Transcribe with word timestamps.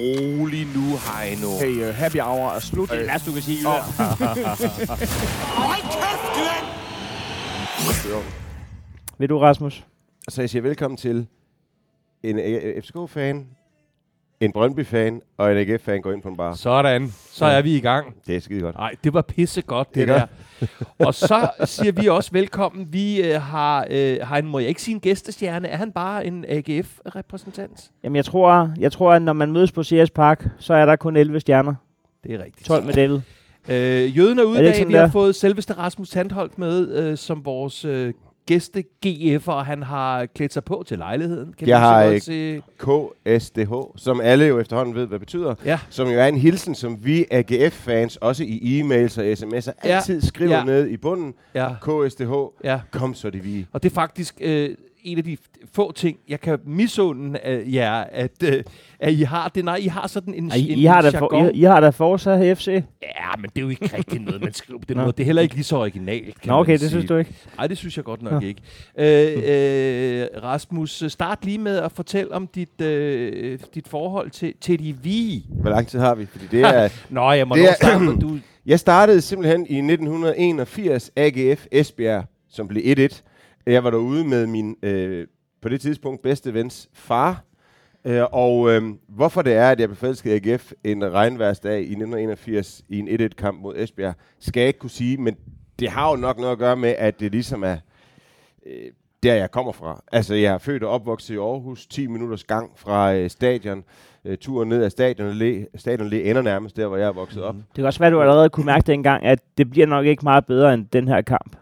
rolig 0.00 0.66
nu, 0.76 0.86
Heino. 1.06 1.58
Hey, 1.58 1.88
uh, 1.88 1.94
happy 1.94 2.20
hour 2.20 2.50
er 2.50 2.58
slut. 2.58 2.90
Det 2.90 3.00
er 3.00 3.06
værste, 3.06 3.30
du 3.30 3.34
kan 3.34 3.42
sige. 3.42 3.66
Hold 5.60 5.82
kæft, 5.94 6.26
Glenn! 6.36 6.66
Vil 9.18 9.28
du, 9.28 9.38
Rasmus? 9.38 9.86
Så 10.28 10.42
jeg 10.42 10.50
siger 10.50 10.62
velkommen 10.62 10.96
til 10.98 11.26
en 12.22 12.38
øh, 12.38 12.82
FCK-fan, 12.82 13.46
en 14.40 14.52
Brøndby-fan 14.52 15.20
og 15.38 15.52
en 15.52 15.58
AGF-fan 15.58 16.00
går 16.02 16.12
ind 16.12 16.22
på 16.22 16.28
en 16.28 16.36
bar. 16.36 16.54
Sådan. 16.54 17.12
Så 17.30 17.44
er 17.44 17.62
vi 17.62 17.76
i 17.76 17.80
gang. 17.80 18.14
Det 18.26 18.36
er 18.36 18.40
skide 18.40 18.60
godt. 18.60 18.76
Nej, 18.76 18.94
det 19.04 19.14
var 19.14 19.22
pisse 19.22 19.62
godt, 19.62 19.94
det 19.94 20.00
Ikke 20.00 20.12
der. 20.12 20.26
og 20.98 21.14
så 21.14 21.50
siger 21.64 21.92
vi 21.92 22.06
også 22.08 22.30
velkommen. 22.32 22.86
Vi 22.90 23.22
øh, 23.22 23.42
har, 23.42 23.86
øh, 23.90 24.16
har 24.22 24.38
en, 24.38 24.46
må 24.46 24.58
jeg 24.58 24.68
ikke 24.68 24.82
sige 24.82 24.94
en 24.94 25.00
gæstestjerne, 25.00 25.68
er 25.68 25.76
han 25.76 25.92
bare 25.92 26.26
en 26.26 26.44
AGF-repræsentant? 26.48 27.90
Jamen, 28.04 28.16
jeg 28.16 28.24
tror, 28.24 28.70
jeg 28.78 28.92
tror, 28.92 29.12
at 29.12 29.22
når 29.22 29.32
man 29.32 29.52
mødes 29.52 29.72
på 29.72 29.82
CS 29.84 30.10
Park, 30.14 30.46
så 30.58 30.74
er 30.74 30.86
der 30.86 30.96
kun 30.96 31.16
11 31.16 31.40
stjerner. 31.40 31.74
Det 32.24 32.34
er 32.34 32.44
rigtigt. 32.44 32.66
12 32.66 32.84
med 32.84 32.94
David. 32.94 33.20
Øh, 33.68 34.16
jøden 34.18 34.38
er 34.38 34.42
ude 34.44 34.58
Er 34.58 34.62
det 34.62 34.68
dag. 34.68 34.74
sådan, 34.76 34.88
Vi 34.88 34.94
har 34.94 35.02
der? 35.02 35.10
fået 35.10 35.34
selveste 35.34 35.72
Rasmus 35.72 36.10
Tandholt 36.10 36.58
med 36.58 36.88
øh, 36.96 37.16
som 37.16 37.44
vores 37.44 37.84
øh, 37.84 38.12
gæste 38.46 38.84
GF'er, 39.06 39.50
og 39.52 39.66
han 39.66 39.82
har 39.82 40.26
klædt 40.26 40.52
sig 40.52 40.64
på 40.64 40.84
til 40.86 40.98
lejligheden. 40.98 41.54
Kan 41.58 41.68
Jeg 41.68 41.80
har, 41.80 42.04
øh, 42.04 42.20
se? 42.20 42.62
KSDH, 42.78 43.72
som 43.96 44.20
alle 44.20 44.44
jo 44.44 44.58
efterhånden 44.58 44.94
ved, 44.94 45.06
hvad 45.06 45.18
det 45.18 45.20
betyder. 45.20 45.54
Ja. 45.64 45.78
Som 45.90 46.08
jo 46.08 46.18
er 46.18 46.26
en 46.26 46.36
hilsen, 46.36 46.74
som 46.74 47.04
vi 47.04 47.24
AGF-fans 47.30 48.16
også 48.16 48.44
i 48.44 48.80
e-mails 48.80 49.18
og 49.20 49.24
sms'er 49.32 49.72
Ja. 49.84 49.88
altid 49.96 50.20
skriver 50.22 50.56
Ja. 50.58 50.64
ned 50.64 50.88
i 50.88 50.96
bunden. 50.96 51.34
Ja, 51.54 51.68
KSDH, 51.82 52.32
ja. 52.64 52.80
kom 52.90 53.14
så 53.14 53.30
det 53.30 53.44
vi. 53.44 53.66
Og 53.72 53.82
det 53.82 53.90
er 53.90 53.94
faktisk 53.94 54.34
øh, 54.40 54.70
en 55.04 55.18
af 55.18 55.24
de 55.24 55.36
få 55.74 55.92
ting, 55.92 56.18
jeg 56.28 56.40
kan 56.40 56.58
misunde 56.66 57.38
af 57.38 57.62
jer, 57.72 57.92
at, 58.12 58.42
øh, 58.44 58.62
at 59.00 59.12
I 59.12 59.22
har 59.22 59.48
det. 59.48 59.64
Nej, 59.64 59.76
I 59.76 59.86
har 59.86 60.06
sådan 60.06 60.34
en, 60.34 60.50
Ej, 60.50 60.56
I, 60.56 60.72
en 60.72 60.78
I, 60.78 60.84
har 60.84 61.02
da 61.02 61.08
for, 61.08 61.34
jargon. 61.34 61.54
I, 61.54 61.58
I 61.58 61.62
har 61.62 61.80
da 61.80 61.90
Forza 61.90 62.54
FC. 62.54 62.66
Ja, 63.02 63.36
men 63.38 63.50
det 63.50 63.58
er 63.58 63.62
jo 63.62 63.68
ikke 63.68 63.96
rigtig 63.96 64.20
noget, 64.20 64.40
man 64.42 64.52
skriver 64.54 64.80
på 64.80 64.84
den 64.88 64.96
Nå. 64.96 65.02
måde. 65.02 65.12
Det 65.12 65.20
er 65.20 65.24
heller 65.26 65.42
ikke 65.42 65.54
lige 65.54 65.64
så 65.64 65.76
originalt, 65.76 66.40
kan 66.40 66.48
Nå, 66.50 66.58
okay, 66.60 66.70
man 66.72 66.78
det 66.80 66.88
synes 66.88 67.02
sige. 67.02 67.08
du 67.08 67.16
ikke. 67.16 67.34
Nej, 67.56 67.66
det 67.66 67.78
synes 67.78 67.96
jeg 67.96 68.04
godt 68.04 68.22
nok 68.22 68.32
Nå. 68.32 68.40
ikke. 68.40 68.62
Øh, 68.98 70.22
øh, 70.22 70.42
Rasmus, 70.42 71.04
start 71.08 71.44
lige 71.44 71.58
med 71.58 71.76
at 71.78 71.92
fortælle 71.92 72.32
om 72.32 72.46
dit, 72.46 72.80
øh, 72.80 73.58
dit 73.74 73.88
forhold 73.88 74.30
til, 74.30 74.54
til 74.60 74.78
de 74.78 74.96
vi. 75.02 75.44
Hvor 75.50 75.70
lang 75.70 75.86
tid 75.88 75.98
har 75.98 76.14
vi? 76.14 76.26
Fordi 76.26 76.44
det 76.50 76.60
er, 76.60 76.88
Nå, 77.10 77.32
jeg 77.32 77.48
må 77.48 77.54
Det 77.56 77.64
er- 77.68 77.74
starte, 77.74 78.16
du... 78.16 78.38
Jeg 78.66 78.80
startede 78.80 79.20
simpelthen 79.20 79.66
i 79.68 79.76
1981 79.78 81.10
AGF 81.16 81.66
Esbjerg, 81.72 82.24
som 82.50 82.68
blev 82.68 82.82
1-1. 82.98 83.22
Jeg 83.66 83.84
var 83.84 83.90
derude 83.90 84.24
med 84.24 84.46
min, 84.46 84.76
øh, 84.82 85.26
på 85.62 85.68
det 85.68 85.80
tidspunkt, 85.80 86.22
bedste 86.22 86.54
vens 86.54 86.88
far. 86.92 87.44
Øh, 88.04 88.22
og 88.32 88.70
øh, 88.70 88.82
hvorfor 89.08 89.42
det 89.42 89.52
er, 89.52 89.70
at 89.70 89.80
jeg 89.80 89.88
blev 89.88 89.96
forelsket 89.96 90.46
i 90.46 90.50
AGF 90.50 90.72
en 90.84 91.12
regnværsdag 91.12 91.78
i 91.78 91.82
1981 91.82 92.82
i 92.88 92.98
en 92.98 93.08
1-1-kamp 93.08 93.60
mod 93.60 93.74
Esbjerg, 93.76 94.14
skal 94.38 94.60
jeg 94.60 94.66
ikke 94.68 94.78
kunne 94.78 94.90
sige, 94.90 95.16
men 95.16 95.36
det 95.78 95.90
har 95.90 96.10
jo 96.10 96.16
nok 96.16 96.38
noget 96.38 96.52
at 96.52 96.58
gøre 96.58 96.76
med, 96.76 96.94
at 96.98 97.20
det 97.20 97.32
ligesom 97.32 97.64
er 97.64 97.76
øh, 98.66 98.92
der, 99.22 99.34
jeg 99.34 99.50
kommer 99.50 99.72
fra. 99.72 100.02
Altså, 100.12 100.34
jeg 100.34 100.54
er 100.54 100.58
født 100.58 100.82
og 100.82 100.90
opvokset 100.90 101.34
i 101.34 101.36
Aarhus, 101.36 101.86
10 101.86 102.06
minutters 102.06 102.44
gang 102.44 102.70
fra 102.76 103.14
øh, 103.14 103.30
stadion. 103.30 103.84
Øh, 104.24 104.38
turen 104.38 104.68
ned 104.68 104.84
ad 104.84 104.90
stadion, 104.90 105.32
læ, 105.32 105.64
stadion 105.76 106.08
læ 106.08 106.30
ender 106.30 106.42
nærmest 106.42 106.76
der, 106.76 106.86
hvor 106.86 106.96
jeg 106.96 107.08
er 107.08 107.12
vokset 107.12 107.42
op. 107.42 107.54
Mm. 107.54 107.60
Det 107.60 107.74
kan 107.74 107.84
også 107.84 107.98
være, 107.98 108.06
at 108.06 108.12
du 108.12 108.20
allerede 108.20 108.48
kunne 108.48 108.66
mærke 108.66 108.86
dengang, 108.86 109.24
at 109.24 109.38
det 109.58 109.70
bliver 109.70 109.86
nok 109.86 110.06
ikke 110.06 110.22
meget 110.22 110.46
bedre 110.46 110.74
end 110.74 110.86
den 110.92 111.08
her 111.08 111.22
kamp. 111.22 111.56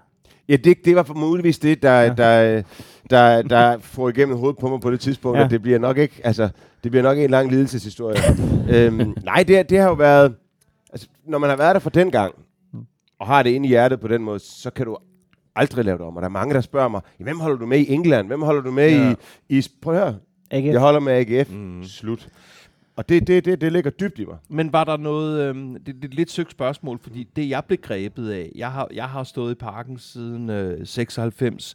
Ja, 0.48 0.56
det, 0.56 0.84
det 0.84 0.96
var 0.96 1.12
muligvis 1.14 1.58
det, 1.58 1.82
der, 1.82 2.00
Ja. 2.00 2.08
der, 2.14 2.62
der, 3.10 3.42
der 3.42 3.78
får 3.78 4.08
igennem 4.08 4.36
hovedet 4.36 4.58
på 4.60 4.68
mig 4.68 4.80
på 4.80 4.90
det 4.90 5.00
tidspunkt, 5.00 5.38
Ja. 5.38 5.44
at 5.44 5.50
det 5.50 5.62
bliver 5.62 5.78
nok 5.78 5.98
ikke, 5.98 6.20
altså, 6.24 6.48
det 6.84 6.90
bliver 6.90 7.02
nok 7.02 7.18
en 7.18 7.30
lang 7.30 7.50
lidelseshistorie. 7.50 8.16
øhm, 8.70 9.14
nej, 9.24 9.42
det, 9.48 9.70
det 9.70 9.78
har 9.78 9.88
jo 9.88 9.94
været, 9.94 10.34
altså, 10.92 11.08
når 11.26 11.38
man 11.38 11.50
har 11.50 11.56
været 11.56 11.74
der 11.74 11.80
fra 11.80 11.90
den 11.90 12.10
gang, 12.10 12.34
og 13.20 13.26
har 13.26 13.42
det 13.42 13.50
inde 13.50 13.66
i 13.66 13.68
hjertet 13.68 14.00
på 14.00 14.08
den 14.08 14.22
måde, 14.22 14.38
så 14.38 14.70
kan 14.70 14.86
du 14.86 14.96
aldrig 15.56 15.84
lave 15.84 15.98
det 15.98 16.06
om. 16.06 16.16
Og 16.16 16.22
der 16.22 16.28
er 16.28 16.32
mange, 16.32 16.54
der 16.54 16.60
spørger 16.60 16.88
mig, 16.88 17.00
"Ja, 17.18 17.24
hvem 17.24 17.40
holder 17.40 17.56
du 17.56 17.66
med 17.66 17.78
i 17.78 17.92
England? 17.92 18.26
Hvem 18.26 18.42
holder 18.42 18.62
du 18.62 18.70
med 18.70 18.90
Ja. 18.90 19.14
i, 19.48 19.58
i... 19.58 19.66
Prøv 19.82 19.94
at 19.94 20.00
høre, 20.00 20.16
Ikke? 20.52 20.70
jeg 20.72 20.80
holder 20.80 21.00
med 21.00 21.12
AGF. 21.12 21.50
Mm. 21.52 21.84
Slut. 21.84 22.28
Og 22.98 23.08
det, 23.08 23.26
det, 23.26 23.44
det, 23.44 23.60
det 23.60 23.72
ligger 23.72 23.90
dybt 23.90 24.18
i 24.18 24.24
mig. 24.24 24.36
Men 24.48 24.72
var 24.72 24.84
der 24.84 24.96
noget, 24.96 25.40
øhm, 25.48 25.72
det, 25.74 25.86
det 25.86 26.04
er 26.04 26.08
et 26.08 26.14
lidt 26.14 26.30
søgt 26.30 26.50
spørgsmål, 26.50 26.98
fordi 27.02 27.28
det 27.36 27.48
jeg 27.50 27.62
blev 27.64 27.78
grebet 27.82 28.30
af, 28.30 28.52
jeg 28.54 28.72
har, 28.72 28.88
jeg 28.94 29.04
har 29.08 29.24
stået 29.24 29.52
i 29.52 29.54
parken 29.54 29.98
siden 29.98 30.50
øh, 30.50 30.86
96, 30.86 31.74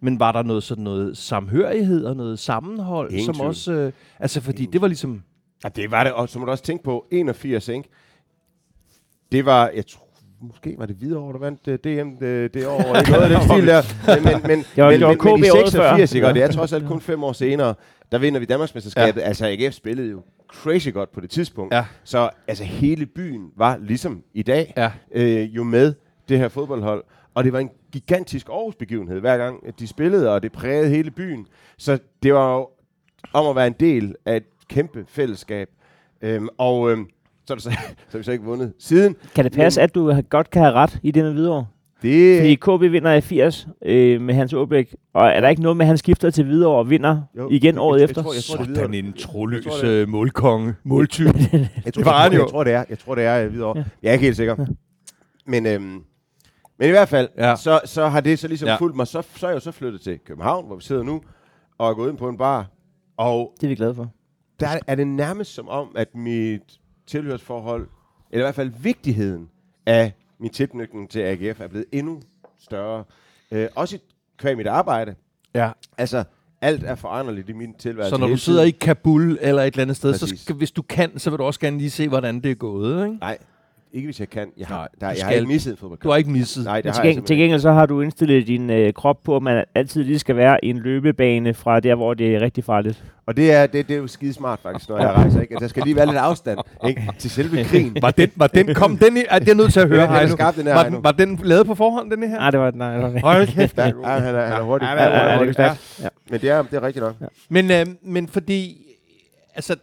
men 0.00 0.20
var 0.20 0.32
der 0.32 0.42
noget 0.42 0.62
sådan 0.62 0.84
noget 0.84 1.16
samhørighed 1.16 2.04
og 2.04 2.16
noget 2.16 2.38
sammenhold, 2.38 3.10
Ingen 3.12 3.26
som 3.26 3.34
tvivl. 3.34 3.48
også, 3.48 3.72
øh, 3.72 3.92
altså 4.18 4.40
fordi 4.40 4.66
det 4.66 4.80
var 4.80 4.86
ligesom, 4.86 5.22
Ja, 5.64 5.68
det 5.68 5.90
var 5.90 6.04
det, 6.04 6.12
og 6.12 6.28
så 6.28 6.38
må 6.38 6.44
du 6.44 6.50
også 6.50 6.64
tænke 6.64 6.84
på 6.84 7.06
81, 7.10 7.68
ikke? 7.68 7.88
Det 9.32 9.44
var, 9.46 9.70
jeg 9.74 9.86
tror, 9.86 10.06
måske 10.40 10.74
var 10.78 10.86
det 10.86 10.96
Hvidovre, 10.96 11.32
der 11.32 11.38
vandt 11.38 11.68
uh, 11.68 11.74
DM 11.74 12.16
det, 12.20 12.54
det 12.54 12.66
år, 12.66 12.78
eller 12.80 13.10
noget 13.10 13.22
af 13.22 13.28
den 13.28 13.48
stil 13.48 13.66
der. 13.66 13.82
Men, 14.16 14.24
men, 14.24 14.32
men, 14.32 14.64
var- 14.76 14.90
men, 14.90 15.00
men, 15.00 15.18
men 15.34 15.44
i 15.44 15.50
året 15.50 15.72
86, 15.72 15.72
før. 16.10 16.16
ikke? 16.16 16.26
og 16.28 16.34
det 16.34 16.42
er 16.42 16.50
trods 16.52 16.72
alt 16.72 16.86
kun 16.86 17.00
fem 17.00 17.24
år 17.24 17.32
senere, 17.32 17.74
der 18.12 18.18
vinder 18.18 18.40
vi 18.40 18.46
Danmarksmesterskabet. 18.46 19.20
Ja. 19.20 19.26
Altså, 19.26 19.46
AGF 19.46 19.74
spillede 19.74 20.10
jo 20.10 20.22
crazy 20.52 20.88
godt 20.92 21.12
på 21.12 21.20
det 21.20 21.30
tidspunkt. 21.30 21.74
Ja. 21.74 21.84
Så 22.04 22.30
altså, 22.48 22.64
hele 22.64 23.06
byen 23.06 23.50
var 23.56 23.76
ligesom 23.76 24.22
i 24.34 24.42
dag, 24.42 24.72
ja, 24.76 24.92
øh, 25.12 25.56
jo 25.56 25.64
med 25.64 25.94
det 26.28 26.38
her 26.38 26.48
fodboldhold. 26.48 27.04
Og 27.34 27.44
det 27.44 27.52
var 27.52 27.58
en 27.58 27.70
gigantisk 27.92 28.48
Aarhus-begivenhed, 28.48 29.20
hver 29.20 29.36
gang 29.36 29.66
at 29.66 29.78
de 29.80 29.86
spillede, 29.86 30.34
og 30.34 30.42
det 30.42 30.52
prægede 30.52 30.88
hele 30.88 31.10
byen. 31.10 31.46
Så 31.78 31.98
det 32.22 32.34
var 32.34 32.54
jo 32.56 32.68
om 33.32 33.46
at 33.46 33.56
være 33.56 33.66
en 33.66 33.74
del 33.80 34.14
af 34.26 34.36
et 34.36 34.44
kæmpe 34.68 35.04
fællesskab. 35.08 35.68
Øhm, 36.22 36.48
og 36.58 36.90
øhm, 36.90 37.06
så, 37.46 37.54
det 37.54 37.62
så, 37.62 37.70
så 38.08 38.10
har 38.10 38.18
vi 38.18 38.24
så 38.24 38.32
ikke 38.32 38.44
vundet 38.44 38.72
siden. 38.78 39.16
Kan 39.34 39.44
det 39.44 39.52
passe, 39.52 39.82
at 39.82 39.94
du 39.94 40.10
har- 40.10 40.22
godt 40.22 40.50
kan 40.50 40.62
have 40.62 40.72
ret 40.74 40.98
i 41.02 41.10
det 41.10 41.24
med 41.24 41.32
Hvidovre? 41.32 41.66
Det, 42.02 42.38
Fordi 42.38 42.54
KB 42.54 42.92
vinder 42.92 43.12
i 43.14 43.20
80 43.20 43.68
øh, 43.84 44.20
med 44.20 44.34
Hans 44.34 44.52
Åbæk, 44.52 44.94
og 45.14 45.28
er 45.28 45.40
der 45.40 45.48
ikke 45.48 45.62
noget 45.62 45.76
med, 45.76 45.84
at 45.84 45.88
han 45.88 45.98
skifter 45.98 46.30
til 46.30 46.44
Hvidovre 46.44 46.78
og 46.78 46.90
vinder 46.90 47.22
Jo, 47.36 47.48
igen 47.50 47.74
jeg- 47.74 47.82
året 47.82 47.96
jeg- 47.96 48.00
jeg 48.00 48.10
efter? 48.10 48.22
tror- 48.22 48.32
jeg 48.34 48.42
tror, 48.44 48.56
det 48.64 48.70
er 48.70 48.74
sådan 48.74 48.92
videre. 48.92 49.06
en 49.06 49.12
troløs 49.12 49.64
Jeg 49.64 49.72
tror, 49.72 49.80
det 49.88 49.88
øh, 49.94 50.08
målkonge, 50.08 50.74
måltype. 50.84 51.28
jeg 51.84 51.94
tror, 51.94 52.00
det 52.00 52.04
var 52.04 52.22
han 52.22 52.32
jo. 52.32 52.38
Jeg 52.42 52.48
tror, 52.50 52.64
det 52.64 52.72
er. 52.72 52.84
Jeg 52.90 52.98
tror, 52.98 53.14
det 53.14 53.24
er 53.24 53.44
øh, 53.44 53.52
videre. 53.52 53.72
Ja. 53.76 53.78
Ja. 53.78 53.84
Jeg 54.02 54.08
er 54.08 54.12
ikke 54.12 54.24
helt 54.24 54.36
sikker. 54.36 54.66
Men, 55.46 55.66
øhm, 55.66 55.82
men 56.78 56.88
i 56.88 56.90
hvert 56.90 57.08
fald, 57.08 57.28
Ja. 57.36 57.48
ja. 57.48 57.56
så, 57.56 57.80
så 57.84 58.08
har 58.08 58.20
det 58.20 58.38
så 58.38 58.48
ligesom 58.48 58.66
Ja. 58.66 58.72
ja. 58.72 58.78
fulgt 58.78 58.96
mig. 58.96 59.06
Så, 59.06 59.22
så 59.36 59.46
er 59.46 59.50
jeg 59.50 59.54
jo 59.54 59.60
så 59.60 59.72
flyttet 59.72 60.00
til 60.00 60.18
København, 60.26 60.66
hvor 60.66 60.76
vi 60.76 60.82
sidder 60.82 61.02
nu, 61.02 61.20
og 61.78 61.90
er 61.90 61.94
gået 61.94 62.10
ind 62.10 62.18
på 62.18 62.28
en 62.28 62.36
bar. 62.38 62.66
Og 63.16 63.52
Det 63.60 63.64
er 63.66 63.68
vi 63.68 63.74
glade 63.74 63.94
for. 63.94 64.10
der 64.60 64.68
er 64.86 64.94
det 64.94 65.06
nærmest 65.06 65.54
som 65.54 65.68
om, 65.68 65.88
at 65.96 66.08
mit 66.14 66.60
tilhørsforhold, 67.06 67.86
eller 68.30 68.44
i 68.44 68.46
hvert 68.46 68.54
fald 68.54 68.72
vigtigheden 68.82 69.48
af 69.86 70.12
min 70.40 70.50
tilknytning 70.50 71.10
til 71.10 71.20
AGF, 71.20 71.60
er 71.60 71.68
blevet 71.68 71.86
endnu 71.92 72.20
større. 72.58 73.04
Øh, 73.50 73.68
også 73.74 73.96
i 73.96 74.00
kvæg 74.38 74.56
mit 74.56 74.66
arbejde. 74.66 75.14
Ja. 75.54 75.70
Altså, 75.98 76.24
alt 76.60 76.84
er 76.84 76.94
foranderligt 76.94 77.48
i 77.48 77.52
min 77.52 77.74
tilværelse. 77.74 78.10
Så 78.10 78.16
når 78.20 78.26
du 78.26 78.36
sidder 78.36 78.62
i 78.62 78.70
Kabul 78.70 79.38
eller 79.40 79.62
et 79.62 79.66
eller 79.66 79.82
andet 79.82 79.96
sted, 79.96 80.14
så 80.14 80.26
Præcis. 80.26 80.40
skal, 80.40 80.54
hvis 80.56 80.70
du 80.70 80.82
kan, 80.82 81.18
så 81.18 81.30
vil 81.30 81.38
du 81.38 81.44
også 81.44 81.60
gerne 81.60 81.78
lige 81.78 81.90
se, 81.90 82.08
hvordan 82.08 82.40
det 82.40 82.50
er 82.50 82.54
gået, 82.54 83.04
ikke? 83.06 83.16
Nej, 83.20 83.38
ikke 83.92 84.06
hvis 84.06 84.20
jeg 84.20 84.30
kan. 84.30 84.48
Jeg 84.58 84.66
har, 84.66 84.76
Nej, 84.76 84.88
der, 85.00 85.16
jeg 85.18 85.26
har 85.26 85.32
ikke 85.32 85.46
misset 85.46 85.70
en 85.70 85.76
fodboldkamp. 85.76 86.02
Du 86.04 86.10
har 86.10 86.16
ikke 86.16 86.30
misset. 86.30 86.64
Nej, 86.64 86.76
det 86.76 86.84
Men 86.84 86.94
har 86.94 87.02
til, 87.02 87.14
jeg 87.14 87.24
til 87.24 87.36
gengæld 87.36 87.60
så 87.60 87.72
har 87.72 87.86
du 87.86 88.00
indstillet 88.00 88.46
din 88.46 88.70
øh, 88.70 88.92
krop 88.92 89.22
på, 89.24 89.36
at 89.36 89.42
man 89.42 89.64
altid 89.74 90.04
lige 90.04 90.18
skal 90.18 90.36
være 90.36 90.64
i 90.64 90.70
en 90.70 90.78
løbebane 90.78 91.54
fra 91.54 91.80
der, 91.80 91.94
hvor 91.94 92.14
det 92.14 92.34
er 92.34 92.40
rigtig 92.40 92.64
farligt. 92.64 93.04
Og 93.26 93.36
det 93.36 93.52
er, 93.52 93.66
det, 93.66 93.88
det 93.88 93.94
er 93.94 93.98
jo 93.98 94.06
skide 94.06 94.32
smart 94.32 94.60
faktisk, 94.62 94.88
når 94.88 94.98
jeg 94.98 95.08
rejser. 95.10 95.40
Ikke? 95.40 95.54
At 95.54 95.60
der 95.60 95.68
skal 95.68 95.82
lige 95.82 95.96
være 95.96 96.06
lidt 96.06 96.16
afstand 96.18 96.58
ikke? 96.88 97.02
til 97.18 97.30
selve 97.30 97.64
krigen. 97.70 97.96
Var 98.02 98.10
den, 98.10 98.30
var 98.36 98.46
den, 98.46 98.74
kom 98.74 98.96
den 98.96 99.16
i, 99.16 99.20
er 99.28 99.38
det 99.38 99.48
er 99.48 99.54
nødt 99.54 99.72
til 99.72 99.80
at 99.80 99.88
høre, 99.94 100.02
Den 100.02 100.10
er 100.10 100.18
Heino. 100.18 100.36
den 100.56 100.66
her, 100.66 100.74
var, 100.74 100.82
den, 100.84 101.04
var 101.04 101.12
den 101.12 101.40
lavet 101.42 101.66
på 101.66 101.74
forhånd, 101.74 102.10
den 102.10 102.22
her? 102.22 102.38
Nej, 102.38 102.50
det 102.50 102.60
var 102.60 102.70
nej, 102.70 102.92
det 102.94 103.02
var 103.02 103.08
det. 103.08 103.20
Hold 103.20 103.46
kæft. 103.46 103.78
Ja, 103.78 103.86
ja, 103.86 103.92
han, 104.06 104.34
er, 104.34 104.46
han 104.46 104.52
er 104.60 104.62
hurtig. 104.62 104.88
Ja, 104.88 104.94
det 104.98 105.58
er 105.58 105.74
det 106.38 106.50
er, 106.50 106.62
det 106.62 106.74
er 106.74 106.82
rigtigt 106.82 107.04
nok. 107.04 107.14
Men, 107.48 107.70
øh, 107.70 107.86
men 108.02 108.28
fordi, 108.28 108.86
altså, 109.54 109.76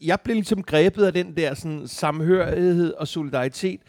jeg 0.00 0.20
blev 0.20 0.34
ligesom 0.34 0.62
grebet 0.62 1.04
af 1.04 1.12
den 1.12 1.36
der 1.36 1.54
sådan, 1.54 1.88
samhørighed 1.88 2.92
og 2.92 3.08
solidaritet, 3.08 3.80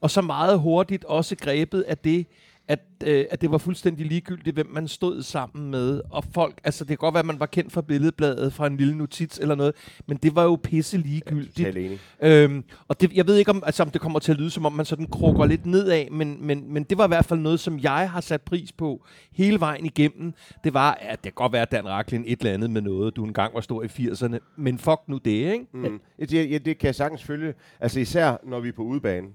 og 0.00 0.10
så 0.10 0.20
meget 0.20 0.58
hurtigt 0.60 1.04
også 1.04 1.36
grebet 1.36 1.82
af 1.82 1.98
det, 1.98 2.26
at, 2.70 2.80
øh, 3.04 3.24
at 3.30 3.40
det 3.40 3.50
var 3.50 3.58
fuldstændig 3.58 4.06
ligegyldigt, 4.06 4.54
hvem 4.54 4.66
man 4.66 4.88
stod 4.88 5.22
sammen 5.22 5.70
med. 5.70 6.00
Og 6.10 6.24
folk, 6.24 6.60
altså 6.64 6.84
det 6.84 6.88
kan 6.88 6.96
godt 6.96 7.14
være, 7.14 7.20
at 7.20 7.26
man 7.26 7.40
var 7.40 7.46
kendt 7.46 7.72
fra 7.72 7.82
billedbladet, 7.82 8.52
fra 8.52 8.66
en 8.66 8.76
lille 8.76 8.98
notits 8.98 9.38
eller 9.38 9.54
noget, 9.54 9.74
men 10.06 10.16
det 10.16 10.34
var 10.34 10.42
jo 10.42 10.58
pisse 10.62 10.98
ligegyldigt. 10.98 11.76
Enig. 11.76 11.98
Øhm, 12.22 12.64
og 12.88 13.00
det, 13.00 13.12
jeg 13.12 13.26
ved 13.26 13.36
ikke, 13.36 13.50
om, 13.50 13.62
altså, 13.66 13.82
om 13.82 13.90
det 13.90 14.00
kommer 14.00 14.18
til 14.18 14.32
at 14.32 14.38
lyde, 14.38 14.50
som 14.50 14.66
om 14.66 14.72
man 14.72 14.86
sådan 14.86 15.06
krukker 15.06 15.46
lidt 15.46 15.66
nedad, 15.66 16.10
men, 16.10 16.46
men, 16.46 16.72
men 16.72 16.82
det 16.82 16.98
var 16.98 17.04
i 17.04 17.08
hvert 17.08 17.24
fald 17.24 17.40
noget, 17.40 17.60
som 17.60 17.78
jeg 17.78 18.10
har 18.10 18.20
sat 18.20 18.42
pris 18.42 18.72
på 18.72 19.06
hele 19.32 19.60
vejen 19.60 19.86
igennem. 19.86 20.34
Det 20.64 20.74
var, 20.74 20.98
at 21.00 21.16
det 21.16 21.22
kan 21.22 21.32
godt 21.32 21.52
være, 21.52 21.62
at 21.62 21.70
Dan 21.70 21.88
Raklin 21.88 22.24
et 22.26 22.40
eller 22.40 22.52
andet 22.52 22.70
med 22.70 22.80
noget, 22.80 23.16
du 23.16 23.24
engang 23.24 23.54
var 23.54 23.60
stor 23.60 23.82
i 23.82 23.86
80'erne, 23.86 24.38
men 24.56 24.78
fuck 24.78 25.00
nu 25.06 25.18
det, 25.18 25.30
ikke? 25.30 25.66
Mm. 25.72 26.00
Ja, 26.18 26.24
det, 26.24 26.50
ja, 26.50 26.58
det 26.58 26.78
kan 26.78 26.86
jeg 26.86 26.94
sagtens 26.94 27.22
følge. 27.22 27.54
Altså 27.80 28.00
især 28.00 28.36
når 28.44 28.60
vi 28.60 28.68
er 28.68 28.72
på 28.72 28.82
udebane. 28.82 29.28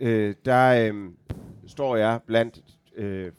Øh, 0.00 0.34
der 0.44 0.92
øh, 0.92 1.10
står 1.66 1.96
jeg 1.96 2.20
blandt 2.26 2.60
øh, 2.96 3.32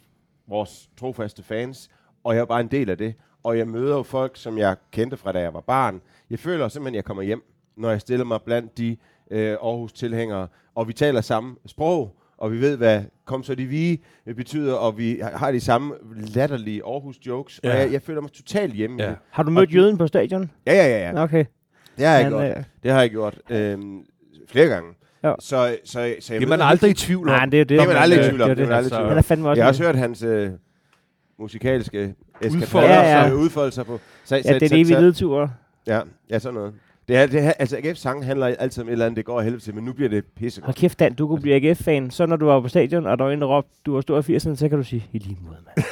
vores 0.48 0.90
trofaste 1.00 1.44
fans, 1.44 1.90
og 2.24 2.36
jeg 2.36 2.42
er 2.42 2.46
bare 2.46 2.62
en 2.62 2.68
del 2.68 2.90
af 2.90 2.98
det. 2.98 3.14
Og 3.44 3.58
jeg 3.58 3.68
møder 3.68 3.96
jo 3.98 4.04
folk, 4.04 4.38
som 4.38 4.58
jeg 4.58 4.76
kendte 4.92 5.18
fra 5.18 5.32
da 5.32 5.40
jeg 5.40 5.54
var 5.54 5.62
barn. 5.62 6.02
Jeg 6.30 6.40
føler 6.40 6.68
simpelthen, 6.68 6.94
at 6.96 6.98
jeg 6.98 7.06
kommer 7.06 7.24
hjem. 7.24 7.44
når 7.78 7.90
jeg 7.90 8.02
stiller 8.02 8.26
mig 8.26 8.42
blandt 8.42 8.78
de 8.78 8.98
øh, 9.32 9.52
Aarhus-tilhængere, 9.52 10.48
og 10.76 10.88
vi 10.88 10.94
taler 10.94 11.22
samme 11.22 11.56
sprog, 11.66 12.16
og 12.38 12.52
vi 12.52 12.62
ved, 12.62 12.78
hvad 12.78 13.04
kom 13.26 13.44
så 13.44 13.56
de 13.56 13.66
vige 13.66 14.00
betyder, 14.26 14.74
og 14.76 14.98
vi 14.98 15.20
har 15.24 15.52
de 15.52 15.60
samme 15.60 15.94
latterlige 16.36 16.82
Aarhus-jokes, 16.86 17.60
ja. 17.64 17.72
Og 17.72 17.78
jeg, 17.80 17.92
jeg 17.92 18.02
føler 18.02 18.22
mig 18.22 18.32
totalt 18.32 18.74
hjemme 18.74 19.04
Ja. 19.04 19.14
Har 19.30 19.44
du 19.44 19.52
mødt 19.52 19.70
Og- 19.70 19.74
jøden 19.76 19.98
på 19.98 20.08
stadion? 20.08 20.52
Ja, 20.66 20.74
ja, 20.74 20.88
ja. 20.88 21.10
ja. 21.10 21.24
Okay. 21.24 21.46
Det 21.98 22.06
har 22.06 22.14
jeg 22.16 22.24
Han, 22.24 22.32
gjort. 22.32 22.58
øh, 22.58 22.64
Det 22.84 22.92
har 22.92 23.00
jeg 23.02 23.10
gjort 23.10 23.38
øhm, 23.50 24.06
flere 24.48 24.68
gange. 24.68 24.94
Ja. 25.24 25.34
Så, 25.40 25.78
så, 25.86 25.92
så 25.92 26.00
jeg 26.02 26.16
Det 26.20 26.30
er 26.30 26.40
ved 26.40 26.48
man 26.48 26.60
ikke- 26.60 26.64
aldrig 26.64 26.92
i 26.92 26.94
tvivl 26.94 27.30
om. 27.30 27.36
Nej, 27.36 27.46
det 27.46 27.54
er 27.62 27.64
det. 27.66 27.70
Det 27.70 27.80
er 27.84 27.88
man 27.88 27.98
aldrig 27.98 28.18
i 28.18 28.22
øh, 28.24 28.28
tvivl 28.28 28.42
om. 28.42 28.50
det 28.50 28.58
Det 28.58 28.68
Han 28.68 28.94
om. 29.12 29.18
er 29.18 29.22
fandme 29.22 29.50
også 29.50 29.58
Jeg 29.60 29.66
har 29.66 29.70
også 29.70 29.84
hørt 29.84 29.96
hans 29.96 30.24
øh, 30.24 30.50
musikalske 31.40 32.14
eskapader. 32.42 32.84
Ja, 32.94 33.22
ja. 33.26 33.34
udfolde 33.34 33.72
sig 33.72 33.86
på. 33.86 34.00
Så, 34.26 34.36
Ja, 34.36 34.42
det 34.42 34.64
er 34.72 34.76
evige 34.78 34.96
nedtur. 35.02 35.52
Ja, 35.88 36.02
ja, 36.30 36.40
sådan 36.40 36.54
noget. 36.54 36.74
Det 37.08 37.16
er, 37.18 37.26
det 37.28 37.44
er, 37.44 37.52
altså, 37.60 37.76
AGF's 37.78 37.94
sang 37.94 38.26
handler 38.26 38.48
altid 38.48 38.82
om 38.84 38.88
et 38.88 38.92
eller 38.92 39.06
andet, 39.06 39.18
det 39.18 39.26
går 39.26 39.38
af 39.38 39.44
helvede 39.44 39.64
til, 39.64 39.76
men 39.76 39.84
nu 39.84 39.94
bliver 39.94 40.10
det 40.10 40.24
pissegodt. 40.38 40.66
Hold 40.66 40.76
kæft, 40.76 41.00
Dan, 41.00 41.14
du 41.14 41.28
kunne 41.28 41.42
blive 41.42 41.56
AGF-fan. 41.56 42.12
Så 42.12 42.26
når 42.26 42.36
du 42.36 42.46
var 42.46 42.60
på 42.62 42.68
stadion, 42.68 43.06
og 43.08 43.18
der 43.18 43.24
var 43.26 43.32
en, 43.32 43.42
der 43.42 43.48
råbte, 43.48 43.70
du 43.86 43.94
var 43.94 44.02
stor 44.02 44.18
i 44.30 44.36
80'erne, 44.36 44.56
så 44.56 44.70
kan 44.70 44.78
du 44.78 44.84
sige, 44.84 45.06
i 45.14 45.18
lige 45.18 45.38
måde, 45.42 45.58
mand. 45.66 45.86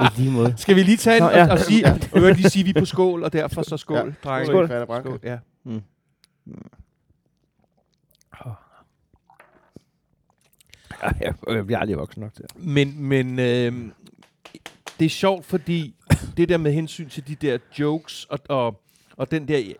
I 0.16 0.20
lige 0.20 0.32
måde. 0.32 0.54
Skal 0.56 0.76
vi 0.76 0.82
lige 0.82 0.96
tage 0.96 1.16
en 1.16 1.22
Nå, 1.22 1.28
og, 1.28 1.34
ja. 1.34 1.52
og 1.52 1.58
sige, 1.58 1.86
og 2.12 2.20
høre, 2.20 2.32
lige 2.32 2.50
sige, 2.50 2.64
vi 2.64 2.72
er 2.76 2.80
på 2.80 2.84
skål, 2.86 3.22
og 3.22 3.32
derfor 3.32 3.62
så 3.62 3.76
skål, 3.76 3.96
Ja. 3.96 4.04
ja. 4.04 4.10
drenge. 4.24 4.46
Skål. 4.46 4.68
Skål. 5.02 5.18
Ja. 5.24 5.36
Jeg 11.48 11.66
bliver 11.66 11.78
aldrig 11.78 11.96
voksen 11.96 12.20
nok 12.20 12.34
til. 12.34 12.44
Men, 12.56 13.02
men 13.02 13.38
øh, 13.38 13.72
det 14.98 15.04
er 15.04 15.10
sjovt, 15.10 15.44
fordi 15.44 15.94
det 16.36 16.48
der 16.48 16.56
med 16.56 16.72
hensyn 16.72 17.08
til 17.08 17.28
de 17.28 17.34
der 17.34 17.58
jokes, 17.78 18.24
og, 18.24 18.38
og, 18.48 18.82
og 19.16 19.30
den 19.30 19.48
der, 19.48 19.56
det 19.56 19.70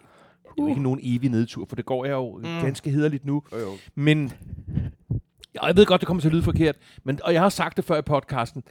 er 0.58 0.62
jo 0.62 0.68
ikke 0.68 0.82
nogen 0.82 1.00
evig 1.02 1.30
nedtur, 1.30 1.66
for 1.68 1.76
det 1.76 1.84
går 1.84 2.04
jeg 2.04 2.12
jo 2.12 2.36
mm. 2.36 2.42
ganske 2.42 2.90
hederligt 2.90 3.24
nu. 3.24 3.42
Jo, 3.52 3.58
jo. 3.58 3.72
Men 3.94 4.32
jeg 5.54 5.76
ved 5.76 5.86
godt, 5.86 6.00
det 6.00 6.06
kommer 6.06 6.20
til 6.20 6.28
at 6.28 6.32
lyde 6.32 6.42
forkert, 6.42 6.76
men, 7.04 7.20
og 7.24 7.32
jeg 7.32 7.42
har 7.42 7.48
sagt 7.48 7.76
det 7.76 7.84
før 7.84 7.98
i 7.98 8.02
podcasten, 8.02 8.62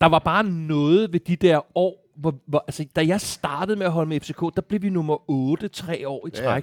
der 0.00 0.06
var 0.06 0.18
bare 0.18 0.44
noget 0.44 1.12
ved 1.12 1.20
de 1.20 1.36
der 1.36 1.76
år, 1.76 2.10
hvor, 2.16 2.34
hvor, 2.46 2.64
altså, 2.66 2.86
da 2.96 3.06
jeg 3.06 3.20
startede 3.20 3.76
med 3.76 3.86
at 3.86 3.92
holde 3.92 4.08
med 4.08 4.20
FCK, 4.20 4.40
der 4.40 4.60
blev 4.68 4.82
vi 4.82 4.90
nummer 4.90 5.30
8 5.30 5.68
tre 5.68 6.08
år 6.08 6.26
i 6.26 6.30
Ja. 6.36 6.60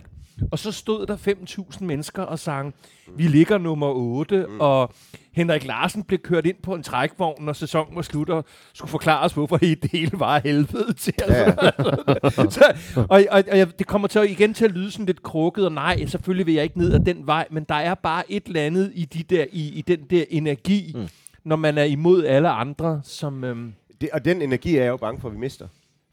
Og 0.52 0.60
så 0.60 0.72
stod 0.72 1.06
der 1.06 1.18
5.000 1.18 1.84
mennesker 1.84 2.24
og 2.24 2.40
sang, 2.40 2.74
vi 3.16 3.24
ligger 3.24 3.58
nummer 3.58 3.88
8, 3.88 4.46
mm. 4.50 4.60
og 4.60 4.94
Henrik 5.32 5.66
Larsen 5.66 6.04
blev 6.04 6.20
kørt 6.20 6.46
ind 6.46 6.56
på 6.64 6.76
en 6.76 6.84
trækvogn, 6.84 7.44
når 7.46 7.54
sæsonen 7.54 7.96
var 7.96 8.02
slut, 8.02 8.30
og 8.30 8.46
skulle 8.74 8.92
forklare 8.92 9.26
os, 9.26 9.34
hvorfor 9.34 9.58
det 9.58 9.90
hele 9.92 10.12
var 10.14 10.40
helvede 10.44 10.94
til. 10.94 11.14
Ja. 11.28 11.46
så, 12.50 12.74
og, 12.96 13.24
og, 13.32 13.44
og 13.52 13.58
jeg, 13.58 13.80
det 13.80 13.88
kommer 13.88 14.08
til 14.08 14.20
at, 14.20 14.30
igen 14.30 14.54
til 14.54 14.66
at 14.66 14.72
lyde 14.72 14.92
sådan 14.92 15.06
lidt 15.06 15.24
krukket, 15.24 15.66
og 15.66 15.72
nej, 15.72 16.06
selvfølgelig 16.06 16.46
vil 16.46 16.54
jeg 16.54 16.64
ikke 16.64 16.78
ned 16.78 16.94
ad 16.94 17.00
den 17.00 17.28
vej, 17.28 17.48
men 17.52 17.64
der 17.64 17.76
er 17.76 17.96
bare 17.96 18.32
et 18.32 18.46
eller 18.46 18.62
andet 18.62 18.92
i, 18.96 19.06
de 19.06 19.24
der, 19.36 19.46
i, 19.52 19.68
i 19.68 19.82
den 19.82 20.00
der 20.10 20.24
energi, 20.30 20.92
mm. 20.96 21.08
når 21.44 21.56
man 21.56 21.78
er 21.78 21.84
imod 21.84 22.26
alle 22.26 22.50
andre, 22.50 23.02
som... 23.04 23.44
Øhm, 23.44 23.74
Det, 24.02 24.10
og 24.14 24.26
den 24.26 24.42
energi 24.42 24.76
er 24.76 24.84
jeg 24.84 24.90
jo 24.90 24.98
bange 24.98 25.22
for, 25.22 25.28
at 25.28 25.34
vi 25.34 25.40
mister. 25.40 25.68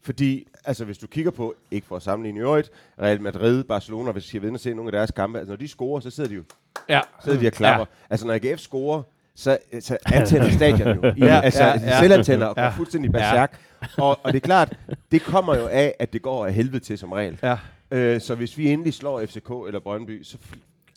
Fordi, 0.07 0.47
altså 0.65 0.85
hvis 0.85 0.97
du 0.97 1.07
kigger 1.07 1.31
på, 1.31 1.55
ikke 1.71 1.87
for 1.87 1.95
at 1.95 2.01
sammenligne 2.01 2.39
i 2.39 2.41
øvrigt, 2.41 2.69
Real 3.01 3.21
Madrid, 3.21 3.63
Barcelona, 3.63 4.11
hvis 4.11 4.33
jeg 4.33 4.41
ved 4.41 4.53
at 4.53 4.59
se 4.59 4.73
nogle 4.73 4.87
af 4.87 4.91
deres 4.91 5.11
kampe, 5.11 5.39
altså 5.39 5.49
når 5.49 5.55
de 5.57 5.67
scorer, 5.67 5.99
så 5.99 6.09
sidder 6.09 6.29
de 6.29 6.35
jo 6.35 6.43
ja. 6.89 7.01
sidder 7.23 7.39
de 7.39 7.47
og 7.47 7.53
klapper. 7.53 7.85
Ja. 7.99 8.05
Altså 8.09 8.27
når 8.27 8.33
AGF 8.33 8.59
scorer, 8.59 9.03
så, 9.35 9.57
så 9.79 9.97
antænder 10.05 10.49
stadion 10.51 10.87
jo. 10.95 11.03
I, 11.17 11.25
Ja, 11.25 11.41
altså 11.41 11.63
ja, 11.63 11.69
ja, 11.79 11.85
ja. 11.85 11.99
selvantænder 11.99 12.47
og 12.47 12.55
går 12.55 12.61
Ja. 12.61 12.69
fuldstændig 12.69 13.11
berserk. 13.11 13.59
Og, 13.97 14.19
og 14.23 14.33
det 14.33 14.35
er 14.35 14.45
klart, 14.45 14.77
det 15.11 15.21
kommer 15.21 15.55
jo 15.55 15.67
af, 15.67 15.95
at 15.99 16.13
det 16.13 16.21
går 16.21 16.45
af 16.45 16.53
helvede 16.53 16.79
til 16.79 16.97
som 16.97 17.11
regel. 17.11 17.39
Ja. 17.43 17.57
Øh, 17.91 18.21
så 18.21 18.35
hvis 18.35 18.57
vi 18.57 18.69
endelig 18.71 18.93
slår 18.93 19.25
FCK 19.25 19.49
eller 19.67 19.79
Brøndby, 19.79 20.23
så 20.23 20.37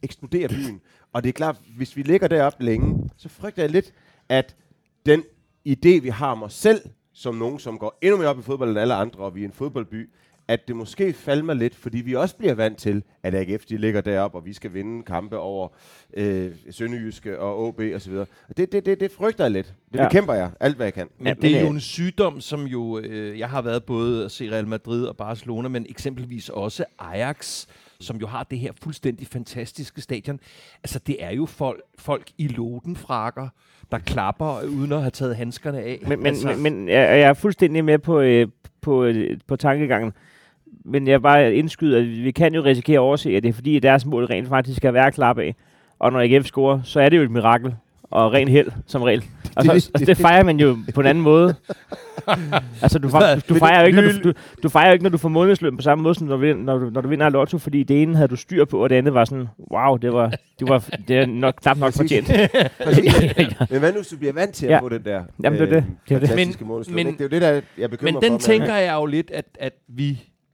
eksploderer 0.02 0.48
byen. 0.48 0.80
Og 1.12 1.22
det 1.22 1.28
er 1.28 1.32
klart, 1.32 1.56
hvis 1.76 1.96
vi 1.96 2.02
ligger 2.02 2.28
deroppe 2.28 2.64
længe, 2.64 3.10
så 3.16 3.28
frygter 3.28 3.62
jeg 3.62 3.70
lidt, 3.70 3.92
at 4.28 4.56
den 5.06 5.22
idé, 5.68 6.00
vi 6.02 6.08
har 6.08 6.30
om 6.32 6.42
os 6.42 6.54
selv, 6.54 6.80
som 7.20 7.34
nogen, 7.34 7.58
som 7.58 7.78
går 7.78 7.98
endnu 8.02 8.16
mere 8.18 8.28
op 8.28 8.38
i 8.38 8.42
fodbold 8.42 8.70
end 8.70 8.78
alle 8.78 8.94
andre, 8.94 9.24
og 9.24 9.34
vi 9.34 9.40
er 9.40 9.44
en 9.44 9.52
fodboldby, 9.52 10.10
at 10.48 10.68
det 10.68 10.76
måske 10.76 11.12
falmer 11.12 11.54
lidt, 11.54 11.74
fordi 11.74 11.98
vi 11.98 12.14
også 12.14 12.36
bliver 12.36 12.54
vant 12.54 12.78
til, 12.78 13.02
at 13.22 13.34
AGF 13.34 13.64
de 13.64 13.76
ligger 13.76 14.00
deroppe, 14.00 14.38
og 14.38 14.46
vi 14.46 14.52
skal 14.52 14.74
vinde 14.74 15.02
kampe 15.02 15.38
over 15.38 15.68
øh, 16.14 16.50
Sønderjyske 16.70 17.38
og 17.40 17.58
OB 17.66 17.80
og 17.94 18.00
så 18.00 18.10
videre. 18.10 18.26
Og 18.48 18.56
det, 18.56 18.72
det, 18.72 18.86
det, 18.86 19.00
det 19.00 19.12
frygter 19.12 19.44
jeg 19.44 19.50
lidt. 19.50 19.74
Det 19.92 19.98
Ja. 19.98 20.08
bekæmper 20.08 20.34
jeg 20.34 20.50
alt, 20.60 20.76
hvad 20.76 20.86
jeg 20.86 20.94
kan. 20.94 21.08
Men 21.18 21.26
Ja, 21.26 21.34
det 21.42 21.56
er 21.56 21.60
jo 21.60 21.70
en 21.70 21.80
sygdom, 21.80 22.40
som 22.40 22.64
jo... 22.64 22.98
Øh, 22.98 23.38
jeg 23.38 23.50
har 23.50 23.62
været 23.62 23.84
både 23.84 24.24
at 24.24 24.30
se 24.30 24.50
Real 24.50 24.66
Madrid 24.68 25.04
og 25.04 25.16
Barcelona, 25.16 25.68
men 25.68 25.86
eksempelvis 25.88 26.48
også 26.48 26.84
Ajax, 26.98 27.66
som 28.00 28.16
jo 28.16 28.26
har 28.26 28.42
det 28.42 28.58
her 28.58 28.72
fuldstændig 28.82 29.26
fantastiske 29.26 30.00
stadion. 30.00 30.40
Altså, 30.82 30.98
det 30.98 31.24
er 31.24 31.30
jo 31.30 31.46
folk, 31.46 31.80
folk 31.98 32.30
i 32.38 32.48
lodenfrakker, 32.48 33.48
der 33.92 33.98
klapper 33.98 34.62
uden 34.68 34.92
at 34.92 35.00
have 35.00 35.10
taget 35.10 35.36
handskerne 35.36 35.78
af. 35.78 35.98
Men, 36.06 36.18
men, 36.18 36.26
altså, 36.26 36.56
men, 36.58 36.88
jeg, 36.88 37.20
er 37.20 37.34
fuldstændig 37.34 37.84
med 37.84 37.98
på, 37.98 38.20
øh, 38.20 38.48
på, 38.80 39.04
øh, 39.04 39.38
på 39.46 39.56
tankegangen. 39.56 40.12
Men 40.84 41.08
jeg 41.08 41.22
bare 41.22 41.54
indskyder, 41.54 41.98
at 41.98 42.06
vi 42.08 42.30
kan 42.30 42.54
jo 42.54 42.64
risikere 42.64 42.94
at 42.94 43.00
overse, 43.00 43.36
at 43.36 43.42
det 43.42 43.48
er 43.48 43.52
fordi, 43.52 43.76
at 43.76 43.82
deres 43.82 44.06
mål 44.06 44.24
rent 44.24 44.48
faktisk 44.48 44.76
skal 44.76 44.94
være 44.94 45.06
at 45.06 45.14
klappe 45.14 45.42
af. 45.42 45.54
Og 45.98 46.12
når 46.12 46.20
AGF 46.20 46.46
scorer, 46.46 46.80
så 46.82 47.00
er 47.00 47.08
det 47.08 47.16
jo 47.16 47.22
et 47.22 47.30
mirakel. 47.30 47.74
Og 48.02 48.32
ren 48.32 48.48
held, 48.48 48.72
som 48.86 49.02
regel. 49.02 49.24
Og 49.56 49.64
så, 49.64 49.72
det- 49.72 49.90
det, 49.98 50.06
det 50.06 50.16
fejrer 50.16 50.42
man 50.44 50.60
jo 50.60 50.78
på 50.94 51.00
en 51.00 51.06
anden 51.06 51.24
måde. 51.24 51.54
altså, 52.82 52.98
du, 52.98 53.08
fa- 53.08 53.40
du, 53.48 53.54
fejrer 53.54 53.80
jo 53.80 53.86
ikke, 53.86 54.00
når 54.00 54.08
du, 54.12 54.28
du, 54.28 54.32
du 54.62 54.68
fejrer 54.68 54.86
jo 54.88 54.92
ikke, 54.92 55.02
når 55.02 55.10
du 55.10 55.18
får 55.18 55.28
månedsløn 55.28 55.76
på 55.76 55.82
samme 55.82 56.02
måde, 56.02 56.14
som 56.14 56.26
når 56.26 56.36
du, 56.36 56.54
når 56.54 56.78
du, 56.78 56.90
når 56.90 57.00
du 57.00 57.08
vinder 57.08 57.28
lotto, 57.28 57.58
fordi 57.58 57.82
det 57.82 58.02
ene 58.02 58.16
havde 58.16 58.28
du 58.28 58.36
styr 58.36 58.64
på, 58.64 58.82
og 58.82 58.90
det 58.90 58.96
andet 58.96 59.14
var 59.14 59.24
sådan, 59.24 59.46
wow, 59.72 59.96
det 59.96 60.12
var, 60.12 60.28
det 60.60 60.68
var 60.68 60.84
det 61.08 61.16
er 61.18 61.26
nok 61.26 61.54
knap 61.62 61.76
nok 61.78 61.92
fortjent. 61.92 62.28
Men 63.70 63.78
hvad 63.78 63.92
nu, 63.92 63.98
hvis 63.98 64.08
du 64.08 64.16
bliver 64.16 64.32
vant 64.32 64.54
til 64.54 64.66
at 64.66 64.72
Ja. 64.72 64.80
få 64.80 64.88
den 64.88 65.04
der 65.04 65.24
Jamen, 65.44 65.60
det 65.60 65.68
er 65.68 65.72
det. 65.74 65.84
Det 66.08 66.14
er 66.14 66.18
det. 66.18 66.28
fantastiske 66.28 66.64
Men- 66.64 66.68
målslå, 66.68 66.94
men-? 66.94 67.06
Det 67.06 67.20
er 67.20 67.24
jo 67.24 67.28
det, 67.28 67.42
der 67.42 67.48
jeg 67.50 67.62
er 67.78 67.88
bekymret 67.88 68.14
Men 68.14 68.22
den 68.22 68.32
for. 68.40 68.46
tænker 68.46 68.74
jeg 68.74 68.94
jo 68.94 69.06
lidt, 69.06 69.30
at, 69.30 69.44
at 69.60 69.72
vi 69.88 70.08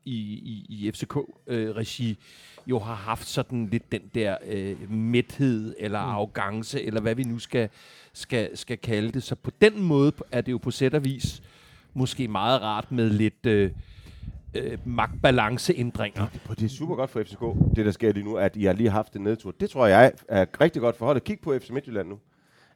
i, 0.05 0.15
i, 0.15 0.67
i 0.69 0.91
FCK-regi 0.95 2.19
jo 2.67 2.79
har 2.79 2.95
haft 2.95 3.29
sådan 3.29 3.69
lidt 3.73 3.93
den 3.93 4.01
der 4.15 4.37
øh, 4.51 4.91
mæthed 4.93 5.75
eller 5.79 6.03
Mm. 6.05 6.11
arrogance, 6.11 6.83
eller 6.87 7.01
hvad 7.01 7.15
vi 7.15 7.23
nu 7.23 7.39
skal, 7.39 7.69
skal, 8.17 8.57
skal 8.57 8.79
kalde 8.79 9.13
det. 9.13 9.23
Så 9.23 9.35
på 9.35 9.51
den 9.61 9.83
måde 9.83 10.13
er 10.33 10.41
det 10.41 10.53
jo 10.53 10.59
på 10.59 10.71
sæt 10.71 10.95
og 10.95 11.05
vis 11.05 11.43
måske 11.95 12.29
meget 12.29 12.63
rart 12.63 12.93
med 12.93 13.11
lidt 13.11 13.47
øh, 13.47 13.71
øh, 14.55 14.79
magtbalanceændringer. 14.85 16.27
Ja, 16.49 16.55
det 16.55 16.65
er 16.65 16.69
super 16.69 16.95
godt 16.95 17.11
for 17.11 17.23
FCK, 17.23 17.77
det 17.77 17.87
der 17.87 17.91
sker 17.91 18.13
lige 18.13 18.25
nu, 18.25 18.37
at 18.37 18.57
I 18.57 18.65
har 18.65 18.73
lige 18.73 18.91
haft 18.91 19.17
en 19.17 19.23
nedtur. 19.23 19.55
Det 19.61 19.71
tror 19.71 19.87
jeg 19.87 20.13
er 20.29 20.47
rigtig 20.61 20.83
godt 20.83 20.97
for 20.97 21.07
holdet. 21.07 21.25
Kig 21.25 21.41
på 21.41 21.59
FC 21.59 21.71
Midtjylland 21.71 22.09
nu. 22.09 22.19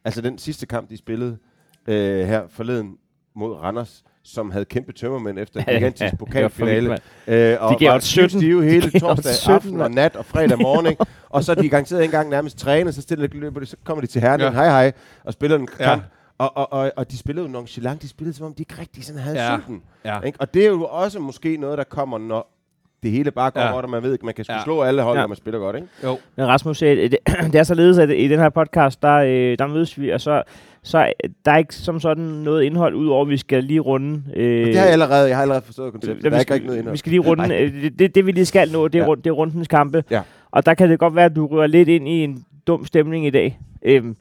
Altså 0.04 0.20
den 0.20 0.38
sidste 0.38 0.66
kamp, 0.66 0.90
de 0.90 0.96
spillede 0.96 1.38
øh, 1.86 2.26
her 2.26 2.48
forleden 2.48 2.96
mod 3.34 3.54
Randers, 3.54 4.04
som 4.24 4.50
havde 4.50 4.64
kæmpe 4.64 4.92
tømmermænd 4.92 5.38
efter 5.38 5.60
en 5.60 5.64
Ja, 5.68 5.72
ja, 5.72 5.78
gigantisk 5.78 6.02
ja. 6.04 6.10
Det 6.10 6.18
pokalfinale. 6.18 6.98
Øh, 7.26 7.56
og 7.60 7.70
De 7.70 7.84
gav 7.84 7.92
var 7.92 7.98
17. 7.98 8.40
stive 8.40 8.64
hele 8.64 9.00
torsdag 9.00 9.34
17, 9.34 9.54
aften 9.54 9.80
og 9.80 9.90
nat 9.90 10.16
og 10.16 10.24
fredag 10.24 10.58
morgen. 10.68 10.86
ikke? 10.86 11.06
og 11.28 11.44
så 11.44 11.52
er 11.52 11.56
de 11.56 11.68
garanteret 11.68 12.00
ikke 12.02 12.08
engang 12.14 12.28
nærmest 12.30 12.58
trænet, 12.58 12.94
så 12.94 13.02
stille 13.02 13.26
løber 13.26 13.60
de, 13.60 13.66
så 13.66 13.76
kommer 13.84 14.00
de 14.00 14.06
til 14.06 14.20
herren, 14.20 14.40
Ja. 14.40 14.46
ja. 14.46 14.52
hej 14.52 14.66
hej, 14.68 14.92
og 15.24 15.32
spiller 15.32 15.56
en 15.58 15.68
Ja. 15.80 15.84
kamp. 15.84 16.02
Og, 16.38 16.56
og, 16.56 16.72
og, 16.72 16.92
og 16.96 17.10
de 17.10 17.18
spillede 17.18 17.46
jo 17.46 17.52
nonchalant, 17.52 18.02
de 18.02 18.08
spillede 18.08 18.36
som 18.36 18.46
om 18.46 18.54
de 18.54 18.62
ikke 18.62 18.74
rigtig 18.80 19.04
sådan 19.04 19.20
havde 19.22 19.36
Ja. 19.36 19.50
ja. 19.52 19.56
sulten. 19.58 19.82
Ja. 20.04 20.20
Ikke? 20.20 20.40
Og 20.40 20.54
det 20.54 20.62
er 20.64 20.68
jo 20.68 20.84
også 20.84 21.18
måske 21.18 21.56
noget, 21.56 21.78
der 21.78 21.84
kommer, 21.84 22.18
når 22.18 22.59
det 23.02 23.10
hele 23.10 23.30
bare 23.30 23.50
går 23.50 23.60
Ja. 23.60 23.72
godt, 23.72 23.84
og 23.84 23.90
man 23.90 24.02
ved 24.02 24.12
ikke, 24.12 24.24
man 24.24 24.34
kan 24.34 24.44
Ja. 24.48 24.62
slå 24.64 24.82
alle 24.82 25.02
hold, 25.02 25.16
Ja. 25.16 25.22
når 25.22 25.28
man 25.28 25.36
spiller 25.36 25.60
godt, 25.60 25.76
ikke? 25.76 25.88
Jo. 26.04 26.18
Men 26.36 26.46
Rasmus, 26.46 26.82
øh, 26.82 26.96
det, 27.10 27.16
det 27.52 27.54
er 27.54 27.62
således, 27.62 27.98
at 27.98 28.10
i 28.10 28.28
den 28.28 28.38
her 28.38 28.48
podcast, 28.48 29.02
der, 29.02 29.14
øh, 29.16 29.58
der 29.58 29.66
mødes 29.66 30.00
vi, 30.00 30.10
og 30.10 30.20
så, 30.20 30.42
så 30.82 30.98
øh, 30.98 31.30
der 31.44 31.52
er 31.52 31.56
ikke 31.58 31.74
som 31.74 32.00
sådan 32.00 32.24
noget 32.24 32.62
indhold, 32.62 32.94
udover 32.94 33.22
at 33.22 33.28
vi 33.28 33.36
skal 33.36 33.64
lige 33.64 33.80
runde... 33.80 34.22
Øh, 34.36 34.66
det 34.66 34.76
har 34.76 34.84
jeg 34.84 34.92
allerede, 34.92 35.28
jeg 35.28 35.36
har 35.36 35.42
allerede 35.42 35.62
forstået 35.64 35.92
konceptet. 35.92 36.24
Ja, 36.24 36.28
Der 36.30 36.34
er 36.36 36.38
vi, 36.38 36.40
ikke 36.40 36.50
noget 36.50 36.62
skal, 36.66 36.78
indhold. 36.78 36.92
vi 36.92 36.98
skal 36.98 37.10
lige 37.10 37.20
runde, 37.20 37.54
øh, 37.56 37.82
det, 37.82 37.98
det, 37.98 38.14
det 38.14 38.26
vi 38.26 38.32
lige 38.32 38.46
skal 38.46 38.72
nå, 38.72 38.88
det 38.88 38.98
er, 38.98 39.02
Ja. 39.02 39.08
rund, 39.08 39.22
det 39.22 39.30
er 39.30 39.34
rundens 39.34 39.68
kampe. 39.68 40.04
Ja. 40.10 40.20
Og 40.50 40.66
der 40.66 40.74
kan 40.74 40.90
det 40.90 40.98
godt 40.98 41.14
være, 41.16 41.24
at 41.24 41.36
du 41.36 41.46
rører 41.46 41.66
lidt 41.66 41.88
ind 41.88 42.08
i 42.08 42.24
en 42.24 42.44
dum 42.66 42.86
stemning 42.86 43.26
i 43.26 43.30
dag. 43.30 43.58
Øhm, 43.82 44.16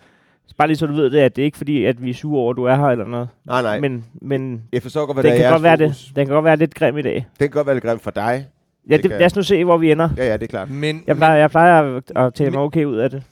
bare 0.57 0.67
lige 0.67 0.77
så 0.77 0.86
du 0.86 0.93
ved 0.93 1.09
det, 1.09 1.19
at 1.19 1.36
det 1.36 1.41
er 1.41 1.45
ikke 1.45 1.57
fordi, 1.57 1.86
at 1.86 2.03
vi 2.03 2.09
er 2.09 2.13
sure 2.13 2.39
over, 2.41 2.51
at 2.51 2.57
du 2.57 2.63
er 2.63 2.75
her 2.75 2.86
eller 2.86 3.05
noget. 3.05 3.27
Nej, 3.45 3.62
nej. 3.62 3.79
Men, 3.79 4.05
Men, 4.21 4.62
jeg 4.74 4.81
forstår 4.81 5.05
godt, 5.05 5.15
hvad 5.15 5.24
den 5.24 5.31
der 5.31 5.38
er 5.38 5.41
kan, 5.41 5.51
godt 5.51 5.63
være 5.63 5.77
det, 5.77 6.07
den 6.15 6.25
kan 6.25 6.33
godt 6.36 6.45
være 6.45 6.57
lidt 6.57 6.75
grim 6.75 6.98
i 6.98 7.01
dag. 7.01 7.13
Det 7.15 7.25
kan 7.39 7.50
godt 7.50 7.67
være 7.67 7.75
lidt 7.75 7.83
grimt 7.86 8.01
for 8.01 8.12
dig. 8.12 8.45
Ja, 8.89 8.96
Det 8.96 9.03
det, 9.03 9.12
kan- 9.12 9.19
lad 9.19 9.25
os 9.25 9.36
nu 9.36 9.43
se, 9.43 9.65
hvor 9.65 9.77
vi 9.77 9.91
ender. 9.91 10.10
Ja, 10.17 10.25
ja, 10.27 10.34
det 10.34 10.43
er 10.43 10.48
klart. 10.48 10.69
Men, 10.69 11.03
Jeg 11.08 11.15
plejer, 11.15 11.36
jeg 11.38 11.50
plejer 11.50 11.96
at, 11.98 12.03
at 12.15 12.34
tale 12.34 12.51
mig 12.51 12.60
okay 12.60 12.86
ud 12.86 12.98
af 12.98 13.10
det. 13.10 13.24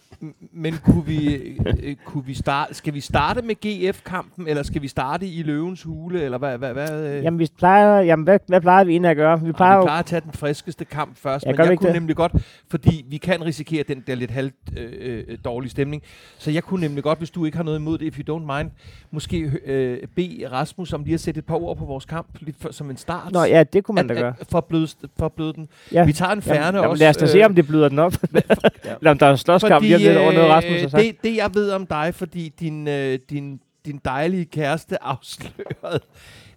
Men 0.54 0.74
kunne 0.86 1.06
vi, 1.06 1.36
øh, 1.84 1.96
kunne 2.06 2.26
vi 2.26 2.34
starte, 2.34 2.74
skal 2.74 2.94
vi 2.94 3.00
starte 3.00 3.42
med 3.42 3.56
GF-kampen, 3.56 4.48
eller 4.48 4.64
skal 4.64 4.82
vi 4.82 4.88
starte 4.88 5.28
i 5.28 5.44
Løvens 5.44 5.84
Hule, 5.84 6.22
eller 6.22 6.38
hvad? 6.38 6.58
hvad, 6.58 6.74
hvad 6.74 7.18
øh? 7.18 7.24
Jamen, 7.24 7.40
vi 7.40 7.48
plejer, 7.58 8.02
jamen 8.02 8.24
hvad, 8.24 8.40
hvad 8.48 8.62
plejer 8.62 8.84
vi 8.84 8.92
egentlig 8.92 9.12
at 9.12 9.18
gøre? 9.18 9.42
Vi 9.42 9.48
Ej, 9.48 9.52
plejer 9.52 9.76
vi 9.76 9.78
jo... 9.78 9.84
plejer 9.84 10.00
at 10.00 10.06
tage 10.06 10.22
den 10.22 10.34
friskeste 10.34 10.86
kamp 10.86 11.18
først, 11.18 11.46
Ja, 11.46 11.52
men 11.52 11.58
vi 11.58 11.64
jeg 11.64 11.78
kunne 11.78 11.88
det? 11.88 11.96
nemlig 11.96 12.16
godt, 12.16 12.32
fordi 12.70 13.06
vi 13.10 13.18
kan 13.18 13.46
risikere 13.46 13.84
den 13.88 14.04
der 14.08 14.16
lidt 14.16 14.32
halvt 14.32 14.56
øh, 14.78 15.24
øh, 15.28 15.38
dårlige 15.46 15.72
stemning, 15.72 16.04
så 16.38 16.52
jeg 16.52 16.64
kunne 16.64 16.82
nemlig 16.82 17.04
godt, 17.04 17.18
hvis 17.18 17.30
du 17.30 17.46
ikke 17.46 17.58
har 17.58 17.64
noget 17.64 17.80
imod 17.80 17.98
det, 17.98 18.06
if 18.06 18.20
you 18.20 18.38
don't 18.38 18.58
mind, 18.58 18.72
måske 19.12 19.52
øh, 19.66 19.98
bede 20.16 20.48
Rasmus 20.52 20.94
om 20.94 21.04
lige 21.04 21.14
at 21.14 21.20
sætte 21.20 21.38
et 21.38 21.46
par 21.46 21.56
ord 21.56 21.78
på 21.78 21.86
vores 21.86 22.06
kamp, 22.06 22.28
lidt 22.40 22.56
for, 22.62 22.72
som 22.72 22.90
en 22.90 22.98
start. 22.98 23.32
Nå 23.32 23.44
ja, 23.44 23.64
det 23.64 23.84
kunne 23.84 23.96
man 23.96 24.08
da 24.08 24.14
at, 24.14 24.20
gøre. 24.20 24.34
at, 24.40 24.48
for, 24.52 24.58
at 24.58 24.66
bløde, 24.66 24.88
for 25.20 25.26
at 25.26 25.34
bløde 25.34 25.54
den. 25.54 25.68
Ja. 25.92 26.06
Vi 26.06 26.14
tager 26.14 26.32
en 26.32 26.42
færne 26.42 26.66
jamen, 26.66 26.76
jamen, 26.76 26.90
også. 26.90 27.04
lad 27.04 27.10
os 27.10 27.18
da 27.18 27.26
se, 27.28 27.38
øh, 27.38 27.46
om 27.46 27.56
det 27.56 27.68
bløder 27.68 27.90
den 27.90 28.00
op. 28.00 28.14
Eller 29.00 29.12
om 29.12 29.18
der 29.18 29.26
er 29.26 29.36
slåskamp 29.36 29.84
lige 29.84 29.96
om 29.96 30.02
lidt 30.08 30.18
over 30.18 30.32
noget, 30.32 30.50
Rasmus 30.50 30.82
har 30.82 30.88
sagt. 30.90 31.04
det, 31.04 31.16
det 31.24 31.36
jeg 31.36 31.50
ved 31.54 31.72
om 31.72 31.86
dig, 31.86 32.14
fordi 32.16 32.54
din, 32.60 32.88
øh, 32.88 33.20
din, 33.30 33.60
din 33.86 34.00
dejlige 34.06 34.46
kæreste 34.46 35.04
afslørede, 35.14 36.00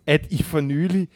at 0.06 0.26
I 0.30 0.42
for 0.42 0.60
nylig 0.60 1.08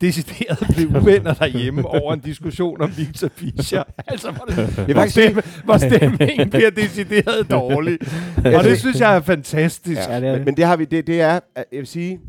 decideret 0.00 0.58
blev 0.74 0.88
uvenner 1.02 1.34
derhjemme 1.34 1.86
over 1.86 2.12
en 2.14 2.20
diskussion 2.20 2.80
om 2.82 2.92
Victor 2.96 3.28
Fischer. 3.36 3.82
altså, 4.08 4.30
hvor, 4.30 4.44
det, 4.44 4.56
hvor, 4.68 4.94
faktisk- 4.94 5.10
stemme, 5.12 5.42
hvor 5.64 5.76
stemningen 5.78 6.50
bliver 6.50 6.70
decideret 6.70 7.50
dårlig. 7.50 7.98
Og 8.36 8.64
det 8.64 8.78
synes 8.78 9.00
jeg 9.00 9.16
er 9.16 9.20
fantastisk. 9.20 10.00
Ja, 10.08 10.20
det 10.20 10.28
er 10.28 10.30
Men, 10.32 10.38
det. 10.38 10.44
men 10.46 10.56
det 10.56 10.64
har 10.64 10.76
vi, 10.76 10.84
det, 10.84 11.06
det 11.06 11.20
er, 11.20 11.40
at 11.54 11.64
jeg 11.72 11.78
vil 11.78 11.86
sige, 11.86 12.20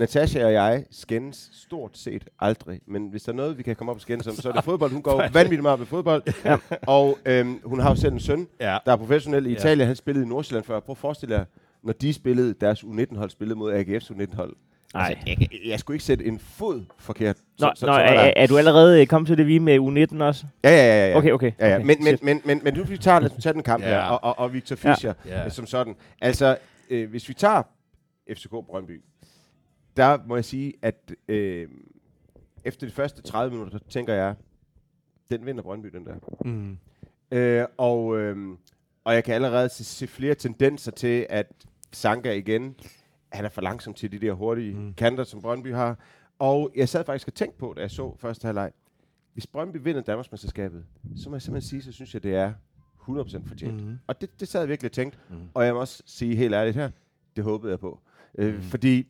Natasha 0.00 0.44
og 0.44 0.52
jeg 0.52 0.84
skændes 0.90 1.50
stort 1.52 1.98
set 1.98 2.24
aldrig. 2.40 2.80
Men 2.86 3.08
hvis 3.08 3.22
der 3.22 3.32
er 3.32 3.36
noget, 3.36 3.58
vi 3.58 3.62
kan 3.62 3.76
komme 3.76 3.90
op 3.90 3.96
og 3.96 4.00
skændes 4.02 4.26
om, 4.26 4.34
så 4.34 4.48
er 4.48 4.52
det 4.52 4.64
fodbold. 4.70 4.92
Hun 4.92 5.02
går 5.02 5.24
vanvittigt 5.32 5.62
meget 5.62 5.78
med 5.78 5.86
fodbold. 5.86 6.22
Ja. 6.44 6.56
Og 6.86 7.18
øhm, 7.26 7.60
hun 7.64 7.80
har 7.80 7.90
jo 7.90 7.96
selv 7.96 8.12
en 8.12 8.20
søn, 8.20 8.48
Ja. 8.60 8.78
der 8.86 8.92
er 8.92 8.96
professionel 8.96 9.46
i 9.46 9.50
Ja. 9.50 9.56
Italien. 9.56 9.86
Han 9.86 9.96
spillede 9.96 10.24
i 10.26 10.28
Nordsjælland 10.28 10.64
før. 10.64 10.80
Prøv 10.80 10.92
at 10.92 10.98
forestille 10.98 11.34
jer, 11.34 11.44
når 11.82 11.92
de 11.92 12.12
spillede, 12.12 12.54
deres 12.60 12.80
U19-hold 12.84 13.30
spillede 13.30 13.58
mod 13.58 13.72
AGF's 13.74 14.10
U19-hold. 14.10 14.56
Nej. 14.94 15.08
Altså, 15.08 15.24
jeg, 15.26 15.36
jeg, 15.40 15.48
jeg 15.66 15.80
skulle 15.80 15.94
ikke 15.94 16.04
sætte 16.04 16.24
en 16.24 16.38
fod 16.38 16.82
forkert. 16.98 17.36
Nå, 17.58 17.72
så, 17.76 17.86
nå 17.86 17.92
så, 17.92 17.98
er, 17.98 18.02
er, 18.04 18.32
er 18.36 18.46
du 18.46 18.58
allerede 18.58 19.00
øh, 19.00 19.06
kommet 19.06 19.26
til 19.26 19.38
det 19.38 19.46
vi 19.46 19.58
med 19.58 19.78
U19 19.78 20.22
også? 20.22 20.44
Ja, 20.64 20.70
ja, 20.70 20.76
ja. 20.76 21.10
ja. 21.10 21.16
Okay, 21.16 21.30
okay. 21.32 21.52
Ja, 21.60 21.68
ja. 21.68 21.74
okay. 21.76 21.86
Men, 21.86 22.04
men, 22.04 22.18
men, 22.22 22.40
men, 22.44 22.60
men 22.64 22.74
nu 22.74 22.82
vi 22.84 22.98
tager, 22.98 23.20
lad 23.20 23.30
os 23.36 23.42
tage 23.42 23.52
den 23.52 23.62
kamp 23.62 23.82
Ja. 23.84 23.88
her, 23.88 23.98
og, 24.00 24.24
og, 24.24 24.38
og 24.38 24.52
Victor 24.52 24.76
Ja. 24.84 24.90
Fischer 24.92 25.14
Ja. 25.26 25.42
ja. 25.42 25.48
som 25.48 25.66
sådan. 25.66 25.94
Altså, 26.20 26.56
øh, 26.90 27.10
hvis 27.10 27.28
vi 27.28 27.34
tager 27.34 27.62
FCK 28.34 28.50
Brøndby, 28.50 29.00
der 30.00 30.18
må 30.26 30.34
jeg 30.34 30.44
sige, 30.44 30.72
at 30.82 31.12
øh, 31.28 31.68
efter 32.64 32.86
de 32.86 32.92
første 32.92 33.22
30 33.22 33.50
minutter, 33.52 33.78
så 33.78 33.84
tænker 33.88 34.14
jeg, 34.14 34.34
den 35.30 35.46
vinder 35.46 35.62
Brøndby, 35.62 35.86
den 35.88 36.04
der. 36.06 36.14
Mm. 36.44 36.78
Øh, 37.32 37.64
og, 37.76 38.18
øh, 38.18 38.36
og 39.04 39.14
jeg 39.14 39.24
kan 39.24 39.34
allerede 39.34 39.68
se, 39.68 39.84
se 39.84 40.06
flere 40.06 40.34
tendenser 40.34 40.92
til, 40.92 41.26
at 41.30 41.46
Sanka 41.92 42.32
igen, 42.32 42.74
han 43.32 43.44
er 43.44 43.48
for 43.48 43.60
langsom 43.62 43.94
til 43.94 44.12
de 44.12 44.18
der 44.18 44.32
hurtige 44.32 44.74
Mm. 44.74 44.94
kanter, 44.94 45.24
som 45.24 45.42
Brøndby 45.42 45.74
har. 45.74 45.98
Og 46.38 46.70
jeg 46.76 46.88
sad 46.88 47.04
faktisk 47.04 47.28
og 47.28 47.34
tænkte 47.34 47.58
på, 47.58 47.72
da 47.76 47.80
jeg 47.80 47.90
så 47.90 48.16
første 48.18 48.46
halvleg, 48.46 48.72
hvis 49.32 49.46
Brøndby 49.46 49.76
vinder 49.82 50.00
Danmarksmesterskabet, 50.02 50.84
så 51.16 51.30
må 51.30 51.36
jeg 51.36 51.42
simpelthen 51.42 51.68
sige, 51.68 51.82
så 51.82 51.92
synes 51.92 52.14
jeg, 52.14 52.22
det 52.22 52.34
er 52.34 52.52
100% 53.08 53.48
fortjent. 53.48 53.86
Mm. 53.86 53.98
Og 54.06 54.20
det, 54.20 54.40
det 54.40 54.48
sad 54.48 54.60
jeg 54.60 54.68
virkelig 54.68 54.88
og 54.88 54.92
tænkte. 54.92 55.18
Mm. 55.30 55.36
Og 55.54 55.64
jeg 55.66 55.74
må 55.74 55.80
også 55.80 56.02
sige 56.06 56.36
helt 56.36 56.54
ærligt 56.54 56.76
her, 56.76 56.90
det 57.36 57.44
håbede 57.44 57.70
jeg 57.70 57.80
på. 57.80 58.00
Øh, 58.38 58.54
mm. 58.54 58.62
Fordi 58.62 59.06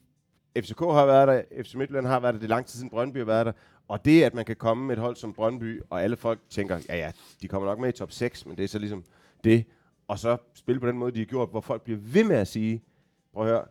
FCK 0.59 0.81
har 0.81 1.07
været 1.07 1.29
der, 1.29 1.63
FC 1.63 1.75
Midtjylland 1.75 2.07
har 2.07 2.21
været 2.21 2.35
der, 2.35 2.41
det 2.41 2.47
er 2.47 2.49
lang 2.49 2.67
tid 2.67 2.77
siden 2.77 2.91
Brøndby 2.91 3.19
har 3.19 3.25
været 3.25 3.47
der. 3.47 3.53
Og 3.89 4.05
det, 4.05 4.23
at 4.23 4.35
man 4.35 4.45
kan 4.45 4.57
komme 4.57 4.87
med 4.87 4.97
et 4.97 5.03
hold 5.03 5.17
som 5.17 5.33
Brøndby, 5.33 5.83
og 5.91 6.03
alle 6.03 6.17
folk 6.17 6.41
tænker, 6.51 6.79
ja 6.89 6.97
ja, 6.97 7.13
de 7.43 7.49
kommer 7.49 7.69
nok 7.69 7.79
med 7.79 7.89
i 7.89 7.93
top 7.93 8.13
6, 8.13 8.47
men 8.47 8.57
det 8.57 8.65
er 8.65 8.69
så 8.69 8.79
ligesom 8.79 9.05
det. 9.45 9.65
Og 10.09 10.19
så 10.19 10.37
spille 10.55 10.81
på 10.81 10.87
den 10.87 10.99
måde, 10.99 11.13
de 11.13 11.19
har 11.19 11.27
gjort, 11.27 11.51
hvor 11.51 11.61
folk 11.61 11.83
bliver 11.83 11.99
ved 12.03 12.25
med 12.25 12.37
at 12.37 12.49
sige, 12.49 12.83
prøv 13.35 13.43
at 13.43 13.49
høre, 13.51 13.65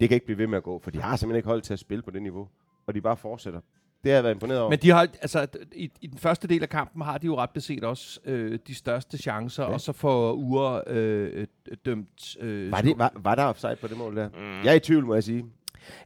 det 0.00 0.08
kan 0.08 0.14
ikke 0.14 0.26
blive 0.26 0.38
ved 0.38 0.46
med 0.46 0.56
at 0.56 0.62
gå, 0.62 0.78
for 0.78 0.90
de 0.90 1.00
har 1.00 1.16
simpelthen 1.16 1.36
ikke 1.36 1.48
hold 1.48 1.62
til 1.62 1.72
at 1.72 1.78
spille 1.78 2.02
på 2.02 2.10
det 2.10 2.22
niveau. 2.22 2.48
Og 2.86 2.94
de 2.94 3.00
bare 3.00 3.16
fortsætter. 3.16 3.60
Det 4.04 4.12
har 4.12 4.16
jeg 4.16 4.24
været 4.24 4.34
imponeret 4.34 4.60
over. 4.60 4.70
Men 4.70 4.78
de 4.78 4.90
har, 4.90 5.00
altså, 5.00 5.46
i, 5.72 5.90
i 6.00 6.06
den 6.06 6.18
første 6.18 6.48
del 6.48 6.62
af 6.62 6.68
kampen 6.68 7.02
har 7.02 7.18
de 7.18 7.26
jo 7.26 7.36
ret 7.36 7.50
beset 7.50 7.84
også 7.84 8.20
øh, 8.24 8.58
de 8.66 8.74
største 8.74 9.18
chancer, 9.18 9.62
ja. 9.62 9.72
Og 9.72 9.80
så 9.80 9.92
får 9.92 10.32
Ure 10.32 10.82
øh, 10.86 11.40
øh, 11.40 11.76
dømt... 11.84 12.36
Øh, 12.40 12.72
var, 12.72 12.80
det, 12.80 12.98
var, 12.98 13.12
var 13.14 13.34
der 13.34 13.44
offside 13.44 13.76
på 13.80 13.86
det 13.86 13.96
mål 13.96 14.16
der? 14.16 14.28
Mm. 14.28 14.64
Jeg 14.64 14.66
er 14.66 14.72
i 14.74 14.80
tvivl, 14.80 15.06
må 15.06 15.14
jeg 15.14 15.24
sige. 15.24 15.44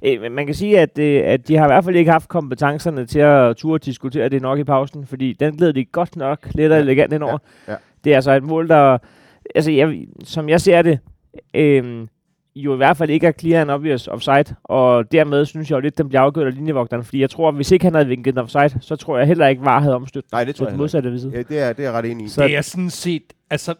Øh, 0.04 0.32
man 0.32 0.46
kan 0.46 0.54
sige, 0.54 0.78
at, 0.80 0.98
øh, 0.98 1.22
at 1.24 1.48
de 1.48 1.56
har 1.56 1.64
i 1.64 1.68
hvert 1.68 1.84
fald 1.84 1.96
ikke 1.96 2.10
haft 2.10 2.28
kompetencerne 2.28 3.06
til 3.06 3.18
at 3.18 3.56
turde 3.56 3.84
diskutere 3.84 4.28
det 4.28 4.42
nok 4.42 4.58
i 4.58 4.64
pausen, 4.64 5.06
fordi 5.06 5.32
den 5.32 5.56
gled 5.56 5.72
de 5.72 5.84
godt 5.84 6.16
nok 6.16 6.38
lidt 6.54 6.72
og 6.72 6.78
Ja. 6.78 6.82
elegant 6.84 7.12
indover. 7.12 7.38
Ja. 7.68 7.72
Ja. 7.72 7.78
Det 8.04 8.12
er 8.12 8.16
altså 8.16 8.32
et 8.32 8.42
mål, 8.42 8.68
der, 8.68 8.98
altså 9.54 9.70
jeg, 9.70 10.04
som 10.24 10.48
jeg 10.48 10.60
ser 10.60 10.82
det, 10.82 10.98
øh, 11.54 12.06
jo 12.56 12.74
i 12.74 12.76
hvert 12.76 12.96
fald 12.96 13.10
ikke 13.10 13.26
er 13.26 13.32
clear 13.32 13.60
and 13.60 13.70
obvious 13.70 14.08
offside, 14.08 14.44
og 14.64 15.12
dermed 15.12 15.44
synes 15.44 15.70
jeg 15.70 15.76
jo 15.76 15.80
lidt, 15.80 15.98
den 15.98 16.08
bliver 16.08 16.22
afgjort 16.22 16.46
af 16.46 16.54
linjevogteren, 16.54 17.04
fordi 17.04 17.20
jeg 17.20 17.30
tror, 17.30 17.48
at 17.48 17.54
hvis 17.54 17.70
ikke 17.70 17.84
han 17.84 17.94
havde 17.94 18.06
vinket 18.08 18.32
en 18.32 18.38
offside, 18.38 18.70
så 18.80 18.96
tror 18.96 19.18
jeg 19.18 19.26
heller 19.26 19.46
ikke, 19.46 19.64
VAR 19.64 19.80
havde 19.80 19.94
omstødt 19.94 20.24
Nej, 20.32 20.44
det 20.44 20.54
tror 20.54 20.66
jeg 20.66 20.70
den 20.70 20.78
modsatte. 20.78 21.08
Ja, 21.10 21.14
det 21.14 21.28
er, 21.38 21.72
det 21.72 21.78
er 21.78 21.82
jeg 21.82 21.92
ret 21.92 22.04
enig 22.04 22.24
i. 22.26 22.28
Så- 22.28 22.42
Det 22.42 22.56
er 22.56 22.60
sådan 22.62 22.90
set... 22.90 23.22
Altså, 23.50 23.74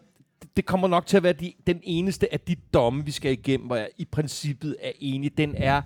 det 0.57 0.65
kommer 0.65 0.87
nok 0.87 1.05
til 1.05 1.17
at 1.17 1.23
være 1.23 1.33
de, 1.33 1.53
den 1.67 1.79
eneste 1.83 2.33
af 2.33 2.39
de 2.39 2.55
domme, 2.73 3.05
vi 3.05 3.11
skal 3.11 3.31
igennem, 3.31 3.67
hvor 3.67 3.75
jeg 3.75 3.89
i 3.97 4.05
princippet 4.05 4.75
er 4.81 4.91
enig. 4.99 5.37
Den 5.37 5.55
er, 5.57 5.81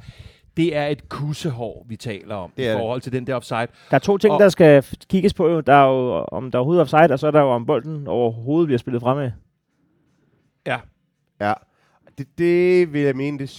det 0.58 0.76
er 0.76 0.88
et 0.88 1.10
kussehår, 1.10 1.86
vi 1.90 1.96
taler 1.96 2.36
om, 2.36 2.52
Det 2.58 2.64
i 2.64 2.66
er 2.66 2.78
forhold 2.78 3.02
til 3.02 3.12
den 3.12 3.28
der 3.28 3.36
offside. 3.36 3.58
Der 3.60 3.68
er 3.96 4.00
to 4.00 4.18
ting, 4.18 4.34
Og- 4.34 4.40
der 4.40 4.50
skal 4.50 4.86
kigges 5.10 5.34
på. 5.34 5.48
Jo. 5.50 5.62
Der 5.62 5.74
er 5.74 5.88
jo, 5.88 6.26
om 6.32 6.52
der 6.52 6.58
er 6.58 6.60
overhovedet 6.60 6.82
offside, 6.82 7.12
og 7.14 7.20
så 7.20 7.28
er 7.28 7.32
der 7.32 7.42
jo, 7.42 7.48
om 7.50 7.66
bolden 7.66 8.08
overhovedet 8.08 8.68
bliver 8.68 8.78
spillet 8.80 9.02
fremad. 9.02 9.32
Ja. 10.68 10.78
Ja, 11.42 11.54
det, 12.18 12.28
det 12.38 12.94
vil 12.94 13.02
jeg 13.02 13.16
mene, 13.16 13.40
det 13.40 13.50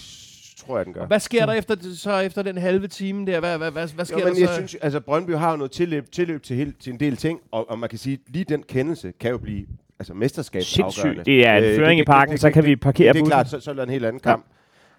tror 0.57 0.77
jeg, 0.77 0.85
den 0.85 0.93
gør. 0.93 1.05
Hvad 1.07 1.19
sker 1.19 1.45
der 1.45 1.53
efter, 1.53 1.75
så 1.95 2.17
efter 2.19 2.41
den 2.41 2.57
halve 2.57 2.87
time 2.87 3.25
der? 3.25 3.39
Hvad, 3.39 3.57
hvad, 3.57 3.71
hvad, 3.71 3.87
hvad 3.87 4.05
sker 4.05 4.19
Jo, 4.19 4.25
men 4.25 4.33
der 4.33 4.39
jeg 4.39 4.49
så? 4.49 4.53
synes, 4.55 4.75
altså 4.75 4.99
Brøndby 4.99 5.31
har 5.35 5.51
jo 5.51 5.57
noget 5.57 5.71
tilløb, 5.71 6.11
tilløb 6.11 6.43
til, 6.43 6.55
helt, 6.55 6.79
til 6.79 6.93
en 6.93 6.99
del 6.99 7.17
ting, 7.17 7.39
og, 7.51 7.69
og 7.69 7.79
man 7.79 7.89
kan 7.89 7.99
sige, 7.99 8.19
lige 8.27 8.45
den 8.45 8.63
kendelse 8.63 9.11
kan 9.19 9.31
jo 9.31 9.37
blive 9.37 9.65
altså 9.99 10.13
mesterskabsafgørende. 10.13 11.23
Det 11.23 11.47
er 11.47 11.57
en 11.57 11.63
Øh, 11.63 11.75
føring 11.75 11.99
i 11.99 12.03
parken, 12.03 12.37
så 12.37 12.51
kan 12.51 12.65
vi 12.65 12.75
parkere 12.75 13.13
Det 13.13 13.19
er 13.19 13.21
bussen. 13.21 13.29
klart, 13.31 13.49
så, 13.49 13.59
så 13.59 13.71
er 13.71 13.75
det 13.75 13.83
en 13.83 13.89
helt 13.89 14.05
anden 14.05 14.19
kamp. 14.19 14.45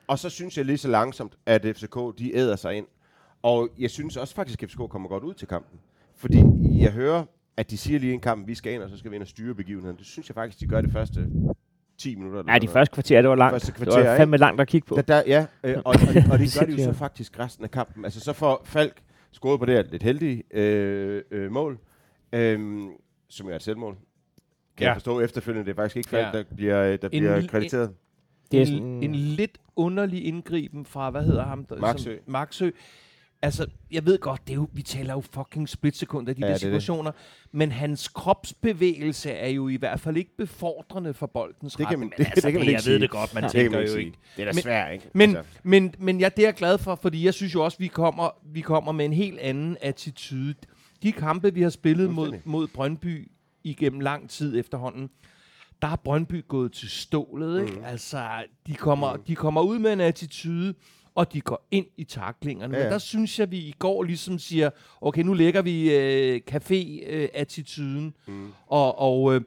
Og 0.06 0.18
så 0.18 0.30
synes 0.30 0.56
jeg 0.56 0.64
lige 0.64 0.78
så 0.78 0.88
langsomt, 0.88 1.32
at 1.46 1.66
FCK, 1.76 1.96
de 2.18 2.36
æder 2.36 2.56
sig 2.56 2.74
ind. 2.74 2.86
Og 3.42 3.68
jeg 3.78 3.90
synes 3.90 4.16
også 4.16 4.34
faktisk, 4.34 4.62
at 4.62 4.70
FCK 4.70 4.78
kommer 4.90 5.08
godt 5.08 5.24
ud 5.24 5.34
til 5.34 5.48
kampen. 5.48 5.78
Fordi 6.16 6.42
jeg 6.82 6.90
hører, 6.92 7.24
at 7.56 7.70
de 7.70 7.78
siger 7.78 7.98
lige 7.98 8.12
en 8.12 8.20
kamp, 8.20 8.48
vi 8.48 8.54
skal 8.54 8.72
ind, 8.72 8.82
og 8.82 8.90
så 8.90 8.96
skal 8.98 9.10
vi 9.10 9.16
ind 9.16 9.22
og 9.22 9.28
styre 9.28 9.54
begivenheden. 9.54 9.96
Det 9.96 10.06
synes 10.06 10.28
jeg 10.28 10.34
faktisk, 10.34 10.60
de 10.60 10.66
gør 10.66 10.80
det 10.80 10.92
første 10.92 11.26
10 11.98 12.14
minutter. 12.16 12.38
eller 12.38 12.52
Nej, 12.52 12.58
de 12.58 12.68
første 12.68 12.94
kvarter, 12.94 13.20
det 13.22 13.30
var 13.30 13.36
langt. 13.36 13.52
Første 13.52 13.66
det 13.66 13.74
kvarter, 13.74 13.92
var 13.92 14.12
ikke? 14.12 14.16
fandme 14.20 14.36
langt 14.36 14.60
at 14.60 14.68
kigge 14.68 14.86
på. 14.86 14.94
Der, 14.96 15.02
der, 15.02 15.22
ja, 15.26 15.46
øh, 15.64 15.76
og, 15.76 15.82
og, 15.84 15.94
og 16.32 16.38
det 16.38 16.56
gør 16.58 16.66
de 16.66 16.72
jo 16.72 16.84
så 16.84 16.92
faktisk 16.92 17.38
resten 17.38 17.64
af 17.64 17.70
kampen. 17.70 18.04
Altså 18.04 18.20
så 18.20 18.32
får 18.32 18.62
Falk 18.64 19.02
scoret 19.32 19.60
på 19.60 19.66
det 19.66 19.74
her 19.74 19.82
lidt 19.90 20.02
heldige 20.02 20.42
øh, 20.50 21.22
øh, 21.30 21.50
mål, 21.52 21.78
øh, 22.32 22.80
som 23.28 23.46
jo 23.46 23.52
er 23.52 23.56
et 23.56 23.62
selvmål. 23.62 23.96
Kan 24.78 24.84
Ja. 24.84 24.88
jeg 24.88 24.96
forstå 24.96 25.20
efterfølgende, 25.20 25.66
det 25.66 25.70
er 25.72 25.76
faktisk 25.82 25.96
ikke 25.96 26.08
Falk, 26.08 26.34
Ja. 26.34 26.38
der 26.38 26.44
bliver, 26.56 26.82
øh, 26.82 26.98
der 27.02 27.08
bliver 27.08 27.34
lille- 27.34 27.48
krediteret. 27.48 27.90
Det 28.50 28.56
er 28.56 28.60
en, 28.60 28.66
sådan- 28.66 29.02
en 29.02 29.14
lidt 29.14 29.58
underlig 29.76 30.24
indgriben 30.24 30.84
fra, 30.86 31.10
hvad 31.10 31.22
hedder 31.22 31.44
ham? 31.44 31.64
Der, 31.64 31.76
Maxø. 31.76 32.14
Som, 32.24 32.32
Maxø. 32.32 32.70
Altså, 33.42 33.66
jeg 33.90 34.06
ved 34.06 34.18
godt, 34.18 34.40
det 34.46 34.50
er 34.52 34.54
jo, 34.54 34.68
vi 34.72 34.82
taler 34.82 35.14
jo 35.14 35.20
fucking 35.20 35.68
splitsekunder 35.68 36.30
i 36.30 36.34
de 36.34 36.40
Ja, 36.40 36.46
der 36.46 36.52
det 36.58 36.64
er 36.64 36.70
det. 36.70 36.82
situationer, 36.82 37.12
men 37.52 37.72
hans 37.72 38.08
kropsbevægelse 38.08 39.30
er 39.30 39.48
jo 39.48 39.68
i 39.68 39.76
hvert 39.76 40.00
fald 40.00 40.16
ikke 40.16 40.36
befordrende 40.38 41.14
for 41.14 41.26
boldens 41.26 41.74
Det 41.74 41.88
kan 41.88 41.98
man- 41.98 42.06
retning. 42.08 42.10
det- 42.16 42.18
Men 42.18 42.26
altså, 42.26 42.46
det 42.46 42.52
kan 42.52 42.58
man 42.60 42.66
jeg 42.66 42.68
ikke 42.72 42.76
ved 42.76 42.82
sige. 42.82 42.98
det 43.00 43.10
godt, 43.10 43.34
man 43.34 43.42
kan 43.42 43.50
tænker 43.50 43.70
man 43.70 43.78
jo 43.78 43.80
ikke 43.80 43.92
sige. 43.92 44.06
ikke. 44.06 44.18
Det 44.36 44.42
er 44.42 44.46
da 44.46 44.52
Men- 44.54 44.62
svært, 44.62 44.92
ikke? 44.92 45.04
Men, 45.14 45.36
Altså, 45.36 45.52
men, 45.62 45.94
men 45.98 46.20
ja, 46.20 46.28
det 46.36 46.42
er 46.42 46.46
jeg 46.46 46.54
glad 46.54 46.78
for, 46.78 46.94
fordi 47.02 47.24
jeg 47.24 47.34
synes 47.34 47.54
jo 47.54 47.64
også, 47.64 47.78
vi 47.78 47.86
kommer, 47.86 48.30
vi 48.52 48.60
kommer 48.60 48.92
med 48.92 49.04
en 49.04 49.12
helt 49.12 49.38
anden 49.38 49.76
attitude. 49.80 50.54
De 51.02 51.12
kampe, 51.12 51.54
vi 51.54 51.62
har 51.62 51.70
spillet 51.70 52.10
mod, 52.10 52.32
mod 52.44 52.66
Brøndby 52.66 53.30
igennem 53.70 54.00
lang 54.00 54.30
tid 54.30 54.58
efterhånden, 54.58 55.10
der 55.82 55.88
har 55.88 55.96
Brøndby 55.96 56.44
gået 56.48 56.72
til 56.72 56.90
stålet. 56.90 57.60
Ikke? 57.62 57.72
Mm. 57.72 57.84
Altså, 57.84 58.22
de 58.66 58.74
kommer, 58.74 59.16
Mm. 59.16 59.22
de 59.22 59.34
kommer 59.34 59.60
ud 59.62 59.78
med 59.78 59.92
en 59.92 60.00
attitude, 60.00 60.74
og 61.14 61.32
de 61.32 61.40
går 61.40 61.66
ind 61.70 61.86
i 61.96 62.04
taklingerne. 62.04 62.76
Ja, 62.76 62.82
Men 62.82 62.92
der 62.92 62.98
synes 62.98 63.38
jeg, 63.38 63.50
vi 63.50 63.56
i 63.58 63.74
går 63.78 64.02
ligesom 64.02 64.38
siger, 64.38 64.70
okay, 65.00 65.22
nu 65.22 65.34
lægger 65.34 65.62
vi 65.62 65.94
øh, 65.96 66.40
café-attituden, 66.50 68.14
mm. 68.26 68.48
og, 68.66 68.98
og, 68.98 69.34
øh, 69.34 69.40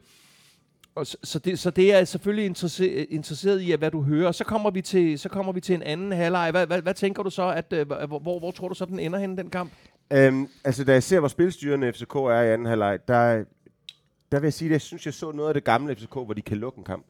og 0.96 1.08
så, 1.08 1.18
så, 1.24 1.40
det, 1.40 1.60
så 1.60 1.70
det 1.70 1.94
er 1.94 1.98
jeg 1.98 2.08
selvfølgelig 2.08 2.46
interesseret, 2.46 3.06
interesseret 3.10 3.60
i, 3.62 3.72
at 3.72 3.80
hvad 3.80 3.92
du 3.92 4.02
hører. 4.02 4.32
Så 4.32 4.44
kommer 4.44 4.72
vi 4.72 4.82
til, 4.82 5.20
så 5.20 5.30
kommer 5.30 5.52
vi 5.54 5.62
til 5.62 5.76
en 5.76 5.84
anden 5.84 6.12
halvleg. 6.12 6.52
Hvad, 6.52 6.68
hvad, 6.68 6.82
hvad 6.82 6.94
tænker 6.94 7.24
du 7.24 7.30
så, 7.30 7.48
at, 7.50 7.74
øh, 7.74 7.88
hvor, 7.88 8.20
hvor, 8.20 8.40
hvor 8.40 8.52
tror 8.52 8.68
du 8.68 8.76
så, 8.76 8.86
den 8.86 9.00
ender 9.00 9.20
henne, 9.20 9.38
den 9.38 9.50
kamp? 9.50 9.72
Øhm, 10.14 10.48
altså, 10.64 10.84
da 10.84 10.94
jeg 10.94 11.04
ser, 11.04 11.20
hvor 11.20 11.28
spilstyrende 11.28 11.94
FCK 11.94 12.16
er 12.16 12.42
i 12.42 12.54
anden 12.54 12.68
halvleg, 12.68 13.00
der, 13.08 13.44
der 14.32 14.40
vil 14.40 14.46
jeg 14.46 14.54
sige, 14.54 14.70
at 14.70 14.72
jeg 14.72 14.82
synes, 14.82 15.06
jeg 15.06 15.14
så 15.14 15.32
noget 15.32 15.48
af 15.50 15.54
det 15.54 15.64
gamle 15.64 15.96
FCK, 15.96 16.14
hvor 16.14 16.34
de 16.34 16.42
kan 16.42 16.58
lukke 16.58 16.78
en 16.78 16.84
kamp. 16.84 17.06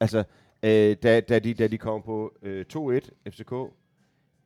Altså, 0.00 0.18
øh, 0.62 0.96
da, 1.02 1.20
da, 1.20 1.38
de, 1.38 1.54
da 1.54 1.66
de 1.66 1.78
kom 1.78 2.02
på 2.02 2.32
øh, 2.42 2.64
2-1 2.74 3.30
FCK, 3.30 3.50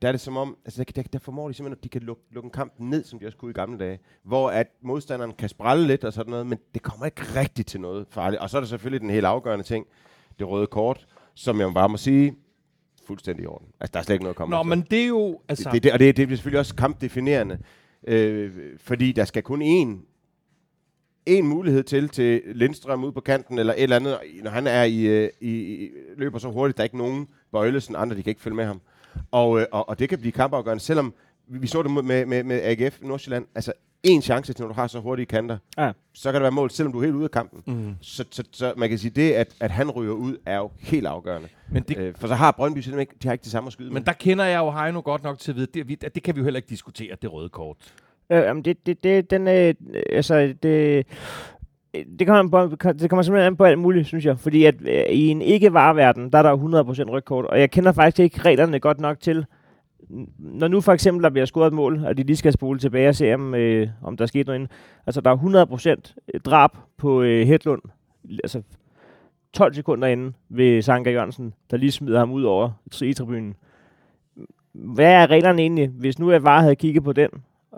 der 0.01 0.07
er 0.07 0.11
det 0.11 0.21
som 0.21 0.37
om, 0.37 0.57
altså 0.65 0.83
der, 0.83 1.01
der, 1.01 1.03
der 1.13 1.19
formår 1.19 1.47
de 1.47 1.53
simpelthen, 1.53 1.77
at 1.79 1.83
de 1.83 1.89
kan 1.89 2.01
lukke, 2.01 2.21
lukke 2.31 2.47
en 2.47 2.51
kamp 2.51 2.73
ned, 2.77 3.03
som 3.03 3.19
de 3.19 3.25
også 3.25 3.37
kunne 3.37 3.51
i 3.51 3.53
gamle 3.53 3.79
dage. 3.79 3.99
Hvor 4.23 4.49
at 4.49 4.67
modstanderen 4.81 5.31
kan 5.33 5.49
sprælle 5.49 5.87
lidt 5.87 6.03
og 6.03 6.13
sådan 6.13 6.31
noget, 6.31 6.47
men 6.47 6.57
det 6.73 6.81
kommer 6.81 7.05
ikke 7.05 7.21
rigtigt 7.35 7.67
til 7.67 7.81
noget 7.81 8.05
farligt. 8.09 8.41
Og 8.41 8.49
så 8.49 8.57
er 8.57 8.61
der 8.61 8.67
selvfølgelig 8.67 9.01
den 9.01 9.09
helt 9.09 9.25
afgørende 9.25 9.65
ting, 9.65 9.87
det 10.39 10.47
røde 10.47 10.67
kort, 10.67 11.07
som 11.33 11.59
jeg 11.59 11.73
bare 11.73 11.89
må 11.89 11.97
sige, 11.97 12.35
fuldstændig 13.07 13.43
i 13.43 13.47
orden. 13.47 13.67
Altså, 13.79 13.91
der 13.93 13.99
er 13.99 14.03
slet 14.03 14.13
ikke 14.13 14.23
noget 14.23 14.33
at 14.33 14.37
komme 14.37 14.55
Nå, 14.55 14.61
efter. 14.61 14.75
men 14.75 14.87
det 14.91 15.03
er 15.03 15.07
jo... 15.07 15.41
Altså, 15.49 15.69
Det, 15.73 15.83
det, 15.83 15.93
og 15.93 15.99
det, 15.99 16.17
det 16.17 16.23
er 16.23 16.27
selvfølgelig 16.35 16.59
også 16.59 16.75
kampdefinerende, 16.75 17.59
øh, 18.07 18.51
fordi 18.77 19.11
der 19.11 19.25
skal 19.25 19.43
kun 19.43 19.61
én 19.61 20.12
en 21.25 21.47
mulighed 21.47 21.83
til 21.83 22.09
til 22.09 22.41
Lindstrøm 22.45 23.03
ud 23.03 23.11
på 23.11 23.21
kanten, 23.21 23.59
eller 23.59 23.73
et 23.73 23.83
eller 23.83 23.95
andet, 23.95 24.17
når 24.43 24.51
han 24.51 24.67
er 24.67 24.83
i, 24.83 25.01
øh, 25.05 25.29
i, 25.41 25.49
i 25.85 25.89
løber 26.17 26.39
så 26.39 26.49
hurtigt, 26.51 26.77
der 26.77 26.81
er 26.81 26.85
ikke 26.85 26.97
nogen 26.97 27.27
bøjlesen, 27.51 27.95
andre 27.95 28.15
de 28.17 28.23
kan 28.23 28.29
ikke 28.31 28.41
følge 28.41 28.55
med 28.55 28.65
ham. 28.65 28.81
Og, 29.31 29.59
øh, 29.59 29.65
og, 29.71 29.89
og 29.89 29.99
det 29.99 30.09
kan 30.09 30.19
blive 30.19 30.31
kampafgørende, 30.31 30.83
selvom 30.83 31.13
vi 31.47 31.67
så 31.67 31.83
det 31.83 31.91
med, 31.91 32.25
med, 32.25 32.43
med 32.43 32.59
AGF 32.63 32.97
Nordsjælland, 33.01 33.45
altså 33.55 33.73
en 34.03 34.21
chance 34.21 34.53
til, 34.53 34.61
når 34.63 34.67
du 34.67 34.73
har 34.73 34.87
så 34.87 34.99
hurtige 34.99 35.25
kanter, 35.25 35.57
Ja. 35.77 35.91
så 36.13 36.29
kan 36.31 36.33
det 36.33 36.41
være 36.41 36.51
mål, 36.51 36.71
selvom 36.71 36.91
du 36.93 36.99
er 36.99 37.03
helt 37.03 37.15
ude 37.15 37.23
af 37.23 37.31
kampen. 37.31 37.63
mm. 37.67 37.95
Så, 38.01 38.25
så, 38.31 38.43
så 38.51 38.73
man 38.77 38.89
kan 38.89 38.97
sige, 38.99 39.11
det, 39.11 39.31
at, 39.31 39.55
at 39.59 39.71
han 39.71 39.91
ryger 39.91 40.13
ud, 40.13 40.37
er 40.45 40.57
jo 40.57 40.71
helt 40.79 41.07
afgørende. 41.07 41.47
men, 41.71 41.83
det, 41.83 41.97
Øh, 41.97 42.13
for 42.17 42.27
så 42.27 42.35
har 42.35 42.51
Brøndby 42.51 42.77
simpelthen 42.79 42.99
ikke, 42.99 43.13
de 43.23 43.27
har 43.27 43.33
ikke 43.33 43.43
det 43.43 43.51
samme 43.51 43.67
at 43.67 43.73
skyde 43.73 43.87
med. 43.87 43.93
men 43.93 44.05
der 44.05 44.13
kender 44.13 44.45
jeg 44.45 44.57
jo 44.59 44.71
Heino 44.71 45.01
godt 45.05 45.23
nok 45.23 45.39
til 45.39 45.51
at 45.51 45.55
vide, 45.55 45.67
det, 45.83 46.03
at 46.03 46.15
det 46.15 46.23
kan 46.23 46.35
vi 46.35 46.39
jo 46.39 46.43
heller 46.43 46.57
ikke 46.57 46.69
diskutere, 46.69 47.15
det 47.21 47.33
røde 47.33 47.49
kort. 47.49 47.77
Øh, 48.29 48.37
jamen 48.37 48.65
det, 48.65 48.85
det, 48.85 49.03
det, 49.03 49.31
den, 49.31 49.47
øh, 49.47 49.73
altså, 50.09 50.53
det, 50.63 51.05
det 52.19 52.27
kommer, 52.27 52.67
på, 52.69 52.75
det 52.93 53.09
kommer 53.09 53.23
simpelthen 53.23 53.47
an 53.47 53.55
på 53.55 53.63
alt 53.63 53.79
muligt, 53.79 54.07
synes 54.07 54.25
jeg. 54.25 54.39
Fordi 54.39 54.65
at 54.65 54.75
øh, 54.81 55.05
i 55.09 55.27
en 55.27 55.41
ikke-vareverden, 55.41 56.29
der 56.29 56.37
er 56.37 56.43
der 56.43 57.03
100% 57.07 57.11
rygkort. 57.11 57.45
Og 57.45 57.59
jeg 57.59 57.71
kender 57.71 57.91
faktisk 57.91 58.19
ikke 58.19 58.41
reglerne 58.41 58.79
godt 58.79 58.99
nok 58.99 59.19
til, 59.19 59.45
når 60.37 60.67
nu 60.67 60.81
for 60.81 60.93
eksempel 60.93 61.23
der 61.23 61.29
bliver 61.29 61.45
scoret 61.45 61.67
et 61.67 61.73
mål, 61.73 62.05
og 62.05 62.17
de 62.17 62.23
lige 62.23 62.35
skal 62.35 62.53
spole 62.53 62.79
tilbage 62.79 63.09
og 63.09 63.15
se, 63.15 63.33
om, 63.33 63.55
øh, 63.55 63.87
om 64.01 64.17
der 64.17 64.23
er 64.23 64.27
sket 64.27 64.47
noget 64.47 64.59
inden. 64.59 64.69
Altså, 65.05 65.21
der 65.21 65.31
er 65.31 65.95
100% 66.05 66.13
øh, 66.33 66.39
drab 66.41 66.69
på 66.97 67.21
øh, 67.21 67.47
Hedlund. 67.47 67.81
Altså, 68.43 68.61
12 69.53 69.73
sekunder 69.73 70.07
inden 70.07 70.35
ved 70.49 70.81
Sanka 70.81 71.11
Jørgensen, 71.11 71.53
der 71.71 71.77
lige 71.77 71.91
smider 71.91 72.19
ham 72.19 72.31
ud 72.31 72.43
over 72.43 72.71
i 73.01 73.13
tribunen. 73.13 73.55
Hvad 74.73 75.13
er 75.13 75.29
reglerne 75.29 75.61
egentlig, 75.61 75.87
hvis 75.87 76.19
nu 76.19 76.31
jeg 76.31 76.41
bare 76.41 76.61
havde 76.61 76.75
kigget 76.75 77.03
på 77.03 77.13
den? 77.13 77.29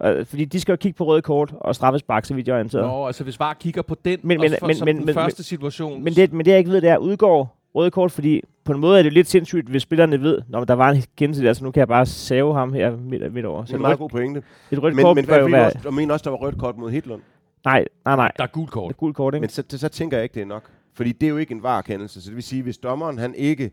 Øh, 0.03 0.25
Fordi 0.25 0.45
de 0.45 0.59
skal 0.59 0.71
jo 0.73 0.75
kigge 0.77 0.97
på 0.97 1.03
røde 1.05 1.21
kort 1.21 1.53
og 1.61 1.75
straffespark, 1.75 2.25
så 2.25 2.33
vidt 2.33 2.47
jeg 2.47 2.53
er 2.53 2.57
orienteret. 2.57 2.85
Nå, 2.87 3.05
altså 3.07 3.23
hvis 3.23 3.37
bare 3.37 3.55
kigger 3.59 3.81
på 3.81 3.95
den, 4.05 4.19
Men- 4.23 4.39
men, 4.39 4.53
for, 4.59 4.67
men- 4.67 4.75
som 4.75 4.85
men- 4.85 4.97
den 4.97 5.05
men- 5.05 5.13
første 5.15 5.43
situation. 5.43 6.03
Men 6.03 6.13
det, 6.13 6.33
men 6.33 6.45
det 6.45 6.51
jeg 6.51 6.59
ikke 6.59 6.71
ved, 6.71 6.81
det 6.81 6.89
er, 6.89 6.97
udgår 6.97 7.57
røde 7.75 7.91
kort, 7.91 8.11
fordi 8.11 8.41
på 8.63 8.71
en 8.73 8.79
måde 8.79 8.99
er 8.99 9.03
det 9.03 9.13
lidt 9.13 9.27
sindssygt, 9.27 9.67
hvis 9.69 9.81
spillerne 9.81 10.21
ved, 10.21 10.41
når 10.49 10.63
der 10.63 10.73
var 10.73 10.89
en 10.91 11.03
kendelse 11.17 11.43
der, 11.43 11.53
så 11.53 11.63
nu 11.63 11.71
kan 11.71 11.79
jeg 11.79 11.87
bare 11.87 12.05
save 12.05 12.53
ham 12.53 12.73
her 12.73 12.97
midt, 12.97 13.33
midt 13.33 13.45
over. 13.45 13.59
det 13.61 13.69
Så 13.69 13.73
er 13.73 13.75
en 13.75 13.79
et 13.79 13.81
meget 13.81 13.97
god 13.99 14.09
pointe. 14.09 14.41
et 14.71 14.83
rødt 14.83 14.95
Men, 14.95 15.03
kort 15.05 15.15
men 15.15 15.25
bør 15.25 15.39
jo 15.39 15.45
være... 15.45 15.65
også, 15.65 15.77
og 15.85 15.93
mener 15.93 16.13
også, 16.13 16.23
der 16.23 16.29
var 16.29 16.37
rødt 16.37 16.57
kort 16.57 16.77
mod 16.77 16.91
Hitlund. 16.91 17.21
Nej, 17.65 17.85
nej, 18.05 18.15
nej. 18.15 18.31
der 18.37 18.43
er 18.43 18.47
gult 18.47 18.71
kort. 18.71 18.91
Et 18.91 18.97
gult 18.97 19.15
kort, 19.15 19.33
ikke? 19.33 19.41
Men 19.41 19.49
så, 19.49 19.63
så, 19.69 19.77
så 19.77 19.89
tænker 19.89 20.17
jeg 20.17 20.23
ikke, 20.23 20.33
det 20.33 20.41
er 20.41 20.45
nok. 20.45 20.63
Fordi 20.93 21.11
det 21.11 21.25
er 21.25 21.29
jo 21.29 21.37
ikke 21.37 21.51
en 21.53 21.63
varekendelse. 21.63 22.21
Så 22.21 22.27
det 22.29 22.35
vil 22.35 22.43
sige, 22.43 22.63
hvis 22.63 22.77
dommeren 22.77 23.17
han 23.17 23.35
ikke 23.35 23.71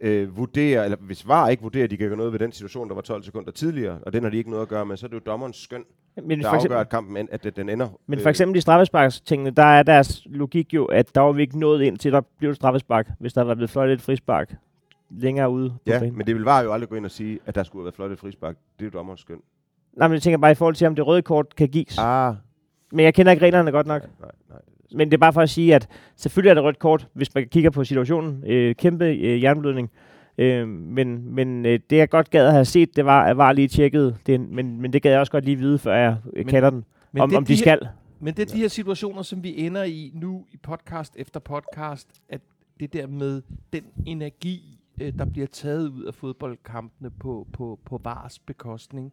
øh, 0.00 0.36
vurderer, 0.36 0.84
eller 0.84 0.96
hvis 1.00 1.28
VAR 1.28 1.48
ikke 1.48 1.62
vurderer, 1.62 1.84
at 1.84 1.90
de 1.90 1.96
kan 1.96 2.08
gøre 2.08 2.16
noget 2.16 2.32
ved 2.32 2.38
den 2.38 2.52
situation, 2.52 2.88
der 2.88 2.94
var 2.94 3.02
12 3.02 3.22
sekunder 3.22 3.50
tidligere, 3.50 3.98
og 4.06 4.12
den 4.12 4.22
har 4.22 4.30
de 4.30 4.36
ikke 4.36 4.50
noget 4.50 4.62
at 4.62 4.68
gøre 4.68 4.86
med, 4.86 4.96
så 4.96 5.06
er 5.06 5.08
det 5.08 5.14
jo 5.14 5.20
dommerens 5.26 5.56
skøn, 5.62 5.84
men, 6.22 6.38
der 6.38 6.44
for 6.44 6.48
afgør, 6.48 6.56
eksempel, 6.58 6.78
at 6.78 6.88
kampen 6.88 7.16
end, 7.16 7.28
at 7.32 7.56
den 7.56 7.68
ender. 7.68 7.88
men 8.06 8.20
for 8.20 8.28
eksempel 8.30 8.56
i 8.58 8.60
straffesparkstingene, 8.60 9.50
der 9.50 9.62
er 9.64 9.82
deres 9.82 10.22
logik 10.26 10.74
jo, 10.74 10.84
at 10.84 11.14
der 11.14 11.20
var 11.20 11.32
vi 11.32 11.42
ikke 11.42 11.58
nået 11.58 11.82
ind 11.82 11.98
til, 11.98 12.12
der 12.12 12.20
blev 12.38 12.54
straffespark, 12.54 13.08
hvis 13.20 13.32
der 13.32 13.42
var 13.44 13.54
blevet 13.54 13.70
fløjtet 13.70 13.92
et 13.94 14.02
frispark 14.02 14.54
længere 15.10 15.50
ude 15.50 15.74
Ja, 15.86 15.98
banen. 15.98 16.16
men 16.18 16.26
det 16.26 16.34
vil 16.34 16.44
VAR 16.44 16.62
jo 16.62 16.72
aldrig 16.72 16.88
gå 16.88 16.94
ind 16.96 17.04
og 17.04 17.10
sige, 17.10 17.38
at 17.46 17.54
der 17.54 17.62
skulle 17.62 17.80
have 17.80 17.84
været 17.84 17.94
flot 17.94 18.10
et 18.12 18.18
frispark. 18.18 18.56
Det 18.78 18.84
er 18.84 18.90
jo 18.92 18.98
dommerens 18.98 19.20
skøn. 19.20 19.36
Nej, 19.96 20.08
men 20.08 20.12
jeg 20.14 20.22
tænker 20.22 20.38
bare 20.38 20.50
i 20.50 20.54
forhold 20.54 20.74
til, 20.74 20.86
om 20.86 20.94
det 20.94 21.06
røde 21.06 21.22
kort 21.22 21.56
kan 21.56 21.68
gives. 21.68 21.98
Ah, 21.98 22.34
Men 22.92 23.04
jeg 23.04 23.14
kender 23.14 23.32
ikke 23.32 23.44
reglerne 23.44 23.70
godt 23.72 23.86
nok. 23.86 24.02
nej, 24.20 24.30
nej. 24.50 24.58
Men 24.94 25.08
det 25.10 25.14
er 25.14 25.18
bare 25.18 25.32
for 25.32 25.40
at 25.40 25.50
sige, 25.50 25.74
at 25.74 25.88
selvfølgelig 26.16 26.50
er 26.50 26.54
det 26.54 26.62
rødt 26.64 26.78
kort, 26.78 27.06
hvis 27.12 27.34
man 27.34 27.48
kigger 27.48 27.70
på 27.70 27.84
situationen. 27.84 28.44
Øh, 28.46 28.74
kæmpe 28.74 29.04
øh, 29.04 29.42
jernblødning. 29.42 29.90
Øh, 30.38 30.68
men 30.68 31.34
men 31.34 31.66
øh, 31.66 31.80
det 31.90 31.96
jeg 31.96 32.08
godt 32.08 32.30
gad 32.30 32.46
at 32.46 32.52
have 32.52 32.64
set, 32.64 32.96
det 32.96 33.04
var, 33.04 33.24
at 33.24 33.36
var 33.36 33.52
lige 33.52 33.68
tjekket 33.68 34.16
det, 34.26 34.40
men, 34.40 34.80
men 34.80 34.92
det 34.92 35.02
gad 35.02 35.10
jeg 35.10 35.20
også 35.20 35.32
godt 35.32 35.44
lige 35.44 35.56
vide, 35.56 35.78
før 35.78 35.94
jeg 35.94 36.16
øh, 36.36 36.46
kalder 36.46 36.70
den, 36.70 36.84
Men 37.12 37.22
om, 37.22 37.28
det 37.28 37.36
om 37.38 37.44
de 37.44 37.52
her- 37.54 37.60
skal. 37.60 37.88
Men 38.20 38.34
det 38.34 38.42
er 38.50 38.54
de 38.54 38.58
her 38.60 38.68
situationer, 38.68 39.22
som 39.22 39.42
vi 39.44 39.54
ender 39.58 39.82
i 39.84 40.10
nu 40.14 40.44
i 40.52 40.56
podcast 40.62 41.16
efter 41.18 41.40
podcast, 41.40 42.08
at 42.28 42.40
det 42.80 42.92
der 42.92 43.06
med 43.06 43.42
den 43.72 43.82
energi, 44.06 44.75
øh, 45.00 45.12
der 45.18 45.24
bliver 45.24 45.46
taget 45.46 45.88
ud 45.88 46.04
af 46.04 46.14
fodboldkampene 46.14 47.10
på, 47.10 47.46
på, 47.52 47.78
på 47.84 48.00
VARs 48.04 48.38
bekostning. 48.38 49.12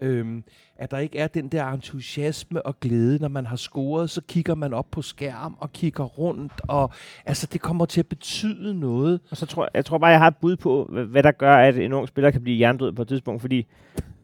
Øhm, 0.00 0.44
at 0.76 0.90
der 0.90 0.98
ikke 0.98 1.18
er 1.18 1.26
den 1.26 1.48
der 1.48 1.66
entusiasme 1.66 2.66
og 2.66 2.80
glæde, 2.80 3.18
når 3.18 3.28
man 3.28 3.46
har 3.46 3.56
scoret, 3.56 4.10
så 4.10 4.20
kigger 4.28 4.54
man 4.54 4.74
op 4.74 4.90
på 4.90 5.02
skærm 5.02 5.56
og 5.58 5.72
kigger 5.72 6.04
rundt, 6.04 6.52
og 6.68 6.90
altså 7.26 7.48
det 7.52 7.60
kommer 7.60 7.84
til 7.84 8.00
at 8.00 8.06
betyde 8.06 8.80
noget. 8.80 9.20
Og 9.30 9.36
så 9.36 9.46
tror 9.46 9.62
jeg, 9.62 9.70
jeg 9.74 9.84
tror 9.84 9.98
bare, 9.98 10.10
jeg 10.10 10.18
har 10.18 10.28
et 10.28 10.36
bud 10.36 10.56
på, 10.56 10.88
hvad, 10.92 11.04
hvad 11.04 11.22
der 11.22 11.32
gør, 11.32 11.56
at 11.56 11.78
en 11.78 11.92
ung 11.92 12.08
spiller 12.08 12.30
kan 12.30 12.42
blive 12.42 12.56
hjernedød 12.56 12.92
på 12.92 13.02
et 13.02 13.08
tidspunkt. 13.08 13.40
Fordi, 13.40 13.66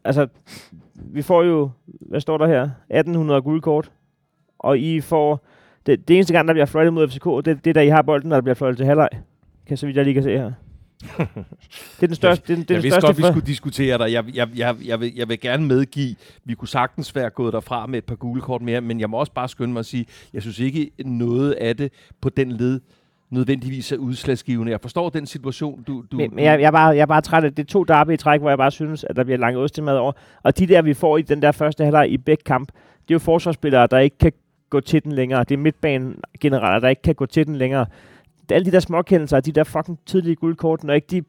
altså, 0.03 0.27
vi 0.93 1.21
får 1.21 1.43
jo, 1.43 1.69
hvad 1.85 2.21
står 2.21 2.37
der 2.37 2.47
her? 2.47 2.61
1800 2.61 3.41
guldkort. 3.41 3.91
Og 4.59 4.79
I 4.79 5.01
får, 5.01 5.45
det, 5.85 6.07
det 6.07 6.15
eneste 6.15 6.33
gang, 6.33 6.47
der 6.47 6.53
bliver 6.53 6.65
fløjtet 6.65 6.93
mod 6.93 7.07
FCK, 7.07 7.25
det, 7.45 7.65
det 7.65 7.67
er, 7.67 7.73
da 7.73 7.81
I 7.81 7.87
har 7.87 8.01
bolden, 8.01 8.29
når 8.29 8.35
der 8.35 8.41
bliver 8.41 8.55
fløjtet 8.55 8.77
til 8.77 8.85
halvleg. 8.85 9.09
Kan 9.65 9.77
så 9.77 9.85
vidt 9.85 9.97
jeg 9.97 10.05
lige 10.05 10.13
kan 10.13 10.23
se 10.23 10.37
her. 10.37 10.51
Det 11.01 12.03
er 12.03 12.07
den 12.07 12.15
største, 12.15 12.43
det 12.47 12.53
er, 12.53 12.55
den- 12.55 12.63
det 12.63 12.71
er 12.71 12.75
jeg 12.75 12.77
den 12.77 12.83
vidste 12.83 12.89
største 13.01 13.07
godt, 13.07 13.17
vi 13.17 13.23
skulle 13.23 13.47
diskutere 13.47 13.97
dig. 13.97 14.11
Jeg, 14.13 14.25
jeg, 14.35 14.47
jeg, 14.55 14.75
jeg, 14.85 14.99
vil, 14.99 15.13
jeg 15.15 15.29
vil 15.29 15.39
gerne 15.39 15.65
medgive, 15.67 16.15
vi 16.45 16.53
kunne 16.53 16.67
sagtens 16.67 17.15
være 17.15 17.29
gået 17.29 17.53
derfra 17.53 17.87
med 17.87 17.97
et 17.97 18.03
par 18.05 18.15
gule 18.15 18.41
kort 18.41 18.61
mere, 18.61 18.81
men 18.81 18.99
jeg 18.99 19.09
må 19.09 19.17
også 19.17 19.31
bare 19.31 19.49
skynde 19.49 19.73
mig 19.73 19.79
at 19.79 19.85
sige, 19.85 20.05
jeg 20.33 20.41
synes 20.41 20.59
ikke 20.59 20.91
noget 21.05 21.51
af 21.51 21.77
det 21.77 21.91
på 22.21 22.29
den 22.29 22.51
led 22.51 22.79
nødvendigvis 23.29 23.91
er 23.91 23.97
udslagsgivende. 23.97 24.71
Jeg 24.71 24.81
forstår 24.81 25.09
den 25.09 25.25
situation, 25.25 25.83
du... 25.83 26.03
du 26.11 26.17
Men, 26.17 26.35
men 26.35 26.45
jeg, 26.45 26.59
jeg, 26.59 26.67
er 26.67 26.71
bare, 26.71 26.87
jeg 26.87 27.01
er 27.01 27.05
bare 27.05 27.21
træt 27.21 27.43
af, 27.43 27.53
det 27.55 27.63
er 27.63 27.67
to 27.67 27.83
derby 27.83 28.13
i 28.13 28.17
træk, 28.17 28.39
hvor 28.41 28.49
jeg 28.49 28.57
bare 28.57 28.71
synes, 28.71 29.03
at 29.03 29.15
der 29.15 29.23
bliver 29.23 29.37
langt 29.37 29.57
ostemad 29.57 29.95
over. 29.97 30.11
Og 30.43 30.57
de 30.59 30.67
der, 30.67 30.81
vi 30.81 30.93
får 30.93 31.17
i 31.17 31.21
den 31.21 31.41
der 31.41 31.51
første 31.51 31.83
halvleg 31.83 32.09
i 32.11 32.17
begge 32.17 32.43
kamp, 32.43 32.67
det 32.71 33.11
er 33.11 33.15
jo 33.15 33.19
forsvarsspillere, 33.19 33.87
der 33.91 33.99
ikke 33.99 34.17
kan 34.17 34.31
gå 34.69 34.79
til 34.79 35.03
den 35.03 35.11
længere. 35.11 35.39
Det 35.43 35.51
er 35.51 35.57
midtbanen 35.57 36.15
generaler, 36.39 36.79
der 36.79 36.87
ikke 36.89 37.01
kan 37.01 37.15
gå 37.15 37.25
til 37.25 37.47
den 37.47 37.55
længere. 37.55 37.85
Alle 38.51 38.65
de 38.65 38.71
der 38.71 38.79
småkendelser, 38.79 39.39
de 39.39 39.51
der 39.51 39.63
fucking 39.63 39.99
tidlige 40.05 40.35
guldkort, 40.35 40.83
når 40.83 40.93
ikke 40.93 41.07
de 41.11 41.21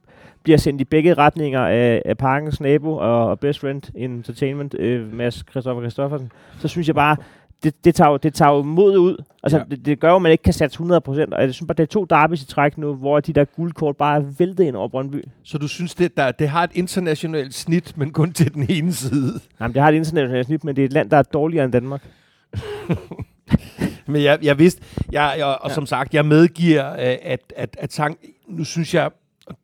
bliver 0.42 0.58
sendt 0.58 0.80
i 0.80 0.84
begge 0.84 1.14
retninger 1.14 1.60
af, 1.60 2.02
af 2.04 2.18
Parkens 2.18 2.60
nabo 2.60 2.92
og, 2.96 3.26
og 3.26 3.40
Best 3.40 3.60
Friend 3.60 3.82
Entertainment, 3.94 4.74
øh, 4.78 5.12
Mads 5.14 5.44
Christoffer 5.50 5.82
Christoffersen, 5.82 6.32
så 6.58 6.68
synes 6.68 6.86
jeg 6.86 6.94
bare, 6.94 7.16
det, 7.62 7.84
det, 7.84 7.94
tager, 7.94 8.10
jo- 8.10 8.16
det 8.16 8.34
tager 8.34 8.52
jo 8.52 8.62
mod 8.62 8.96
ud. 8.98 9.16
Altså, 9.42 9.58
ja. 9.58 9.64
det, 9.70 9.86
det, 9.86 10.00
gør 10.00 10.10
jo, 10.10 10.16
at 10.16 10.22
man 10.22 10.32
ikke 10.32 10.42
kan 10.42 10.52
satse 10.52 10.80
100%. 10.80 10.84
Og 10.86 11.42
jeg 11.42 11.54
synes 11.54 11.66
bare, 11.66 11.74
det 11.74 11.82
er 11.82 11.86
to 11.86 12.04
derbys 12.04 12.42
i 12.42 12.46
træk 12.46 12.78
nu, 12.78 12.94
hvor 12.94 13.20
de 13.20 13.32
der 13.32 13.44
guldkort 13.44 13.96
bare 13.96 14.16
er 14.16 14.24
væltet 14.38 14.64
ind 14.64 14.76
over 14.76 14.88
Brøndby. 14.88 15.24
Så 15.42 15.58
du 15.58 15.68
synes, 15.68 15.94
det, 15.94 16.16
der, 16.16 16.32
det 16.32 16.48
har 16.48 16.64
et 16.64 16.70
internationalt 16.74 17.54
snit, 17.54 17.96
men 17.96 18.10
kun 18.12 18.32
til 18.32 18.54
den 18.54 18.66
ene 18.68 18.92
side? 18.92 19.40
Jamen, 19.60 19.74
det 19.74 19.82
har 19.82 19.88
et 19.88 19.94
internationalt 19.94 20.46
snit, 20.46 20.64
men 20.64 20.76
det 20.76 20.82
er 20.82 20.86
et 20.86 20.92
land, 20.92 21.10
der 21.10 21.16
er 21.16 21.22
dårligere 21.22 21.64
end 21.64 21.72
Danmark. 21.72 22.08
Men 24.06 24.22
jeg, 24.22 24.38
jeg 24.42 24.58
vidste, 24.58 24.82
jeg, 25.12 25.34
jeg, 25.38 25.46
og 25.46 25.68
ja. 25.68 25.74
som 25.74 25.86
sagt, 25.86 26.14
jeg 26.14 26.26
medgiver, 26.26 26.92
øh, 26.92 27.16
at, 27.22 27.52
at, 27.56 27.76
at 27.78 27.92
sang, 27.92 28.18
nu 28.48 28.64
synes 28.64 28.94
jeg, 28.94 29.10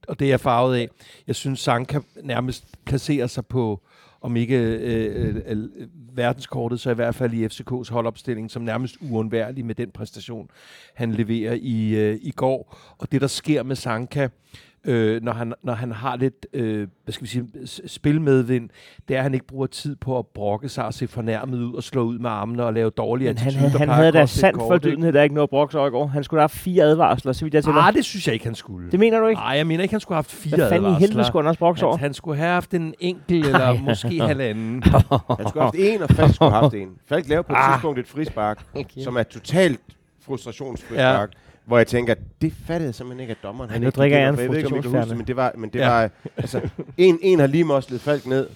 og 0.09 0.19
det 0.19 0.25
er 0.25 0.29
jeg 0.29 0.41
farvet 0.41 0.77
af, 0.77 0.89
jeg 1.27 1.37
synes, 1.37 1.61
sang 1.61 1.89
kan 1.89 2.03
nærmest 2.23 2.65
placere 2.85 3.29
sig 3.29 3.47
på, 3.47 3.81
om 4.25 4.37
ikke 4.37 4.57
øh, 4.57 5.35
øh, 5.37 5.43
øh, 5.47 5.89
verdenskortet, 6.15 6.81
så 6.81 6.91
i 6.91 6.95
hvert 6.95 7.15
fald 7.15 7.33
i 7.33 7.47
FCK's 7.47 7.93
holdopstilling, 7.93 8.51
som 8.51 8.63
nærmest 8.63 8.97
uundværlig 9.01 9.65
med 9.65 9.75
den 9.75 9.91
præstation, 9.91 10.49
han 10.95 11.13
leverer 11.13 11.59
i, 11.61 11.95
øh, 11.95 12.19
i 12.23 12.31
går. 12.31 12.77
Og 12.99 13.13
det, 13.13 13.21
der 13.21 13.27
sker 13.27 13.63
med 13.63 13.77
Sanka, 13.77 14.29
øh, 14.85 15.23
når, 15.23 15.33
han, 15.33 15.53
når 15.63 15.73
han 15.73 15.93
har 15.93 16.17
lidt 16.17 16.47
øh, 16.53 16.89
hvad 17.05 17.13
skal 17.13 17.25
vi 17.25 17.29
sige, 17.29 17.45
spilmedvind, 17.87 18.71
det 19.09 19.15
er, 19.15 19.19
at 19.19 19.23
han 19.23 19.35
ikke 19.35 19.47
bruger 19.47 19.67
tid 19.67 19.97
på 19.97 20.19
at 20.19 20.27
brokke 20.27 20.69
sig 20.69 20.85
og 20.87 20.95
se 20.95 21.09
fornærmet 21.09 21.59
ud 21.59 21.75
og 21.75 21.83
slå 21.83 22.03
ud 22.03 22.19
med 22.19 22.31
armene 22.31 22.65
og 22.65 22.73
lave 22.75 22.91
dårlige 22.91 23.29
Men 23.31 23.39
han, 23.39 23.53
han, 23.53 23.89
havde 23.89 24.09
at 24.09 24.15
da 24.15 24.27
sandt 24.27 24.59
for 24.59 24.79
dydenhed, 24.79 25.13
der 25.13 25.19
er 25.19 25.23
ikke 25.23 25.35
noget 25.35 25.51
broks 25.51 25.75
over 25.75 25.87
i 25.87 25.91
går. 25.91 26.07
Han 26.07 26.25
skulle 26.25 26.41
have 26.41 26.49
fire 26.49 26.85
advarsler, 26.85 27.33
så 27.33 27.45
vidt 27.45 27.55
jeg 27.55 27.65
til 27.65 27.73
Ah, 27.77 27.95
det 27.95 28.05
synes 28.05 28.27
jeg 28.27 28.33
ikke, 28.35 28.45
han 28.45 28.55
skulle. 28.55 28.91
Det 28.91 29.01
mener 29.01 29.21
du 29.21 29.27
ikke? 29.27 29.41
Nej, 29.41 29.49
jeg 29.57 29.67
mener 29.67 29.83
ikke, 29.83 29.93
han 29.93 30.01
skulle 30.01 30.17
have 30.17 30.19
haft 30.25 30.31
fire 30.33 30.57
Hvad 30.57 30.69
fanden 30.69 30.91
i 30.91 30.95
helvede 30.95 31.05
advarsler. 31.05 31.25
skulle 31.25 31.43
han 31.43 31.49
også 31.49 31.85
over? 31.87 31.97
Han, 31.97 32.01
han 32.05 32.15
skulle 32.15 32.39
have 32.39 32.53
haft 32.53 32.75
en 32.75 32.95
enkelt 33.01 33.47
eller 33.47 33.81
måske 33.81 34.21
halvanden. 34.27 34.83
Han 34.83 35.01
skulle 35.01 35.23
have 35.29 35.63
haft 35.63 35.75
en, 35.79 36.03
og 36.03 36.11
Falk 36.11 36.35
skulle 36.35 36.51
have 36.53 36.63
haft 36.63 36.75
en. 36.75 36.89
Falk 37.09 37.29
lavede 37.29 37.43
på 37.43 37.53
et 37.53 37.57
Ah. 37.57 37.75
tidspunkt 37.75 37.99
et 37.99 38.07
frispark, 38.09 38.65
Okay. 38.75 39.01
som 39.05 39.17
er 39.17 39.23
totalt 39.23 39.81
frustrationsfrispark. 40.27 41.31
Hvor 41.67 41.77
jeg 41.77 41.87
tænker, 41.87 42.15
det 42.43 42.53
fattede 42.67 42.87
jeg 42.87 42.95
simpelthen 42.95 43.21
ikke, 43.21 43.31
at 43.31 43.37
dommeren 43.43 43.71
han 43.71 43.81
nu 43.81 43.87
ikke 43.87 43.97
drikker 43.97 44.19
jeg 44.19 44.29
en 44.29 44.37
det, 44.37 44.47
frustrationsfjerne. 44.47 45.15
men 45.15 45.27
det 45.27 45.37
var, 45.37 45.53
men 45.57 45.71
det 45.71 45.79
Ja. 45.79 45.89
var 45.89 46.11
altså, 46.37 46.61
en, 46.99 47.19
en 47.23 47.39
har 47.41 47.47
lige 47.47 47.65
moslet 47.65 48.01
Falk 48.01 48.27
ned, 48.27 48.49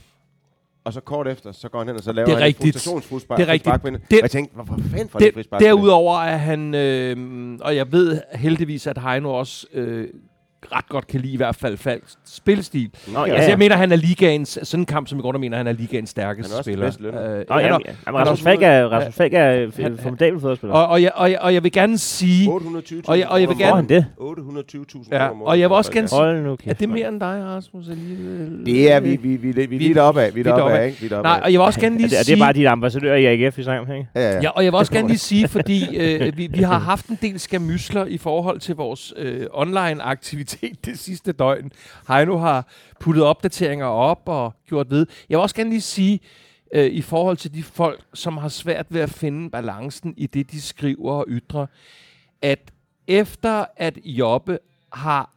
og 0.85 0.92
så 0.92 1.01
kort 1.01 1.29
efter, 1.29 1.53
så 1.53 1.68
går 1.68 1.79
han 1.79 1.88
hen, 1.88 1.97
og 1.97 2.03
så 2.03 2.12
laver 2.12 2.27
Det 2.27 2.35
er 2.35 2.40
rigtigt. 2.40 2.68
et 2.68 2.75
frustrationsfrispark. 2.75 3.38
Det 3.38 3.49
er 3.49 3.53
rigtigt. 3.53 3.75
Det- 3.85 4.18
Og 4.18 4.23
jeg 4.23 4.31
tænkte, 4.31 4.55
hvorfor 4.55 4.79
fanden 4.90 5.09
får 5.09 5.18
det 5.18 5.27
Der, 5.27 5.33
frispark? 5.35 5.61
det? 5.61 5.66
derudover 5.66 6.18
er 6.18 6.37
han, 6.37 6.75
øh, 6.75 7.59
og 7.61 7.77
jeg 7.77 7.92
ved 7.92 8.21
heldigvis, 8.35 8.87
at 8.87 8.99
Heino 8.99 9.31
også 9.35 9.66
øh, 9.73 10.09
ret 10.73 10.88
godt 10.88 11.07
kan 11.07 11.21
lide 11.21 11.33
i 11.33 11.37
hvert 11.37 11.57
fald 11.57 11.77
Falks 11.77 12.18
spilstil. 12.27 12.90
Nå, 13.12 13.25
Ja, 13.25 13.33
altså, 13.33 13.49
jeg 13.51 13.59
mener, 13.59 13.77
han 13.77 13.92
er 13.92 13.97
ligaens, 13.97 14.59
sådan 14.62 14.83
en 14.83 14.87
kamp 14.87 15.09
som 15.09 15.18
i 15.18 15.23
går, 15.23 15.33
der 15.33 15.38
mener 15.38 15.57
han 15.57 15.66
er 15.66 15.73
ligaens 15.73 16.11
stærkeste 16.11 16.51
Han 16.51 16.55
er 16.55 16.59
også 16.59 16.71
spiller. 16.71 16.87
bedst. 16.87 17.01
Øh, 17.01 17.11
Nå, 17.11 17.14
han 17.14 17.37
ja, 17.49 17.57
er- 17.57 17.62
ja, 17.62 17.68
han 17.68 17.79
men 18.07 18.14
er 18.14 18.18
Rasmus 18.18 18.42
Falk 18.42 18.62
er, 18.62 18.88
Rasmus 18.88 19.14
Falk 19.14 19.33
er 19.35 19.71
formidabel 20.03 20.40
fodboldspiller. 20.40 20.75
og, 20.77 20.87
og, 20.88 21.03
jeg, 21.03 21.12
og, 21.14 21.31
jeg, 21.31 21.38
og 21.40 21.55
jeg 21.55 21.64
vil 21.64 21.73
gerne 21.73 21.99
sige, 21.99 22.49
820.000 22.51 23.09
Og 23.09 23.18
jeg- 23.18 23.29
og 23.29 23.40
jeg 23.40 23.49
vil 23.49 23.59
gerne- 23.59 23.77
han 23.77 23.88
det? 23.88 24.07
året. 24.18 24.38
820.000 24.38 25.09
Ja, 25.12 25.29
og 25.42 25.61
jeg 25.61 25.71
vil 25.71 25.77
også 25.77 25.92
gerne 25.92 26.09
sige- 26.09 26.71
er 26.71 26.75
det 26.75 26.88
mere 26.88 27.09
end 27.09 27.21
dig, 27.21 27.42
Rasmus? 27.44 27.85
Det 28.66 28.92
er 28.92 29.01
vi, 29.01 29.11
vi, 29.16 29.37
vi, 29.37 29.51
vi, 29.53 29.66
vi, 29.66 29.77
vi 29.79 29.90
er 29.90 29.94
deroppe 29.94 30.21
af. 30.23 30.35
Vi 30.35 30.40
er 30.40 30.81
ikke? 30.81 31.01
Vi 31.01 31.07
er 31.14 31.23
Nej, 31.23 31.40
og 31.44 31.53
jeg 31.53 31.61
vil 31.61 31.66
også 31.66 31.81
gerne 31.81 31.94
Er 31.94 31.99
lige 31.99 32.11
det, 32.11 32.18
er 32.18 32.23
sige... 32.23 32.35
det 32.37 32.42
bare 32.42 32.53
din 32.53 32.66
ambassadør 32.66 33.14
i 33.14 33.25
AGF, 33.27 33.59
vi 33.59 33.62
snakker 33.62 33.87
om, 33.87 33.92
ikke? 33.92 34.09
Ja, 34.14 34.21
ja. 34.33 34.40
Ja, 34.42 34.49
og 34.51 34.64
jeg 34.64 34.73
vil 34.73 34.79
også 34.79 34.92
gerne 34.92 35.09
lige 35.09 35.18
sige, 35.18 35.49
fordi 35.49 35.97
øh, 35.97 36.37
vi, 36.37 36.47
vi 36.53 36.62
har 36.62 36.79
haft 36.79 37.07
en 37.07 37.18
del 37.23 37.40
skamysler 37.40 38.05
i 38.07 38.18
forhold 38.18 38.61
til 38.61 38.75
vores 38.75 39.14
øh, 39.16 39.47
aktivitet 40.49 40.85
det 40.85 40.99
sidste 40.99 41.33
døgn. 41.33 41.73
Heino 42.09 42.39
har 42.39 42.67
puttet 43.01 43.25
opdateringer 43.25 43.87
op 43.87 44.23
og 44.27 44.55
gjort 44.67 44.91
ved. 44.91 45.07
Jeg 45.29 45.37
vil 45.39 45.43
også 45.43 45.55
gerne 45.55 45.71
lige 45.71 45.81
sige, 45.81 46.21
øh, 46.75 46.87
i 46.87 47.03
forhold 47.03 47.37
til 47.37 47.55
de 47.55 47.63
folk, 47.63 48.01
som 48.15 48.37
har 48.37 48.49
svært 48.49 48.87
ved 48.91 49.01
at 49.01 49.11
finde 49.11 49.51
balancen 49.51 50.15
i 50.17 50.27
det, 50.27 50.51
de 50.51 50.61
skriver 50.61 51.13
og 51.13 51.25
ytrer, 51.29 51.67
at 52.43 52.73
efter 53.07 53.65
at 53.77 53.99
Jobbe 54.05 54.59
har 54.93 55.31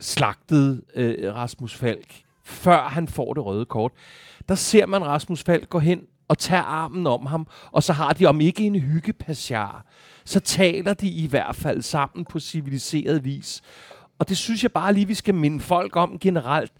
slagtet 0.00 0.82
øh, 0.94 1.34
Rasmus 1.34 1.74
Falk, 1.74 2.22
før 2.44 2.88
han 2.88 3.08
får 3.08 3.34
det 3.34 3.44
røde 3.44 3.64
kort, 3.64 3.92
der 4.48 4.54
ser 4.54 4.86
man 4.86 5.06
Rasmus 5.06 5.42
Falk 5.42 5.68
gå 5.68 5.78
hen 5.78 6.00
og 6.28 6.38
tage 6.38 6.60
armen 6.60 7.06
om 7.06 7.26
ham, 7.26 7.46
og 7.72 7.82
så 7.82 7.92
har 7.92 8.12
de 8.12 8.26
om 8.26 8.40
ikke 8.40 8.64
en 8.64 8.80
hyggepasjar, 8.80 9.86
så 10.24 10.40
taler 10.40 10.94
de 10.94 11.08
i 11.08 11.26
hvert 11.26 11.56
fald 11.56 11.82
sammen 11.82 12.24
på 12.24 12.40
civiliseret 12.40 13.24
vis. 13.24 13.62
Og 14.22 14.28
det 14.28 14.36
synes 14.36 14.62
jeg 14.62 14.72
bare 14.72 14.94
lige, 14.94 15.06
vi 15.06 15.14
skal 15.14 15.34
minde 15.34 15.60
folk 15.60 15.96
om 15.96 16.18
generelt, 16.18 16.72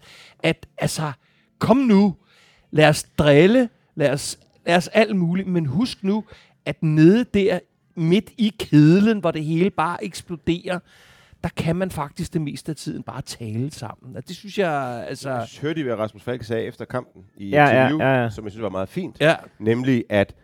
at 0.43 0.65
altså, 0.77 1.11
kom 1.59 1.77
nu, 1.77 2.15
lad 2.71 2.89
os 2.89 3.03
drille, 3.03 3.69
lad 3.95 4.09
os, 4.09 4.39
lad 4.65 4.75
os 4.75 4.87
alt 4.87 5.15
muligt, 5.15 5.47
men 5.47 5.65
husk 5.65 6.03
nu, 6.03 6.23
at 6.65 6.83
nede 6.83 7.23
der 7.33 7.59
midt 7.95 8.29
i 8.37 8.53
kedlen, 8.59 9.19
hvor 9.19 9.31
det 9.31 9.45
hele 9.45 9.69
bare 9.69 10.03
eksploderer, 10.03 10.79
der 11.43 11.49
kan 11.57 11.75
man 11.75 11.91
faktisk 11.91 12.33
det 12.33 12.41
meste 12.41 12.69
af 12.71 12.75
tiden 12.75 13.03
bare 13.03 13.21
tale 13.21 13.71
sammen. 13.71 14.17
Og 14.17 14.27
det 14.27 14.35
synes 14.35 14.57
jeg, 14.57 15.05
altså... 15.07 15.29
Jeg 15.29 15.47
hørte 15.61 15.79
I, 15.79 15.83
hvad 15.83 15.95
Rasmus 15.95 16.23
Falk 16.23 16.43
sagde 16.43 16.63
efter 16.63 16.85
kampen 16.85 17.23
i 17.37 17.49
Ja, 17.49 17.65
ja, 17.65 17.69
interview, 17.71 17.99
ja, 17.99 18.21
ja. 18.23 18.29
som 18.29 18.43
jeg 18.43 18.51
synes 18.51 18.63
var 18.63 18.69
meget 18.69 18.89
fint. 18.89 19.17
Ja, 19.21 19.35
Nemlig, 19.59 20.03
at 20.09 20.35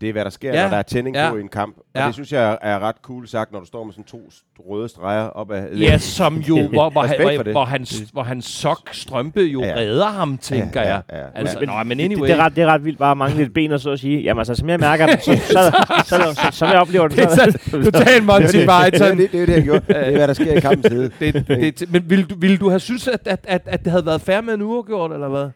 det 0.00 0.08
er, 0.08 0.12
hvad 0.12 0.24
der 0.24 0.30
sker, 0.30 0.52
Ja, 0.54 0.62
når 0.62 0.70
der 0.70 0.76
er 0.76 0.82
tænding 0.82 1.16
ja, 1.16 1.30
på 1.30 1.36
i 1.36 1.40
en 1.40 1.48
kamp. 1.48 1.76
Og 1.76 1.84
ja. 2.00 2.06
det 2.06 2.14
synes 2.14 2.32
jeg 2.32 2.58
er 2.62 2.78
ret 2.78 2.96
cool 3.02 3.28
sagt, 3.28 3.52
når 3.52 3.60
du 3.60 3.66
står 3.66 3.84
med 3.84 3.92
sådan 3.92 4.04
to 4.04 4.30
røde 4.68 4.88
streger 4.88 5.26
op 5.28 5.50
ad 5.52 5.72
ja 5.76 5.98
som 5.98 6.36
jo, 6.36 6.54
hvor, 6.68 6.90
hvor, 6.90 7.06
hvor, 7.20 7.42
det. 7.42 7.52
hvor, 7.52 7.64
hans, 7.64 7.98
hvor 8.12 8.22
hans 8.22 8.44
sok 8.44 8.88
strømpe 8.92 9.40
jo 9.40 9.62
Ja, 9.62 9.74
redder 9.76 10.06
ham, 10.06 10.38
tænker 10.38 10.82
ja, 10.82 10.88
jeg. 10.94 11.02
ja, 11.12 11.18
ja. 11.18 11.24
Altså, 11.34 11.58
Men- 11.60 11.68
nå, 11.68 11.74
men 11.84 11.98
Det, 11.98 12.04
anyway. 12.04 12.28
det, 12.28 12.34
er 12.34 12.44
ret, 12.44 12.56
det 12.56 12.62
er 12.62 12.66
ret 12.66 12.84
vildt 12.84 12.98
bare 12.98 13.10
at 13.10 13.16
mangle 13.16 13.36
lidt 13.38 13.54
ben 13.54 13.72
og 13.72 13.80
så 13.80 13.90
at 13.90 14.00
sige, 14.00 14.20
jamen 14.22 14.38
altså, 14.40 14.54
som 14.54 14.68
jeg 14.68 14.80
mærker 14.80 15.06
det, 15.06 15.22
så, 15.22 15.32
så, 15.36 15.52
så, 15.52 16.16
så, 16.16 16.34
så, 16.34 16.48
som 16.52 16.68
jeg 16.68 16.80
oplever 16.80 17.08
det, 17.08 17.16
det 17.16 17.24
er 17.24 17.28
sådan, 17.28 17.84
total 17.84 18.22
Monty 18.22 18.46
det, 18.56 18.64
er 18.68 18.84
det, 18.84 18.92
Python. 18.92 19.18
det, 19.18 19.32
det 19.32 19.34
er 19.34 19.40
jo 19.40 19.46
det, 19.46 19.52
jeg 19.54 19.62
gjorde. 19.64 19.80
Det 19.88 19.96
er, 20.06 20.10
hvad 20.10 20.28
der 20.28 20.34
sker 20.34 20.52
i 20.52 20.60
kampens. 20.60 21.10
Det, 21.20 21.34
det, 21.34 21.48
det, 21.80 21.92
men 21.92 22.10
ville 22.10 22.24
du, 22.24 22.34
ville 22.38 22.56
du 22.56 22.68
have 22.68 22.80
synes 22.80 23.08
at, 23.08 23.20
at, 23.26 23.40
at, 23.48 23.62
at 23.66 23.84
det 23.84 23.90
havde 23.90 24.06
været 24.06 24.20
fair 24.20 24.40
med 24.40 24.54
en 24.54 24.62
uafgjort, 24.62 25.12
eller 25.12 25.28
hvad? 25.28 25.48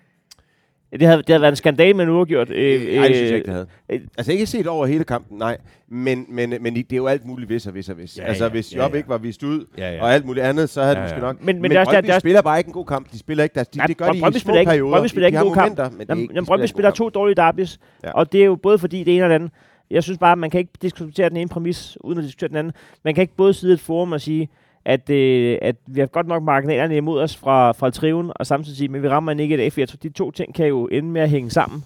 Det, 1.00 1.08
havde, 1.08 1.18
det 1.18 1.28
havde 1.28 1.40
været 1.40 1.52
en 1.52 1.56
skandal 1.56 1.96
med 1.96 2.04
en 2.04 2.10
uafgjort. 2.10 2.50
Øh, 2.50 2.94
Nej, 2.96 3.08
det 3.08 3.16
synes 3.16 3.30
jeg 3.30 3.36
ikke, 3.36 3.46
det 3.46 3.52
havde. 3.54 3.66
øh, 3.92 4.00
Altså 4.18 4.32
ikke 4.32 4.46
set 4.46 4.66
over 4.66 4.86
hele 4.86 5.04
kampen, 5.04 5.38
nej. 5.38 5.56
Men, 5.88 6.26
men, 6.28 6.54
men 6.60 6.74
det 6.74 6.92
er 6.92 6.96
jo 6.96 7.06
alt 7.06 7.26
muligt 7.26 7.48
hvis 7.48 7.66
og 7.66 7.72
hvis 7.72 7.88
og 7.88 7.94
hvis. 7.94 8.18
Ja, 8.18 8.24
altså 8.24 8.44
ja, 8.44 8.50
hvis 8.50 8.74
ja, 8.74 8.82
Job 8.82 8.92
ja. 8.92 8.96
ikke 8.96 9.08
var 9.08 9.18
vist 9.18 9.42
ud, 9.42 9.64
Ja, 9.78 9.94
ja. 9.94 10.02
og 10.02 10.14
alt 10.14 10.26
muligt 10.26 10.46
andet, 10.46 10.70
så 10.70 10.82
havde 10.82 10.96
Ja, 10.98 11.02
det 11.02 11.04
måske 11.04 11.26
ja. 11.26 11.32
nok. 11.32 11.36
Men- 11.40 11.46
men 11.46 11.62
men 11.62 11.70
det 11.70 11.76
er 11.76 11.80
også- 11.80 11.90
Brøndby 11.92 12.08
er 12.08 12.12
også- 12.14 12.20
spiller 12.20 12.42
bare 12.42 12.58
ikke 12.58 12.68
en 12.68 12.72
god 12.72 12.86
kamp. 12.86 13.12
De 13.12 13.18
spiller 13.18 13.44
ikke 13.44 13.54
deres, 13.54 13.68
de, 13.68 13.78
Nej, 13.78 13.86
det 13.86 13.96
gør 13.96 14.10
de 14.12 14.16
i 14.16 14.20
små 14.20 14.30
spiller 14.30 14.60
ikke- 14.60 14.68
perioder. 14.70 14.92
Brøndby 14.92 15.06
spiller 15.08 15.26
de 15.26 15.28
ikke 15.28 15.38
har 15.38 15.44
en 15.44 15.48
god 15.48 15.54
kamp. 15.56 15.78
momenter, 15.78 15.98
men 15.98 16.06
Jamen, 16.08 16.24
jamen 16.24 16.44
de 16.44 16.46
Brøndby 16.46 16.62
ikke 16.62 16.68
spiller 16.70 16.90
to 16.90 17.08
dårlige 17.08 17.34
derbys, 17.36 17.78
Ja. 18.02 18.08
ja. 18.08 18.12
og 18.14 18.32
det 18.32 18.40
er 18.40 18.44
jo 18.44 18.56
både 18.56 18.78
fordi 18.78 19.04
det 19.04 19.14
ene 19.16 19.24
og 19.24 19.28
det 19.28 19.34
andet. 19.34 19.50
Jeg 19.90 20.02
synes 20.02 20.18
bare, 20.18 20.32
at 20.32 20.38
man 20.38 20.50
kan 20.50 20.60
ikke 20.60 20.72
diskutere 20.82 21.28
den 21.28 21.36
ene 21.36 21.48
præmis, 21.48 21.98
uden 22.00 22.18
at 22.18 22.24
diskutere 22.24 22.48
den 22.48 22.56
anden. 22.56 22.72
Man 23.04 23.14
kan 23.14 23.22
ikke 23.22 23.36
både 23.36 23.54
sidde 23.54 23.74
et 23.74 23.80
forum 23.80 24.12
og 24.12 24.20
sige, 24.20 24.48
at, 24.84 25.10
øh, 25.10 25.58
at 25.62 25.76
vi 25.86 26.00
har 26.00 26.06
godt 26.06 26.26
nok 26.26 26.42
marginalerne 26.42 26.96
imod 26.96 27.20
os 27.22 27.36
fra, 27.36 27.72
fra 27.72 27.90
triven, 27.90 28.32
og 28.36 28.46
samtidig 28.46 28.76
sige, 28.78 28.88
men 28.88 29.02
vi 29.02 29.08
rammer 29.08 29.32
ikke 29.32 29.54
et 29.54 29.60
af, 29.60 29.72
for 29.72 29.80
jeg 29.80 29.88
tror, 29.88 29.96
de 30.02 30.08
to 30.08 30.30
ting 30.30 30.54
kan 30.54 30.66
jo 30.66 30.86
ende 30.86 31.08
med 31.08 31.20
at 31.20 31.30
hænge 31.30 31.50
sammen. 31.50 31.84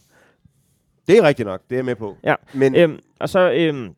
Det 1.09 1.18
er 1.18 1.22
rigtigt 1.22 1.46
nok, 1.46 1.61
det 1.68 1.72
er 1.74 1.78
jeg 1.78 1.85
med 1.85 1.94
på. 1.96 2.16
Ja. 2.24 2.35
Men 2.54 2.76
Øhm, 2.76 2.98
og 3.20 3.28
så, 3.28 3.52
øhm, 3.52 3.94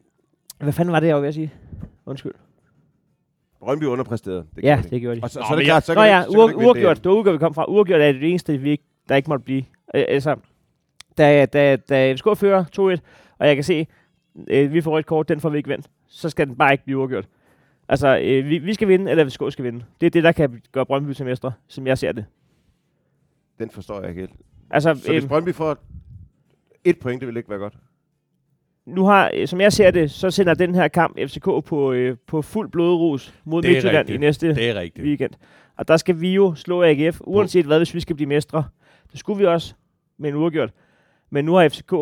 hvad 0.61 0.73
fanden 0.73 0.93
var 0.93 1.01
det, 1.01 1.07
jeg 1.07 1.15
var 1.15 1.21
ved 1.21 1.29
at 1.29 1.35
sige? 1.35 1.53
Undskyld. 2.07 2.33
Brøndby 3.61 3.85
underpræsterede. 3.85 4.45
Det 4.57 4.65
Ja, 4.65 4.83
det 4.91 5.01
gjorde 5.01 5.17
de. 5.21 5.25
Og 5.25 5.31
så, 5.31 5.39
Nå, 5.39 5.45
så 5.49 5.53
er 5.53 5.57
det 5.57 5.65
klart, 5.65 5.85
så 5.87 5.95
Nå 5.95 6.01
kan 6.01 6.09
ja, 6.11 6.21
ikke- 6.21 6.33
så 6.33 6.39
uafgjort. 6.39 6.97
DM. 6.97 7.03
Det 7.03 7.11
var 7.11 7.15
uafgjort, 7.17 7.33
vi 7.35 7.39
kom 7.39 7.55
fra. 7.55 7.65
Uafgjort 7.71 8.01
er 8.01 8.13
det 8.13 8.31
eneste, 8.31 8.59
vi 8.59 8.71
ikke, 8.71 8.85
der 9.09 9.17
ikke 9.17 9.29
måtte 9.31 9.45
blive. 9.45 9.63
Øh, 9.95 10.05
altså, 10.09 10.37
da, 11.19 11.47
da, 11.47 11.77
da 11.77 12.15
FCK 12.15 12.37
fører 12.37 12.65
2-1, 12.73 13.01
og 13.39 13.47
jeg 13.47 13.55
kan 13.57 13.65
se, 13.65 13.87
øh, 14.49 14.73
vi 14.73 14.81
får 14.81 14.91
rødt 14.91 15.07
kort, 15.07 15.29
den 15.29 15.41
får 15.41 15.49
vi 15.49 15.57
ikke 15.57 15.69
vendt, 15.69 15.87
så 16.09 16.31
skal 16.31 16.47
den 16.47 16.57
bare 16.57 16.73
ikke 16.73 16.85
blive 16.85 16.99
uafgjort. 16.99 17.27
Altså, 17.89 18.19
øh, 18.23 18.49
vi, 18.49 18.59
vi 18.59 18.75
skal 18.75 18.89
vinde, 18.89 19.11
eller 19.11 19.29
FCK 19.29 19.43
skal 19.53 19.65
vinde. 19.65 19.85
Det 20.01 20.07
er 20.07 20.11
det, 20.11 20.25
der 20.25 20.33
kan 20.33 20.63
gøre 20.73 20.87
Brøndby 20.87 21.13
til 21.13 21.25
mestre, 21.27 21.53
som 21.69 21.87
jeg 21.87 21.99
ser 21.99 22.13
det. 22.13 22.25
Den 23.59 23.71
forstår 23.71 24.01
jeg 24.01 24.09
ikke 24.09 24.21
helt. 24.21 24.33
Altså, 24.71 24.95
Så 24.95 25.11
hvis 25.13 25.23
øh, 25.25 25.29
Brøndby 25.29 25.55
får 25.55 25.77
et 26.85 26.99
point, 26.99 27.21
det 27.21 27.29
vil 27.29 27.37
ikke 27.37 27.51
være 27.51 27.59
godt. 27.59 27.75
nu 28.87 29.05
har, 29.05 29.31
øh, 29.35 29.49
som 29.49 29.61
jeg 29.61 29.73
ser 29.73 29.91
det, 29.91 30.11
så 30.11 30.31
sender 30.31 30.55
den 30.55 30.75
her 30.75 30.89
kamp 30.89 31.19
FCK 31.19 31.45
på, 31.65 31.93
øh, 31.93 32.17
på 32.27 32.43
fuld 32.43 32.69
blodrus 32.71 33.35
mod 33.45 33.63
Det 33.63 33.69
er 33.69 33.73
Midtjylland 33.73 33.99
rigtigt. 33.99 34.17
i 34.17 34.21
næste 34.21 34.55
Det 34.55 34.71
er 34.71 34.75
rigtigt. 34.75 35.07
weekend. 35.07 35.31
Og 35.77 35.89
der 35.89 35.97
skal 35.97 36.21
vi 36.21 36.35
jo 36.35 36.55
slå 36.55 36.83
AGF, 36.83 37.21
uanset 37.25 37.67
hvad, 37.67 37.79
hvis 37.79 37.95
vi 37.95 38.01
skal 38.01 38.17
blive 38.17 38.29
mestre. 38.29 38.65
Det 39.13 39.19
skulle 39.21 39.39
vi 39.39 39.47
også 39.47 39.75
med 40.19 40.31
en 40.31 40.37
uafgjort. 40.37 40.71
Men 41.31 41.45
nu 41.45 41.55
har 41.55 41.69
FCK 41.69 41.93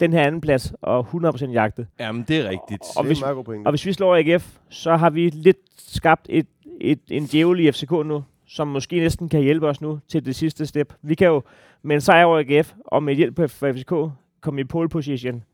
den 0.00 0.12
her 0.12 0.22
anden 0.22 0.40
plads 0.40 0.72
og 0.82 1.06
100% 1.14 1.50
jagtet. 1.50 1.86
Jamen, 2.00 2.24
det 2.28 2.36
er 2.38 2.48
rigtigt. 2.48 2.82
Og 2.96 3.04
det 3.04 3.06
hvis- 3.08 3.22
er 3.22 3.52
en. 3.52 3.66
Og 3.66 3.72
hvis 3.72 3.86
vi 3.86 3.92
slår 3.92 4.16
AGF, 4.16 4.58
så 4.68 4.96
har 4.96 5.10
vi 5.10 5.30
lidt 5.30 5.56
skabt 5.76 6.26
et, 6.30 6.46
et, 6.80 7.00
en 7.10 7.24
djævel 7.26 7.60
i 7.60 7.72
FCK 7.72 7.90
nu, 7.90 8.24
som 8.46 8.68
måske 8.68 8.96
næsten 8.96 9.28
kan 9.28 9.40
hjælpe 9.42 9.68
os 9.68 9.80
nu 9.80 10.00
til 10.08 10.24
det 10.26 10.36
sidste 10.36 10.66
step. 10.66 10.94
Vi 11.02 11.14
kan 11.14 11.26
jo 11.28 11.42
med 11.82 11.94
en 11.96 12.00
sejr 12.00 12.24
over 12.24 12.38
AGF 12.48 12.74
og 12.84 13.02
med 13.02 13.14
hjælp 13.14 13.36
fra 13.50 13.70
FCK 13.72 14.12
komme 14.40 14.60
i 14.60 14.64
pole 14.64 14.88
position 14.88 15.44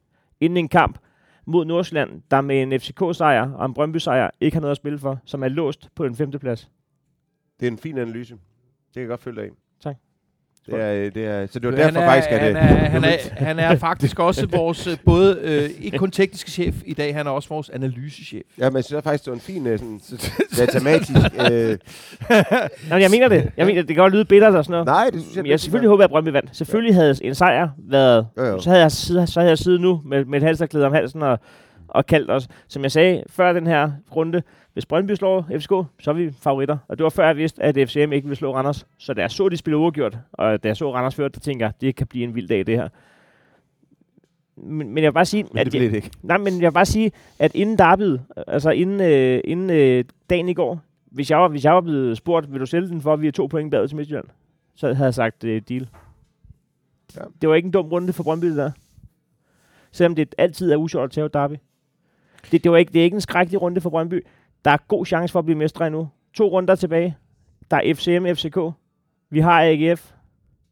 inden 0.41 0.57
en 0.57 0.69
kamp 0.69 0.99
mod 1.47 1.65
Nordsjælland, 1.65 2.23
der 2.31 2.41
med 2.41 2.63
en 2.63 2.81
FCK-sejr 2.81 3.51
og 3.53 3.67
en 3.67 3.75
Brøndby-sejr 3.75 4.31
ikke 4.41 4.55
har 4.55 4.61
noget 4.61 4.71
at 4.71 4.77
spille 4.77 4.99
for, 4.99 5.19
som 5.25 5.43
er 5.43 5.49
låst 5.49 5.89
på 5.95 6.05
den 6.05 6.15
femte 6.17 6.39
plads. 6.39 6.71
Det 7.61 7.67
er 7.67 7.71
en 7.71 7.79
fin 7.79 7.99
analyse. 7.99 8.35
Det 8.35 8.41
kan 8.95 9.01
jeg 9.01 9.09
godt 9.09 9.21
følge 9.23 9.37
dig 9.37 9.45
af. 9.45 9.51
Tak. 9.83 9.97
Det 10.67 10.75
er, 10.75 10.93
øh, 10.93 11.15
det 11.15 11.25
er, 11.25 11.47
så 11.47 11.59
det 11.59 11.73
var 11.73 11.77
Han 11.77 11.95
derfor 11.95 12.01
er, 12.01 12.07
faktisk, 12.07 12.31
at 12.31 12.41
han, 12.41 12.55
det... 12.55 12.63
er, 12.63 12.67
han, 12.67 13.05
er, 13.05 13.17
han 13.37 13.59
er 13.59 13.77
faktisk 13.77 14.19
også 14.19 14.47
vores, 14.57 14.87
øh, 14.87 14.97
både, 15.05 15.39
øh, 15.43 15.85
ikke 15.85 15.99
kun 15.99 16.11
tekniske 16.11 16.51
chef 16.51 16.75
i 16.87 16.95
dag, 16.95 17.15
han 17.15 17.27
er 17.27 17.31
også 17.31 17.49
vores 17.49 17.71
analysechef. 17.71 18.43
Ja, 18.59 18.71
men 18.71 18.77
jeg 18.77 18.85
synes 18.85 19.03
faktisk, 19.03 19.25
det 19.25 19.31
var 19.31 19.35
en 19.35 19.41
fin 19.41 19.67
øh, 19.67 19.79
sådan, 19.79 19.99
datamatisk... 20.67 21.21
Øh, 21.51 21.79
Nå, 22.91 22.97
jeg 22.97 23.11
mener 23.11 23.29
det. 23.29 23.51
Jeg 23.57 23.67
mener, 23.67 23.83
det 23.83 23.89
kan 23.89 23.97
godt 23.97 24.13
lyde 24.13 24.25
bittert 24.25 24.55
og 24.55 24.65
sådan 24.65 24.73
noget. 24.73 24.87
nej, 24.87 25.11
det 25.13 25.23
synes 25.23 25.37
jeg... 25.37 25.43
Men 25.43 25.51
jeg 25.51 25.61
selvfølgelig 25.61 25.89
håber, 25.89 26.05
at 26.05 26.11
Brøndby 26.11 26.29
vandt. 26.29 26.57
Selvfølgelig 26.57 26.95
havde 26.95 27.15
en 27.23 27.35
sejr 27.35 27.69
været... 27.91 28.27
Jo, 28.39 28.45
jo. 28.45 28.61
Så 28.61 28.71
havde 28.71 28.83
jeg 28.83 28.93
siddet, 28.93 29.29
så 29.29 29.41
havde 29.41 29.51
jeg 29.51 29.59
siddet 29.59 29.81
nu 29.81 30.01
med, 30.05 30.25
med 30.25 30.39
et 30.39 30.45
halsterklæde 30.47 30.87
om 30.87 30.93
halsen 30.93 31.23
og, 31.23 31.39
og 31.95 32.07
kaldt 32.07 32.31
os. 32.31 32.49
Som 32.69 32.83
jeg 32.83 32.93
sagde 32.93 33.23
før 33.29 33.53
den 33.53 33.67
her 33.67 33.93
runde, 34.17 34.43
hvis 34.73 34.87
Brøndby 34.87 35.13
slår 35.13 35.47
FCK, 35.59 35.73
så 36.01 36.11
er 36.11 36.13
vi 36.13 36.31
favoritter. 36.33 36.79
Og 36.89 36.99
det 36.99 37.05
var 37.05 37.11
før 37.11 37.27
jeg 37.27 37.37
vidste, 37.37 37.63
at 37.63 37.89
FCM 37.89 38.13
ikke 38.13 38.23
ville 38.23 38.37
slå 38.37 38.55
Randers. 38.55 38.87
Så 38.99 39.15
da 39.15 39.21
jeg 39.21 39.31
så, 39.31 39.49
de 39.49 39.57
spille 39.57 39.77
uafgjort, 39.77 40.19
og 40.33 40.63
da 40.63 40.69
jeg 40.69 40.77
så 40.77 40.95
Randers 40.95 41.15
før, 41.15 41.29
der 41.29 41.41
tænker 41.41 41.67
jeg, 41.67 41.73
det 41.81 41.97
kan 41.97 42.07
blive 42.07 42.25
en 42.25 42.35
vild 42.35 42.49
dag, 42.49 42.67
det 42.67 42.77
her. 42.77 42.89
Men, 44.57 44.89
men 44.89 45.05
jeg 45.05 45.09
vil 45.11 45.15
bare 45.15 45.25
sige, 45.25 45.43
Men 45.43 45.59
at 45.59 45.65
det 45.65 45.73
blev 45.73 45.91
det 45.91 45.97
ikke. 45.97 46.11
Nej, 46.23 46.39
men 46.39 46.55
jeg 46.55 46.71
vil 46.71 46.73
bare 46.73 46.87
sige, 46.87 47.13
at 47.39 47.55
inden 47.55 47.79
derbyet, 47.79 48.23
altså 48.47 48.71
inden, 48.71 49.01
øh, 49.01 49.41
inden 49.45 49.71
øh, 49.71 50.05
dagen 50.31 50.49
i 50.49 50.55
går, 50.55 50.81
hvis 51.05 51.31
jeg, 51.31 51.39
var, 51.39 51.49
hvis 51.49 51.65
jeg 51.65 51.75
var 51.75 51.81
blevet 51.81 52.17
spurgt, 52.17 52.53
vil 52.53 52.61
du 52.61 52.67
sælge 52.67 52.89
den 52.89 53.01
for, 53.01 53.13
at 53.13 53.23
vi 53.23 53.29
er 53.29 53.33
to 53.33 53.47
point 53.47 53.71
bagud 53.71 53.89
til 53.89 53.97
Midtjylland, 53.97 54.27
så 54.75 54.95
havde 54.95 55.07
jeg 55.07 55.15
sagt 55.15 55.45
øh, 55.45 55.63
deal. 55.69 55.89
Ja. 57.17 57.21
Det 57.41 57.49
var 57.49 57.55
ikke 57.55 57.67
en 57.67 57.73
dum 57.73 57.89
runde 57.89 58.13
for 58.13 58.23
Brøndby, 58.23 58.57
der. 58.57 58.71
Selvom 59.93 60.15
det 60.15 60.35
altid 60.39 60.73
er 60.73 60.77
usjovt 60.77 61.05
at 61.05 61.11
tage 61.11 61.29
derby. 61.29 61.55
Det, 62.53 62.65
det, 62.65 62.71
var 62.71 62.77
ikke, 62.77 62.93
det 62.93 63.01
er 63.01 63.05
ikke 63.05 63.15
en 63.15 63.21
skrækkelig 63.21 63.63
runde 63.63 63.81
for 63.81 63.91
Brøndby. 63.91 64.27
Der 64.65 64.71
er 64.71 64.77
god 64.89 65.07
chance 65.07 65.33
for 65.33 65.39
at 65.39 65.45
blive 65.45 65.59
mestre 65.59 65.87
endnu. 65.87 66.09
To 66.35 66.49
runder 66.49 66.75
tilbage. 66.75 67.17
Der 67.71 67.77
er 67.77 67.95
FCM, 67.95 68.27
FCK. 68.35 68.59
Vi 69.31 69.41
har 69.41 69.63
AGF. 69.63 70.13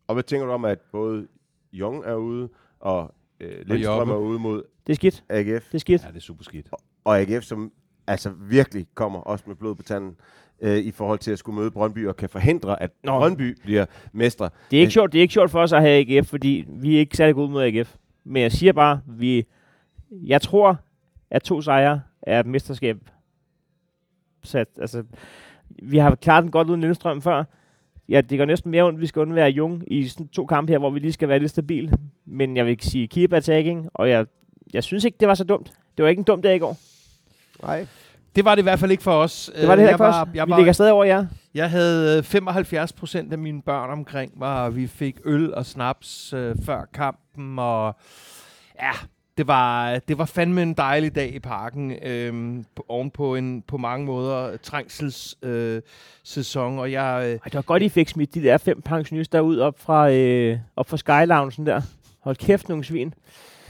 Og 0.06 0.14
hvad 0.14 0.22
tænker 0.24 0.46
du 0.46 0.52
om, 0.52 0.64
at 0.64 0.78
både 0.92 1.26
Jong 1.72 2.04
er 2.04 2.14
ude, 2.14 2.48
og 2.80 3.14
øh, 3.40 3.50
Lindstrøm 3.66 4.10
er 4.10 4.16
ude 4.16 4.38
mod 4.38 4.62
Det 4.86 4.92
er 4.92 4.94
skidt. 4.96 5.24
AGF, 5.28 5.66
Det 5.66 5.74
er 5.74 5.78
skidt. 5.78 6.02
Ja, 6.02 6.08
det 6.08 6.16
er 6.16 6.20
super 6.20 6.44
skidt. 6.44 6.66
og 7.04 7.20
AGF, 7.20 7.44
som 7.44 7.72
altså 8.06 8.30
virkelig 8.40 8.86
kommer 8.94 9.18
også 9.18 9.44
med 9.46 9.56
blod 9.56 9.74
på 9.74 9.82
tanden, 9.82 10.16
øh, 10.60 10.76
i 10.78 10.90
forhold 10.90 11.18
til 11.18 11.30
at 11.30 11.38
skulle 11.38 11.56
møde 11.58 11.70
Brøndby, 11.70 12.06
og 12.08 12.16
kan 12.16 12.28
forhindre, 12.28 12.82
at 12.82 12.90
Nå. 13.04 13.18
Brøndby 13.18 13.56
bliver 13.62 13.86
mestre. 14.12 14.50
Det 14.70 14.76
er 14.76 14.80
ikke 14.80 14.92
sjovt, 14.92 15.12
det 15.12 15.18
er 15.18 15.22
ikke 15.22 15.34
sjovt 15.34 15.50
for 15.50 15.60
os 15.60 15.72
at 15.72 15.80
have 15.80 16.16
AGF, 16.16 16.28
fordi 16.28 16.64
vi 16.68 16.94
er 16.94 16.98
ikke 16.98 17.16
særlig 17.16 17.34
gode 17.34 17.50
mod 17.50 17.62
AGF. 17.62 17.94
Men 18.24 18.42
jeg 18.42 18.52
siger 18.52 18.72
bare, 18.72 19.00
vi, 19.06 19.44
jeg 20.10 20.42
tror, 20.42 20.76
at 21.32 21.42
to 21.42 21.60
sejre 21.62 22.00
er 22.22 22.40
et 22.40 22.46
mesterskab. 22.46 22.96
Sat, 24.44 24.68
altså, 24.80 25.04
vi 25.82 25.98
har 25.98 26.14
klaret 26.14 26.42
den 26.42 26.50
godt 26.50 26.68
uden 26.68 26.80
Lindstrøm 26.80 27.22
før. 27.22 27.44
Ja, 28.08 28.20
det 28.20 28.38
går 28.38 28.44
næsten 28.44 28.70
mere 28.70 28.84
ondt, 28.84 29.00
vi 29.00 29.06
skal 29.06 29.20
undvære 29.22 29.48
Jung 29.50 29.84
i 29.92 30.08
sådan 30.08 30.28
to 30.28 30.46
kampe 30.46 30.72
her, 30.72 30.78
hvor 30.78 30.90
vi 30.90 30.98
lige 30.98 31.12
skal 31.12 31.28
være 31.28 31.38
lidt 31.38 31.50
stabil. 31.50 31.92
Men 32.24 32.56
jeg 32.56 32.64
vil 32.64 32.70
ikke 32.70 32.86
sige 32.86 33.08
keep 33.08 33.32
attacking, 33.32 33.88
og 33.94 34.10
jeg, 34.10 34.26
jeg 34.72 34.84
synes 34.84 35.04
ikke, 35.04 35.16
det 35.20 35.28
var 35.28 35.34
så 35.34 35.44
dumt. 35.44 35.72
Det 35.96 36.02
var 36.02 36.08
ikke 36.08 36.20
en 36.20 36.24
dum 36.24 36.42
dag 36.42 36.56
i 36.56 36.58
går. 36.58 36.76
Nej. 37.62 37.86
Det 38.36 38.44
var 38.44 38.54
det 38.54 38.62
i 38.62 38.64
hvert 38.64 38.78
fald 38.78 38.90
ikke 38.90 39.02
for 39.02 39.12
os. 39.12 39.50
Det 39.56 39.68
var 39.68 39.74
det 39.76 39.82
Øh, 39.82 39.88
heller 39.88 39.88
jeg 39.88 39.90
ikke 39.90 39.96
for 39.98 40.04
os. 40.04 40.14
var, 40.14 40.28
jeg, 40.34 40.46
Vi 40.46 40.50
var, 40.50 40.56
ligger 40.56 40.72
stadig 40.72 40.92
over 40.92 41.04
jer. 41.04 41.26
jeg 41.54 41.70
havde 41.70 42.18
øh, 42.18 42.22
75 42.24 42.92
procent 42.92 43.32
af 43.32 43.38
mine 43.38 43.62
børn 43.62 43.90
omkring 43.90 44.38
mig, 44.38 44.62
og 44.64 44.76
vi 44.76 44.86
fik 44.86 45.16
øl 45.24 45.54
og 45.54 45.66
snaps 45.66 46.32
øh, 46.32 46.56
før 46.64 46.84
kampen, 46.94 47.58
og 47.58 47.96
ja, 48.82 48.90
det 49.38 49.46
var, 49.46 49.98
det 50.08 50.18
var 50.18 50.24
fandme 50.24 50.62
en 50.62 50.74
dejlig 50.74 51.14
dag 51.14 51.34
i 51.34 51.38
parken, 51.38 51.92
øh, 52.02 52.64
på, 52.76 52.84
ovenpå 52.88 53.36
en 53.36 53.62
på 53.62 53.76
mange 53.76 54.06
måder 54.06 54.56
trængsels 54.56 55.36
øh, 55.42 55.82
sæson, 56.24 56.78
og 56.78 56.92
jeg... 56.92 57.20
Øh, 57.24 57.30
Ej, 57.30 57.38
det 57.44 57.54
var 57.54 57.62
godt, 57.62 57.82
I 57.82 57.88
fik 57.88 58.08
smidt 58.08 58.34
de 58.34 58.42
der 58.42 58.58
fem 58.58 58.82
pensionister 58.82 59.40
ud 59.40 59.58
op 59.58 59.80
fra, 59.80 60.10
øh, 60.10 60.58
op 60.76 60.88
fra 60.88 60.96
Sky 60.96 61.26
Loungen 61.28 61.66
der. 61.66 61.80
Hold 62.20 62.36
kæft, 62.36 62.68
nogle 62.68 62.84
svin. 62.84 63.14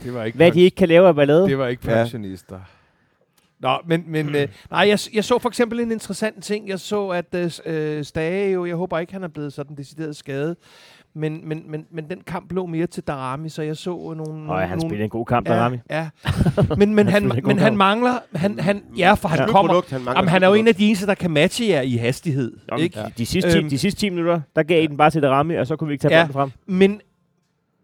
det 0.03 0.13
var 0.13 0.23
ikke 0.23 0.35
Hvad 0.35 0.51
de 0.51 0.61
ikke 0.61 0.75
kan 0.75 0.87
lave 0.87 1.07
af 1.07 1.15
ballade. 1.15 1.47
Det 1.47 1.57
var 1.57 1.67
ikke 1.67 1.91
Ja. 1.91 1.95
pensionister. 1.97 2.59
Nå, 3.59 3.77
men, 3.85 4.03
men 4.07 4.35
øh, 4.35 4.47
nej, 4.71 4.87
jeg, 4.87 4.99
jeg 5.13 5.23
så 5.23 5.39
for 5.39 5.49
eksempel 5.49 5.79
en 5.79 5.91
interessant 5.91 6.43
ting. 6.43 6.69
Jeg 6.69 6.79
så, 6.79 7.09
at 7.09 7.61
øh, 7.65 8.03
Stage 8.03 8.51
jo, 8.51 8.65
jeg 8.65 8.75
håber 8.75 8.99
ikke, 8.99 9.13
han 9.13 9.23
er 9.23 9.27
blevet 9.27 9.53
sådan 9.53 9.77
decideret 9.77 10.15
skadet, 10.15 10.57
men, 11.15 11.47
men, 11.49 11.63
men, 11.67 11.85
men 11.91 12.09
den 12.09 12.21
kamp 12.27 12.51
lå 12.51 12.65
mere 12.65 12.87
til 12.87 13.03
Darami, 13.03 13.49
så 13.49 13.61
jeg 13.61 13.77
så 13.77 14.13
nogle... 14.17 14.51
Og 14.51 14.59
han 14.59 14.69
nogle, 14.69 14.81
spillede 14.81 15.03
en 15.03 15.09
god 15.09 15.25
kamp, 15.25 15.47
der 15.47 15.55
ja, 15.89 15.99
ja. 15.99 16.09
Men, 16.77 16.95
men, 16.95 17.07
han, 17.07 17.29
god 17.29 17.41
men 17.43 17.59
han 17.59 17.77
mangler... 17.77 18.13
Han, 18.35 18.59
han, 18.59 18.83
ja, 18.97 19.13
for 19.13 19.27
han 19.27 19.39
Ja. 19.39 19.45
kommer... 19.47 19.73
Slutprodukt, 19.73 20.05
han 20.05 20.15
Jamen, 20.15 20.29
han 20.29 20.43
er 20.43 20.47
jo 20.47 20.53
en 20.53 20.67
af 20.67 20.75
de 20.75 20.85
eneste, 20.85 21.05
der 21.07 21.13
kan 21.15 21.31
matche 21.31 21.67
jer 21.69 21.81
i 21.81 21.95
hastighed. 21.95 22.57
Ikke? 22.71 22.83
Ikke? 22.83 22.99
De, 22.99 23.11
de, 23.17 23.25
sidste 23.25 23.51
10, 23.51 23.57
Øhm. 23.57 23.69
de 23.69 23.77
sidste 23.77 23.99
10 23.99 24.09
minutter, 24.09 24.41
der 24.55 24.63
gav 24.63 24.83
I 24.83 24.87
den 24.87 24.97
bare 24.97 25.09
til 25.09 25.21
Darami, 25.21 25.55
og 25.55 25.67
så 25.67 25.75
kunne 25.75 25.87
vi 25.87 25.93
ikke 25.93 26.01
tage 26.01 26.15
Ja. 26.17 26.21
bolden 26.23 26.33
frem. 26.33 26.51
Men, 26.65 27.01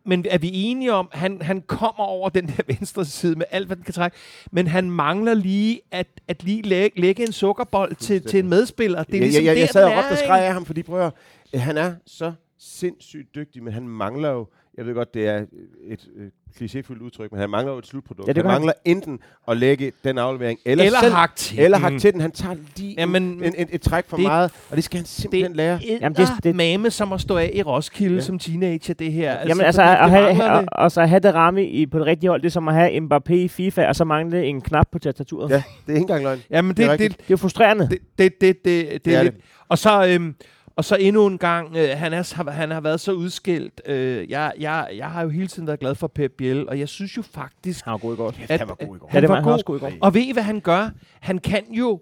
men 0.05 0.25
er 0.29 0.37
vi 0.37 0.49
enige 0.53 0.93
om, 0.93 1.09
han, 1.11 1.41
han 1.41 1.61
kommer 1.61 2.03
over 2.03 2.29
den 2.29 2.47
der 2.47 2.63
venstre 2.67 3.05
side 3.05 3.35
med 3.35 3.45
alt, 3.51 3.67
hvad 3.67 3.75
den 3.75 3.83
kan 3.85 3.93
trække, 3.93 4.17
men 4.51 4.67
han 4.67 4.91
mangler 4.91 5.33
lige 5.33 5.79
at, 5.91 6.07
at 6.27 6.43
lige 6.43 6.61
lægge, 6.61 7.01
lægge 7.01 7.23
en 7.27 7.31
sukkerbold 7.31 7.95
til, 7.95 8.21
til 8.21 8.39
en 8.39 8.49
medspiller. 8.49 9.03
Det 9.03 9.13
er 9.13 9.17
jeg, 9.17 9.21
ligesom 9.21 9.43
jeg, 9.43 9.47
jeg, 9.49 9.55
der, 9.55 9.61
jeg 9.61 9.69
sad 9.69 9.83
og 9.85 9.91
råbte 9.97 10.11
og 10.11 10.17
skreg 10.17 10.41
af 10.45 10.53
ham, 10.53 10.65
fordi 10.65 10.83
prøv 10.83 11.11
at 11.53 11.59
han 11.61 11.77
er 11.77 11.93
så 12.05 12.31
sindssygt 12.59 13.35
dygtig, 13.35 13.63
men 13.63 13.73
han 13.73 13.87
mangler 13.87 14.29
jo, 14.29 14.47
jeg 14.77 14.85
ved 14.85 14.93
godt, 14.93 15.13
det 15.13 15.27
er 15.27 15.45
et 15.87 16.07
øh, 16.17 16.27
klichéfuldt 16.61 17.03
udtryk, 17.03 17.31
men 17.31 17.39
han 17.41 17.49
mangler 17.49 17.73
jo 17.73 17.79
et 17.79 17.87
slutprodukt. 17.87 18.27
Ja, 18.27 18.33
det 18.33 18.37
han 18.37 18.43
gør 18.45 18.49
han. 18.51 18.55
mangler 18.61 18.73
enten 18.85 19.19
at 19.47 19.57
lægge 19.57 19.91
den 20.03 20.17
aflevering, 20.17 20.59
eller, 20.65 20.85
Eller 20.85 20.99
selv, 20.99 21.13
hak 21.13 21.35
til 21.35 21.59
eller 21.59 21.77
den. 21.77 21.83
hak 21.91 22.01
til 22.01 22.13
den. 22.13 22.21
Han 22.21 22.31
tager 22.31 22.55
lige 22.77 22.95
Jamen, 22.97 23.23
en, 23.23 23.43
en, 23.43 23.67
et 23.71 23.81
træk 23.81 24.05
for 24.07 24.17
det- 24.17 24.25
meget, 24.25 24.51
og 24.69 24.75
det 24.75 24.83
skal 24.83 24.97
han 24.97 25.05
simpelthen 25.05 25.53
lære. 25.55 25.77
Det 25.77 25.83
Jamen, 26.01 26.03
er 26.21 26.25
det- 26.35 26.43
det- 26.43 26.55
mame 26.55 26.91
som 26.91 27.13
at 27.13 27.21
stå 27.21 27.37
af 27.37 27.51
i 27.53 27.61
Roskilde 27.63 28.15
Ja. 28.15 28.21
som 28.21 28.39
teenager, 28.39 28.93
det 28.93 29.11
her. 29.11 29.31
Jamen 29.47 29.61
altså, 29.65 29.81
fordi 29.81 29.91
at 29.93 29.99
det 30.03 30.09
have, 30.09 30.23
mangler 30.27 30.45
og, 30.51 30.61
det. 30.61 30.69
og 30.71 30.91
så 30.91 31.05
have 31.05 31.19
Darami 31.19 31.63
i, 31.63 31.85
på 31.85 31.99
det 31.99 32.05
rigtige 32.05 32.29
hold, 32.29 32.41
det 32.41 32.47
er 32.47 32.51
som 32.51 32.67
at 32.67 32.73
have 32.73 32.97
Mbappé 32.97 33.33
i 33.33 33.47
FIFA, 33.47 33.87
og 33.87 33.95
så 33.95 34.03
mangle 34.05 34.45
en 34.45 34.61
knap 34.61 34.85
på 34.91 34.99
tastaturet. 34.99 35.49
Ja, 35.49 35.55
det 35.55 35.63
er 35.87 35.89
ikke 35.89 35.99
engang 36.01 36.23
løgn. 36.23 36.39
Jamen, 36.49 36.77
det 36.77 36.85
er 36.85 36.91
det, 36.97 37.11
det. 37.11 37.27
Det 37.27 37.33
er 37.33 37.37
frustrerende. 37.37 37.87
det, 37.89 37.99
det, 38.17 38.41
det, 38.41 38.65
det, 38.65 38.65
det, 38.65 39.05
Det 39.05 39.13
er 39.13 39.19
er 39.19 39.23
det. 39.23 39.33
lidt. 39.33 39.43
Og 39.69 39.77
så, 39.77 40.07
øhm, 40.07 40.35
og 40.79 40.85
så 40.85 40.95
endnu 40.99 41.27
en 41.27 41.37
gang, 41.37 41.75
øh, 41.75 41.89
han, 41.97 42.13
er, 42.13 42.33
har- 42.35 42.51
han 42.51 42.71
har 42.71 42.81
været 42.81 42.99
så 42.99 43.11
udskilt. 43.11 43.81
Øh, 43.85 44.29
jeg, 44.29 44.53
jeg, 44.59 44.89
jeg 44.95 45.11
har 45.11 45.21
jo 45.21 45.29
hele 45.29 45.47
tiden 45.47 45.67
været 45.67 45.79
glad 45.79 45.95
for 45.95 46.07
Pep 46.07 46.31
Biel, 46.37 46.69
og 46.69 46.79
jeg 46.79 46.89
synes 46.89 47.17
jo 47.17 47.21
faktisk, 47.21 47.85
Han 47.85 47.91
var 47.91 47.97
god 47.97 48.13
i 48.13 48.17
går. 48.17 48.33
at, 48.49 48.59
han 48.59 48.67
var 48.67 48.75
god 48.75 48.95
i 48.95 48.99
går. 48.99 49.09
Ja, 49.13 49.21
det 49.21 49.29
var 49.29 49.35
han 49.35 49.43
god 49.43 49.77
i 49.77 49.79
går. 49.79 49.91
Og 50.01 50.13
ved 50.13 50.21
I, 50.21 50.31
hvad 50.33 50.43
han 50.43 50.59
gør? 50.59 50.89
Han 51.19 51.37
kan 51.39 51.63
jo 51.73 52.01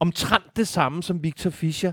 omtrent 0.00 0.56
det 0.56 0.68
samme 0.68 1.02
som 1.02 1.22
Victor 1.22 1.50
Fischer, 1.50 1.92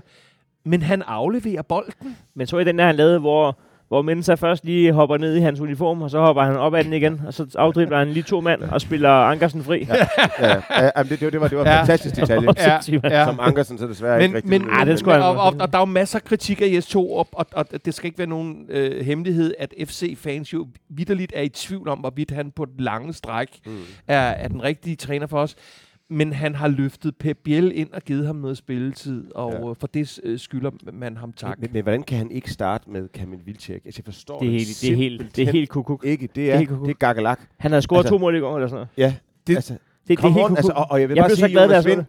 men 0.64 0.82
han 0.82 1.02
afleverer 1.02 1.62
bolden. 1.62 2.16
Men 2.34 2.46
så 2.46 2.58
i 2.58 2.64
den 2.64 2.78
der, 2.78 2.86
han 2.86 2.96
lavede, 2.96 3.18
hvor, 3.18 3.58
hvor 3.88 4.02
Mensa 4.02 4.34
først 4.34 4.64
lige 4.64 4.92
hopper 4.92 5.16
ned 5.16 5.36
i 5.36 5.40
hans 5.40 5.60
uniform, 5.60 6.02
og 6.02 6.10
så 6.10 6.20
hopper 6.20 6.42
han 6.42 6.56
op 6.56 6.74
ad 6.74 6.84
den 6.84 6.92
igen, 6.92 7.20
og 7.26 7.34
så 7.34 7.46
afdribler 7.58 7.98
han 7.98 8.08
lige 8.08 8.22
to 8.22 8.40
mand 8.40 8.62
og 8.62 8.80
spiller 8.80 9.10
Ankersen 9.10 9.62
fri. 9.64 9.86
Ja. 9.88 9.94
Ja, 10.40 10.54
ja, 10.70 10.90
jamen, 10.96 11.10
det, 11.10 11.20
det, 11.20 11.32
det 11.32 11.40
var, 11.40 11.48
det 11.48 11.58
var 11.58 11.64
en 11.64 11.70
Ja. 11.70 11.78
fantastisk 11.80 12.16
detalje, 12.16 12.48
Ja, 12.58 13.18
ja. 13.18 13.24
som 13.24 13.38
Ankersen 13.42 13.78
så 13.78 13.86
desværre 13.86 14.16
Men, 14.18 14.24
ikke 14.24 14.36
rigtig 14.36 14.50
men, 14.50 14.62
vil- 14.64 14.70
Ah, 14.72 14.86
det 14.86 14.98
skulle 14.98 15.14
men, 15.16 15.22
han- 15.26 15.36
og, 15.36 15.42
og, 15.42 15.54
og 15.60 15.72
der 15.72 15.78
er 15.78 15.82
jo 15.82 15.84
masser 15.84 16.18
af 16.18 16.24
kritik 16.24 16.60
af 16.62 16.66
Jes 16.74 16.86
Torup, 16.86 17.28
og, 17.32 17.46
og 17.54 17.66
det 17.84 17.94
skal 17.94 18.06
ikke 18.06 18.18
være 18.18 18.26
nogen 18.28 18.66
øh, 18.68 19.04
hemmelighed, 19.06 19.54
at 19.58 19.74
FC-fans 19.88 20.52
jo 20.52 20.66
vidderligt 20.88 21.32
er 21.36 21.42
i 21.42 21.48
tvivl 21.48 21.88
om, 21.88 21.98
hvorvidt 21.98 22.30
han 22.30 22.50
på 22.50 22.64
den 22.64 22.74
lange 22.84 23.12
stræk 23.12 23.48
Mm. 23.66 23.72
er, 24.08 24.18
er 24.20 24.48
den 24.48 24.62
rigtige 24.62 24.96
træner 24.96 25.26
for 25.26 25.38
os. 25.38 25.56
Men 26.10 26.32
han 26.32 26.54
har 26.54 26.68
løftet 26.68 27.16
Pep 27.16 27.38
Biel 27.44 27.72
ind 27.74 27.92
og 27.92 28.02
givet 28.02 28.26
ham 28.26 28.36
noget 28.36 28.56
spilletid, 28.56 29.24
og 29.34 29.52
Ja. 29.52 29.66
ja. 29.66 29.72
for 29.72 29.86
det 29.86 30.20
øh, 30.22 30.38
skylder 30.38 30.70
man 30.92 31.16
ham 31.16 31.32
tak. 31.32 31.60
Men, 31.60 31.70
men, 31.72 31.82
hvordan 31.82 32.02
kan 32.02 32.18
han 32.18 32.30
ikke 32.30 32.50
starte 32.50 32.90
med 32.90 33.08
Kamil 33.08 33.38
Vilcek? 33.46 33.82
Altså, 33.84 33.98
jeg 33.98 34.04
forstår 34.14 34.38
Det 34.38 34.48
er 34.48 34.52
helt, 34.52 34.78
det 34.82 34.92
er 34.92 34.96
helt, 34.96 35.36
det 35.36 35.48
er 35.48 35.52
helt 35.52 35.68
kukuk. 35.70 36.04
ikke. 36.04 36.28
Det 36.34 36.50
er 36.50 36.54
er, 36.54 36.56
helt 36.58 36.68
kukuk. 36.70 36.84
det 36.86 36.90
er 36.94 36.98
gakkelak. 36.98 37.40
Han 37.56 37.70
havde 37.70 37.82
scoret 37.82 37.98
Altså- 38.00 38.10
to 38.14 38.18
mål 38.18 38.36
i 38.36 38.38
går, 38.38 38.56
eller 38.56 38.68
sådan 38.68 38.74
noget. 38.76 38.88
Ja, 38.96 39.14
Det- 39.46 39.54
altså, 39.56 39.72
Det, 39.74 39.80
det 40.08 40.12
er 40.18 40.20
come 40.22 40.32
helt 40.34 40.44
on, 40.44 40.48
kukuk. 40.48 40.58
altså, 40.58 40.72
og, 40.72 40.86
og 40.90 41.00
jeg 41.00 41.08
vil 41.08 41.14
Jeg 41.14 41.22
bare 41.22 41.28
blev 41.28 41.36
så 41.36 41.40
sige, 41.40 41.50
glad, 41.52 41.62
Jonas 41.68 41.86
Vind, 41.86 42.04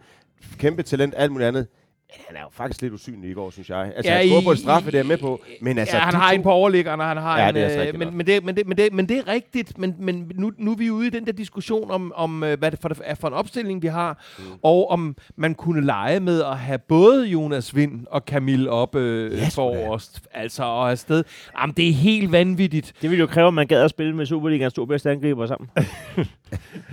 kæmpe 0.57 0.83
talent, 0.83 1.13
alt 1.17 1.31
muligt 1.31 1.47
andet. 1.47 1.67
Men 2.15 2.21
han 2.27 2.37
er 2.37 2.41
jo 2.41 2.47
faktisk 2.51 2.81
lidt 2.81 2.93
usynlig 2.93 3.29
i 3.29 3.33
går, 3.33 3.49
synes 3.49 3.69
jeg. 3.69 3.91
Altså, 3.95 4.11
Ja, 4.11 4.17
han 4.17 4.27
scorer 4.27 4.41
på 4.41 4.51
et 4.51 4.59
straffe, 4.59 4.91
det 4.91 4.99
er 4.99 5.03
med 5.03 5.17
på. 5.17 5.41
Men 5.61 5.77
altså, 5.77 5.95
ja, 5.97 6.01
han 6.03 6.13
har 6.13 6.29
to- 6.31 6.35
en 6.35 6.43
på 6.43 6.51
overliggeren, 6.51 6.99
og 6.99 7.07
han 7.07 7.17
har 7.17 7.39
Ja, 7.39 7.49
en... 7.49 7.55
det 7.55 7.63
er 7.63 7.67
altså 7.67 7.87
øh, 7.93 7.99
men, 7.99 8.17
men, 8.17 8.27
det, 8.27 8.43
men, 8.45 8.55
det, 8.57 8.67
men, 8.67 8.77
det, 8.77 8.93
men 8.93 9.09
det 9.09 9.17
er 9.17 9.27
rigtigt, 9.27 9.77
men, 9.77 9.95
men 9.99 10.31
nu, 10.35 10.51
nu 10.57 10.71
er 10.71 10.75
vi 10.75 10.89
ude 10.91 11.07
i 11.07 11.09
den 11.09 11.25
der 11.25 11.31
diskussion 11.31 11.91
om, 11.91 12.11
om 12.15 12.43
øh, 12.43 12.59
hvad 12.59 12.71
det 12.71 12.79
for, 12.81 12.91
er 13.03 13.15
for 13.15 13.27
en 13.27 13.33
opstilling, 13.33 13.81
vi 13.81 13.87
har, 13.87 14.23
mm. 14.39 14.43
og 14.63 14.89
om 14.89 15.15
man 15.35 15.55
kunne 15.55 15.85
lege 15.85 16.19
med 16.19 16.43
at 16.43 16.57
have 16.57 16.79
både 16.79 17.25
Jonas 17.27 17.75
Vind 17.75 18.05
og 18.11 18.21
Camille 18.27 18.69
op 18.71 18.95
øh, 18.95 19.31
da. 19.41 19.47
forrest. 19.53 20.21
Altså, 20.33 20.63
og 20.63 20.91
afsted. 20.91 21.23
Jamen, 21.61 21.73
det 21.77 21.89
er 21.89 21.93
helt 21.93 22.31
vanvittigt. 22.31 22.93
Det 23.01 23.09
ville 23.09 23.19
jo 23.21 23.27
kræve, 23.27 23.47
at 23.47 23.53
man 23.53 23.67
gad 23.67 23.81
at 23.83 23.89
spille 23.89 24.15
med 24.15 24.25
Superligaens 24.25 24.73
to 24.73 24.85
bedste 24.85 25.11
angriber 25.11 25.45
sammen. 25.47 25.69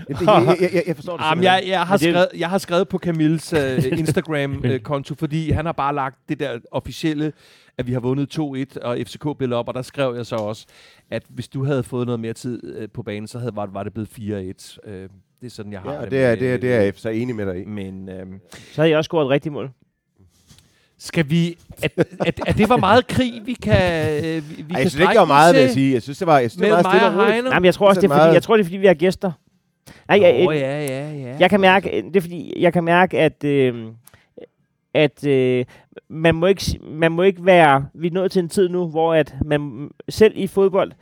Jeg, 0.09 0.17
jeg, 0.21 0.57
jeg, 0.61 0.69
jeg, 0.75 0.83
jeg 0.87 0.97
forstår 0.97 1.17
det 1.17 1.25
Jamen, 1.25 1.45
jeg, 1.45 1.63
jeg, 1.67 1.83
har 1.87 1.97
skrevet, 1.97 2.29
jeg 2.39 2.51
har 2.51 2.59
skrevet 2.59 2.89
på 2.89 2.99
Camilles 2.99 3.53
øh, 3.53 3.85
Instagram-konto, 3.99 5.15
fordi 5.15 5.51
han 5.51 5.67
har 5.67 5.73
bare 5.73 5.95
lagt 5.95 6.19
det 6.29 6.41
der 6.41 6.59
officielle, 6.71 7.33
at 7.79 7.87
vi 7.87 7.93
har 7.93 8.01
vundet 8.01 8.39
2-1, 8.39 8.81
og 8.83 8.99
FCK 9.07 9.27
blev 9.39 9.53
op, 9.53 9.69
og 9.69 9.75
der 9.75 9.83
skrev 9.83 10.15
jeg 10.17 10.27
så 10.27 10.37
også, 10.37 10.67
at 11.11 11.23
hvis 11.29 11.49
du 11.49 11.65
havde 11.65 11.83
fået 11.83 12.07
noget 12.07 12.21
mere 12.21 12.33
tid 12.33 12.77
øh, 12.77 12.89
på 12.95 13.03
banen, 13.03 13.27
så 13.29 13.39
havde, 13.39 13.57
var, 13.57 13.67
var 13.67 13.83
det 13.83 13.93
blevet 13.93 14.09
4-1. 14.09 14.91
Øh, 14.91 15.09
det 15.41 15.47
er 15.47 15.51
sådan, 15.51 15.73
jeg 15.73 15.81
har 15.81 15.93
Ja, 15.93 15.99
og 15.99 16.05
det. 16.05 16.11
det 16.11 16.25
er, 16.25 16.35
det, 16.35 16.53
er, 16.53 16.57
det 16.57 16.73
er 16.75 16.81
jeg 16.81 16.93
så 16.97 17.09
enig 17.09 17.37
med 17.37 17.47
dig 17.47 17.61
i. 17.63 17.65
Men 17.65 18.09
øh, 18.09 18.27
Så 18.73 18.81
havde 18.81 18.91
jeg 18.91 18.99
også 18.99 19.09
scoret 19.09 19.25
et 19.25 19.31
rigtigt 19.31 19.53
mål. 19.53 19.71
skal 20.99 21.31
vi... 21.31 21.59
At, 21.83 21.93
at, 22.21 22.41
at 22.47 22.59
det 22.59 22.69
var 22.69 22.77
meget 22.77 23.07
krig, 23.07 23.43
vi 23.45 23.53
kan 23.53 24.25
øh, 24.25 24.25
vi, 24.51 24.55
vi 24.57 24.63
Ej, 24.63 24.67
kan 24.69 24.79
jeg 24.83 24.91
synes 24.91 24.95
ikke, 24.95 25.11
det 25.13 25.19
var 25.19 25.25
meget, 25.25 25.55
vil 25.55 25.63
jeg 25.63 25.71
sige. 25.71 25.95
Jeg 25.95 26.03
synes, 26.03 26.19
det 26.19 26.27
var, 26.27 26.39
jeg 26.39 26.51
synes, 26.51 26.63
det 26.63 26.71
var 26.71 26.83
meget 26.83 26.97
stille 26.97 27.07
og 27.15 27.19
roligt. 27.19 27.33
Heino. 27.35 27.49
Nej, 27.51 27.59
men 27.59 27.65
jeg 27.65 27.75
tror 27.75 27.89
også, 27.89 28.01
det 28.01 28.11
er, 28.11 28.19
fordi, 28.19 28.35
jeg 28.35 28.43
tror, 28.43 28.57
det 28.57 28.63
er, 28.63 28.65
fordi 28.65 28.77
vi 28.77 28.87
har 28.87 28.95
gæster. 28.95 29.33
Nej, 30.09 30.21
jeg, 30.23 30.49
Åh, 30.49 30.57
ja, 30.57 30.87
ja, 30.87 31.13
ja. 31.13 31.37
jeg 31.41 31.51
kan 31.51 31.61
mærke, 31.61 32.03
det 32.03 32.17
er 32.17 32.21
fordi, 32.21 32.53
jeg 32.57 32.73
kan 32.73 32.85
mærke, 32.85 33.19
at, 33.19 33.45
øh, 33.45 33.87
at 34.95 35.27
øh, 35.27 35.65
man, 36.09 36.35
må 36.35 36.47
ikke, 36.47 36.79
man 36.83 37.13
må 37.13 37.23
ikke 37.23 37.47
være, 37.47 37.87
vi 37.95 38.07
er 38.07 38.11
nået 38.11 38.31
til 38.31 38.43
en 38.43 38.49
tid 38.49 38.69
nu, 38.69 38.87
hvor 38.89 39.15
at 39.15 39.35
man 39.45 39.91
selv 40.09 40.33
i 40.37 40.47
fodbold, 40.47 40.93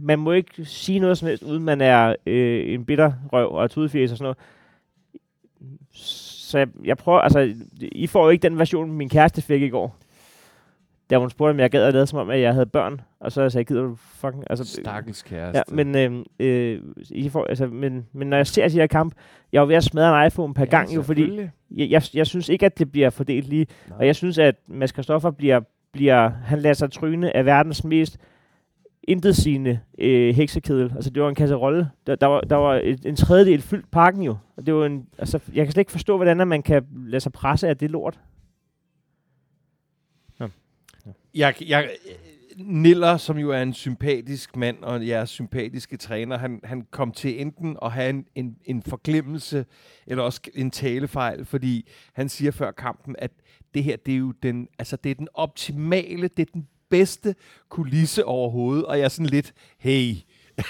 man 0.00 0.18
må 0.18 0.32
ikke 0.32 0.64
sige 0.64 0.98
noget 0.98 1.18
som 1.18 1.28
helst, 1.28 1.42
uden 1.42 1.64
man 1.64 1.80
er 1.80 2.14
øh, 2.26 2.74
en 2.74 2.84
bitter 2.84 3.12
røv 3.32 3.52
og 3.52 3.70
tudefjæs 3.70 4.12
og 4.12 4.18
sådan 4.18 4.24
noget. 4.24 4.38
Så 5.92 6.58
jeg, 6.58 6.68
jeg 6.84 6.96
prøver, 6.96 7.20
altså, 7.20 7.54
I 7.80 8.06
får 8.06 8.24
jo 8.24 8.30
ikke 8.30 8.42
den 8.42 8.58
version, 8.58 8.92
min 8.92 9.08
kæreste 9.08 9.42
fik 9.42 9.62
i 9.62 9.68
går. 9.68 9.96
Da 11.10 11.18
hun 11.18 11.30
spurgte, 11.30 11.50
om 11.50 11.60
jeg 11.60 11.70
gad 11.70 11.84
at 11.84 11.94
lade 11.94 12.06
som 12.06 12.18
om, 12.18 12.30
at 12.30 12.40
jeg 12.40 12.52
havde 12.52 12.66
børn. 12.66 13.00
Og 13.20 13.32
så 13.32 13.50
sagde 13.50 13.56
jeg, 13.58 13.66
gider 13.66 13.82
du 13.82 13.94
fucking... 13.94 14.44
Altså, 14.50 14.64
Stakkels 14.64 15.22
kæreste. 15.22 15.58
Ja, 15.58 15.74
men, 15.84 15.96
øh, 15.96 16.24
øh, 16.40 16.80
I 17.10 17.28
får, 17.28 17.44
altså, 17.44 17.66
men, 17.66 18.06
men 18.12 18.28
når 18.28 18.36
jeg 18.36 18.46
ser 18.46 18.68
de 18.68 18.74
her 18.74 18.86
kamp, 18.86 19.14
jeg 19.52 19.58
er 19.58 19.62
jo 19.62 19.68
ved 19.68 19.74
at 19.74 19.84
smadre 19.84 20.20
en 20.20 20.26
iPhone 20.26 20.54
per 20.54 20.62
ja, 20.62 20.70
gang, 20.70 20.94
jo, 20.94 21.02
fordi 21.02 21.40
jeg, 21.70 21.90
jeg, 21.90 22.02
jeg 22.14 22.26
synes 22.26 22.48
ikke, 22.48 22.66
at 22.66 22.78
det 22.78 22.92
bliver 22.92 23.10
fordelt 23.10 23.48
lige. 23.48 23.66
Nej. 23.88 23.98
Og 23.98 24.06
jeg 24.06 24.16
synes, 24.16 24.38
at 24.38 24.54
Mads 24.68 24.90
Christoffer 24.90 25.30
bliver, 25.30 25.60
bliver, 25.92 26.28
han 26.44 26.58
lader 26.58 26.74
sig 26.74 26.92
tryne 26.92 27.36
af 27.36 27.44
verdens 27.44 27.84
mest 27.84 28.18
intetsigende 29.08 29.80
øh, 29.98 30.34
heksekedel. 30.34 30.92
Altså, 30.94 31.10
det 31.10 31.22
var 31.22 31.28
en 31.28 31.34
kasserolle. 31.34 31.90
Der, 32.06 32.14
der 32.14 32.26
var, 32.26 32.40
der 32.40 32.56
var 32.56 32.80
et, 32.82 33.06
en 33.06 33.16
tredjedel 33.16 33.62
fyldt 33.62 33.90
pakken 33.90 34.22
jo. 34.22 34.36
Og 34.56 34.66
det 34.66 34.74
var 34.74 34.86
en, 34.86 35.06
altså, 35.18 35.38
jeg 35.54 35.66
kan 35.66 35.72
slet 35.72 35.80
ikke 35.80 35.92
forstå, 35.92 36.16
hvordan 36.16 36.48
man 36.48 36.62
kan 36.62 36.86
lade 37.06 37.20
sig 37.20 37.32
presse 37.32 37.68
af 37.68 37.76
det 37.76 37.90
lort 37.90 38.18
jeg, 41.34 41.54
jeg, 41.66 41.90
Niller, 42.56 43.16
som 43.16 43.38
jo 43.38 43.50
er 43.50 43.62
en 43.62 43.74
sympatisk 43.74 44.56
mand 44.56 44.82
og 44.82 45.06
jeres 45.06 45.30
sympatiske 45.30 45.96
træner, 45.96 46.38
han, 46.38 46.60
han 46.64 46.86
kom 46.90 47.12
til 47.12 47.40
enten 47.40 47.76
at 47.82 47.92
have 47.92 48.10
en, 48.10 48.26
en, 48.34 48.56
en 48.64 48.82
forglemmelse 48.82 49.66
eller 50.06 50.22
også 50.22 50.40
en 50.54 50.70
talefejl, 50.70 51.44
fordi 51.44 51.88
han 52.12 52.28
siger 52.28 52.50
før 52.50 52.70
kampen, 52.70 53.16
at 53.18 53.30
det 53.74 53.84
her, 53.84 53.96
det 53.96 54.14
er 54.14 54.18
jo 54.18 54.32
den, 54.42 54.68
altså 54.78 54.96
det 54.96 55.10
er 55.10 55.14
den 55.14 55.28
optimale, 55.34 56.28
det 56.28 56.48
er 56.48 56.52
den 56.52 56.66
bedste 56.90 57.34
kulisse 57.68 58.24
overhovedet, 58.24 58.84
og 58.84 58.98
jeg 58.98 59.04
er 59.04 59.08
sådan 59.08 59.26
lidt, 59.26 59.52
hey, 59.78 60.14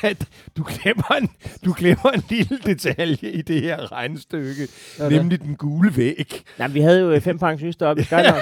at 0.03 0.27
du 0.57 0.64
glemmer 0.68 1.12
en, 1.20 1.31
du 1.64 1.74
glemmer 1.79 2.11
en 2.11 2.22
lille 2.31 2.59
detalje 2.66 3.31
i 3.31 3.42
det 3.42 3.62
her 3.62 3.92
regnestykke, 3.92 4.62
er 4.98 5.09
det? 5.09 5.18
nemlig 5.18 5.40
den 5.42 5.57
gule 5.57 5.96
væg. 5.96 6.42
Nej, 6.59 6.68
vi 6.68 6.81
havde 6.81 7.01
jo 7.01 7.11
øh, 7.11 7.20
fem 7.20 7.38
pensionister 7.38 7.87
oppe 7.87 8.03
i 8.03 8.05
Skyline. 8.05 8.35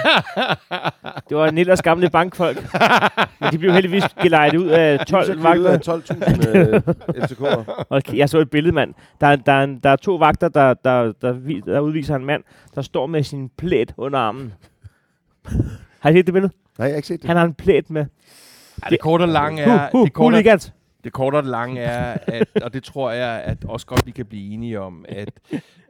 det 1.28 1.36
var 1.36 1.50
Nillers 1.50 1.82
gamle 1.82 2.10
bankfolk. 2.10 2.66
Men 3.40 3.52
de 3.52 3.58
blev 3.58 3.72
heldigvis 3.72 4.04
gelejtet 4.22 4.58
ud 4.58 4.66
af 4.68 5.06
12 5.06 5.42
vagter. 5.42 5.78
12.000 6.42 6.48
øh, 6.58 6.82
FCK'ere. 7.24 7.84
Og 7.88 8.02
jeg 8.16 8.28
så 8.28 8.38
et 8.38 8.50
billede, 8.50 8.74
mand. 8.74 8.94
Der, 9.20 9.26
er- 9.26 9.36
der, 9.36 9.52
er 9.52 9.64
en- 9.64 9.78
der 9.82 9.90
er 9.90 9.96
to 9.96 10.14
vagter, 10.16 10.48
der, 10.48 10.74
der, 10.74 11.12
der, 11.22 11.32
der 11.66 11.80
udviser 11.80 12.16
en 12.16 12.24
mand, 12.24 12.42
der 12.74 12.82
står 12.82 13.06
med 13.06 13.22
sin 13.22 13.50
plæt 13.58 13.94
under 13.96 14.18
armen. 14.18 14.52
Har 16.00 16.10
I 16.10 16.12
set 16.12 16.26
det 16.26 16.34
billede? 16.34 16.52
Nej, 16.78 16.86
jeg 16.86 16.92
har 16.92 16.96
ikke 16.96 17.08
set 17.08 17.20
det. 17.22 17.26
Han 17.28 17.36
har 17.36 17.44
en 17.44 17.54
plæt 17.54 17.90
med. 17.90 18.04
Ja, 18.84 18.90
det 18.90 19.00
korte 19.00 19.22
og 19.22 19.28
lange 19.28 19.66
Uh, 19.66 19.72
er, 19.72 19.88
uh, 19.94 20.04
det 20.04 20.12
korte. 20.12 20.60
Det 21.06 21.12
korte 21.12 21.36
og 21.36 21.44
lange 21.44 21.80
er 21.80 22.16
at, 22.26 22.48
og 22.62 22.74
det 22.74 22.84
tror 22.84 23.10
jeg, 23.10 23.42
at 23.44 23.64
også 23.64 23.86
godt 23.86 24.06
vi 24.06 24.10
kan 24.10 24.26
blive 24.26 24.52
enige 24.54 24.80
om, 24.80 25.04
at 25.08 25.30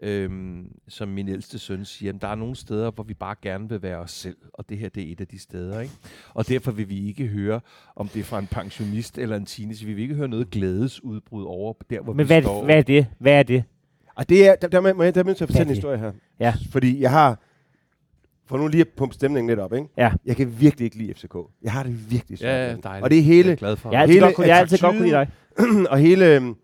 øhm, 0.03 0.69
som 0.89 1.09
min 1.09 1.29
ældste 1.29 1.59
søn 1.59 1.85
siger, 1.85 2.09
jamen, 2.09 2.21
der 2.21 2.29
er 2.29 2.35
nogle 2.35 2.57
steder, 2.57 2.91
hvor 2.91 3.05
vi 3.05 3.15
bare 3.15 3.35
gerne 3.43 3.69
vil 3.69 3.83
være 3.83 3.97
os 3.97 4.11
selv, 4.11 4.37
og 4.53 4.69
det 4.69 4.79
her 4.79 4.89
det 4.89 5.09
er 5.09 5.13
et 5.13 5.21
af 5.21 5.27
de 5.27 5.39
steder. 5.39 5.81
Ikke? 5.81 5.95
Og 6.35 6.49
derfor 6.49 6.73
vil 6.73 6.89
vi 6.89 7.09
ikke 7.09 7.27
høre, 7.27 7.61
om 7.97 8.09
det 8.09 8.21
er 8.21 8.25
fra 8.25 8.39
en 8.39 8.47
pensionist 8.47 9.19
eller 9.19 9.37
en 9.37 9.47
teenager, 9.47 9.87
vi 9.87 9.93
vil 9.93 10.03
ikke 10.03 10.15
høre 10.15 10.29
noget 10.29 10.51
glædesudbrud 10.51 11.45
over 11.45 11.73
der, 11.91 12.01
hvor 12.01 12.13
Men 12.13 12.19
vi 12.19 12.27
hvad, 12.27 12.43
står. 12.43 12.65
hvad 12.65 12.77
er 12.77 12.83
det? 12.83 13.07
Hvad 13.19 13.33
er 13.33 13.43
det? 13.43 13.65
Og 14.17 14.29
det 14.29 14.49
er, 14.49 14.55
der, 14.55 14.69
der, 14.69 14.95
må 14.95 15.03
jeg, 15.03 15.15
der 15.15 15.21
er 15.21 15.25
nødt 15.25 15.37
til 15.37 15.45
at 15.45 15.49
fortælle 15.49 15.63
en 15.63 15.69
det? 15.69 15.77
historie 15.77 15.99
her. 15.99 16.13
Ja. 16.41 16.55
Fordi 16.71 17.01
jeg 17.01 17.11
har, 17.11 17.41
for 18.47 18.59
nu 18.59 18.69
lige 18.69 18.81
at 18.81 18.89
pumpe 18.89 19.15
stemningen 19.15 19.49
lidt 19.49 19.61
op, 19.61 19.73
ikke? 19.73 19.89
Ja. 19.97 20.13
Jeg 20.27 20.37
kan 20.37 20.61
virkelig 20.61 20.85
ikke 20.85 20.97
lide 20.97 21.15
FCK. 21.15 21.37
Jeg 21.63 21.73
har 21.73 21.83
det 21.83 22.11
virkelig 22.11 22.39
svært. 22.39 22.69
Ja, 22.69 22.71
ja, 22.71 22.77
dejligt. 22.83 23.05
Og 23.05 23.11
det 23.11 23.17
er 23.19 23.23
Jeg 23.23 23.27
hele, 23.27 23.53
er 23.53 23.57
glad 23.57 23.77
for. 23.77 23.91
Jeg 23.91 23.99
har 24.01 24.07
Hele 24.07 24.21
godt 24.21 24.35
kunne, 24.35 24.47
jeg 24.47 24.55
har 24.55 24.61
altid 24.61 24.79
godt 24.79 24.97
kunne 24.97 25.05
lide 25.05 25.17
dig. 25.17 25.31
og 25.93 25.99
hele, 25.99 26.35
øhm, 26.35 26.57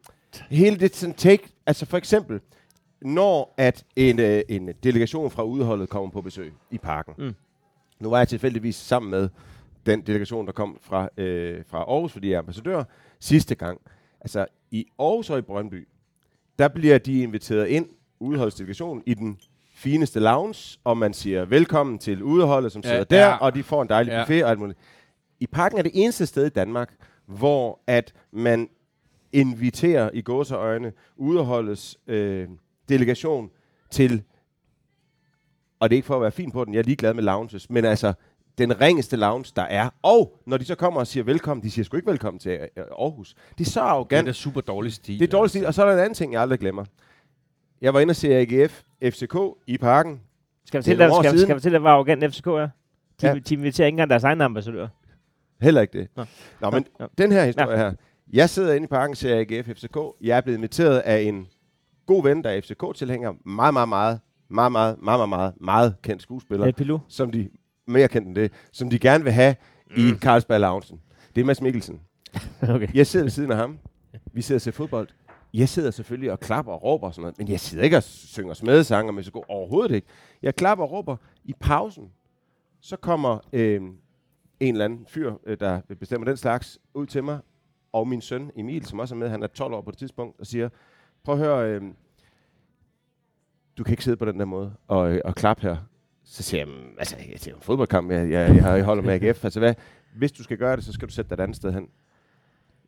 hele 0.50 0.76
det 0.76 0.96
sådan 0.96 1.14
take, 1.14 1.48
altså 1.66 1.86
for 1.86 1.96
eksempel, 1.96 2.40
når 3.02 3.54
at 3.56 3.84
en, 3.96 4.18
øh, 4.18 4.42
en 4.48 4.70
delegation 4.82 5.30
fra 5.30 5.42
udholdet 5.42 5.88
kommer 5.88 6.10
på 6.10 6.20
besøg 6.20 6.52
i 6.70 6.78
parken. 6.78 7.14
Mm. 7.18 7.34
Nu 8.00 8.10
var 8.10 8.18
jeg 8.18 8.28
tilfældigvis 8.28 8.76
sammen 8.76 9.10
med 9.10 9.28
den 9.86 10.00
delegation, 10.00 10.46
der 10.46 10.52
kom 10.52 10.78
fra, 10.80 11.08
øh, 11.16 11.62
fra 11.66 11.78
Aarhus, 11.78 12.12
fordi 12.12 12.28
jeg 12.28 12.34
er 12.34 12.38
ambassadør, 12.38 12.84
sidste 13.20 13.54
gang. 13.54 13.80
Altså 14.20 14.46
i 14.70 14.86
Aarhus 14.98 15.30
og 15.30 15.38
i 15.38 15.42
Brøndby, 15.42 15.88
der 16.58 16.68
bliver 16.68 16.98
de 16.98 17.22
inviteret 17.22 17.68
ind, 17.68 17.86
udholdsdelegationen, 18.20 19.02
i 19.06 19.14
den 19.14 19.38
fineste 19.82 20.20
lounge, 20.20 20.78
og 20.84 20.98
man 20.98 21.12
siger 21.12 21.44
velkommen 21.44 21.98
til 21.98 22.22
udeholdet, 22.22 22.72
som 22.72 22.82
Ja, 22.84 22.88
sidder 22.90 23.04
der, 23.04 23.26
ja. 23.26 23.36
og 23.36 23.54
de 23.54 23.62
får 23.62 23.82
en 23.82 23.88
dejlig 23.88 24.10
Ja. 24.12 24.22
buffet 24.22 24.44
og 24.44 24.50
alt 24.50 24.58
muligt. 24.58 24.78
I 25.40 25.46
parken 25.46 25.78
er 25.78 25.82
det 25.82 25.92
eneste 25.94 26.26
sted 26.26 26.46
i 26.46 26.48
Danmark, 26.48 26.94
hvor 27.26 27.80
at 27.86 28.14
man 28.32 28.68
inviterer 29.32 30.10
i 30.14 30.22
gåseøjne 30.22 30.92
udeholdets 31.16 31.98
øh, 32.06 32.48
delegation 32.88 33.50
til, 33.90 34.22
og 35.80 35.90
det 35.90 35.94
er 35.94 35.98
ikke 35.98 36.06
for 36.06 36.14
at 36.16 36.22
være 36.22 36.30
fin 36.32 36.50
på 36.50 36.64
den, 36.64 36.74
jeg 36.74 36.78
er 36.80 36.84
ligeglad 36.84 37.14
med 37.14 37.22
lounges, 37.22 37.70
men 37.70 37.84
altså 37.84 38.12
den 38.58 38.80
ringeste 38.80 39.16
lounge, 39.16 39.52
der 39.56 39.62
er. 39.62 39.88
Og 40.02 40.38
når 40.46 40.56
de 40.56 40.64
så 40.64 40.74
kommer 40.74 41.00
og 41.00 41.06
siger 41.06 41.24
velkommen, 41.24 41.62
de 41.64 41.70
siger 41.70 41.84
sgu 41.84 41.96
ikke 41.96 42.10
velkommen 42.10 42.38
til 42.38 42.50
øh, 42.52 42.84
Aarhus. 42.98 43.34
Det 43.58 43.66
er 43.66 43.70
så 43.70 43.80
Det 43.80 43.86
er 43.86 43.90
arrogant. 43.90 44.36
super 44.36 44.60
dårlig 44.60 44.92
stil. 44.92 45.18
Det 45.20 45.26
er 45.26 45.30
dårligt 45.30 45.50
stil. 45.50 45.66
Og 45.66 45.74
så 45.74 45.82
er 45.82 45.86
der 45.86 45.92
en 45.92 45.98
anden 46.00 46.14
ting, 46.14 46.32
jeg 46.32 46.42
aldrig 46.42 46.58
glemmer. 46.58 46.84
Jeg 47.82 47.94
var 47.94 48.00
inde 48.00 48.12
og 48.12 48.16
se 48.16 48.34
AGF 48.34 48.82
FCK 49.04 49.36
i 49.66 49.78
parken. 49.78 50.20
Skal 50.64 50.78
vi 50.78 50.82
fortælle 50.82 51.04
dig, 51.04 51.12
skal, 51.24 51.38
skal 51.38 51.54
fortælle 51.54 51.74
dig, 51.74 51.80
hvor 51.80 51.90
arrogant 51.90 52.34
FCK 52.34 52.46
er? 52.46 52.68
De, 53.20 53.26
ja. 53.26 53.34
de 53.34 53.54
inviterer 53.54 53.86
ikke 53.86 53.94
engang 53.94 54.10
deres 54.10 54.24
egne 54.24 54.44
ambassadører. 54.44 54.88
Heller 55.62 55.80
ikke 55.80 55.98
det. 55.98 56.08
Nå, 56.16 56.24
Nå 56.60 56.70
men 56.70 56.84
Nå. 57.00 57.06
den 57.18 57.32
her 57.32 57.44
historie 57.44 57.76
Nå. 57.76 57.82
her. 57.82 57.92
Jeg 58.32 58.50
sidder 58.50 58.74
inde 58.74 58.84
i 58.84 58.88
parken 58.88 59.16
til 59.16 59.28
AGF 59.28 59.66
FCK. 59.66 59.96
Jeg 60.20 60.36
er 60.36 60.40
blevet 60.40 60.58
inviteret 60.58 60.98
af 60.98 61.20
en 61.20 61.48
god 62.06 62.22
ven, 62.22 62.44
der 62.44 62.50
er 62.50 62.60
FCK-tilhænger. 62.60 63.32
Meget, 63.44 63.74
meget, 63.74 63.88
meget, 63.88 64.20
meget, 64.50 64.72
meget, 64.72 64.98
meget, 65.02 65.28
meget, 65.28 65.54
meget 65.60 65.94
kendt 66.02 66.22
skuespiller. 66.22 66.66
Ja, 66.66 66.72
Pilou. 66.72 67.00
Som 67.08 67.30
de, 67.30 67.48
mere 67.86 68.08
kendt 68.08 68.28
end 68.28 68.36
det, 68.36 68.52
som 68.72 68.90
de 68.90 68.98
gerne 68.98 69.24
vil 69.24 69.32
have 69.32 69.54
mm. 69.90 69.94
i 69.96 70.10
mhm. 70.10 70.18
Carlsberg 70.18 70.60
Loungen. 70.60 71.00
Det 71.34 71.40
er 71.40 71.44
Mads 71.44 71.60
Mikkelsen. 71.60 72.00
okay. 72.74 72.88
Jeg 72.94 73.06
sidder 73.06 73.24
ved 73.24 73.30
siden 73.30 73.50
af 73.50 73.56
ham. 73.56 73.78
Vi 74.32 74.42
sidder 74.42 74.56
og 74.58 74.62
ser 74.62 74.72
fodbold. 74.72 75.08
Jeg 75.54 75.68
sidder 75.68 75.90
selvfølgelig 75.90 76.32
og 76.32 76.40
klapper 76.40 76.72
og 76.72 76.82
råber 76.82 77.06
og 77.06 77.14
sådan 77.14 77.22
noget, 77.22 77.38
men 77.38 77.48
jeg 77.48 77.60
sidder 77.60 77.84
ikke 77.84 77.96
og 77.96 78.02
synger 78.02 78.54
smedesanger 78.54 79.12
med 79.12 79.22
så 79.22 79.30
god 79.30 79.44
overhovedet 79.48 79.94
ikke. 79.94 80.06
Jeg 80.42 80.54
klapper 80.54 80.84
og 80.84 80.92
råber. 80.92 81.16
I 81.44 81.52
pausen, 81.60 82.12
så 82.80 82.96
kommer 82.96 83.38
øh, 83.52 83.80
en 84.60 84.74
eller 84.74 84.84
anden 84.84 85.06
fyr, 85.06 85.34
øh, 85.46 85.60
der 85.60 85.80
bestemmer 86.00 86.24
den 86.24 86.36
slags, 86.36 86.78
ud 86.94 87.06
til 87.06 87.24
mig, 87.24 87.38
og 87.92 88.08
min 88.08 88.20
søn 88.20 88.50
Emil, 88.56 88.86
som 88.86 88.98
også 88.98 89.14
er 89.14 89.18
med, 89.18 89.28
han 89.28 89.42
er 89.42 89.46
12 89.46 89.74
år 89.74 89.80
på 89.80 89.90
det 89.90 89.98
tidspunkt, 89.98 90.40
og 90.40 90.46
siger, 90.46 90.68
prøv 91.24 91.34
at 91.34 91.40
høre, 91.40 91.70
øh, 91.70 91.82
du 93.78 93.84
kan 93.84 93.92
ikke 93.92 94.04
sidde 94.04 94.16
på 94.16 94.24
den 94.24 94.38
der 94.38 94.44
måde 94.44 94.74
og, 94.88 95.12
øh, 95.12 95.20
og 95.24 95.34
klappe 95.34 95.62
her. 95.62 95.76
Så 96.24 96.42
siger 96.42 96.60
jeg, 96.60 96.68
mm, 96.68 96.96
altså, 96.98 97.16
det 97.16 97.46
er 97.46 97.50
jo 97.50 97.56
en 97.56 97.62
fodboldkamp, 97.62 98.10
jeg, 98.10 98.30
jeg, 98.30 98.56
jeg, 98.56 98.64
jeg 98.64 98.84
holder 98.84 99.02
med 99.02 99.22
AGF. 99.22 99.44
Altså, 99.44 99.60
hvad, 99.60 99.74
hvis 100.16 100.32
du 100.32 100.42
skal 100.42 100.58
gøre 100.58 100.76
det, 100.76 100.84
så 100.84 100.92
skal 100.92 101.08
du 101.08 101.12
sætte 101.12 101.28
dig 101.28 101.34
et 101.34 101.40
andet 101.40 101.56
sted 101.56 101.72
hen. 101.72 101.88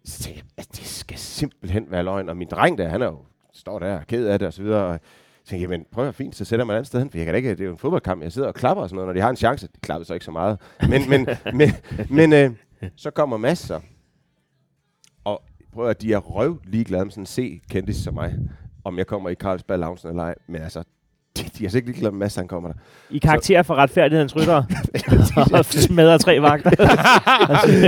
Så 0.05 0.23
tænkte 0.23 0.43
jeg, 0.47 0.65
at 0.65 0.77
det 0.77 0.87
skal 0.87 1.19
simpelthen 1.19 1.87
være 1.91 2.03
løgn. 2.03 2.29
Og 2.29 2.37
min 2.37 2.49
dreng 2.49 2.79
der, 2.79 2.89
han 2.89 3.03
er 3.03 3.07
jo, 3.07 3.19
står 3.53 3.79
der 3.79 3.87
er 3.87 4.05
ked 4.05 4.27
af 4.27 4.39
det 4.39 4.49
og 4.49 4.53
så 4.53 4.63
videre. 4.63 4.85
Og 4.85 5.01
så 5.45 5.51
tænkte 5.51 5.63
jeg, 5.63 5.71
men 5.79 5.87
prøv 5.93 6.09
at 6.09 6.15
fint, 6.15 6.37
så 6.37 6.45
sætter 6.45 6.65
mig 6.65 6.73
et 6.73 6.77
andet 6.77 6.87
sted 6.87 6.99
hen, 6.99 7.11
for 7.11 7.19
jeg 7.19 7.25
kan 7.25 7.35
da 7.35 7.37
ikke, 7.37 7.51
det 7.51 7.61
er 7.61 7.65
jo 7.65 7.73
en 7.73 7.79
fodboldkamp, 7.79 8.23
jeg 8.23 8.33
sidder 8.33 8.49
og 8.49 8.55
klapper 8.55 8.83
og 8.83 8.89
sådan 8.89 8.97
noget, 8.97 9.09
når 9.09 9.13
de 9.13 9.21
har 9.21 9.31
en 9.31 9.37
chance. 9.37 9.67
De 9.67 9.81
klappede 9.81 10.07
så 10.07 10.15
ikke 10.15 10.25
så 10.25 10.31
meget. 10.31 10.61
Men, 10.89 11.11
men, 11.11 11.29
men, 11.59 11.71
men 12.11 12.33
øh, 12.33 12.51
så 12.97 13.11
kommer 13.11 13.37
Mads 13.37 13.59
så. 13.59 13.81
Og 15.25 15.43
prøv 15.73 15.89
at 15.89 16.03
de 16.03 16.13
er 16.13 16.19
røv 16.19 16.61
ligeglade 16.65 17.05
med 17.05 17.13
sådan 17.13 17.23
en 17.23 17.27
C-kendis 17.27 17.97
som 17.97 18.15
mig, 18.15 18.35
om 18.85 18.99
jeg 18.99 19.07
kommer 19.07 19.31
i 19.31 19.35
Carlsberg 19.35 19.79
Lounge 19.79 20.09
eller 20.09 20.23
ej. 20.23 20.35
Men 20.47 20.63
altså, 20.63 20.85
de, 21.59 21.65
er 21.65 21.69
så 21.69 21.77
ikke 21.77 21.89
ligeglade 21.89 22.13
med 22.13 22.19
Mads, 22.19 22.35
han 22.35 22.49
kommer 22.49 22.69
der. 22.69 22.79
I 23.11 23.19
karakter 23.19 23.63
for 23.63 23.75
retfærdighedens 23.75 24.37
ryttere. 24.37 24.67
og 25.59 25.65
smadrer 25.65 26.19
tre 26.19 26.41
vagter. 26.41 26.71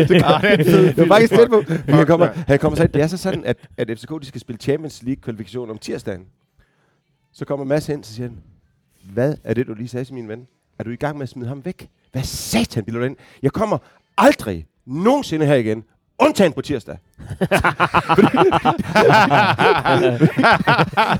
det 0.07 0.97
var 0.97 1.07
faktisk 1.07 1.33
tæt 1.33 1.49
på. 1.49 1.63
Han 1.89 2.07
kommer, 2.07 2.29
han 2.47 2.59
kommer 2.59 2.77
så, 2.77 2.87
det 2.87 3.03
er 3.03 3.07
så 3.07 3.17
sådan, 3.17 3.45
at, 3.45 3.57
at 3.77 3.99
FCK 3.99 4.11
de 4.21 4.27
skal 4.27 4.41
spille 4.41 4.59
Champions 4.59 5.03
League 5.03 5.21
kvalifikation 5.23 5.71
om 5.71 5.79
tirsdagen. 5.79 6.27
Så 7.33 7.45
kommer 7.45 7.65
Mads 7.65 7.87
hen, 7.87 8.03
så 8.03 8.15
siger 8.15 8.29
han, 8.29 8.39
hvad 9.13 9.35
er 9.45 9.55
det, 9.55 9.67
du 9.67 9.75
lige 9.75 9.89
sagde 9.89 10.05
til 10.05 10.15
min 10.15 10.29
ven? 10.29 10.47
Er 10.79 10.85
du 10.85 10.91
i 10.91 10.97
gang 10.97 11.17
med 11.17 11.23
at 11.23 11.29
smide 11.29 11.49
ham 11.49 11.65
væk? 11.65 11.89
Hvad 12.13 12.23
satan, 12.23 12.85
ind? 12.89 13.17
Jeg 13.43 13.53
kommer 13.53 13.79
aldrig 14.19 14.67
nogensinde 14.87 15.47
her 15.47 15.55
igen, 15.55 15.85
undtagen 16.19 16.53
på 16.53 16.63
tirsdag. 16.63 16.97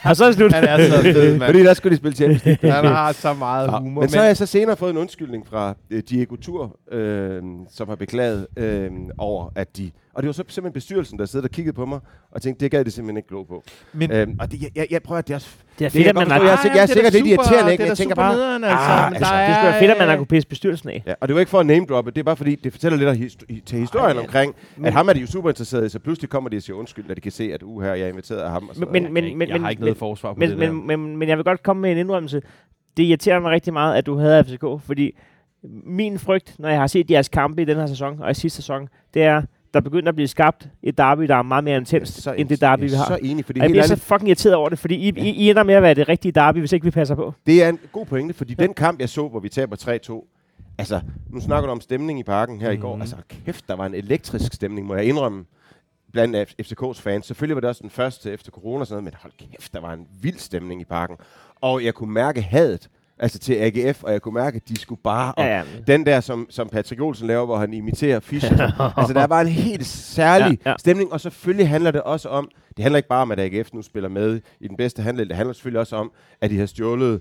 og 0.05 0.17
så 0.17 0.25
er 0.25 0.29
det 0.29 0.35
slut. 0.37 0.53
Han 0.53 0.65
er 0.65 0.89
så 0.89 1.03
fed, 1.03 1.31
mand. 1.39 1.43
Fordi 1.49 1.63
der 1.65 1.75
skulle 1.75 1.93
de 1.93 1.97
spille 1.97 2.17
Champions 2.17 2.45
League. 2.45 2.71
Han 2.73 2.85
har 2.85 3.13
så 3.13 3.35
meget 3.35 3.71
humor. 3.71 4.01
men 4.01 4.09
så 4.11 4.19
har 4.19 4.25
jeg 4.25 4.37
så 4.37 4.47
senere 4.47 4.77
fået 4.77 4.91
en 4.91 4.97
undskyldning 4.97 5.47
fra 5.47 5.75
øh, 5.91 6.03
Diego 6.11 6.37
Tur, 6.37 6.79
øh, 6.93 7.43
som 7.73 7.89
har 7.89 7.97
beklaget 7.97 8.47
øh, 8.57 8.91
over, 9.19 9.49
at 9.57 9.77
de... 9.77 9.91
Og 10.15 10.23
det 10.23 10.27
var 10.27 10.33
så 10.33 10.37
simpelthen 10.49 10.73
bestyrelsen, 10.73 11.19
der 11.19 11.27
sidder 11.27 11.47
og 11.47 11.51
kiggede 11.51 11.75
på 11.77 11.87
mig, 11.87 11.99
og 12.33 12.43
tænkte, 12.43 12.65
det 12.65 12.71
gad 12.71 12.85
det 12.85 12.93
simpelthen 12.93 13.17
ikke 13.17 13.29
glo 13.29 13.43
på. 13.43 13.63
Men- 13.93 14.11
øhm, 14.13 14.37
og 14.41 14.53
det, 14.53 14.63
jeg, 14.63 14.71
jeg, 14.77 14.87
jeg 14.91 15.03
prøver, 15.03 15.19
at 15.19 15.27
det 15.29 15.33
er 15.33 15.37
også... 15.37 15.49
Det 15.79 15.85
er 15.85 15.89
Det 15.89 15.93
fedt, 15.93 16.05
kan 16.05 16.17
at 16.17 16.21
jeg 16.21 16.29
man 16.29 16.31
har... 16.41 16.45
Jeg 16.49 16.71
er, 16.71 16.75
jeg 16.75 16.83
er 16.83 16.87
sikkert 16.87 17.13
lidt 17.13 17.27
irriterende, 17.27 17.73
ikke? 17.73 17.83
Det 17.83 17.87
er 17.89 17.91
Jeg 17.91 17.97
tænker 17.97 18.15
super 18.15 18.23
bare... 18.23 18.35
nederen, 18.35 18.65
altså. 18.65 18.77
ah, 18.79 19.13
men 19.13 19.17
altså, 19.17 19.35
der 19.35 19.39
Det 19.47 19.55
skulle 19.55 19.69
er, 19.69 19.71
være 19.71 19.81
fedt, 19.81 19.91
at 19.91 19.99
man 19.99 20.09
har 20.09 20.17
kunne 20.17 20.27
pisse 20.27 20.49
bestyrelsen 20.49 20.89
af. 20.89 21.03
Ja, 21.07 21.13
og 21.21 21.29
det 21.29 21.35
var 21.35 21.41
ikke 21.41 21.51
for 21.51 21.61
at 21.61 21.67
name 21.67 21.87
droppe, 21.87 22.11
det 22.11 22.19
er 22.19 22.23
bare 22.25 22.37
fordi, 22.37 22.55
det 22.55 22.73
fortæller 22.73 22.99
lidt 22.99 23.09
af 23.09 23.15
histo- 23.15 23.45
i- 23.49 23.63
til 23.67 23.79
historien 23.79 24.19
omkring, 24.19 24.55
men- 24.77 24.87
at 24.87 24.93
ham 24.93 25.09
er 25.09 25.13
de 25.13 25.21
jo 25.21 25.27
super 25.27 25.49
interesseret 25.51 25.85
i, 25.87 25.89
så 25.89 25.99
pludselig 25.99 26.31
kommer 26.31 26.51
de 26.51 26.57
og 26.57 26.63
siger 26.63 26.77
undskyld, 26.77 27.05
når 27.09 27.15
de 27.15 27.21
kan 27.21 27.33
se, 27.33 27.53
at 27.53 27.63
uh, 27.63 27.83
her, 27.83 27.95
jeg 27.95 28.05
er 28.05 28.09
inviteret 28.09 28.39
af 28.41 28.51
ham. 28.51 28.69
Og 28.69 28.75
sådan 28.75 28.93
Men, 28.93 29.03
noget. 29.03 29.13
men, 29.13 29.25
jeg, 29.25 29.37
men, 29.37 29.49
jeg 29.49 29.61
har 29.61 29.71
ikke 29.71 29.81
noget 29.81 29.95
men, 29.97 29.99
forsvar 29.99 30.33
på 30.33 30.39
men, 30.39 30.51
det 30.51 30.59
der. 30.59 30.73
men, 30.73 30.87
men, 30.87 31.17
men 31.17 31.29
jeg 31.29 31.37
vil 31.37 31.45
godt 31.45 31.63
komme 31.63 31.83
med 31.83 31.93
en 31.93 31.99
indrømmelse. 31.99 32.43
Det 32.97 33.03
irriterer 33.03 33.41
mig 33.41 33.51
rigtig 33.51 33.73
meget, 33.73 33.95
at 33.95 34.07
du 34.07 34.17
havde 34.17 34.45
FCK, 34.45 34.65
fordi 34.87 35.13
min 35.85 36.19
frygt, 36.19 36.55
når 36.59 36.69
jeg 36.69 36.81
har 36.81 36.87
set 36.87 37.11
jeres 37.11 37.29
kampe 37.29 37.63
i 37.63 37.65
den 37.65 37.77
her 37.77 37.87
sæson 37.87 38.21
og 38.21 38.31
i 38.31 38.35
sidste 38.35 38.57
sæson, 38.57 38.89
det 39.15 39.23
er, 39.23 39.43
der 39.75 39.81
begynder 39.81 40.09
at 40.09 40.15
blive 40.15 40.29
skabt 40.29 40.69
et 40.83 40.99
derby, 40.99 41.23
der 41.23 41.35
er 41.35 41.43
meget 41.43 41.65
mere 41.65 41.77
intenst, 41.77 42.23
så 42.23 42.33
end 42.33 42.49
det 42.49 42.61
derby, 42.61 42.81
vi 42.81 42.87
jeg 42.87 42.93
er 42.93 42.99
har. 42.99 43.07
så 43.07 43.19
enig, 43.23 43.45
fordi 43.45 43.61
Og 43.61 43.65
jeg 43.65 43.71
bliver 43.71 43.87
så 43.87 43.97
fucking 43.97 44.29
irriteret 44.29 44.55
over 44.55 44.69
det, 44.69 44.79
fordi 44.79 44.95
I, 44.95 45.13
I, 45.17 45.31
I 45.31 45.51
ender 45.51 45.63
med 45.63 45.75
at 45.75 45.83
være 45.83 45.95
det 45.95 46.09
rigtige 46.09 46.33
derby, 46.33 46.59
hvis 46.59 46.73
ikke 46.73 46.85
vi 46.85 46.91
passer 46.91 47.15
på. 47.15 47.33
Det 47.47 47.63
er 47.65 47.69
en 47.69 47.79
god 47.93 48.07
pointe, 48.07 48.35
fordi 48.35 48.55
den 48.55 48.75
kamp, 48.75 49.01
jeg 49.01 49.09
så, 49.09 49.29
hvor 49.29 49.41
vi 49.41 49.49
taber 49.49 49.77
3-2, 49.77 50.75
altså, 50.79 51.01
nu 51.31 51.41
snakker 51.41 51.67
du 51.67 51.73
om 51.73 51.81
stemning 51.81 52.19
i 52.19 52.23
parken 52.23 52.61
her 52.61 52.69
mm-hmm. 52.71 52.81
i 52.81 52.83
går. 52.83 53.01
Altså, 53.01 53.17
kæft, 53.45 53.69
der 53.69 53.77
var 53.77 53.87
en 53.87 53.95
elektrisk 53.95 54.55
stemning, 54.55 54.87
må 54.87 54.95
jeg 54.95 55.05
indrømme, 55.05 55.45
blandt 56.17 56.55
FCK's 56.63 57.01
fans. 57.01 57.27
Selvfølgelig 57.27 57.55
var 57.57 57.61
det 57.61 57.69
også 57.69 57.83
den 57.83 57.91
første 57.91 58.33
efter 58.33 58.51
corona 58.51 58.81
og 58.81 58.87
sådan 58.87 59.05
noget, 59.05 59.15
men 59.15 59.21
hold 59.23 59.51
kæft, 59.53 59.73
der 59.73 59.81
var 59.81 59.93
en 59.93 60.07
vild 60.21 60.39
stemning 60.39 60.81
i 60.81 60.85
parken. 60.85 61.17
Og 61.61 61.85
jeg 61.85 61.95
kunne 61.95 62.13
mærke 62.13 62.43
hadet, 62.43 62.89
altså 63.19 63.39
til 63.39 63.55
AGF, 63.55 64.03
og 64.05 64.13
jeg 64.13 64.23
kunne 64.23 64.35
mærke, 64.35 64.57
at 64.57 64.69
de 64.69 64.81
skulle 64.81 65.01
bare... 65.05 65.35
Og 65.35 65.45
Ja, 65.45 65.57
ja. 65.57 65.63
Den 65.87 66.07
der, 66.07 66.21
som, 66.21 66.47
som 66.51 66.69
Patrick 66.69 67.01
Olsen 67.03 67.27
laver, 67.27 67.45
hvor 67.47 67.57
han 67.57 67.75
imiterer 67.75 68.21
Fischer. 68.21 68.93
altså, 68.99 69.15
der 69.15 69.27
var 69.27 69.41
en 69.41 69.47
helt 69.49 69.87
særlig 69.87 70.59
Ja, 70.65 70.71
ja. 70.71 70.77
stemning, 70.79 71.13
og 71.13 71.21
selvfølgelig 71.21 71.69
handler 71.69 71.91
det 71.91 72.03
også 72.03 72.29
om, 72.29 72.51
det 72.77 72.83
handler 72.83 72.97
ikke 72.97 73.09
bare 73.09 73.23
om, 73.23 73.31
at 73.31 73.41
AGF 73.41 73.69
nu 73.73 73.83
spiller 73.83 74.09
med 74.09 74.41
i 74.61 74.69
den 74.69 74.77
bedste 74.77 75.03
handel, 75.03 75.29
det 75.29 75.37
handler 75.37 75.53
selvfølgelig 75.53 75.81
også 75.81 75.97
om, 75.97 76.13
at 76.41 76.51
de 76.51 76.59
har 76.59 76.67
stjålet 76.67 77.21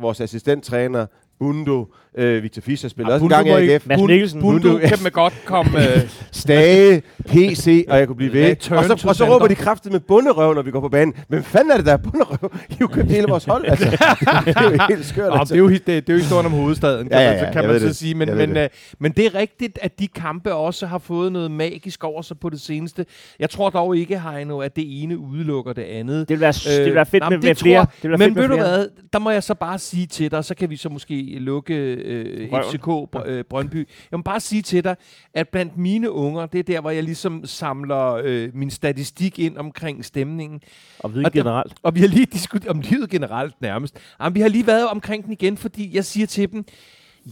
vores 0.00 0.20
assistenttræner, 0.20 1.06
Bundo, 1.46 1.86
øh, 2.18 2.42
Victor 2.42 2.62
Fischer 2.62 2.88
spillede 2.90 3.12
Ah, 3.12 3.14
også 3.14 3.24
en 3.24 3.28
Bundo 3.28 3.36
gang 3.36 3.48
må 3.48 3.56
i 3.56 3.72
AGF. 3.74 3.86
Mads 3.86 4.00
Bun- 4.00 4.06
Mikkelsen. 4.06 4.40
Bundu 4.40 4.68
Bundu. 4.70 4.86
kan 4.88 4.98
man 5.02 5.12
godt 5.12 5.34
komme... 5.44 5.70
Øh, 5.94 6.10
Stage, 6.32 7.02
PC, 7.28 7.84
og 7.88 7.98
jeg 7.98 8.06
kunne 8.06 8.16
blive 8.16 8.32
ved. 8.32 8.50
Og 8.70 8.84
så, 8.84 9.04
og 9.08 9.16
så 9.16 9.24
råber 9.34 9.46
de 9.46 9.54
kraftet 9.54 9.92
med 9.92 10.00
bunderøv, 10.00 10.54
når 10.54 10.62
vi 10.62 10.70
går 10.70 10.80
på 10.80 10.88
banen. 10.88 11.14
Men 11.28 11.42
fanden 11.42 11.70
er 11.70 11.76
det, 11.76 11.86
der 11.86 11.92
er 11.92 11.96
bunderøv? 11.96 12.50
I 12.70 12.72
har 12.72 12.76
jo 12.80 12.86
købt 12.86 13.10
hele 13.10 13.26
vores 13.28 13.44
hold. 13.44 13.64
Altså, 13.68 13.84
det 14.44 14.56
er 14.56 14.70
jo 14.70 14.78
helt 14.88 15.06
skørt. 15.06 15.28
Nå, 15.32 15.38
Altså. 15.38 15.54
det, 15.54 15.60
er 15.60 15.64
jo, 15.64 15.68
det, 15.70 15.86
det 15.86 16.08
er 16.08 16.12
jo 16.12 16.18
historien 16.18 16.46
om 16.46 16.52
hovedstaden, 16.52 17.08
kan 17.08 17.18
Ja, 17.18 17.24
ja, 17.24 17.30
man, 17.36 17.44
ja, 17.44 17.52
kan 17.52 17.62
jeg 17.62 17.70
man 17.70 17.80
så 17.80 17.86
det. 17.86 17.96
sige. 17.96 18.14
Men, 18.14 18.28
Jeg 18.28 18.36
men, 18.36 18.54
det. 18.54 18.62
øh, 18.62 18.68
men 18.98 19.12
det 19.12 19.26
er 19.26 19.34
rigtigt, 19.34 19.78
at 19.82 19.98
de 19.98 20.08
kampe 20.08 20.54
også 20.54 20.86
har 20.86 20.98
fået 20.98 21.32
noget 21.32 21.50
magisk 21.50 22.04
over 22.04 22.22
sig 22.22 22.38
på 22.38 22.48
det 22.50 22.60
seneste. 22.60 23.06
Jeg 23.38 23.50
tror 23.50 23.70
dog 23.70 23.96
ikke, 23.96 24.20
Heino, 24.20 24.58
at 24.58 24.76
det 24.76 25.02
ene 25.02 25.18
udelukker 25.18 25.72
det 25.72 25.82
andet. 25.82 26.28
Det 26.28 26.34
vil 26.34 26.40
være, 26.40 26.54
øh, 26.70 26.76
det 26.76 26.84
vil 26.86 26.94
være 26.94 27.06
fedt 27.06 27.20
nej, 27.20 27.30
med, 27.30 27.36
men 27.36 27.42
det 27.42 27.48
med 27.48 27.54
flere. 27.56 27.78
jeg. 27.80 27.86
Det 28.02 28.10
vil 28.10 28.18
være 28.18 28.28
Men 28.28 28.36
ved 28.36 28.48
du 28.48 28.56
hvad, 28.56 28.86
der 29.12 29.18
må 29.18 29.30
jeg 29.30 29.42
så 29.42 29.54
bare 29.54 29.78
sige 29.78 30.06
til 30.06 30.30
dig, 30.30 30.44
så 30.44 30.54
kan 30.54 30.70
vi 30.70 30.76
så 30.76 30.88
måske 30.88 31.14
lukke 31.38 31.74
øh. 31.74 32.48
FCK 32.50 32.86
Br- 32.86 33.26
øh, 33.28 33.44
Brøndby. 33.44 33.88
Jeg 34.10 34.18
må 34.18 34.22
bare 34.22 34.40
sige 34.40 34.62
til 34.62 34.84
dig, 34.84 34.96
at 35.34 35.48
blandt 35.48 35.76
mine 35.76 36.10
unger, 36.10 36.46
det 36.46 36.58
er 36.58 36.62
der, 36.62 36.80
hvor 36.80 36.90
jeg 36.90 37.02
ligesom 37.02 37.46
samler 37.46 38.20
øh, 38.24 38.48
min 38.54 38.70
statistik 38.70 39.38
ind 39.38 39.56
omkring 39.58 40.04
stemningen. 40.04 40.60
Og 40.98 41.14
der- 41.14 41.30
generelt. 41.30 41.74
Og 41.82 41.94
vi 41.94 42.00
har 42.00 42.08
lige 42.08 42.26
diskuteret 42.26 42.70
om 42.70 42.80
livet 42.80 43.10
generelt 43.10 43.54
nærmest. 43.60 43.98
Jamen, 44.20 44.34
vi 44.34 44.40
har 44.40 44.48
lige 44.48 44.66
været 44.66 44.88
omkring 44.88 45.24
den 45.24 45.32
igen, 45.32 45.56
fordi 45.56 45.96
jeg 45.96 46.04
siger 46.04 46.26
til 46.26 46.52
dem, 46.52 46.64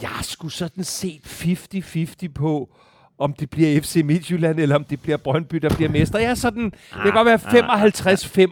jeg 0.02 0.10
skulle 0.22 0.52
sådan 0.52 0.84
set 0.84 1.20
50-50 2.24 2.28
på, 2.34 2.76
om 3.18 3.32
det 3.32 3.50
bliver 3.50 3.80
FC 3.80 4.02
Midtjylland, 4.04 4.60
eller 4.60 4.76
om 4.76 4.84
det 4.84 5.00
bliver 5.02 5.16
Brøndby, 5.16 5.56
der 5.56 5.74
bliver 5.76 5.90
mester. 5.90 6.18
Jeg 6.18 6.30
er 6.30 6.34
sådan, 6.34 6.64
det 6.64 7.02
kan 7.02 7.12
godt 7.12 7.26
være 7.26 7.38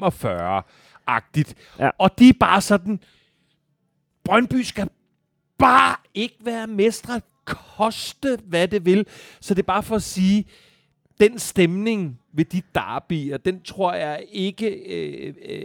55-45-agtigt. 0.09 1.55
Ja. 1.78 1.90
Og 1.99 2.18
de 2.18 2.28
er 2.28 2.32
bare 2.40 2.61
sådan, 2.61 3.01
Brøndby 4.24 4.62
skal 4.62 4.88
bare 5.59 5.97
ikke 6.15 6.37
være 6.41 6.67
mestre, 6.67 7.21
koste 7.45 8.39
hvad 8.45 8.69
det 8.69 8.85
vil. 8.85 9.07
Så 9.41 9.55
det 9.55 9.63
er 9.63 9.67
bare 9.67 9.83
for 9.83 9.97
at 9.97 10.03
sige, 10.03 10.45
den 11.21 11.39
stemning 11.39 12.19
ved 12.39 12.45
de 12.45 12.62
derbyer, 12.74 13.36
den 13.36 13.61
tror 13.62 13.93
jeg 13.95 14.20
ikke, 14.32 14.66
øh, 14.68 15.34
øh, 15.49 15.59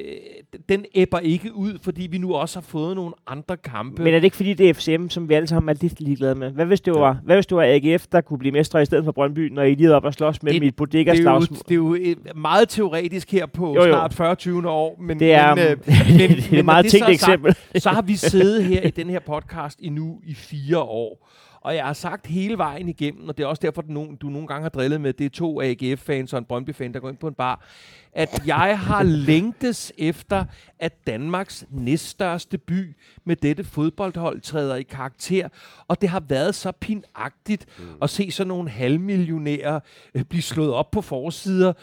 den 0.70 0.86
æbber 0.96 1.20
ikke 1.20 1.54
ud, 1.56 1.78
fordi 1.82 2.08
vi 2.08 2.18
nu 2.18 2.34
også 2.34 2.60
har 2.60 2.62
fået 2.68 2.96
nogle 2.96 3.14
andre 3.28 3.58
kampe. 3.58 4.04
Men 4.04 4.14
er 4.14 4.18
det 4.20 4.24
ikke 4.24 4.36
fordi, 4.38 4.54
det 4.54 4.70
er 4.70 4.74
FCM, 4.74 5.08
som 5.10 5.30
vi 5.30 5.34
alle 5.34 5.48
sammen 5.48 5.70
er 5.70 5.74
lidt 5.82 6.02
ligeglade 6.02 6.36
med? 6.36 6.52
Hvad 6.52 6.66
hvis 6.66 6.82
det 6.82 6.94
var, 6.94 7.20
hvad 7.24 7.36
hvis 7.36 7.46
det 7.46 7.58
var 7.58 7.64
AGF, 7.64 8.08
der 8.12 8.22
kunne 8.22 8.40
blive 8.40 8.52
mestre 8.52 8.82
i 8.82 8.86
stedet 8.86 9.06
for 9.06 9.12
Brøndby, 9.12 9.50
når 9.52 9.64
I 9.64 9.76
lige 9.76 9.90
er 9.90 9.96
op 9.96 10.06
og 10.06 10.14
slås 10.14 10.44
med 10.44 10.52
Det- 10.54 10.62
mit 10.62 10.66
det, 10.66 10.74
er 10.74 10.78
bodega-slagsmål? 10.78 11.58
jo, 11.72 11.96
det 11.96 12.06
er 12.06 12.10
jo 12.10 12.16
øh, 12.30 12.38
meget 12.38 12.70
teoretisk 12.70 13.32
her 13.32 13.46
på 13.46 13.74
Jo, 13.76 13.84
jo. 13.86 13.92
snart 13.92 14.14
40 14.14 14.36
år, 14.70 15.02
men, 15.02 15.20
Det 15.20 15.34
er, 15.34 15.56
men, 15.56 15.64
øh, 15.64 15.78
det 15.88 16.52
er 16.52 16.56
når 16.56 16.64
meget 16.64 16.84
det 16.84 16.92
tænkt 16.92 17.10
er 17.10 17.18
sagt, 17.18 17.30
eksempel. 17.46 17.56
så 17.82 17.90
har 17.90 18.02
vi 18.02 18.16
siddet 18.16 18.64
her 18.66 18.82
i 18.82 18.90
den 18.90 19.10
her 19.10 19.20
podcast 19.20 19.80
i 19.82 19.90
nu 19.90 20.20
i 20.26 20.34
fire 20.34 20.80
år. 20.80 21.30
Og 21.64 21.76
jeg 21.76 21.86
har 21.86 21.94
sagt 21.94 22.28
hele 22.28 22.58
vejen 22.58 22.90
igennem, 22.90 23.30
og 23.30 23.38
det 23.38 23.44
er 23.44 23.48
også 23.48 23.62
derfor, 23.62 23.82
du 24.22 24.30
nogle 24.30 24.48
gange 24.48 24.62
har 24.62 24.70
drillet 24.70 25.02
med, 25.02 25.14
det 25.14 25.26
er 25.26 25.30
to 25.30 25.62
AGF-fans 25.62 26.34
og 26.34 26.40
en 26.40 26.46
Brøndby-fan, 26.46 26.94
der 26.94 27.00
går 27.00 27.10
ind 27.10 27.18
på 27.18 27.28
en 27.28 27.34
bar, 27.34 27.66
at 28.14 28.42
jeg 28.46 28.80
har 28.80 29.04
længtes 29.04 29.94
efter, 29.98 30.46
at 30.80 31.08
Danmarks 31.08 31.66
næststørste 31.72 32.58
by 32.58 32.96
med 33.24 33.36
dette 33.36 33.64
fodboldhold 33.64 34.42
træder 34.42 34.76
i 34.76 34.84
karakter. 34.84 35.50
Og 35.88 36.02
det 36.02 36.10
har 36.10 36.20
været 36.20 36.56
så 36.56 36.72
pinagtigt 36.72 37.66
mm. 37.80 37.86
at 38.02 38.10
se 38.10 38.32
sådan 38.32 38.48
nogle 38.48 38.70
halvmillionærer 38.70 39.80
øh, 40.16 40.24
blive 40.24 40.42
slået 40.42 40.74
op 40.74 40.92
på 40.92 41.02
forsider, 41.02 41.74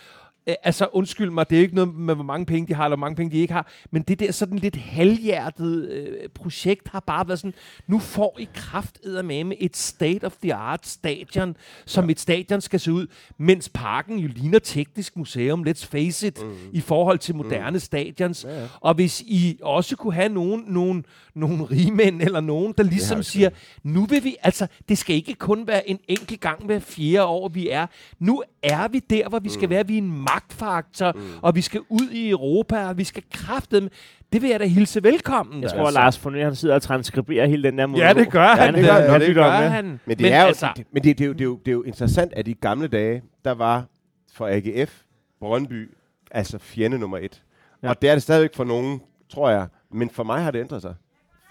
altså 0.62 0.88
undskyld 0.92 1.30
mig, 1.30 1.51
det 1.51 1.59
er 1.59 1.62
ikke 1.62 1.74
noget 1.74 1.94
med, 1.94 2.14
hvor 2.14 2.24
mange 2.24 2.46
penge 2.46 2.68
de 2.68 2.74
har, 2.74 2.84
eller 2.84 2.96
hvor 2.96 3.07
mange 3.07 3.16
penge 3.16 3.36
de 3.36 3.40
ikke 3.40 3.53
har, 3.53 3.68
men 3.90 4.03
det 4.03 4.20
der 4.20 4.32
sådan 4.32 4.59
lidt 4.59 4.76
halvhjertet 4.76 5.88
øh, 5.88 6.28
projekt 6.34 6.88
har 6.88 7.01
bare 7.01 7.28
været 7.28 7.38
sådan, 7.38 7.55
nu 7.86 7.98
får 7.98 8.36
I 8.38 8.48
kraft 8.55 8.98
med 9.24 9.53
et 9.61 9.76
state-of-the-art 9.76 10.86
stadion, 10.86 11.57
som 11.86 12.05
ja. 12.05 12.11
et 12.11 12.20
stadion 12.20 12.61
skal 12.61 12.80
se 12.80 12.92
ud, 12.92 13.07
mens 13.38 13.68
parken 13.68 14.18
jo 14.18 14.28
ligner 14.28 14.59
teknisk 14.59 15.16
museum, 15.16 15.64
let's 15.68 15.86
face 15.86 16.26
it, 16.26 16.42
mm. 16.44 16.57
i 16.72 16.80
forhold 16.80 17.18
til 17.18 17.34
moderne 17.34 17.70
mm. 17.70 17.78
stadions. 17.78 18.44
Ja, 18.44 18.61
ja. 18.61 18.66
Og 18.80 18.94
hvis 18.94 19.20
I 19.20 19.59
også 19.62 19.96
kunne 19.96 20.14
have 20.14 20.28
nogen, 20.28 20.64
nogen, 20.66 21.07
nogen 21.34 21.70
rigmænd, 21.70 22.22
eller 22.22 22.40
nogen, 22.40 22.74
der 22.76 22.82
ligesom 22.82 23.22
siger, 23.22 23.51
nu 23.82 24.05
vil 24.07 24.24
vi, 24.24 24.36
altså, 24.42 24.66
det 24.88 24.98
skal 24.98 25.16
ikke 25.16 25.34
kun 25.34 25.66
være 25.66 25.90
en 25.90 25.98
enkelt 26.09 26.40
gang 26.40 26.64
hver 26.64 26.78
fjerde 26.78 27.24
år, 27.24 27.48
vi 27.48 27.68
er. 27.68 27.86
Nu 28.18 28.42
er 28.62 28.88
vi 28.88 28.98
der, 28.98 29.28
hvor 29.28 29.38
vi 29.38 29.48
skal 29.48 29.66
Mm. 29.66 29.70
være. 29.70 29.86
Vi 29.86 29.94
er 29.94 30.03
en 30.03 30.24
magtfaktor, 30.41 31.12
mm. 31.12 31.20
og 31.43 31.55
vi 31.55 31.61
skal 31.61 31.80
ud 31.88 32.11
i 32.12 32.30
Europa, 32.30 32.88
og 32.88 32.99
vi 32.99 33.05
skal 33.05 33.22
kræfte 33.32 33.80
dem. 33.80 33.88
Det 34.32 34.43
vil 34.43 34.51
jeg 34.51 34.61
da 34.61 34.66
hilse 34.66 35.03
velkommen. 35.03 35.62
Jeg 35.62 35.70
tror, 35.70 35.86
at 35.86 35.93
Lars 35.95 36.24
von 36.24 36.34
han 36.34 36.55
sidder 36.55 36.74
og 36.74 36.82
transkriberer 36.82 37.47
hele 37.47 37.62
den 37.62 37.78
der 37.78 37.86
måde. 37.86 38.07
Ja, 38.07 38.12
det 38.12 38.30
gør 38.30 38.47
han. 38.47 38.74
det 38.74 38.84
gør 38.84 38.93
han. 38.93 39.03
Ja, 39.03 39.18
Det 39.18 39.34
gør 39.34 39.43
gør 39.43 39.51
han. 39.51 39.70
han. 39.72 39.84
Men 39.84 40.18
det, 40.18 40.20
men 40.20 40.32
er 40.32 40.41
jo, 40.41 40.47
altså, 40.47 40.68
det, 40.76 40.86
men 40.93 41.05
det, 41.05 41.18
det, 41.18 41.24
er 41.24 41.28
jo, 41.28 41.32
det, 41.32 41.41
er 41.41 41.45
jo, 41.45 41.57
det 41.57 41.68
er 41.68 41.72
jo 41.72 41.82
interessant, 41.82 42.32
at 42.32 42.49
i 42.49 42.53
gamle 42.53 42.88
dage, 42.88 43.22
der 43.45 43.53
var 43.53 43.84
for 44.32 44.47
AGF, 44.49 45.01
Brøndby, 45.41 45.91
altså 46.30 46.59
fjende 46.59 46.99
nummer 46.99 47.18
et. 47.18 47.43
Ja. 47.82 47.86
Ja. 47.86 47.91
Og 47.91 48.03
det 48.03 48.11
er 48.11 48.14
det 48.14 48.22
stadigvæk 48.22 48.55
for 48.55 48.64
nogen, 48.64 49.01
tror 49.32 49.51
jeg. 49.51 49.66
Men 49.93 50.11
for 50.11 50.22
mig 50.24 50.43
har 50.43 50.51
det 50.51 50.61
ændret 50.61 50.82
sig. 50.82 50.95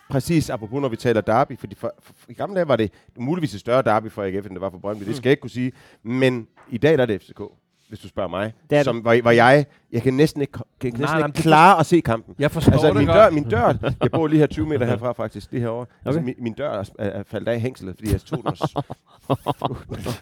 Præcis, 0.10 0.50
apropos 0.50 0.82
når 0.82 0.90
vi 0.90 0.96
taler 0.96 1.22
derby, 1.22 1.60
fordi 1.60 1.76
for, 1.76 1.94
for, 2.00 2.14
for, 2.18 2.26
i 2.32 2.34
gamle 2.34 2.56
dage 2.56 2.68
var 2.68 2.76
det 2.76 2.92
muligvis 3.18 3.54
et 3.54 3.60
større 3.60 3.82
derby 3.82 4.12
for 4.12 4.24
AGF, 4.24 4.46
end 4.46 4.54
det 4.54 4.62
var 4.62 4.70
for 4.70 4.78
Brøndby. 4.78 5.04
Det 5.06 5.16
skal 5.16 5.30
jeg 5.30 5.32
ikke 5.32 5.42
kunne 5.42 5.50
sige. 5.50 5.72
Men 6.04 6.48
i 6.70 6.78
dag 6.78 6.94
der 6.98 7.02
er 7.02 7.06
det 7.06 7.22
FCK, 7.22 7.42
hvis 7.90 8.00
du 8.00 8.08
spørger 8.08 8.30
mig. 8.30 8.54
Det 8.70 8.76
er 8.76 8.80
det. 8.80 8.86
som, 8.86 8.98
hvor, 8.98 9.22
hvor 9.22 9.32
jeg, 9.32 9.66
jeg 9.92 10.02
kan 10.02 10.14
næsten 10.14 10.42
ikke, 10.42 10.54
kan 10.80 10.94
næsten 10.94 11.02
nej, 11.02 11.18
ikke 11.18 11.28
det 11.28 11.36
klare 11.36 11.80
at 11.80 11.86
se 11.86 12.00
kampen. 12.02 12.36
jeg 12.40 12.52
forstår 12.52 12.72
Altså, 12.72 12.88
det 12.88 12.96
min 12.96 13.06
godt. 13.06 13.18
dør, 13.18 13.30
min 13.30 13.44
dør, 13.44 13.74
jeg 14.02 14.12
bor 14.12 14.28
lige 14.28 14.40
her 14.40 14.48
20 14.48 14.68
meter 14.68 14.86
herfra 14.86 15.12
faktisk, 15.12 15.52
lige 15.52 15.62
herovre. 15.62 15.82
Okay. 15.82 15.92
Altså, 16.06 16.22
min, 16.22 16.36
min 16.40 16.54
dør 16.54 16.72
er, 16.72 16.84
er, 17.00 17.24
faldet 17.24 17.48
af 17.52 17.56
i 17.56 17.60
hængslet, 17.60 17.96
fordi 17.96 18.12
jeg 18.12 18.22
tog 18.22 18.44
den. 18.44 18.56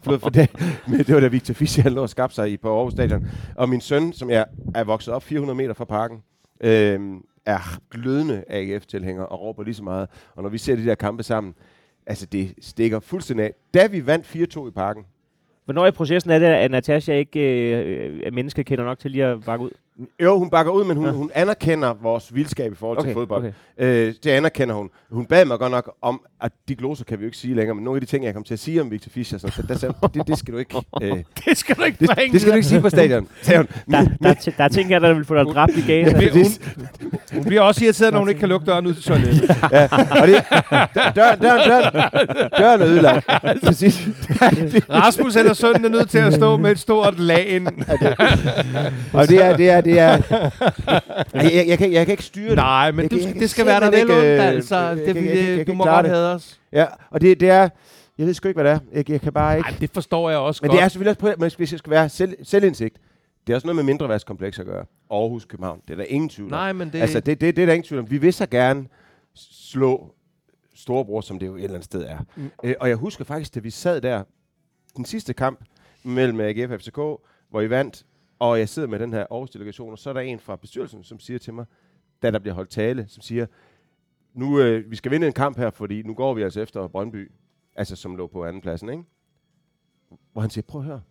Forlod 0.03 0.19
for 0.19 0.29
det, 0.29 0.49
men 0.87 0.99
det 0.99 1.15
var 1.15 1.19
da 1.19 1.27
Victor 1.27 1.53
Fischer, 1.53 1.83
han 1.83 1.93
lå 1.93 2.01
og 2.01 2.09
skabte 2.09 2.35
sig 2.35 2.51
i 2.51 2.57
på 2.57 2.77
Aarhus 2.77 2.93
Stadion. 2.93 3.27
Og 3.55 3.69
min 3.69 3.81
søn, 3.81 4.13
som 4.13 4.29
jeg 4.29 4.45
er 4.75 4.83
vokset 4.83 5.13
op 5.13 5.23
400 5.23 5.57
meter 5.57 5.73
fra 5.73 5.85
parken, 5.85 6.17
øhm, 6.61 7.21
er 7.45 7.79
glødende 7.91 8.43
AGF-tilhænger 8.49 9.23
og 9.23 9.41
råber 9.41 9.63
lige 9.63 9.73
så 9.73 9.83
meget. 9.83 10.09
Og 10.35 10.43
når 10.43 10.49
vi 10.49 10.57
ser 10.57 10.75
de 10.75 10.85
der 10.85 10.95
kampe 10.95 11.23
sammen, 11.23 11.53
altså 12.05 12.25
det 12.25 12.53
stikker 12.61 12.99
fuldstændig 12.99 13.45
af. 13.45 13.53
Da 13.73 13.87
vi 13.87 14.05
vandt 14.05 14.57
4-2 14.57 14.67
i 14.67 14.71
parken, 14.71 15.03
Hvornår 15.67 15.85
i 15.85 15.91
processen 15.91 16.31
er 16.31 16.39
det, 16.39 16.45
at 16.45 16.71
Natasha 16.71 17.13
ikke 17.13 17.39
øh, 17.39 18.13
øh 18.13 18.21
er 18.25 18.31
menneske 18.31 18.63
kender 18.63 18.85
nok 18.85 18.99
til 18.99 19.11
lige 19.11 19.25
at 19.25 19.43
bakke 19.45 19.65
ud? 19.65 19.71
Jo, 20.23 20.39
hun 20.39 20.49
bakker 20.49 20.71
ud, 20.71 20.85
men 20.85 20.97
hun, 20.97 21.05
Ja. 21.05 21.11
ja. 21.11 21.17
hun 21.17 21.31
anerkender 21.33 21.93
vores 22.01 22.35
vildskab 22.35 22.71
i 22.71 22.75
forhold 22.75 22.97
okay, 22.97 23.07
til 23.07 23.13
fodbold. 23.13 23.43
okay. 23.77 23.85
Øh, 24.07 24.13
det 24.23 24.29
anerkender 24.31 24.75
hun. 24.75 24.89
Hun 25.11 25.25
bad 25.25 25.45
mig 25.45 25.59
godt 25.59 25.71
nok 25.71 25.95
om, 26.01 26.21
at 26.41 26.51
de 26.67 26.75
gloser 26.75 27.03
kan 27.05 27.17
vi 27.19 27.23
jo 27.23 27.27
ikke 27.27 27.37
sige 27.37 27.55
længere, 27.55 27.75
men 27.75 27.83
nogle 27.83 27.97
af 27.97 28.01
de 28.01 28.07
ting, 28.07 28.25
jeg 28.25 28.33
kom 28.33 28.43
til 28.43 28.53
at 28.53 28.59
sige 28.59 28.81
om 28.81 28.91
Victor 28.91 29.09
Fischer, 29.09 29.37
så 29.37 29.63
der 29.67 29.75
sagde, 29.77 29.93
det, 30.13 30.27
det 30.27 30.37
skal 30.37 30.53
du 30.53 30.57
ikke, 30.59 30.75
øh, 31.01 31.17
Det 31.45 31.57
skal 31.57 31.75
du 31.75 31.83
ikke 31.83 31.97
det, 31.99 32.09
det 32.31 32.41
skal 32.41 32.51
du 32.51 32.55
ikke 32.55 32.67
sige 32.67 32.81
på 32.81 32.89
stadion, 32.89 33.27
sagde 33.41 33.57
hun. 33.57 33.67
Der, 33.91 34.01
der, 34.23 34.29
er 34.29 34.33
der 34.57 34.63
er 34.63 34.67
ting 34.67 34.89
her, 34.89 34.99
der 34.99 35.13
vil 35.13 35.25
få 35.25 35.35
dig 35.35 35.45
dræbt 35.45 35.71
i 35.77 35.81
gaden. 35.81 36.13
Præcis. 36.13 36.59
hun, 36.73 36.87
hun 37.33 37.43
bliver 37.43 37.61
også 37.61 37.83
irriteret, 37.85 38.13
når 38.13 38.19
hun 38.19 38.29
ikke 38.29 38.39
kan 38.39 38.49
lukke 38.49 38.65
døren 38.65 38.87
ud 38.87 38.93
til 38.93 39.03
toilettet. 39.03 39.49
ja, 39.71 39.87
og 40.21 40.27
det, 40.27 40.35
dør- 40.35 41.11
døren, 41.15 41.39
døren, 41.41 41.61
døren, 41.93 42.49
døren 42.59 42.81
er 42.81 42.87
ødelagt. 42.87 43.25
Præcis. 43.63 44.07
Rasmus 44.89 45.35
eller 45.35 45.53
sønnen 45.53 45.85
er 45.85 45.89
nødt 45.89 46.09
til 46.09 46.17
at 46.17 46.33
stå 46.33 46.57
med 46.57 46.71
et 46.71 46.79
stort 46.79 47.19
lagen. 47.19 47.67
Og 49.13 49.27
det 49.29 49.43
er, 49.45 49.57
det 49.57 49.69
er, 49.69 49.81
det 49.87 49.99
er, 49.99 50.11
jeg, 51.33 51.51
jeg, 51.53 51.67
jeg, 51.67 51.77
kan, 51.77 51.93
jeg 51.93 52.05
kan 52.05 52.13
ikke 52.13 52.23
styre 52.23 52.49
det. 52.49 52.55
Nej, 52.55 52.91
men 52.91 53.03
Jeg 53.03 53.11
du, 53.11 53.15
jeg 53.15 53.25
kan 53.25 53.41
det 53.41 53.49
skal 53.49 53.65
være 53.65 53.79
der 53.79 53.91
vel 53.91 54.11
ondt, 54.11 54.23
øh, 54.23 54.47
altså. 54.47 54.77
jeg 54.77 54.97
Det, 54.97 55.15
jeg 55.15 55.25
jeg 55.25 55.59
ikke 55.59 55.71
du 55.71 55.73
må 55.73 55.83
godt 55.85 56.07
have 56.07 56.33
os. 56.33 56.59
Ja, 56.71 56.85
og 57.09 57.21
det, 57.21 57.39
det 57.39 57.49
er, 57.49 57.69
jeg 58.17 58.25
ved 58.25 58.33
sgu 58.33 58.47
ikke, 58.47 58.61
hvad 58.61 58.71
det 58.71 58.81
er. 58.81 58.97
Jeg, 58.97 59.09
jeg 59.09 59.21
kan 59.21 59.33
bare 59.33 59.57
ikke. 59.57 59.69
Ej, 59.69 59.75
det 59.79 59.89
forstår 59.93 60.29
jeg 60.29 60.39
også 60.39 60.59
Men 60.63 60.69
godt. 60.69 60.77
det 60.77 60.83
er 60.83 60.87
selvfølgelig 60.87 61.09
også, 61.09 61.35
på, 61.35 61.41
men 61.41 61.51
hvis 61.57 61.71
jeg 61.71 61.79
skal 61.79 61.91
være 61.91 62.09
selv, 62.09 62.35
selvindsigt, 62.43 62.97
det 63.47 63.53
er 63.53 63.57
også 63.57 63.67
noget 63.67 63.75
med 63.75 63.83
mindre 63.83 64.09
værtskompleks 64.09 64.59
at 64.59 64.65
gøre. 64.65 64.85
Aarhus, 65.11 65.45
København, 65.45 65.81
det 65.87 65.93
er 65.93 65.97
der 65.97 66.03
ingen 66.03 66.29
tvivl 66.29 66.47
om. 66.53 66.59
Nej, 66.59 66.73
men 66.73 66.89
det... 66.93 67.01
Altså, 67.01 67.19
det, 67.19 67.41
det, 67.41 67.55
det 67.55 67.61
er 67.61 67.65
der 67.65 67.73
ingen 67.73 67.87
tvivl 67.87 68.01
om. 68.01 68.11
Vi 68.11 68.17
vil 68.17 68.33
så 68.33 68.45
gerne 68.45 68.85
slå 69.35 70.11
storebror, 70.75 71.21
som 71.21 71.39
det 71.39 71.47
jo 71.47 71.55
et 71.55 71.63
eller 71.63 71.73
andet 71.75 71.85
sted 71.85 72.05
er. 72.07 72.17
Mm. 72.35 72.51
Øh, 72.63 72.75
og 72.79 72.89
jeg 72.89 72.95
husker 72.97 73.25
faktisk, 73.25 73.55
da 73.55 73.59
vi 73.59 73.69
sad 73.69 74.01
der, 74.01 74.23
den 74.97 75.05
sidste 75.05 75.33
kamp 75.33 75.59
mellem 76.03 76.39
AGF 76.39 76.71
og 76.71 76.79
FCK, 76.79 76.95
hvor 77.49 77.61
I 77.61 77.69
vandt, 77.69 78.03
og 78.39 78.59
jeg 78.59 78.69
sidder 78.69 78.87
med 78.87 78.99
den 78.99 79.13
her 79.13 79.25
Aarhus-delegation, 79.31 79.91
og 79.91 79.97
så 79.99 80.09
er 80.09 80.13
der 80.13 80.21
en 80.21 80.39
fra 80.39 80.55
bestyrelsen, 80.55 81.03
som 81.03 81.19
siger 81.19 81.39
til 81.39 81.53
mig, 81.53 81.65
da 82.21 82.31
der 82.31 82.39
bliver 82.39 82.53
holdt 82.55 82.69
tale, 82.69 83.05
som 83.07 83.21
siger, 83.21 83.45
nu, 84.33 84.59
øh, 84.59 84.91
vi 84.91 84.95
skal 84.95 85.11
vinde 85.11 85.27
en 85.27 85.33
kamp 85.33 85.57
her, 85.57 85.69
fordi 85.69 86.01
nu 86.03 86.13
går 86.13 86.33
vi 86.33 86.41
altså 86.41 86.61
efter 86.61 86.87
Brøndby, 86.87 87.31
altså 87.75 87.95
som 87.95 88.15
lå 88.15 88.27
på 88.27 88.45
anden 88.45 88.61
pladsen, 88.61 88.89
ikke? 88.89 89.03
Hvor 90.31 90.41
han 90.41 90.49
siger, 90.49 90.65
prøv 90.67 90.81
at 90.81 90.87
høre, 90.87 91.01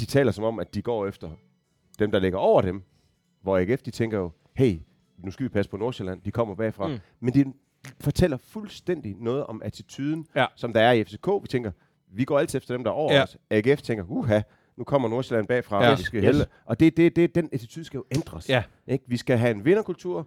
de 0.00 0.06
taler 0.06 0.32
som 0.32 0.44
om, 0.44 0.58
at 0.58 0.74
de 0.74 0.82
går 0.82 1.06
efter 1.06 1.30
dem, 1.98 2.10
der 2.10 2.18
ligger 2.18 2.38
over 2.38 2.62
dem, 2.62 2.82
hvor 3.40 3.58
AGF, 3.58 3.82
de 3.82 3.90
tænker 3.90 4.18
jo, 4.18 4.30
hey, 4.54 4.80
nu 5.18 5.30
skal 5.30 5.44
vi 5.44 5.48
passe 5.48 5.70
på 5.70 5.76
Nordsjælland, 5.76 6.22
de 6.22 6.30
kommer 6.30 6.54
bagfra. 6.54 6.88
Mm. 6.88 6.98
Men 7.20 7.34
de 7.34 7.52
fortæller 8.00 8.36
fuldstændig 8.36 9.16
noget 9.18 9.46
om 9.46 9.62
attituden, 9.64 10.26
Ja. 10.36 10.46
som 10.56 10.72
der 10.72 10.80
er 10.80 10.92
i 10.92 11.04
FCK. 11.04 11.26
Vi 11.42 11.48
tænker, 11.48 11.72
vi 12.08 12.24
går 12.24 12.38
altid 12.38 12.56
efter 12.56 12.74
dem, 12.74 12.84
der 12.84 12.90
er 12.90 12.94
over 12.94 13.12
ja. 13.14 13.22
os. 13.22 13.36
AGF 13.50 13.82
tænker, 13.82 14.04
uha, 14.08 14.40
nu 14.76 14.84
kommer 14.84 15.08
Nordsjælland 15.08 15.46
bagfra, 15.48 15.84
Ja. 15.84 15.92
og 15.92 15.98
vi 15.98 16.02
skal 16.02 16.18
Yes. 16.18 16.24
hælde. 16.24 16.46
Og 16.64 16.80
det, 16.80 16.96
det, 16.96 17.16
det, 17.16 17.34
den 17.34 17.48
attitude 17.52 17.84
skal 17.84 17.98
jo 17.98 18.04
ændres. 18.14 18.48
Ja. 18.48 18.62
Ikke? 18.86 19.04
Vi 19.08 19.16
skal 19.16 19.38
have 19.38 19.50
en 19.50 19.64
vinderkultur, 19.64 20.26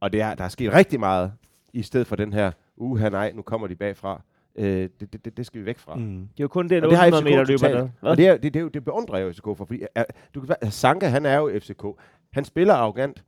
og 0.00 0.12
det 0.12 0.20
er, 0.20 0.34
der 0.34 0.44
er 0.44 0.48
sket 0.48 0.72
rigtig 0.72 1.00
meget, 1.00 1.32
i 1.72 1.82
stedet 1.82 2.06
for 2.06 2.16
den 2.16 2.32
her 2.32 2.50
uha 2.76 3.08
nej, 3.08 3.32
nu 3.34 3.42
kommer 3.42 3.66
de 3.66 3.74
bagfra. 3.76 4.22
Øh, 4.56 4.88
det, 5.00 5.24
det, 5.24 5.36
det, 5.36 5.46
skal 5.46 5.60
vi 5.60 5.66
væk 5.66 5.78
fra. 5.78 5.94
Mm. 5.94 6.02
Det 6.02 6.40
er 6.40 6.44
jo 6.44 6.48
kun 6.48 6.68
den 6.68 6.84
Og 6.84 6.90
det 6.90 6.98
har 6.98 7.06
800 7.06 7.36
meter 7.36 7.44
løber. 7.68 7.68
der. 7.80 7.88
Og 8.10 8.16
det, 8.16 8.26
er, 8.28 8.32
det, 8.36 8.42
det, 8.54 8.56
er 8.56 8.62
jo- 8.62 8.68
det 8.68 8.84
beundrer 8.84 9.18
jeg 9.18 9.26
jo 9.26 9.32
FCK 9.32 9.44
for, 9.44 9.54
fordi 9.54 9.80
uh, 9.98 10.02
du 10.34 10.40
kan, 10.40 10.56
Sanka, 10.70 11.06
han 11.06 11.26
er 11.26 11.36
jo 11.36 11.50
FCK. 11.60 11.84
Han 12.32 12.44
spiller 12.44 12.74
arrogant. 12.74 13.24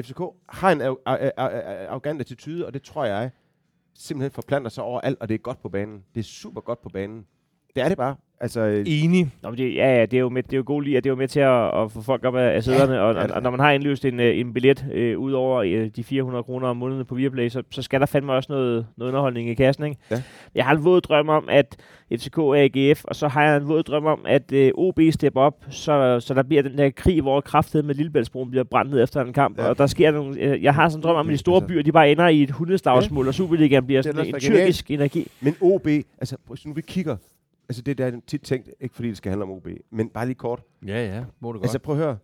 FCK 0.00 0.20
har 0.48 0.70
en 0.72 0.80
arro- 0.82 1.02
ar- 1.06 1.32
ar- 1.36 1.50
ar- 1.50 1.86
arrogant 1.88 2.20
attitude, 2.20 2.66
og 2.66 2.74
det 2.74 2.82
tror 2.82 3.04
jeg 3.04 3.30
simpelthen 3.94 4.30
forplanter 4.30 4.70
sig 4.70 4.84
over 4.84 5.00
alt, 5.00 5.20
og 5.20 5.28
det 5.28 5.34
er 5.34 5.38
godt 5.38 5.62
på 5.62 5.68
banen. 5.68 6.04
Det 6.14 6.20
er 6.20 6.24
super 6.24 6.60
godt 6.60 6.82
på 6.82 6.88
banen. 6.88 7.26
Det 7.74 7.82
er 7.84 7.88
det 7.88 7.96
bare. 7.96 8.14
Altså, 8.40 8.60
øh, 8.60 8.84
Enig. 8.86 9.30
Nå, 9.42 9.50
men 9.50 9.58
det, 9.58 9.74
ja, 9.74 9.94
ja, 9.98 10.06
det 10.06 10.16
er 10.16 10.20
jo 10.20 10.28
med, 10.28 10.42
det 10.42 10.52
er 10.52 10.56
jo 10.56 10.62
god 10.66 10.82
lige, 10.82 10.96
at 10.96 11.04
det 11.04 11.10
er 11.10 11.12
jo 11.12 11.16
med 11.18 11.28
til 11.28 11.40
at, 11.40 11.82
at 11.82 11.92
få 11.92 12.02
folk 12.02 12.24
op 12.24 12.36
af, 12.36 12.54
af 12.56 12.64
sæderne, 12.64 13.00
og, 13.00 13.14
ja, 13.14 13.22
og, 13.24 13.30
og, 13.34 13.42
når 13.42 13.50
man 13.50 13.60
har 13.60 13.70
indløst 13.70 14.04
en, 14.04 14.20
øh, 14.20 14.38
en 14.38 14.52
billet 14.54 14.86
øh, 14.92 15.18
ud 15.18 15.32
over 15.32 15.60
øh, 15.60 15.86
de 15.96 16.04
400 16.04 16.42
kroner 16.42 16.68
om 16.68 16.76
måneden 16.76 17.04
på 17.04 17.14
Viaplay, 17.14 17.48
så, 17.48 17.62
så 17.70 17.82
skal 17.82 18.00
der 18.00 18.06
fandme 18.06 18.32
også 18.32 18.52
noget, 18.52 18.86
noget 18.96 19.10
underholdning 19.10 19.50
i 19.50 19.54
kassen, 19.54 19.84
ikke? 19.84 19.96
Ja. 20.10 20.22
Jeg 20.54 20.64
har 20.64 20.74
en 20.76 20.84
våd 20.84 21.00
drøm 21.00 21.28
om, 21.28 21.48
at 21.48 21.76
FCK 22.12 22.38
er 22.38 22.68
AGF, 22.74 23.04
og 23.04 23.16
så 23.16 23.28
har 23.28 23.44
jeg 23.44 23.56
en 23.56 23.68
våd 23.68 23.82
drøm 23.82 24.06
om, 24.06 24.20
at 24.26 24.52
øh, 24.52 24.70
OB 24.74 25.00
stepper 25.10 25.40
op, 25.40 25.64
så, 25.70 26.20
så 26.20 26.34
der 26.34 26.42
bliver 26.42 26.62
den 26.62 26.78
der 26.78 26.90
krig, 26.90 27.22
hvor 27.22 27.40
kraftet 27.40 27.84
med 27.84 27.94
Lillebæltsbroen 27.94 28.50
bliver 28.50 28.64
brændt 28.64 28.90
ned 28.90 29.02
efter 29.02 29.20
en 29.24 29.32
kamp, 29.32 29.58
Ja. 29.58 29.62
ja. 29.64 29.68
og 29.70 29.78
der 29.78 29.86
sker 29.86 30.10
nogle, 30.10 30.40
øh, 30.40 30.62
jeg 30.62 30.74
har 30.74 30.88
sådan 30.88 30.98
en 30.98 31.02
drøm 31.02 31.16
om, 31.16 31.26
at 31.28 31.32
de 31.32 31.38
store 31.38 31.56
Altså- 31.56 31.68
byer, 31.68 31.82
de 31.82 31.92
bare 31.92 32.10
ender 32.10 32.28
i 32.28 32.42
et 32.42 32.50
hundeslagsmål, 32.50 33.28
og 33.28 33.34
Superligaen 33.34 33.86
bliver 33.86 33.98
er 33.98 34.02
sådan 34.02 34.26
en 34.26 34.40
tyrkisk 34.40 34.90
energi. 34.90 35.26
Men 35.40 35.54
OB, 35.60 35.86
altså 36.18 36.36
prøv, 36.46 36.56
nu 36.66 36.72
vi 36.72 36.80
kigger, 36.80 37.16
altså 37.68 37.82
det 37.82 37.98
der 37.98 38.06
er 38.06 38.12
tit 38.26 38.42
tænkt, 38.42 38.68
ikke 38.80 38.94
fordi 38.94 39.08
det 39.08 39.16
skal 39.16 39.30
handle 39.30 39.42
om 39.42 39.50
OB, 39.50 39.68
men 39.90 40.08
bare 40.08 40.26
lige 40.26 40.34
kort. 40.34 40.62
Ja, 40.86 41.06
ja. 41.16 41.24
Må 41.40 41.52
du 41.52 41.58
godt. 41.58 41.64
Altså 41.64 41.78
prøv 41.78 41.94
at 41.98 42.02
høre, 42.04 42.16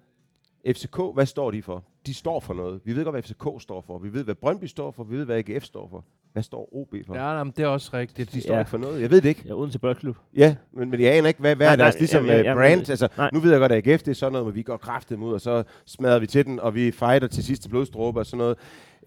FCK, 0.69 1.01
hvad 1.15 1.27
står 1.27 1.51
de 1.51 1.63
for? 1.63 1.85
De 2.07 2.15
står 2.15 2.41
for 2.41 2.55
noget. 2.55 2.81
Vi 2.85 2.97
ved 2.97 3.05
godt, 3.05 3.15
hvad 3.15 3.23
FCK 3.23 3.63
står 3.63 3.81
for. 3.81 3.99
Vi 3.99 4.13
ved, 4.13 4.25
hvad 4.25 4.35
Brøndby 4.35 4.65
står 4.65 4.91
for. 4.91 5.05
Vi 5.05 5.17
ved, 5.17 5.25
hvad 5.25 5.37
AGF 5.49 5.65
står 5.65 5.89
for. 5.89 6.05
Hvad 6.33 6.43
står 6.43 6.69
OB 6.73 6.95
for? 7.07 7.15
ja, 7.15 7.21
nej, 7.21 7.45
men 7.45 7.53
det 7.57 7.63
er 7.63 7.67
også 7.67 7.91
rigtigt. 7.93 8.33
De 8.33 8.41
står 8.41 8.55
Ja. 8.55 8.59
ikke 8.61 8.71
for 8.71 8.79
noget. 8.79 9.01
Jeg 9.03 9.11
ved 9.11 9.21
det 9.21 9.29
ikke. 9.29 9.43
Ja, 9.47 9.53
uden 9.53 9.71
til 9.71 9.79
Boldklub. 9.79 10.17
Ja, 10.37 10.57
men, 10.73 10.91
men 10.91 11.01
jeg 11.01 11.13
aner 11.17 11.29
ikke, 11.29 11.41
hvad, 11.41 11.57
hvad 11.57 11.67
Nej, 11.67 11.73
er 11.73 11.77
deres 11.77 11.95
nej, 11.95 11.99
ligesom 11.99 12.27
ja, 12.27 12.37
ja, 12.37 12.43
ja, 12.43 12.55
brand. 12.55 12.91
altså, 12.91 13.09
nej. 13.17 13.31
nu 13.33 13.41
ved 13.41 13.51
jeg 13.51 13.61
godt, 13.61 13.73
at 13.73 13.87
AGF 13.89 14.03
det 14.03 14.11
er 14.11 14.15
sådan 14.15 14.33
noget, 14.33 14.45
hvor 14.45 14.53
vi 14.53 14.63
går 14.63 14.77
kraftigt 14.77 15.21
ud, 15.21 15.33
og 15.33 15.41
så 15.41 15.63
smadrer 15.87 16.19
vi 16.19 16.27
til 16.27 16.47
den, 16.47 16.61
og 16.61 16.75
vi 16.75 16.91
fighter 16.91 17.27
til 17.29 17.45
sidste 17.45 17.69
blodstråbe 17.69 18.21
og 18.21 18.27
sådan 18.27 18.39
noget. 18.39 18.59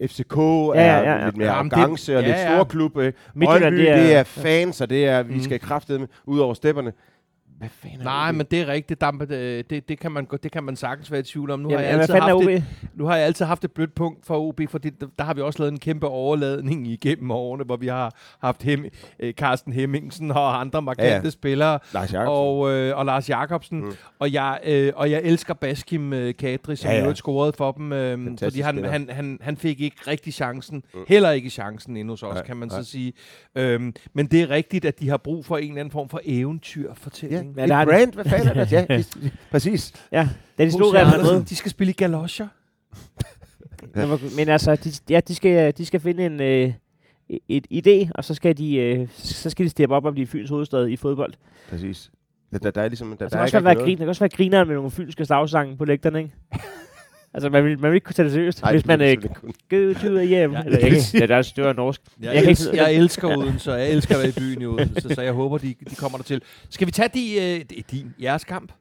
FCK 0.02 0.36
er 0.36 0.72
ja, 0.74 0.98
ja, 0.98 1.18
ja. 1.18 1.24
lidt 1.24 1.36
mere 1.36 1.48
det- 1.48 1.54
arrogance 1.54 2.16
og 2.16 2.22
ja, 2.22 2.28
lidt 2.28 2.38
ja. 2.38 2.54
stor 2.54 2.64
klub. 2.64 2.96
Øh. 2.98 3.12
Midtjylland, 3.34 3.62
Brøndby, 3.62 3.80
det 3.80 3.90
er- 3.90 3.96
det 3.96 4.14
er 4.14 4.22
fans, 4.22 4.80
og 4.80 4.90
det 4.90 5.06
er, 5.06 5.22
vi 5.22 5.34
Mm. 5.34 5.40
skal 5.40 5.60
kraftigt 5.60 6.00
med 6.00 6.08
ud 6.26 6.38
over 6.38 6.54
stepperne. 6.54 6.92
Hvad 7.58 7.68
fanden 7.68 8.00
er 8.00 8.04
Nej, 8.04 8.28
OB? 8.30 8.34
men 8.36 8.46
det 8.50 8.60
er 8.60 8.66
rigtigt. 8.66 9.00
Dampe, 9.00 9.26
det, 9.26 9.70
det, 9.70 9.88
det, 9.88 9.98
kan 9.98 10.12
man, 10.12 10.26
det 10.42 10.52
kan 10.52 10.64
man 10.64 10.76
sagtens 10.76 11.10
være 11.10 11.20
i 11.20 11.22
tvivl 11.22 11.50
om. 11.50 11.60
Nu, 11.60 11.70
Jamen, 11.70 11.84
har, 11.84 11.90
jeg 11.92 12.00
altid 12.00 12.14
haft 12.14 12.48
et, 12.48 12.64
nu 12.94 13.06
har 13.06 13.16
jeg 13.16 13.26
altid 13.26 13.44
haft 13.44 13.64
et 13.64 13.72
blødt 13.72 13.94
punkt 13.94 14.26
for 14.26 14.38
OB, 14.38 14.60
for 14.68 14.78
det, 14.78 14.94
der 15.18 15.24
har 15.24 15.34
vi 15.34 15.40
også 15.40 15.58
lavet 15.58 15.72
en 15.72 15.78
kæmpe 15.78 16.06
overladning 16.08 16.86
igennem 16.98 17.30
årene, 17.30 17.64
hvor 17.64 17.76
vi 17.76 17.86
har 17.86 18.14
haft 18.42 18.62
Hem, 18.62 18.84
øh, 19.18 19.32
Carsten 19.34 19.72
Hemmingsen 19.72 20.30
og 20.30 20.60
andre 20.60 20.82
markante 20.82 21.08
Ja, 21.10 21.16
ja, 21.16 21.20
ja. 21.24 21.30
spillere, 21.30 21.78
Lars 21.94 22.12
Jacobsen. 22.12 22.28
og, 22.28 22.70
øh, 22.70 22.96
og 22.98 23.06
Lars 23.06 23.28
Jakobsen. 23.30 23.80
Mm. 23.84 23.92
Og, 24.18 24.32
jeg, 24.32 24.58
øh, 24.66 24.92
og 24.96 25.10
jeg 25.10 25.20
elsker 25.24 25.54
Baskim 25.54 26.12
øh, 26.12 26.34
Kadri, 26.34 26.76
som 26.76 26.90
Ja, 26.90 26.94
ja, 26.96 27.02
ja. 27.02 27.08
ja. 27.08 27.14
scorede 27.14 27.52
for 27.52 27.72
dem, 27.72 27.92
øh, 27.92 28.24
Fantastisk 28.24 28.44
fordi 28.44 28.60
han, 28.60 28.84
han, 28.92 29.08
han, 29.10 29.38
han 29.42 29.56
fik 29.56 29.80
ikke 29.80 29.96
rigtig 30.06 30.34
chancen. 30.34 30.82
Mm. 30.94 31.00
Heller 31.08 31.30
ikke 31.30 31.50
chancen 31.50 31.96
endnu 31.96 32.12
hos 32.12 32.22
os, 32.22 32.34
Nej, 32.34 32.44
kan 32.46 32.56
man 32.56 32.68
nej. 32.68 32.82
så 32.82 32.90
sige. 32.90 33.12
Øhm, 33.54 33.94
men 34.12 34.26
det 34.26 34.42
er 34.42 34.50
rigtigt, 34.50 34.84
at 34.84 35.00
de 35.00 35.08
har 35.08 35.16
brug 35.16 35.44
for 35.46 35.56
en 35.56 35.68
eller 35.68 35.80
anden 35.80 35.92
form 35.92 36.08
for 36.08 36.20
Ja, 36.26 36.30
eventyrfortælling. 36.32 37.43
Ja, 37.43 37.43
et 37.50 37.56
der 37.68 37.76
er 37.76 37.84
det. 37.84 37.88
brand, 37.88 38.12
hvad 38.14 38.24
fanden 38.24 38.48
er 38.48 38.64
det? 38.64 38.72
Ja, 38.72 38.84
det- 38.88 39.32
præcis. 39.50 39.92
Ja, 40.12 40.28
da 40.58 40.64
de 40.64 40.72
slog. 40.72 40.94
Real 40.94 41.06
Madrid. 41.06 41.44
De 41.44 41.56
skal 41.56 41.70
spille 41.70 41.90
i 41.90 41.94
galoscher. 41.94 42.48
Ja. 43.96 44.06
Men, 44.36 44.48
altså, 44.48 44.76
de, 44.76 44.90
ja, 45.10 45.20
de 45.28 45.34
skal, 45.34 45.72
de 45.78 45.86
skal 45.86 46.00
finde 46.00 46.26
en, 46.26 46.40
øh, 46.40 46.72
et 47.48 47.66
idé, 47.72 48.10
og 48.14 48.24
så 48.24 48.34
skal 48.34 48.58
de, 48.58 48.76
øh, 48.76 49.08
så 49.16 49.50
skal 49.50 49.64
de 49.64 49.70
steppe 49.70 49.94
op 49.94 50.04
og 50.04 50.12
blive 50.12 50.26
Fyns 50.26 50.50
hovedstad 50.50 50.88
i 50.88 50.96
fodbold. 50.96 51.32
Præcis. 51.70 52.10
Der, 52.52 52.58
der, 52.58 52.70
der 52.70 52.82
er 52.82 52.88
ligesom, 52.88 53.08
der, 53.10 53.16
Der, 53.16 53.28
der 53.28 53.36
er 53.38 53.42
også 53.42 53.56
ikke 53.56 53.64
være 53.64 53.74
rigtig 53.74 53.84
grin, 53.84 53.98
der 53.98 54.04
kan 54.04 54.08
også 54.08 54.20
være 54.20 54.28
grineren 54.28 54.68
med 54.68 54.74
nogle 54.76 54.90
fynske 54.90 55.24
slagsange 55.24 55.76
på 55.76 55.84
lægterne, 55.84 56.18
ikke? 56.18 56.34
altså, 57.34 57.50
man 57.50 57.64
vil, 57.64 57.78
man 57.80 57.90
vil 57.90 57.94
ikke 57.96 58.04
kunne 58.04 58.14
tage 58.14 58.24
det 58.24 58.32
seriøst, 58.32 58.62
Nej, 58.62 58.72
hvis 58.72 58.86
man 58.86 58.98
vil 58.98 59.08
ikke 59.08 59.28
go 59.70 59.92
to 60.00 60.16
a 60.18 60.24
hjem. 60.24 60.52
Ja, 60.52 60.62
Eller, 60.62 60.78
ikke, 60.78 60.96
det, 61.12 61.28
der, 61.28 61.36
er- 61.36 61.62
var 61.62 61.72
norsk. 61.72 62.00
Jeg, 62.22 62.34
Jeg 62.34 62.44
elsker, 62.44 62.72
ikke- 62.72 62.84
jeg 62.84 62.94
elsker 62.94 63.36
Odense, 63.36 63.72
og 63.72 63.80
jeg 63.80 63.90
elsker 63.90 64.14
at 64.14 64.20
være 64.20 64.28
i 64.28 64.32
byen 64.32 64.62
i 64.62 64.66
Odense, 64.66 65.14
så 65.14 65.22
jeg 65.22 65.32
håber, 65.32 65.58
de, 65.58 65.74
de 65.90 65.94
kommer 65.96 66.18
der 66.18 66.22
til. 66.24 66.42
Skal 66.70 66.86
vi 66.86 66.92
tage 66.92 67.08
de, 67.14 67.34
øh, 67.34 67.64
de- 67.70 67.82
din, 67.90 68.14
jeres 68.22 68.44
kamp? 68.44 68.72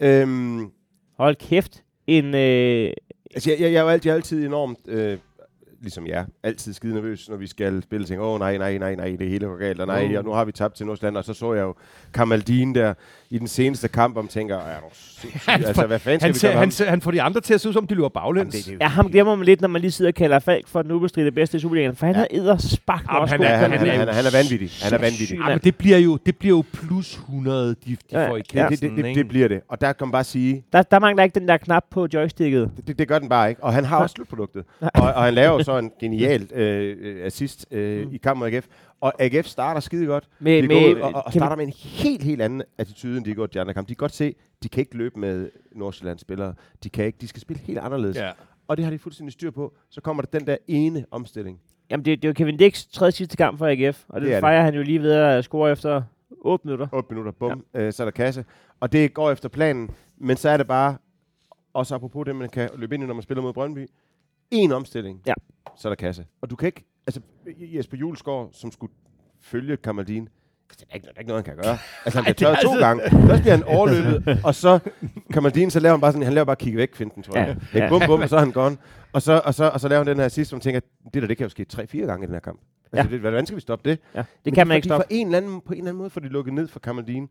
Øhm, 0.00 0.70
Hold 1.18 1.36
kæft. 1.36 1.82
En, 2.06 2.24
øh, 2.34 2.90
Altså, 3.34 3.50
jeg, 3.50 3.60
jeg, 3.60 3.72
jeg 3.72 3.78
er 3.78 3.82
jo 3.82 3.88
altid, 3.88 4.08
jeg 4.10 4.12
er 4.12 4.16
altid 4.16 4.46
enormt, 4.46 4.78
øh, 4.88 5.18
ligesom 5.80 6.06
jer, 6.06 6.24
altid 6.42 6.72
skide 6.72 6.94
nervøs, 6.94 7.28
når 7.28 7.36
vi 7.36 7.46
skal 7.46 7.82
spille 7.82 8.06
ting. 8.06 8.20
Åh 8.20 8.26
oh, 8.34 8.38
nej, 8.38 8.58
nej, 8.58 8.78
nej, 8.78 8.94
nej, 8.94 9.16
det 9.18 9.28
hele 9.28 9.46
går 9.46 9.56
galt, 9.58 9.80
og 9.80 9.86
nej, 9.86 10.04
Oh. 10.10 10.18
og 10.18 10.24
nu 10.24 10.30
har 10.32 10.44
vi 10.44 10.52
tabt 10.52 10.74
til 10.74 10.86
Nordsjælland, 10.86 11.16
og 11.16 11.24
så 11.24 11.34
så 11.34 11.54
jeg 11.54 11.62
jo 11.62 11.74
Kamaldin 12.14 12.74
der 12.74 12.94
i 13.30 13.38
den 13.38 13.46
seneste 13.48 13.88
kamp, 13.88 14.16
om 14.16 14.28
tænker, 14.28 14.56
er 14.56 14.80
du 14.80 14.86
altså, 15.48 15.86
hvad 15.86 15.98
fanden 15.98 16.20
skal 16.20 16.28
Han, 16.28 16.34
vi 16.34 16.54
gøre 16.54 16.58
han, 16.60 16.70
ser, 16.70 16.90
han 16.90 17.00
får 17.00 17.10
de 17.10 17.22
andre 17.22 17.40
til 17.40 17.54
at 17.54 17.60
se 17.60 17.68
ud 17.68 17.72
som, 17.72 17.86
de 17.86 17.94
løber 17.94 18.08
baglæns. 18.08 18.38
Jamen, 18.38 18.64
det, 18.64 18.66
det, 18.66 18.80
ja, 18.80 18.86
ham 18.88 19.10
glemmer 19.10 19.34
man 19.34 19.44
lidt, 19.44 19.60
når 19.60 19.68
man 19.68 19.80
lige 19.80 19.90
sidder 19.90 20.10
og 20.10 20.14
kalder 20.14 20.38
Falk 20.38 20.68
for 20.68 20.82
den 20.82 20.90
ubestridte 20.92 21.30
bedste 21.32 21.56
i 21.56 21.60
Superligaen. 21.60 21.96
For 21.96 22.06
han 22.06 22.14
Ja. 22.14 22.20
er 22.22 22.26
edder 22.30 22.56
spark 22.56 23.04
Jamen, 23.08 23.20
også 23.22 23.34
han 23.34 23.42
er- 23.44 23.48
han, 23.48 23.70
han 23.70 23.78
han, 23.80 23.88
er 24.08 24.12
han, 24.12 24.24
er 24.26 24.30
vanvittig. 24.32 24.70
Han 24.82 24.92
er 24.92 24.98
vanvittig. 24.98 25.26
syg, 25.26 25.38
Ja, 25.38 25.48
men 25.48 25.58
det 25.64 25.76
bliver 25.76 25.98
jo, 25.98 26.18
det 26.26 26.36
bliver 26.36 26.56
jo 26.56 26.64
plus 26.72 27.14
100, 27.14 27.68
de, 27.68 27.74
de 27.90 27.96
Ja, 28.12 28.28
får 28.30 28.36
i 28.36 28.42
ja. 28.54 28.62
Det, 28.62 28.68
kassen. 28.70 28.96
det, 28.96 29.04
det, 29.04 29.14
det 29.16 29.28
bliver 29.28 29.48
det. 29.48 29.60
Og 29.68 29.80
der 29.80 29.92
kan 29.92 30.06
man 30.06 30.12
bare 30.12 30.24
sige, 30.24 30.64
Der, 30.72 30.82
der 30.82 30.98
mangler 30.98 31.22
ikke 31.24 31.40
den 31.40 31.48
der 31.48 31.56
knap 31.56 31.84
på 31.90 32.08
joysticket. 32.14 32.70
det, 32.76 32.86
det, 32.88 32.98
det 32.98 33.08
gør 33.08 33.18
den 33.18 33.28
bare 33.28 33.48
ikke. 33.48 33.64
Og 33.64 33.72
han 33.72 33.84
har 33.84 33.98
også 34.02 34.12
slutproduktet. 34.12 34.64
Og, 34.80 34.90
og 34.94 35.24
han 35.24 35.34
laver 35.34 35.62
så 35.66 35.78
en 35.78 35.92
genial 36.00 36.48
øh, 36.54 36.96
øh, 37.00 37.26
assist 37.26 37.66
øh, 37.70 38.12
i 38.12 38.16
kampen 38.16 38.38
mod 38.40 38.52
AGF. 38.52 38.66
Og 39.00 39.12
AGF 39.18 39.46
starter 39.46 39.80
skide 39.80 40.06
godt. 40.06 40.28
Med, 40.38 40.62
De 40.62 40.68
med, 40.68 40.80
går 40.80 40.96
ud 40.96 41.00
og, 41.00 41.12
og 41.14 41.32
kan 41.32 41.40
starter 41.40 41.56
med 41.56 41.64
en 41.66 41.72
helt, 41.76 42.22
helt 42.22 42.42
anden 42.42 42.62
attitude, 42.78 43.16
end 43.16 43.24
de 43.24 43.30
har 43.30 43.34
gjort 43.34 43.54
de 43.54 43.60
andre 43.60 43.74
kampe. 43.74 43.88
De 43.88 43.94
kan 43.94 43.98
godt 43.98 44.14
se, 44.14 44.34
de 44.62 44.68
kan 44.68 44.80
ikke 44.80 44.96
løbe 44.96 45.20
med 45.20 45.50
Nordsjællands 45.72 46.20
spillere. 46.20 46.54
De 46.84 46.88
kan 46.88 47.04
ikke. 47.04 47.18
De 47.20 47.28
skal 47.28 47.40
spille 47.40 47.62
helt 47.62 47.78
anderledes. 47.78 48.16
Ja. 48.16 48.30
Og 48.68 48.76
det 48.76 48.84
har 48.84 48.92
de 48.92 48.98
fuldstændig 48.98 49.32
styr 49.32 49.50
på. 49.50 49.74
Så 49.90 50.00
kommer 50.00 50.22
der 50.22 50.38
den 50.38 50.46
der 50.46 50.56
ene 50.68 51.06
omstilling. 51.10 51.60
Jamen, 51.90 52.04
det, 52.04 52.22
det 52.22 52.28
er 52.28 52.28
jo 52.28 52.34
Kevin 52.34 52.56
Dix 52.56 52.86
tredje 52.86 53.12
sidste 53.12 53.36
kamp 53.36 53.58
for 53.58 53.66
AGF, 53.66 54.04
og 54.08 54.20
det, 54.20 54.26
Det 54.26 54.32
er 54.32 54.36
det 54.36 54.42
fejrer 54.42 54.62
han 54.62 54.74
jo 54.74 54.82
lige 54.82 55.02
ved 55.02 55.12
at 55.12 55.44
score 55.44 55.72
efter 55.72 56.02
8 56.40 56.66
minutter. 56.66 56.88
8 56.92 57.08
minutter, 57.10 57.32
bum, 57.32 57.64
ja. 57.74 57.80
øh, 57.80 57.92
så 57.92 58.02
er 58.02 58.04
der 58.04 58.10
kasse. 58.12 58.44
Og 58.80 58.92
det 58.92 59.14
går 59.14 59.30
efter 59.30 59.48
planen. 59.48 59.90
Men 60.18 60.36
så 60.36 60.48
er 60.48 60.56
det 60.56 60.66
bare, 60.66 60.96
også 61.72 61.94
apropos 61.94 62.24
det, 62.26 62.36
man 62.36 62.48
kan 62.48 62.70
løbe 62.76 62.94
ind 62.94 63.04
i, 63.04 63.06
når 63.06 63.14
man 63.14 63.22
spiller 63.22 63.42
mod 63.42 63.52
Brøndby. 63.52 63.86
En 64.50 64.72
omstilling, 64.72 65.20
Ja. 65.26 65.32
så 65.76 65.88
er 65.88 65.90
der 65.90 65.96
kasse. 65.96 66.26
Og 66.40 66.50
du 66.50 66.56
kan 66.56 66.66
ikke, 66.66 66.84
altså 67.06 67.20
Jesper 67.60 67.96
Julesgaard, 67.96 68.48
som 68.52 68.72
skulle 68.72 68.92
følge 69.40 69.76
Kamaldin, 69.76 70.28
altså, 70.70 70.84
det 70.84 70.90
er 70.90 70.94
ikke, 70.94 71.06
det 71.06 71.16
er 71.16 71.20
ikke 71.20 71.28
noget, 71.28 71.46
han 71.46 71.54
kan 71.56 71.64
gøre. 71.64 71.78
Altså, 72.04 72.20
han 72.22 72.34
bliver 72.36 72.50
er 72.50 72.54
tørret 72.54 72.58
to 72.64 72.70
altså- 72.70 72.86
gange. 72.86 73.26
Først 73.28 73.42
bliver 73.42 73.56
han 73.56 73.64
overløbet, 73.64 74.40
og 74.44 74.54
så 74.54 74.78
Kamaldin, 75.32 75.70
så 75.70 75.80
laver 75.80 75.92
han 75.92 76.00
bare 76.00 76.12
sådan, 76.12 76.24
han 76.24 76.32
laver 76.32 76.44
bare 76.44 76.56
kigge 76.56 76.76
væk, 76.78 76.94
finten, 76.94 77.22
tror 77.22 77.36
jeg. 77.36 77.56
Ja. 77.74 77.88
Bum, 77.88 78.02
bum, 78.06 78.20
og 78.20 78.28
så 78.28 78.36
er 78.36 78.40
han 78.40 78.52
gone. 78.52 78.76
Og 79.12 79.22
så, 79.22 79.42
og 79.44 79.54
så, 79.54 79.64
og 79.70 79.80
så 79.80 79.88
laver 79.88 80.00
han 80.04 80.06
den 80.06 80.16
her 80.20 80.28
sidste, 80.28 80.50
som 80.50 80.60
tænker, 80.60 80.80
det 81.14 81.22
der, 81.22 81.28
det 81.28 81.36
kan 81.36 81.44
jo 81.44 81.48
ske 81.50 81.64
tre-fire 81.64 82.06
gange 82.06 82.24
i 82.24 82.26
den 82.26 82.34
her 82.34 82.40
kamp. 82.40 82.60
Altså, 82.92 83.08
Ja. 83.08 83.12
det, 83.14 83.20
hvordan 83.20 83.46
skal 83.46 83.56
vi 83.56 83.60
stoppe 83.60 83.90
det? 83.90 83.98
Ja, 84.14 84.18
det 84.18 84.26
Men 84.44 84.54
kan 84.54 84.66
de 84.66 84.68
man 84.68 84.76
ikke 84.76 84.88
stoppe. 84.88 85.06
en 85.10 85.26
eller 85.26 85.38
anden, 85.38 85.60
på 85.60 85.72
en 85.72 85.78
eller 85.78 85.88
anden 85.90 85.98
måde 85.98 86.10
får 86.10 86.20
de 86.20 86.28
lukket 86.28 86.54
ned 86.54 86.68
for 86.68 86.80
Kamaldin. 86.80 87.28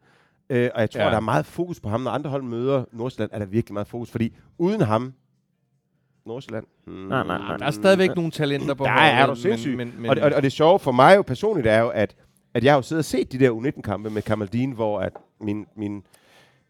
Øh, 0.49 0.69
og 0.75 0.81
jeg 0.81 0.89
tror, 0.91 1.01
ja. 1.01 1.07
der 1.09 1.15
er 1.15 1.19
meget 1.19 1.45
fokus 1.45 1.79
på 1.79 1.89
ham. 1.89 2.01
Når 2.01 2.11
andre 2.11 2.29
hold 2.29 2.43
møder 2.43 2.83
Nordsjælland, 2.91 3.31
er 3.33 3.39
der 3.39 3.45
virkelig 3.45 3.73
meget 3.73 3.87
fokus. 3.87 4.11
Fordi 4.11 4.33
uden 4.57 4.81
ham, 4.81 5.13
Nordsjælland... 6.25 6.65
Hmm, 6.87 6.95
Nej, 6.95 7.23
nej, 7.27 7.37
nej. 7.37 7.57
Der 7.57 7.65
er 7.65 7.71
stadigvæk 7.71 8.15
nogle 8.15 8.31
talenter 8.31 8.73
på 8.73 8.83
Der 8.83 8.91
er 8.91 9.25
du 9.27 9.35
sindssyg. 9.35 9.77
Men, 9.77 9.93
men, 9.97 10.09
Og, 10.09 10.15
det- 10.15 10.23
og, 10.23 10.31
og 10.35 10.43
det 10.43 10.51
sjove 10.51 10.79
for 10.79 10.91
mig 10.91 11.15
jo 11.15 11.21
personligt 11.21 11.67
er 11.67 11.79
jo, 11.79 11.89
at, 11.89 12.15
at 12.53 12.63
jeg 12.63 12.73
har 12.73 12.77
jo 12.77 12.81
siddet 12.81 12.99
og 13.01 13.05
set 13.05 13.31
de 13.31 13.39
der 13.39 13.51
U19-kampe 13.51 14.09
med 14.09 14.21
Kamaldin, 14.21 14.71
hvor 14.71 14.99
at 14.99 15.13
min, 15.41 15.65
min 15.77 16.03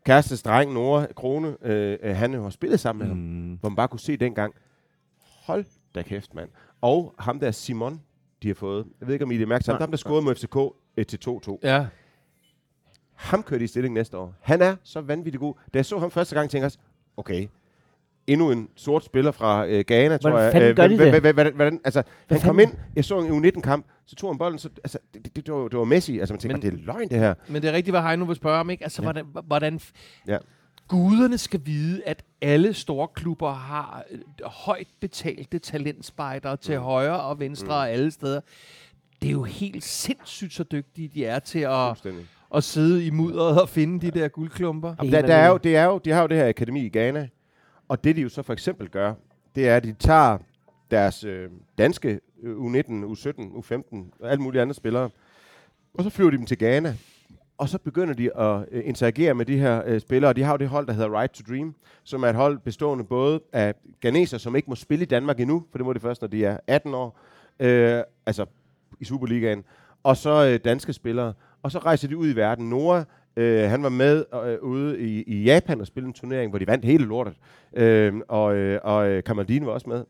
kærestes 0.05 0.43
dreng, 0.43 0.73
Nora 0.73 1.07
Krone, 1.15 1.55
øh, 1.61 1.97
øh, 2.03 2.15
han 2.15 2.33
har 2.33 2.49
spillet 2.49 2.79
sammen 2.79 2.99
med 2.99 3.07
ham. 3.07 3.17
mm. 3.17 3.53
Hvor 3.59 3.69
man 3.69 3.75
bare 3.75 3.87
kunne 3.87 3.99
se 3.99 4.17
dengang, 4.17 4.53
hold 5.45 5.65
da 5.95 6.01
kæft, 6.01 6.33
mand. 6.35 6.49
Og 6.81 7.15
ham 7.19 7.39
der 7.39 7.51
Simon, 7.51 8.01
de 8.43 8.47
har 8.47 8.55
fået. 8.55 8.85
Jeg 8.99 9.07
ved 9.07 9.15
ikke, 9.15 9.25
om 9.25 9.31
I 9.31 9.37
det 9.37 9.47
mærke 9.47 9.65
ham. 9.67 9.73
Nej. 9.73 9.79
Ham, 9.79 9.89
der 9.91 9.97
scorede 9.97 10.21
mod 10.21 10.35
FCK 10.35 10.55
øh, 10.97 11.05
til 11.05 11.19
2-2. 11.29 11.59
Ja. 11.63 11.85
Ham 13.13 13.43
kører 13.43 13.57
de 13.57 13.63
i 13.63 13.67
stilling 13.67 13.93
næste 13.93 14.17
år. 14.17 14.33
Han 14.41 14.61
er 14.61 14.75
så 14.83 15.01
vanvittig 15.01 15.39
god. 15.39 15.53
Da 15.73 15.77
jeg 15.77 15.85
så 15.85 15.99
ham 15.99 16.11
første 16.11 16.35
gang, 16.35 16.49
tænkte 16.49 16.57
jeg 16.57 16.65
også, 16.65 16.77
okay, 17.17 17.47
endnu 18.27 18.51
en 18.51 18.67
sort 18.75 19.05
spiller 19.05 19.31
fra 19.31 19.67
øh, 19.67 19.83
Ghana, 19.87 20.17
tror 20.17 20.29
Hvordan 20.29 20.43
jeg. 20.45 20.51
fanden 20.51 20.75
gør 20.75 20.87
de 20.87 20.95
hvordan- 20.95 21.13
det? 21.13 21.21
hvordan- 21.21 21.33
hvordan- 21.35 21.55
hvordan- 21.55 21.81
altså, 21.85 22.03
han 22.29 22.39
kom 22.41 22.55
fanden? 22.57 22.69
ind, 22.73 22.79
jeg 22.95 23.05
så 23.05 23.19
en 23.19 23.45
U19-kamp, 23.45 23.85
så 24.05 24.15
tog 24.15 24.29
han 24.29 24.37
bolden, 24.37 24.59
så, 24.59 24.69
altså, 24.83 24.97
det, 25.13 25.35
det, 25.35 25.45
det, 25.45 25.53
var, 25.53 25.67
det 25.67 25.79
var 25.79 25.83
Messi. 25.85 26.19
Altså, 26.19 26.33
man 26.33 26.39
tænker, 26.39 26.57
Men- 26.57 26.61
det 26.61 26.73
er 26.73 26.85
løgn, 26.85 27.09
det 27.09 27.19
her. 27.19 27.33
Men 27.47 27.61
det 27.61 27.67
er 27.69 27.73
rigtigt, 27.73 27.93
hvad 27.93 28.01
Heino 28.01 28.25
vil 28.25 28.35
spørge 28.35 28.59
om, 28.59 28.69
ikke? 28.69 28.83
Altså, 28.83 29.01
Ja. 29.01 29.05
hvordan, 29.05 29.25
hvordan 29.47 29.79
Ja. 30.27 30.37
guderne 30.87 31.37
skal 31.37 31.61
vide, 31.65 32.01
at 32.05 32.23
alle 32.41 32.73
store 32.73 33.07
klubber 33.07 33.53
har 33.53 34.03
øh, 34.11 34.19
højt 34.45 34.87
betalte 35.01 35.59
talentspejdere 35.59 36.57
til 36.57 36.77
Mm. 36.77 36.83
højre 36.83 37.19
og 37.21 37.39
venstre 37.39 37.67
Mm. 37.67 37.71
og 37.71 37.89
alle 37.91 38.11
steder. 38.11 38.39
Det 39.21 39.27
er 39.27 39.31
jo 39.31 39.43
helt 39.43 39.83
sindssygt, 39.83 40.53
så 40.53 40.63
dygtige 40.63 41.07
de 41.15 41.25
er 41.25 41.39
til 41.39 41.59
at, 41.59 42.07
at 42.55 42.63
sidde 42.63 43.05
i 43.05 43.09
mudderet 43.09 43.61
og 43.61 43.69
finde 43.69 44.11
de 44.11 44.19
der 44.19 44.27
guldklumper. 44.27 44.95
Jamen, 44.99 45.13
der, 45.13 45.21
der 45.21 45.35
er 45.35 45.47
jo, 45.49 45.57
det 45.57 45.75
er 45.75 45.83
jo, 45.85 45.97
de 46.05 46.11
har 46.11 46.21
jo 46.21 46.27
det 46.27 46.37
her 46.37 46.47
akademi 46.49 46.85
i 46.85 46.89
Ghana, 46.89 47.27
og 47.87 48.03
det 48.03 48.15
de 48.15 48.21
jo 48.21 48.29
så 48.29 48.41
for 48.41 48.53
eksempel 48.53 48.89
gør, 48.89 49.13
det 49.55 49.69
er, 49.69 49.75
at 49.75 49.83
de 49.83 49.93
tager 49.93 50.37
deres 50.91 51.23
øh, 51.23 51.49
danske 51.77 52.19
U19, 52.43 52.91
U17, 52.91 53.41
U15 53.41 53.97
og 54.19 54.31
alle 54.31 54.41
mulige 54.41 54.61
andre 54.61 54.73
spillere. 54.73 55.09
Og 55.93 56.03
så 56.03 56.09
flyver 56.09 56.31
de 56.31 56.37
dem 56.37 56.45
til 56.45 56.57
Ghana, 56.57 56.95
og 57.57 57.69
så 57.69 57.77
begynder 57.77 58.13
de 58.13 58.37
at 58.37 58.65
øh, 58.71 58.81
interagere 58.85 59.33
med 59.33 59.45
de 59.45 59.57
her 59.57 59.81
øh, 59.85 60.01
spillere. 60.01 60.33
De 60.33 60.43
har 60.43 60.51
jo 60.51 60.57
det 60.57 60.67
hold, 60.67 60.87
der 60.87 60.93
hedder 60.93 61.19
Right 61.19 61.33
to 61.33 61.43
Dream, 61.53 61.75
som 62.03 62.23
er 62.23 62.27
et 62.27 62.35
hold 62.35 62.59
bestående 62.59 63.03
både 63.03 63.41
af 63.53 63.73
ganeser, 64.01 64.37
som 64.37 64.55
ikke 64.55 64.69
må 64.69 64.75
spille 64.75 65.03
i 65.03 65.07
Danmark 65.07 65.39
endnu, 65.39 65.63
for 65.71 65.77
det 65.77 65.85
må 65.85 65.93
de 65.93 65.99
først, 65.99 66.21
når 66.21 66.27
de 66.27 66.45
er 66.45 66.57
18 66.67 66.93
år, 66.93 67.19
øh, 67.59 68.01
altså 68.25 68.45
i 68.99 69.05
Superligaen, 69.05 69.63
og 70.03 70.17
så 70.17 70.45
øh, 70.45 70.59
danske 70.65 70.93
spillere. 70.93 71.33
Og 71.63 71.71
så 71.71 71.79
rejser 71.79 72.07
de 72.07 72.17
ud 72.17 72.29
i 72.29 72.35
verden. 72.35 72.69
Noah, 72.69 73.05
øh, 73.35 73.69
han 73.69 73.83
var 73.83 73.89
med 73.89 74.25
øh, 74.45 74.57
ude 74.61 74.99
i, 74.99 75.23
i 75.23 75.43
Japan 75.43 75.81
og 75.81 75.87
spillede 75.87 76.07
en 76.07 76.13
turnering, 76.13 76.49
hvor 76.49 76.59
de 76.59 76.67
vandt 76.67 76.85
hele 76.85 77.05
lortet. 77.05 77.33
Øh, 77.73 78.13
og 78.27 78.55
øh, 78.55 78.79
og 78.83 79.07
øh, 79.09 79.23
Kamaldin 79.23 79.65
var 79.65 79.71
også 79.71 79.89
med 79.89 80.05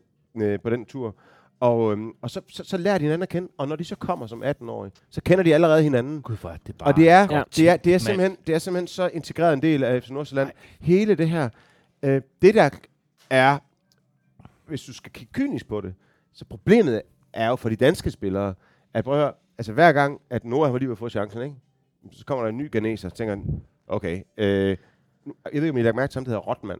øh, 0.46 0.60
på 0.60 0.70
den 0.70 0.84
tur. 0.84 1.14
Og, 1.60 1.92
øhm, 1.92 2.10
og 2.22 2.30
så, 2.30 2.40
så, 2.48 2.64
så 2.64 2.76
lærer 2.76 2.98
de 2.98 3.02
hinanden 3.02 3.22
at 3.22 3.28
kende, 3.28 3.48
og 3.58 3.68
når 3.68 3.76
de 3.76 3.84
så 3.84 3.96
kommer 3.96 4.26
som 4.26 4.42
18-årige, 4.42 4.92
så 5.10 5.20
kender 5.22 5.44
de 5.44 5.54
allerede 5.54 5.82
hinanden. 5.82 6.22
Gud, 6.22 6.36
hvor 6.36 6.50
er 6.50 6.56
det 6.66 6.76
bare... 6.78 6.88
Og 6.88 6.96
det 6.96 7.08
er, 7.10 7.26
Ja. 7.30 7.42
det, 7.56 7.68
er, 7.68 7.76
det, 7.76 7.94
er 7.94 7.98
simpelthen, 7.98 8.36
det 8.46 8.54
er 8.54 8.58
simpelthen 8.58 8.86
så 8.86 9.10
integreret 9.14 9.52
en 9.52 9.62
del 9.62 9.84
af 9.84 10.02
FC 10.02 10.10
Nordsjælland. 10.10 10.50
Hele 10.80 11.14
det 11.14 11.28
her, 11.28 11.48
øh, 12.02 12.22
det 12.42 12.54
der 12.54 12.70
er, 13.30 13.58
hvis 14.66 14.82
du 14.82 14.92
skal 14.94 15.12
kigge 15.12 15.32
kynisk 15.32 15.68
på 15.68 15.80
det, 15.80 15.94
så 16.32 16.44
problemet 16.44 17.02
er 17.32 17.48
jo 17.48 17.56
for 17.56 17.68
de 17.68 17.76
danske 17.76 18.10
spillere, 18.10 18.54
at 18.94 19.04
prøv 19.04 19.14
at 19.14 19.20
høre, 19.20 19.32
altså 19.58 19.72
hver 19.72 19.92
gang, 19.92 20.20
at 20.30 20.44
Noah 20.44 20.72
var 20.72 20.78
lige 20.78 20.88
ved 20.88 20.94
at 20.94 20.98
få 20.98 21.08
chancen, 21.08 21.42
ikke? 21.42 21.56
Så 22.12 22.24
kommer 22.24 22.44
der 22.44 22.48
en 22.50 22.56
ny 22.58 22.70
ganeser, 22.72 23.08
tænker 23.08 23.34
han, 23.34 23.62
okay, 23.88 24.22
øh, 24.36 24.76
jeg 25.26 25.52
ved 25.52 25.62
ikke, 25.62 25.70
om 25.70 25.76
I 25.76 25.80
har 25.80 25.84
lagt 25.84 25.96
mærke 25.96 26.10
til 26.10 26.18
ham, 26.18 26.24
der 26.24 26.30
hedder 26.30 26.42
Rotman. 26.42 26.78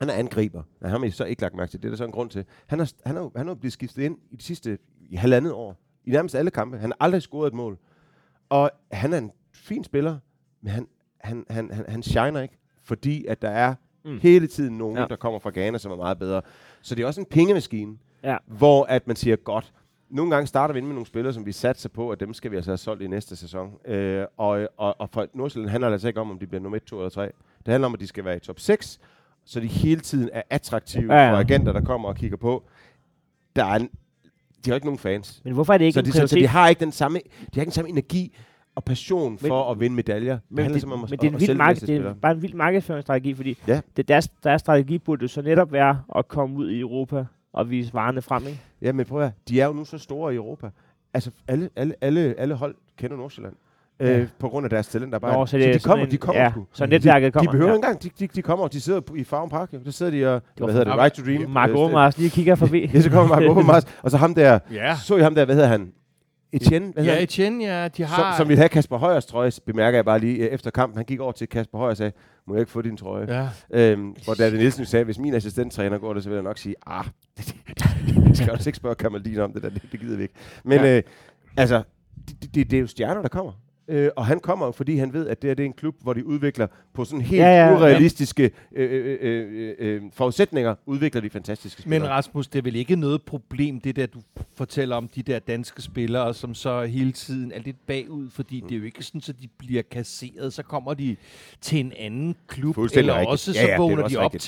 Han 0.00 0.08
er 0.10 0.14
angriber. 0.14 0.62
Nej, 0.80 0.90
ham 0.90 1.00
har 1.00 1.08
I 1.08 1.10
så 1.10 1.24
ikke 1.24 1.42
lagt 1.42 1.54
mærke 1.54 1.70
til. 1.70 1.82
Det 1.82 1.88
er 1.88 1.90
der 1.90 1.96
så 1.96 2.04
en 2.04 2.12
grund 2.12 2.30
til. 2.30 2.44
Han 2.66 2.80
er, 2.80 2.92
han 3.06 3.16
er, 3.16 3.20
jo- 3.20 3.32
han 3.36 3.46
er 3.46 3.50
jo 3.50 3.54
blevet 3.54 3.72
skiftet 3.72 4.02
ind 4.02 4.18
i 4.30 4.36
de 4.36 4.42
sidste 4.42 4.78
i 5.00 5.16
halvandet 5.16 5.52
år. 5.52 5.76
I 6.04 6.10
nærmest 6.10 6.34
alle 6.34 6.50
kampe. 6.50 6.78
Han 6.78 6.90
har 6.90 6.96
aldrig 7.00 7.22
scoret 7.22 7.46
et 7.48 7.54
mål. 7.54 7.78
Og 8.48 8.70
han 8.92 9.12
er 9.12 9.18
en 9.18 9.30
fin 9.52 9.84
spiller, 9.84 10.18
men 10.60 10.70
han, 10.72 10.88
han, 11.20 11.44
han, 11.50 11.70
han, 11.70 11.84
han 11.88 12.02
shiner 12.02 12.40
ikke, 12.40 12.58
fordi 12.82 13.24
at 13.26 13.42
der 13.42 13.50
er 13.50 13.74
Mm. 14.06 14.18
hele 14.22 14.46
tiden 14.46 14.78
nogen, 14.78 14.96
ja. 14.96 15.06
der 15.06 15.16
kommer 15.16 15.38
fra 15.38 15.50
Ghana, 15.54 15.78
som 15.78 15.92
er 15.92 15.96
meget 15.96 16.18
bedre. 16.18 16.42
Så 16.82 16.94
det 16.94 17.02
er 17.02 17.06
også 17.06 17.20
en 17.20 17.26
pengemaskine, 17.26 17.98
Ja. 18.24 18.36
hvor 18.46 18.84
at 18.84 19.06
man 19.06 19.16
siger, 19.16 19.36
godt, 19.36 19.72
nogle 20.14 20.30
gange 20.30 20.46
starter 20.46 20.72
vi 20.72 20.78
ind 20.78 20.86
med 20.86 20.94
nogle 20.94 21.06
spillere, 21.06 21.32
som 21.34 21.46
vi 21.46 21.52
satser 21.52 21.88
på, 21.88 22.10
at 22.10 22.20
dem 22.20 22.34
skal 22.34 22.50
vi 22.50 22.56
altså 22.56 22.70
have 22.70 22.78
solgt 22.78 23.02
i 23.02 23.06
næste 23.06 23.36
sæson. 23.36 23.72
Øh, 23.86 24.24
og, 24.36 24.68
og, 24.76 25.00
og 25.00 25.10
for 25.10 25.26
Nordsjælland 25.34 25.70
handler 25.70 25.88
det 25.88 25.92
altså 25.94 26.08
ikke 26.08 26.20
om, 26.20 26.30
om 26.30 26.38
de 26.38 26.46
bliver 26.46 26.60
nummer 26.62 26.76
1, 26.76 26.82
2 26.84 26.96
eller 26.98 27.08
3. 27.10 27.22
Det 27.66 27.72
handler 27.72 27.86
om, 27.86 27.94
at 27.94 28.00
de 28.00 28.06
skal 28.06 28.24
være 28.24 28.36
i 28.36 28.40
top 28.40 28.60
6, 28.60 29.00
så 29.44 29.60
de 29.60 29.66
hele 29.66 30.00
tiden 30.00 30.30
er 30.32 30.42
attraktive 30.50 31.14
Ja, 31.14 31.24
ja, 31.26 31.32
for 31.32 31.36
agenter, 31.38 31.72
der 31.72 31.80
kommer 31.80 32.08
og 32.08 32.16
kigger 32.16 32.36
på. 32.36 32.62
Der 33.56 33.64
er 33.64 33.74
en, 33.76 33.88
de 34.64 34.70
har 34.70 34.74
ikke 34.74 34.86
nogen 34.86 34.98
fans. 34.98 35.40
Men 35.44 35.54
hvorfor 35.54 35.72
er 35.72 35.78
det 35.78 35.84
ikke 35.84 35.94
Så 35.94 36.02
de, 36.02 36.12
så, 36.28 36.36
de 36.36 36.46
har 36.46 36.68
ikke 36.68 36.80
den 36.80 36.92
samme, 36.92 37.18
de 37.18 37.24
har 37.54 37.60
ikke 37.60 37.64
den 37.64 37.72
samme 37.72 37.88
energi 37.90 38.36
og 38.74 38.84
passion 38.84 39.38
for 39.38 39.70
at 39.70 39.80
vinde 39.80 39.96
medaljer. 39.96 40.38
Men, 40.48 40.56
det, 40.58 40.80
simpelthen 40.80 40.92
om 40.92 41.04
at- 41.04 41.10
men 41.10 41.18
det 41.18 41.26
er, 41.26 41.30
en 41.32 41.40
vild 41.40 41.58
bedste 41.68 41.86
det 41.86 41.96
er 42.06 42.14
bare 42.14 42.32
en 42.32 42.42
vild 42.42 42.54
markedsføringsstrategi, 42.54 43.34
fordi 43.34 43.58
Ja. 43.68 43.80
det, 43.96 44.08
deres, 44.08 44.28
deres 44.28 44.60
strategi 44.60 44.98
burde 44.98 45.28
så 45.28 45.42
netop 45.42 45.72
være 45.72 46.02
at 46.16 46.28
komme 46.28 46.56
ud 46.56 46.70
i 46.70 46.80
Europa 46.80 47.24
og 47.54 47.70
vise 47.70 47.94
varerne 47.94 48.22
frem. 48.22 48.46
Ikke? 48.46 48.60
Ja, 48.82 48.92
men 48.92 49.06
prøv 49.06 49.18
at 49.18 49.24
høre, 49.24 49.32
de 49.48 49.60
er 49.60 49.66
jo 49.66 49.72
nu 49.72 49.84
så 49.84 49.98
store 49.98 50.32
i 50.32 50.36
Europa. 50.36 50.70
Altså, 51.14 51.30
alle, 51.48 51.70
alle, 51.76 51.94
alle, 52.00 52.34
alle 52.38 52.54
hold 52.54 52.74
kender 52.98 53.16
Nordsjælland. 53.16 53.54
Øh, 54.00 54.08
Ja. 54.20 54.26
På 54.38 54.48
grund 54.48 54.66
af 54.66 54.70
deres 54.70 54.86
talentarbejde. 54.88 55.36
Nå, 55.36 55.46
så 55.46 55.58
det 55.58 55.68
er 55.68 55.72
de 55.72 55.78
kommer, 55.78 56.04
en- 56.04 56.10
de 56.10 56.16
kommer 56.16 56.42
ja, 56.42 56.50
sgu. 56.50 56.66
så 56.72 56.86
netværket 56.86 57.26
de, 57.26 57.32
kommer, 57.32 57.50
De 57.50 57.54
behøver 57.54 57.70
ja. 57.70 57.76
ikke 57.76 57.86
engang, 57.86 58.02
de, 58.02 58.10
de, 58.18 58.26
de 58.26 58.42
kommer, 58.42 58.68
de 58.68 58.80
sidder 58.80 59.00
på- 59.00 59.14
i 59.14 59.24
Farven 59.24 59.50
Park. 59.50 59.72
Jo. 59.72 59.78
Der 59.84 59.90
sidder 59.90 60.12
de 60.12 60.26
og, 60.26 60.32
var 60.58 60.66
hvad 60.66 60.74
hedder 60.74 60.92
det, 60.92 61.02
Right 61.02 61.14
to 61.14 61.22
Dream. 61.24 61.50
Mark 61.50 61.70
øh, 61.70 61.76
Overmars 61.76 62.18
lige 62.18 62.30
kigger 62.30 62.54
forbi. 62.54 62.86
Ja, 62.94 63.00
så 63.00 63.10
kommer 63.10 63.28
Mark 63.40 63.42
Overmars. 63.56 63.84
Og 64.02 64.10
så 64.10 64.16
ham 64.16 64.34
der, 64.34 64.58
Ja. 64.72 64.96
så 64.96 65.16
I 65.16 65.20
ham 65.20 65.34
der, 65.34 65.44
hvad 65.44 65.54
hedder 65.54 65.68
han? 65.68 65.92
Etienne, 66.54 66.92
hvad 66.92 67.04
Ja? 67.04 67.22
Etienne, 67.22 67.64
ja, 67.64 67.88
de 67.88 68.04
har... 68.04 68.32
Som, 68.32 68.42
som 68.42 68.48
ville 68.48 68.58
have 68.58 68.68
Kasper 68.68 68.98
Højers 68.98 69.26
trøje, 69.26 69.50
bemærker 69.66 69.98
jeg 69.98 70.04
bare 70.04 70.18
lige 70.18 70.36
øh, 70.36 70.46
efter 70.46 70.70
kampen. 70.70 70.96
Han 70.96 71.04
gik 71.04 71.20
over 71.20 71.32
til 71.32 71.48
Kasper 71.48 71.78
Højer 71.78 71.90
og 71.90 71.96
sagde, 71.96 72.12
må 72.46 72.54
jeg 72.54 72.60
ikke 72.60 72.72
få 72.72 72.82
din 72.82 72.96
trøje? 72.96 73.26
Ja. 73.28 73.48
Øhm, 73.70 74.16
hvor 74.24 74.34
David 74.34 74.58
Nielsen 74.58 74.86
sagde, 74.86 75.04
hvis 75.04 75.18
min 75.18 75.34
assistenttræner 75.34 75.98
går 75.98 76.14
det, 76.14 76.22
så 76.22 76.28
vil 76.28 76.36
jeg 76.36 76.42
nok 76.42 76.58
sige, 76.58 76.74
ah, 76.86 77.04
det 78.28 78.36
skal 78.36 78.50
også 78.50 78.68
ikke 78.68 78.76
spørge 78.76 78.94
Kamaldin 78.94 79.38
om 79.38 79.52
det 79.52 79.62
der, 79.62 79.68
det, 79.68 79.82
det 79.92 80.00
gider 80.00 80.16
vi 80.16 80.22
ikke. 80.22 80.34
Men 80.64 80.80
ja. 80.80 80.96
øh, 80.96 81.02
altså, 81.56 81.82
det, 82.28 82.54
det, 82.54 82.70
det 82.70 82.76
er 82.76 82.80
jo 82.80 82.86
stjerner, 82.86 83.22
der 83.22 83.28
kommer. 83.28 83.52
Øh, 83.88 84.10
og 84.16 84.26
han 84.26 84.40
kommer 84.40 84.72
fordi 84.72 84.96
han 84.96 85.12
ved, 85.12 85.28
at 85.28 85.42
det, 85.42 85.50
her, 85.50 85.54
det 85.54 85.62
er 85.62 85.66
en 85.66 85.72
klub, 85.72 85.94
hvor 86.02 86.12
de 86.12 86.26
udvikler 86.26 86.66
på 86.94 87.04
sådan 87.04 87.20
helt 87.20 87.40
Ja, 87.42 87.46
ja, 87.46 87.52
ja, 87.54 87.64
ja, 87.64 87.70
ja. 87.70 87.76
urealistiske 87.78 88.50
øh, 88.76 88.90
øh, 88.92 89.18
øh, 89.20 89.74
øh, 89.78 90.02
forudsætninger, 90.12 90.74
udvikler 90.86 91.20
de 91.20 91.30
fantastiske 91.30 91.82
Men 91.86 91.92
spillere. 92.00 92.10
Rasmus, 92.16 92.48
det 92.48 92.58
er 92.58 92.62
vel 92.62 92.76
ikke 92.76 92.96
noget 92.96 93.22
problem, 93.22 93.80
det 93.80 93.96
der, 93.96 94.06
du 94.06 94.20
fortæller 94.56 94.96
om 94.96 95.08
de 95.08 95.22
der 95.22 95.38
danske 95.38 95.82
spillere, 95.82 96.34
som 96.34 96.54
så 96.54 96.82
hele 96.84 97.12
tiden 97.12 97.52
er 97.52 97.60
lidt 97.60 97.86
bagud, 97.86 98.30
fordi 98.30 98.60
Mm. 98.60 98.68
det 98.68 98.74
er 98.74 98.78
jo 98.78 98.84
ikke 98.84 99.02
sådan, 99.02 99.20
at 99.28 99.34
de 99.42 99.48
bliver 99.58 99.82
kasseret. 99.90 100.52
Så 100.52 100.62
kommer 100.62 100.94
de 100.94 101.16
til 101.60 101.80
en 101.80 101.92
anden 101.98 102.36
klub, 102.48 102.78
eller 102.78 103.14
rigtigt. 103.14 103.30
også 103.30 103.50
Ja, 103.54 103.60
så 103.60 103.66
ja, 103.66 103.72
er 103.74 103.78
vågner 103.78 104.08
de 104.08 104.16
op 104.16 104.34
rigtigt. 104.34 104.42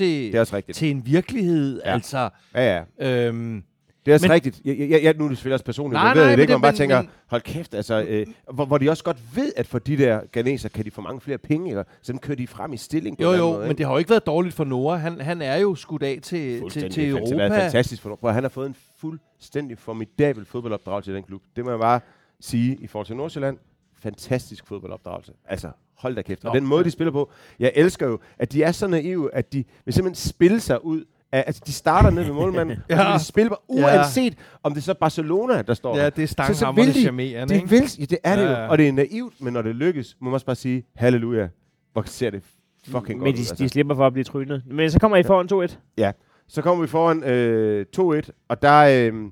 til, 0.67 0.73
til 0.75 0.91
en 0.91 1.07
virkelighed. 1.07 1.81
Ja. 1.85 1.93
Altså, 1.95 2.29
Ja, 2.55 2.83
ja. 3.01 3.27
øhm, 3.27 3.63
Det 4.07 4.13
er 4.13 4.15
også 4.15 4.25
Men- 4.25 4.29
men, 4.29 4.35
rigtigt. 4.35 4.61
Jeg, 4.65 4.91
jeg, 4.91 5.03
jeg, 5.03 5.15
nu 5.19 5.25
er 5.25 5.29
det 5.29 5.39
selvfølgelig 5.39 5.55
også 5.55 5.65
personligt, 5.65 5.93
Nej, 5.95 6.03
nej, 6.03 6.09
jeg 6.09 6.15
nej, 6.15 6.23
ved 6.25 6.31
det 6.31 6.39
men 6.39 6.43
ikke, 6.43 6.53
det- 6.53 6.57
man 6.57 6.63
bare 6.63 6.73
men- 6.73 6.77
tænker, 7.05 7.13
hold 7.27 7.43
kæft, 7.43 7.75
altså, 7.75 8.05
øh, 8.09 8.27
hvor, 8.53 8.65
hvor 8.65 8.79
de 8.79 8.91
også 8.91 9.05
godt 9.05 9.37
ved, 9.37 9.53
at 9.57 9.67
for 9.67 9.79
de 9.79 9.97
der 9.97 10.21
ganeser 10.33 10.69
kan 10.69 10.85
de 10.85 10.91
få 10.91 11.01
mange 11.01 11.21
flere 11.21 11.39
penge, 11.39 11.71
eller 11.71 11.85
så 12.03 12.13
dem 12.13 12.19
kører 12.19 12.37
de 12.37 12.47
frem 12.47 12.73
i 12.73 12.77
stilling. 12.77 13.17
På 13.17 13.23
jo 13.23 13.33
jo, 13.33 13.51
måde, 13.53 13.67
men 13.69 13.79
det 13.79 13.87
har 13.87 13.93
jo 13.93 13.99
ikke 13.99 14.11
været 14.11 14.27
dårligt 14.27 14.55
for 14.55 14.65
Noah. 14.65 15.01
Han, 15.01 15.21
han 15.21 15.43
er 15.43 15.57
jo 15.57 15.75
skudt 15.75 16.03
af 16.03 16.19
til, 16.23 16.61
til, 16.61 16.71
til 16.71 16.81
fant- 16.83 16.95
Det 16.95 17.09
Europa. 17.09 17.49
fantastisk 17.65 18.03
for 18.03 18.19
at- 18.29 18.35
han 18.35 18.45
har 18.45 18.49
fået 18.49 18.67
en 18.67 18.77
fuldstændig 19.01 19.79
formidabel 19.79 20.45
fodboldopdragelse 20.45 21.13
i 21.13 21.15
den 21.15 21.23
klub. 21.23 21.43
Det 21.57 21.65
må 21.65 21.71
jeg 21.71 21.81
bare 21.81 22.01
sige 22.41 22.77
i 22.81 22.87
forhold 22.87 23.07
til 23.07 23.17
Nordsjælland. 23.17 23.59
Fantastisk 23.99 24.67
fodboldopdragelse. 24.67 25.33
Altså, 25.45 25.71
hold 25.99 26.15
da 26.17 26.23
kæft. 26.23 26.45
Og 26.45 26.53
Nå, 26.55 26.61
den 26.61 26.67
måde, 26.69 26.85
de 26.85 26.91
spiller 26.91 27.11
på, 27.13 27.31
jeg 27.59 27.73
elsker 27.75 28.07
jo, 28.07 28.19
at 28.39 28.53
de 28.53 28.63
er 28.63 28.73
så 28.73 28.87
naive, 28.87 29.35
at 29.35 29.53
de 29.53 29.65
vil 29.85 29.95
simpelthen 29.95 30.29
spille 30.29 30.61
sig 30.61 30.85
ud 30.85 31.05
altså 31.33 31.63
de 31.67 31.73
starter 31.73 32.11
ned 32.11 32.25
ved 32.25 32.33
målmanden, 32.33 32.79
ja. 32.91 33.13
og 33.15 33.21
de 33.21 33.25
spille, 33.25 33.49
bare, 33.49 33.59
uanset 33.69 34.39
om 34.63 34.73
det 34.75 34.81
er 34.81 34.83
så 34.83 34.95
Barcelona, 34.95 35.63
der 35.63 35.75
står 35.75 35.97
Ja, 35.99 36.11
det 36.11 36.23
er 36.23 36.27
Så, 36.27 36.31
så 36.31 36.33
stanghammerende 36.33 36.87
vil 36.87 36.95
de, 36.95 37.01
charmerende, 37.03 37.55
de 37.55 37.59
ikke? 37.59 37.69
vil, 37.71 37.83
ja, 37.99 38.05
det 38.05 38.19
er 38.25 38.37
det 38.37 38.43
Ja, 38.43 38.49
jo, 38.51 38.57
ja. 38.57 38.69
og 38.69 38.79
det 38.79 38.89
er 38.89 38.93
naivt, 38.93 39.41
men 39.41 39.53
når 39.53 39.63
det 39.63 39.75
lykkes, 39.77 40.17
må 40.21 40.25
man 40.25 40.35
også 40.35 40.47
bare 40.47 40.57
sige, 40.57 40.85
halleluja, 40.95 41.49
hvor 41.93 42.03
ser 42.07 42.31
det 42.31 42.43
fucking 42.85 43.19
Men 43.19 43.25
godt 43.27 43.37
de, 43.37 43.41
ud. 43.41 43.45
de 43.45 43.51
Altså. 43.51 43.69
slipper 43.69 43.95
for 43.95 44.07
at 44.07 44.13
blive 44.13 44.25
trynet. 44.25 44.63
Men 44.67 44.91
så 44.91 44.99
kommer 45.01 45.17
I 45.17 45.23
foran 45.23 45.69
2-1. 45.71 45.77
Ja, 45.99 46.13
så 46.49 46.63
kommer 46.63 46.83
vi 46.85 46.89
foran 46.89 47.25
øh, 47.25 47.87
2-1, 48.27 48.31
og 48.49 48.63
der 48.63 48.69
er 48.69 49.11
øh, 49.13 49.31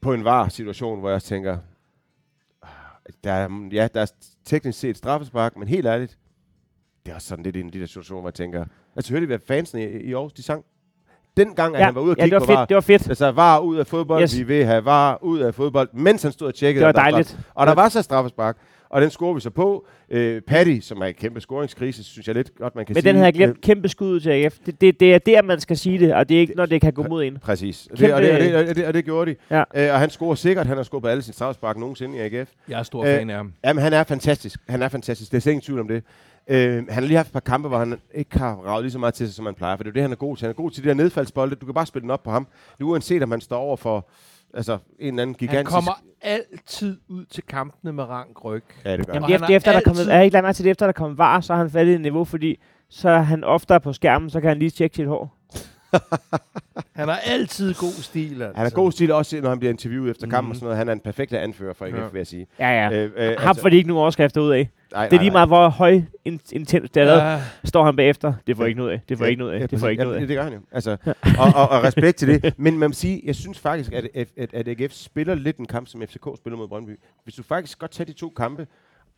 på 0.00 0.12
en 0.12 0.24
var 0.24 0.48
situation, 0.48 0.98
hvor 1.00 1.08
jeg 1.08 1.14
også 1.14 1.28
tænker, 1.28 1.58
der 3.24 3.32
er, 3.32 3.68
ja, 3.72 3.88
der 3.94 4.00
er 4.00 4.12
teknisk 4.44 4.78
set 4.78 4.96
straffespark, 4.96 5.56
men 5.56 5.68
helt 5.68 5.86
ærligt, 5.86 6.18
det 7.06 7.10
er 7.12 7.14
også 7.14 7.28
sådan 7.28 7.42
lidt 7.44 7.56
en 7.56 7.66
af 7.66 7.72
de 7.72 7.80
der 7.80 7.86
situationer, 7.86 8.20
hvor 8.20 8.28
jeg 8.30 8.34
tænker, 8.34 8.64
altså 8.96 9.12
hørte 9.12 9.24
I, 9.24 9.26
hvad 9.26 9.38
fansene 9.48 9.82
i, 9.82 9.86
i 10.02 10.12
Aarhus, 10.14 10.32
de 10.32 10.42
sang? 10.42 10.64
Dengang, 11.36 11.74
at 11.74 11.80
Ja, 11.80 11.84
han 11.86 11.94
var 11.94 12.00
ude 12.00 12.10
og 12.10 12.16
ja 12.18 12.22
det 12.24 12.30
kigge 12.32 12.40
var 12.40 12.46
på 12.46 12.52
var, 12.52 12.60
fedt. 12.60 12.68
Det 12.68 12.74
var 12.74 12.80
fedt. 12.80 13.08
Altså, 13.08 13.30
var 13.32 13.58
ud 13.58 13.76
af 13.76 13.86
fodbold, 13.86 14.22
Yes. 14.22 14.38
vi 14.38 14.42
vil 14.42 14.64
have 14.64 14.84
var 14.84 15.18
ud 15.22 15.38
af 15.38 15.54
fodbold, 15.54 15.88
mens 15.92 16.22
han 16.22 16.32
stod 16.32 16.48
og 16.48 16.54
tjekkede. 16.54 16.86
Det 16.86 16.86
var 16.86 16.92
der 17.02 17.10
dejligt. 17.10 17.38
Og 17.54 17.66
der 17.66 17.74
var 17.74 17.88
så 17.88 18.02
straffespark, 18.02 18.56
og 18.90 19.02
den 19.02 19.10
scorer 19.10 19.34
vi 19.34 19.40
så 19.40 19.50
på. 19.50 19.86
Øh, 20.10 20.40
Patty, 20.42 20.78
som 20.80 21.00
er 21.00 21.06
en 21.06 21.14
kæmpe 21.14 21.40
scoringskrise, 21.40 22.04
synes 22.04 22.26
jeg 22.26 22.34
lidt 22.34 22.50
godt, 22.58 22.74
man 22.76 22.86
kan 22.86 22.94
Men 22.94 23.02
sige. 23.02 23.08
den 23.12 23.16
havde 23.16 23.26
jeg 23.26 23.34
Øh, 23.34 23.38
glemt. 23.38 23.60
Kæmpe 23.60 23.88
skud 23.88 24.08
ud 24.10 24.20
til 24.20 24.30
AGF. 24.30 24.58
Det, 24.66 24.80
det, 24.80 25.00
det 25.00 25.14
er 25.14 25.18
der, 25.18 25.42
man 25.42 25.60
skal 25.60 25.76
sige 25.76 25.98
det, 25.98 26.14
og 26.14 26.28
det 26.28 26.36
er 26.36 26.40
ikke, 26.40 26.54
når 26.56 26.66
det 26.66 26.80
kan 26.80 26.92
gå 26.92 27.02
mod 27.08 27.24
en. 27.24 27.38
Præcis. 27.38 27.88
Og 27.92 27.98
Kæmpe- 27.98 28.04
det, 28.06 28.14
og, 28.14 28.22
det, 28.22 28.32
og, 28.32 28.40
det, 28.40 28.68
og, 28.70 28.76
det, 28.76 28.86
og 28.86 28.94
det 28.94 29.04
gjorde 29.04 29.30
de. 29.30 29.36
Ja. 29.50 29.58
Øh, 29.86 29.92
og 29.94 30.00
han 30.00 30.10
scorer 30.10 30.34
sikkert. 30.34 30.66
Han 30.66 30.76
har 30.76 30.84
scoret 30.84 31.02
på 31.02 31.08
alle 31.08 31.22
sine 31.22 31.34
straffespark 31.34 31.76
nogensinde 31.78 32.16
i 32.16 32.20
AGF. 32.20 32.48
Jeg 32.68 32.78
er 32.78 32.82
stor 32.82 33.00
Øh, 33.04 33.06
fan 33.18 33.30
af 33.30 33.36
ham. 33.36 33.52
Jamen, 33.64 33.82
han 33.82 33.92
er 33.92 34.04
fantastisk. 34.04 34.60
Han 34.68 34.82
er 34.82 34.88
fantastisk. 34.88 35.32
Det 35.32 35.46
er 35.46 35.50
ingen 35.50 35.62
tvivl 35.62 35.80
om 35.80 35.88
det. 35.88 36.02
Øh, 36.50 36.74
han 36.74 36.86
har 36.90 37.00
lige 37.00 37.16
haft 37.16 37.28
et 37.28 37.32
par 37.32 37.40
kampe, 37.40 37.68
hvor 37.68 37.78
han 37.78 37.98
ikke 38.14 38.38
har 38.38 38.54
ravet 38.54 38.84
lige 38.84 38.92
så 38.92 38.98
meget 38.98 39.14
til 39.14 39.26
sig, 39.26 39.34
som 39.34 39.44
han 39.46 39.54
plejer. 39.54 39.76
For 39.76 39.84
det 39.84 39.88
er 39.90 39.92
jo 39.92 39.94
det, 39.94 40.02
han 40.02 40.12
er 40.12 40.16
god 40.16 40.36
til. 40.36 40.44
Han 40.44 40.50
er 40.50 40.54
god 40.54 40.70
til 40.70 40.84
de 40.84 40.88
der 40.88 40.94
nedfaldsbolde. 40.94 41.54
Du 41.56 41.64
kan 41.66 41.74
bare 41.74 41.86
spille 41.86 42.02
den 42.02 42.10
op 42.10 42.22
på 42.22 42.30
ham. 42.30 42.46
Det 42.78 42.80
er 42.84 42.88
uanset, 42.88 43.22
om 43.22 43.30
han 43.30 43.40
står 43.40 43.56
over 43.58 43.76
for 43.76 44.08
altså, 44.54 44.78
en 44.98 45.08
eller 45.08 45.22
anden 45.22 45.34
gigantisk... 45.34 45.74
Han 45.74 45.82
kommer 45.82 46.02
altid 46.22 46.98
ud 47.08 47.24
til 47.24 47.42
kampene 47.48 47.92
med 47.92 48.04
rank 48.04 48.44
ryg. 48.44 48.64
Ja, 48.84 48.96
det 48.96 49.06
gør 49.06 49.14
Jamen, 49.14 49.30
han. 49.30 49.32
det 49.40 49.46
han 49.46 49.56
efter, 49.56 49.56
efter, 49.56 49.70
har 49.72 49.80
der 49.80 49.80
er 49.80 49.84
kommet, 49.84 50.00
altid- 50.00 50.12
er 50.36 50.42
ikke 50.42 50.52
til 50.52 50.64
det, 50.64 50.70
efter 50.70 50.86
der 50.86 50.92
er 50.92 50.92
kommet 50.92 51.18
var, 51.18 51.40
så 51.40 51.52
har 51.54 51.60
han 51.62 51.70
faldet 51.70 51.94
i 51.94 51.98
niveau, 51.98 52.24
fordi 52.24 52.60
så 52.88 53.08
er 53.08 53.20
han 53.20 53.44
oftere 53.44 53.80
på 53.80 53.92
skærmen, 53.92 54.30
så 54.30 54.40
kan 54.40 54.48
han 54.48 54.58
lige 54.58 54.70
tjekke 54.70 54.96
sit 54.96 55.06
hår. 55.06 55.36
Han 56.96 57.08
har 57.08 57.16
altid 57.26 57.74
god 57.74 58.02
stil, 58.02 58.42
altså. 58.42 58.56
Han 58.56 58.66
er 58.66 58.70
god 58.70 58.92
stil 58.92 59.12
også, 59.12 59.40
når 59.40 59.48
han 59.48 59.58
bliver 59.58 59.72
interviewet 59.72 60.10
efter 60.10 60.26
kampen 60.26 60.46
Mhm. 60.48 60.50
og 60.50 60.56
sådan 60.56 60.64
noget. 60.64 60.78
Han 60.78 60.88
er 60.88 60.92
en 60.92 61.00
perfekt 61.00 61.32
anfører 61.32 61.72
for 61.74 61.84
AGF, 61.84 61.94
Ja. 61.96 62.02
vil 62.12 62.18
jeg 62.18 62.26
sige. 62.26 62.46
Ja, 62.58 62.68
ja. 62.68 62.90
Øh, 63.04 63.10
øh, 63.16 63.36
Ham 63.38 63.56
får 63.56 63.68
de 63.68 63.76
ikke 63.76 63.88
nogen 63.88 64.00
overskrifter 64.00 64.40
ud 64.40 64.50
af. 64.50 64.68
Nej, 64.96 65.08
Det 65.08 65.16
er 65.16 65.20
lige 65.20 65.30
meget, 65.30 65.48
hvor 65.48 65.68
høj 65.68 66.00
in- 66.24 66.40
intens 66.52 66.90
det 66.90 67.00
er 67.00 67.04
lavet. 67.04 67.18
Ja, 67.20 67.42
Står 67.64 67.84
han 67.84 67.96
bagefter. 67.96 68.34
Det 68.46 68.56
får 68.56 68.64
Ja. 68.64 68.68
ikke 68.68 68.78
noget 68.78 68.92
af. 68.92 69.00
Det 69.08 69.18
får 69.18 69.24
Ja, 69.24 69.28
ikke 69.30 69.38
noget 69.40 69.52
af. 69.52 69.60
ja, 69.60 69.66
Det 69.66 69.80
får 69.80 69.88
ikke 69.88 70.02
noget 70.02 70.14
ja, 70.14 70.20
af. 70.20 70.20
det, 70.20 70.28
det 70.28 70.36
gør 70.36 70.42
han 70.44 70.52
jo. 70.52 70.60
Altså, 70.72 70.96
og, 71.38 71.46
og, 71.56 71.68
og 71.68 71.82
respekt 71.84 72.16
til 72.18 72.28
det. 72.28 72.54
Men 72.58 72.78
man 72.78 72.90
må 72.90 72.94
sige, 72.94 73.22
jeg 73.24 73.34
synes 73.34 73.58
faktisk, 73.58 73.92
at, 73.92 74.08
at, 74.14 74.28
at, 74.52 74.68
AGF 74.68 74.92
spiller 74.92 75.34
lidt 75.34 75.56
en 75.56 75.66
kamp, 75.66 75.88
som 75.88 76.02
FCK 76.02 76.26
spiller 76.36 76.56
mod 76.56 76.68
Brøndby. 76.68 76.98
Hvis 77.24 77.34
du 77.34 77.42
faktisk 77.42 77.78
godt 77.78 77.90
tager 77.90 78.06
de 78.06 78.12
to 78.12 78.28
kampe, 78.36 78.66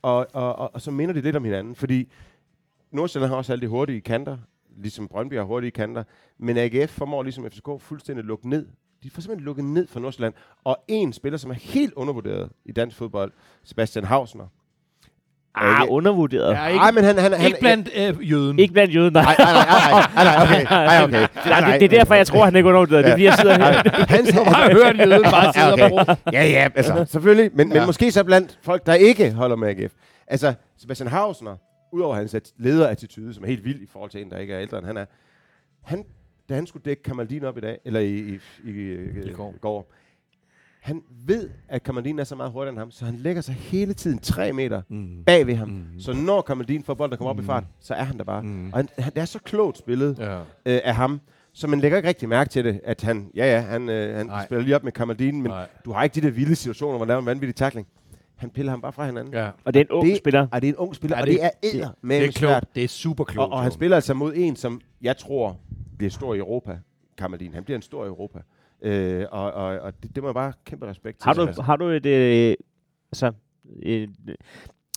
og, 0.03 0.26
og, 0.33 0.57
og, 0.59 0.74
og 0.74 0.81
så 0.81 0.91
minder 0.91 1.14
de 1.14 1.20
lidt 1.20 1.37
om 1.37 1.45
hinanden. 1.45 1.74
Fordi 1.74 2.12
Nordsjælland 2.91 3.31
har 3.31 3.37
også 3.37 3.53
alle 3.53 3.62
de 3.62 3.68
hurtige 3.68 4.01
kanter, 4.01 4.37
ligesom 4.76 5.09
Brøndby 5.09 5.35
har 5.35 5.43
hurtige 5.45 5.70
kanter. 5.70 6.05
Men 6.39 6.57
AGF 6.57 6.91
formår 6.91 7.22
ligesom 7.22 7.51
FCK 7.51 7.68
fuldstændig 7.79 8.24
lukke 8.24 8.49
ned 8.49 8.66
de 9.03 9.11
får 9.11 9.20
simpelthen 9.22 9.45
lukket 9.45 9.64
ned 9.64 9.87
for 9.87 10.01
Nordsjælland. 10.01 10.35
Og 10.64 10.76
en 10.89 11.12
spiller, 11.12 11.37
som 11.39 11.51
er 11.51 11.55
helt 11.55 11.93
undervurderet 11.95 12.51
i 12.64 12.72
dansk 12.72 12.97
fodbold, 12.97 13.33
Sebastian 13.64 14.05
Hausner. 14.05 14.47
Ah, 15.55 15.86
undervurderet. 15.88 16.55
Ja, 16.55 16.66
ikke, 16.66 16.80
Ej, 16.80 16.90
men 16.90 17.05
han, 17.05 17.18
han, 17.18 17.32
han, 17.32 17.46
ikke 17.46 17.61
blandt 17.61 17.88
øh, 17.96 18.30
jøden. 18.30 18.59
ikke 18.59 18.72
blandt 18.72 18.94
jøden, 18.94 19.12
nej. 19.12 19.22
Nej, 19.38 19.53
nej, 19.55 19.64
nej, 20.14 20.24
nej, 20.24 20.24
nej, 20.24 20.44
okay. 20.44 20.64
Nej, 20.64 21.03
okay. 21.05 21.26
Nej, 21.46 21.70
det, 21.72 21.80
det 21.80 21.92
er 21.92 21.99
derfor, 21.99 22.14
jeg 22.14 22.26
tror, 22.26 22.44
han 22.44 22.55
er 22.55 22.57
ikke 22.59 22.68
undervurderet. 22.68 23.05
Det 23.05 23.11
er 23.11 23.14
fordi, 23.14 23.24
jeg 23.24 23.34
sidder 23.34 23.55
her. 23.59 24.05
Hans, 24.09 24.28
Jeg 24.34 24.44
har 24.44 24.72
hørt 24.72 24.99
jøden 25.09 25.22
bare 25.22 25.53
sidde 25.53 25.66
Ja, 25.66 25.72
og 25.72 25.72
okay. 25.72 25.88
bruge. 25.88 26.05
Ja, 26.32 26.44
ja, 26.46 26.68
altså, 26.74 27.05
selvfølgelig. 27.09 27.51
Men, 27.55 27.68
ja. 27.72 27.78
Men 27.78 27.86
måske 27.86 28.12
så 28.12 28.24
blandt 28.24 28.59
folk, 28.62 28.86
der 28.86 28.94
ikke 28.94 29.32
holder 29.32 29.57
med 29.57 29.68
AGF. 29.68 29.92
Altså, 30.26 30.55
Sebastian 30.78 31.09
Hausner, 31.11 31.57
udover 31.92 32.14
hans 32.14 32.34
at- 32.34 32.51
lederattitude, 32.59 33.34
som 33.34 33.42
er 33.44 33.49
helt 33.49 33.64
vild 33.64 33.80
i 33.82 33.86
forhold 33.92 34.11
til 34.11 34.20
en, 34.22 34.30
der 34.30 34.38
ikke 34.38 34.55
er 34.55 34.61
ældre 34.61 34.78
end 34.78 34.86
han 34.86 34.96
er, 34.96 35.05
han, 35.84 36.05
da 36.49 36.55
han 36.55 36.66
skulle 36.66 36.82
dække 36.84 37.03
Kamaldin 37.03 37.44
op 37.44 37.59
i 37.59 37.61
dag, 37.61 37.78
eller 37.84 38.01
i, 38.01 38.14
i, 38.18 38.38
i, 38.64 38.70
i, 38.70 39.30
I 39.30 39.32
går. 39.32 39.53
i 39.57 39.59
går, 39.61 39.92
han 40.89 41.03
ved, 41.26 41.51
at 41.68 41.82
Kamaldin 41.82 42.18
er 42.18 42.24
så 42.24 42.36
meget 42.36 42.53
hurtigere 42.53 42.72
end 42.72 42.78
ham, 42.78 42.91
så 42.91 43.05
han 43.05 43.14
lægger 43.16 43.43
sig 43.43 43.55
hele 43.55 43.93
tiden 43.95 44.18
tre 44.18 44.53
meter 44.53 44.82
Mm. 44.89 45.22
bag 45.26 45.47
ved 45.47 45.55
ham. 45.55 45.68
Mm. 45.68 45.84
Så 46.01 46.12
når 46.12 46.41
Kamaldin 46.43 46.82
får 46.82 46.95
bolden, 46.95 47.11
der 47.11 47.16
kommer 47.16 47.30
op 47.30 47.41
i 47.41 47.45
fart, 47.45 47.64
så 47.80 47.95
er 47.95 48.03
han 48.05 48.18
der 48.18 48.24
bare. 48.24 48.43
Mm. 48.43 48.70
Og 48.72 48.78
han, 48.78 48.89
han, 48.99 49.12
det 49.14 49.20
er 49.20 49.24
så 49.24 49.39
klogt 49.39 49.78
spillet 49.78 50.18
Ja. 50.18 50.39
øh, 50.39 50.45
af 50.84 50.95
ham, 50.95 51.20
så 51.53 51.66
man 51.66 51.80
lægger 51.80 51.99
ikke 51.99 52.09
rigtig 52.09 52.28
mærke 52.28 52.51
til 52.51 52.64
det, 52.64 52.80
at 52.84 53.03
han, 53.03 53.30
ja 53.34 53.55
ja, 53.55 53.61
han, 53.61 53.89
øh, 53.89 54.16
han 54.16 54.26
Nej. 54.26 54.45
spiller 54.45 54.64
lige 54.64 54.76
op 54.76 54.84
med 54.84 54.93
Kamaldin, 54.93 55.43
men 55.43 55.51
Nej. 55.51 55.66
du 55.84 55.93
har 55.93 56.05
ikke 56.05 56.14
de 56.14 56.20
der 56.26 56.30
vilde 56.30 56.55
situationer, 56.57 56.91
hvor 56.93 56.99
han 57.05 57.09
laver 57.09 57.20
en 57.20 57.26
vanvittig 57.26 57.57
takling. 57.57 57.86
Han 58.36 58.51
piller 58.51 58.70
ham 58.72 58.80
bare 58.80 58.93
fra 58.93 59.07
hinanden. 59.07 59.34
Ja. 59.34 59.51
Og 59.64 59.74
det 59.74 59.80
er 59.80 59.84
en 59.84 59.91
ung 59.91 60.07
Det- 60.09 60.16
spiller. 60.18 60.47
Og 60.53 60.62
det 60.62 60.68
er 60.68 60.72
en 60.72 60.76
ung 60.76 60.95
spiller, 60.95 61.16
Ja, 61.16 61.20
og 61.20 61.26
det- 61.26 61.34
det 61.34 61.45
er 61.45 61.51
det- 61.62 61.74
æder 61.74 61.86
Det 61.89 61.95
med 62.03 62.16
er 62.16 62.20
svært. 62.20 62.34
klogt. 62.34 62.74
Det 62.74 62.84
er 62.84 62.89
super 62.89 63.24
klogt. 63.24 63.53
Og, 63.53 63.57
og 63.57 63.62
han 63.62 63.72
spiller 63.72 63.97
altså 63.97 64.14
mod 64.14 64.32
en, 64.36 64.57
som 64.57 64.80
jeg 65.03 65.16
tror 65.16 65.57
bliver 65.99 66.11
stor 66.11 66.34
i 66.34 66.39
Europa, 66.39 66.78
Kamaldin. 67.18 67.55
Han 67.55 67.64
bliver 67.64 67.76
en 67.78 67.82
stor 67.82 68.05
i 68.05 68.09
Europa. 68.09 68.39
Øh, 68.83 69.26
og 69.31 69.53
og, 69.53 69.79
og 69.81 70.03
det, 70.03 70.14
det 70.14 70.22
må 70.22 70.29
jeg 70.29 70.35
bare 70.35 70.53
kæmpe 70.64 70.87
respekt 70.87 71.24
Har 71.24 71.33
til. 71.33 71.43
du, 71.43 71.47
Altså. 71.47 71.62
har 71.62 71.76
du 71.76 71.85
et... 71.89 72.07
Øh, 72.07 72.55
altså, 73.12 73.33
øh, 73.83 74.09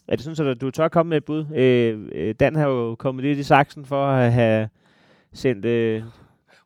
er 0.08 0.16
det 0.16 0.26
sådan, 0.26 0.48
at 0.52 0.62
du 0.62 0.72
tør 0.72 0.88
komme 0.88 1.10
med 1.10 1.18
et 1.18 1.26
bud? 1.26 1.46
Øh, 1.56 2.10
øh, 2.12 2.36
Dan 2.40 2.56
har 2.56 2.68
jo 2.68 2.96
kommet 2.96 3.24
lidt 3.26 3.40
i 3.40 3.44
saksen 3.44 3.86
for 3.86 4.06
at 4.06 4.34
have 4.34 4.70
sendt 5.34 5.66
øh, 5.66 6.04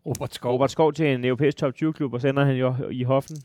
Robert 0.06 0.34
Skov. 0.34 0.54
Robert 0.54 0.72
Skov 0.72 0.94
til 0.94 1.06
en 1.08 1.26
europæisk 1.26 1.58
top 1.58 1.74
20-klub, 1.84 2.14
og 2.14 2.22
sender 2.22 2.46
han 2.46 2.56
jo 2.56 2.76
i 2.92 3.04
hoffen. 3.04 3.38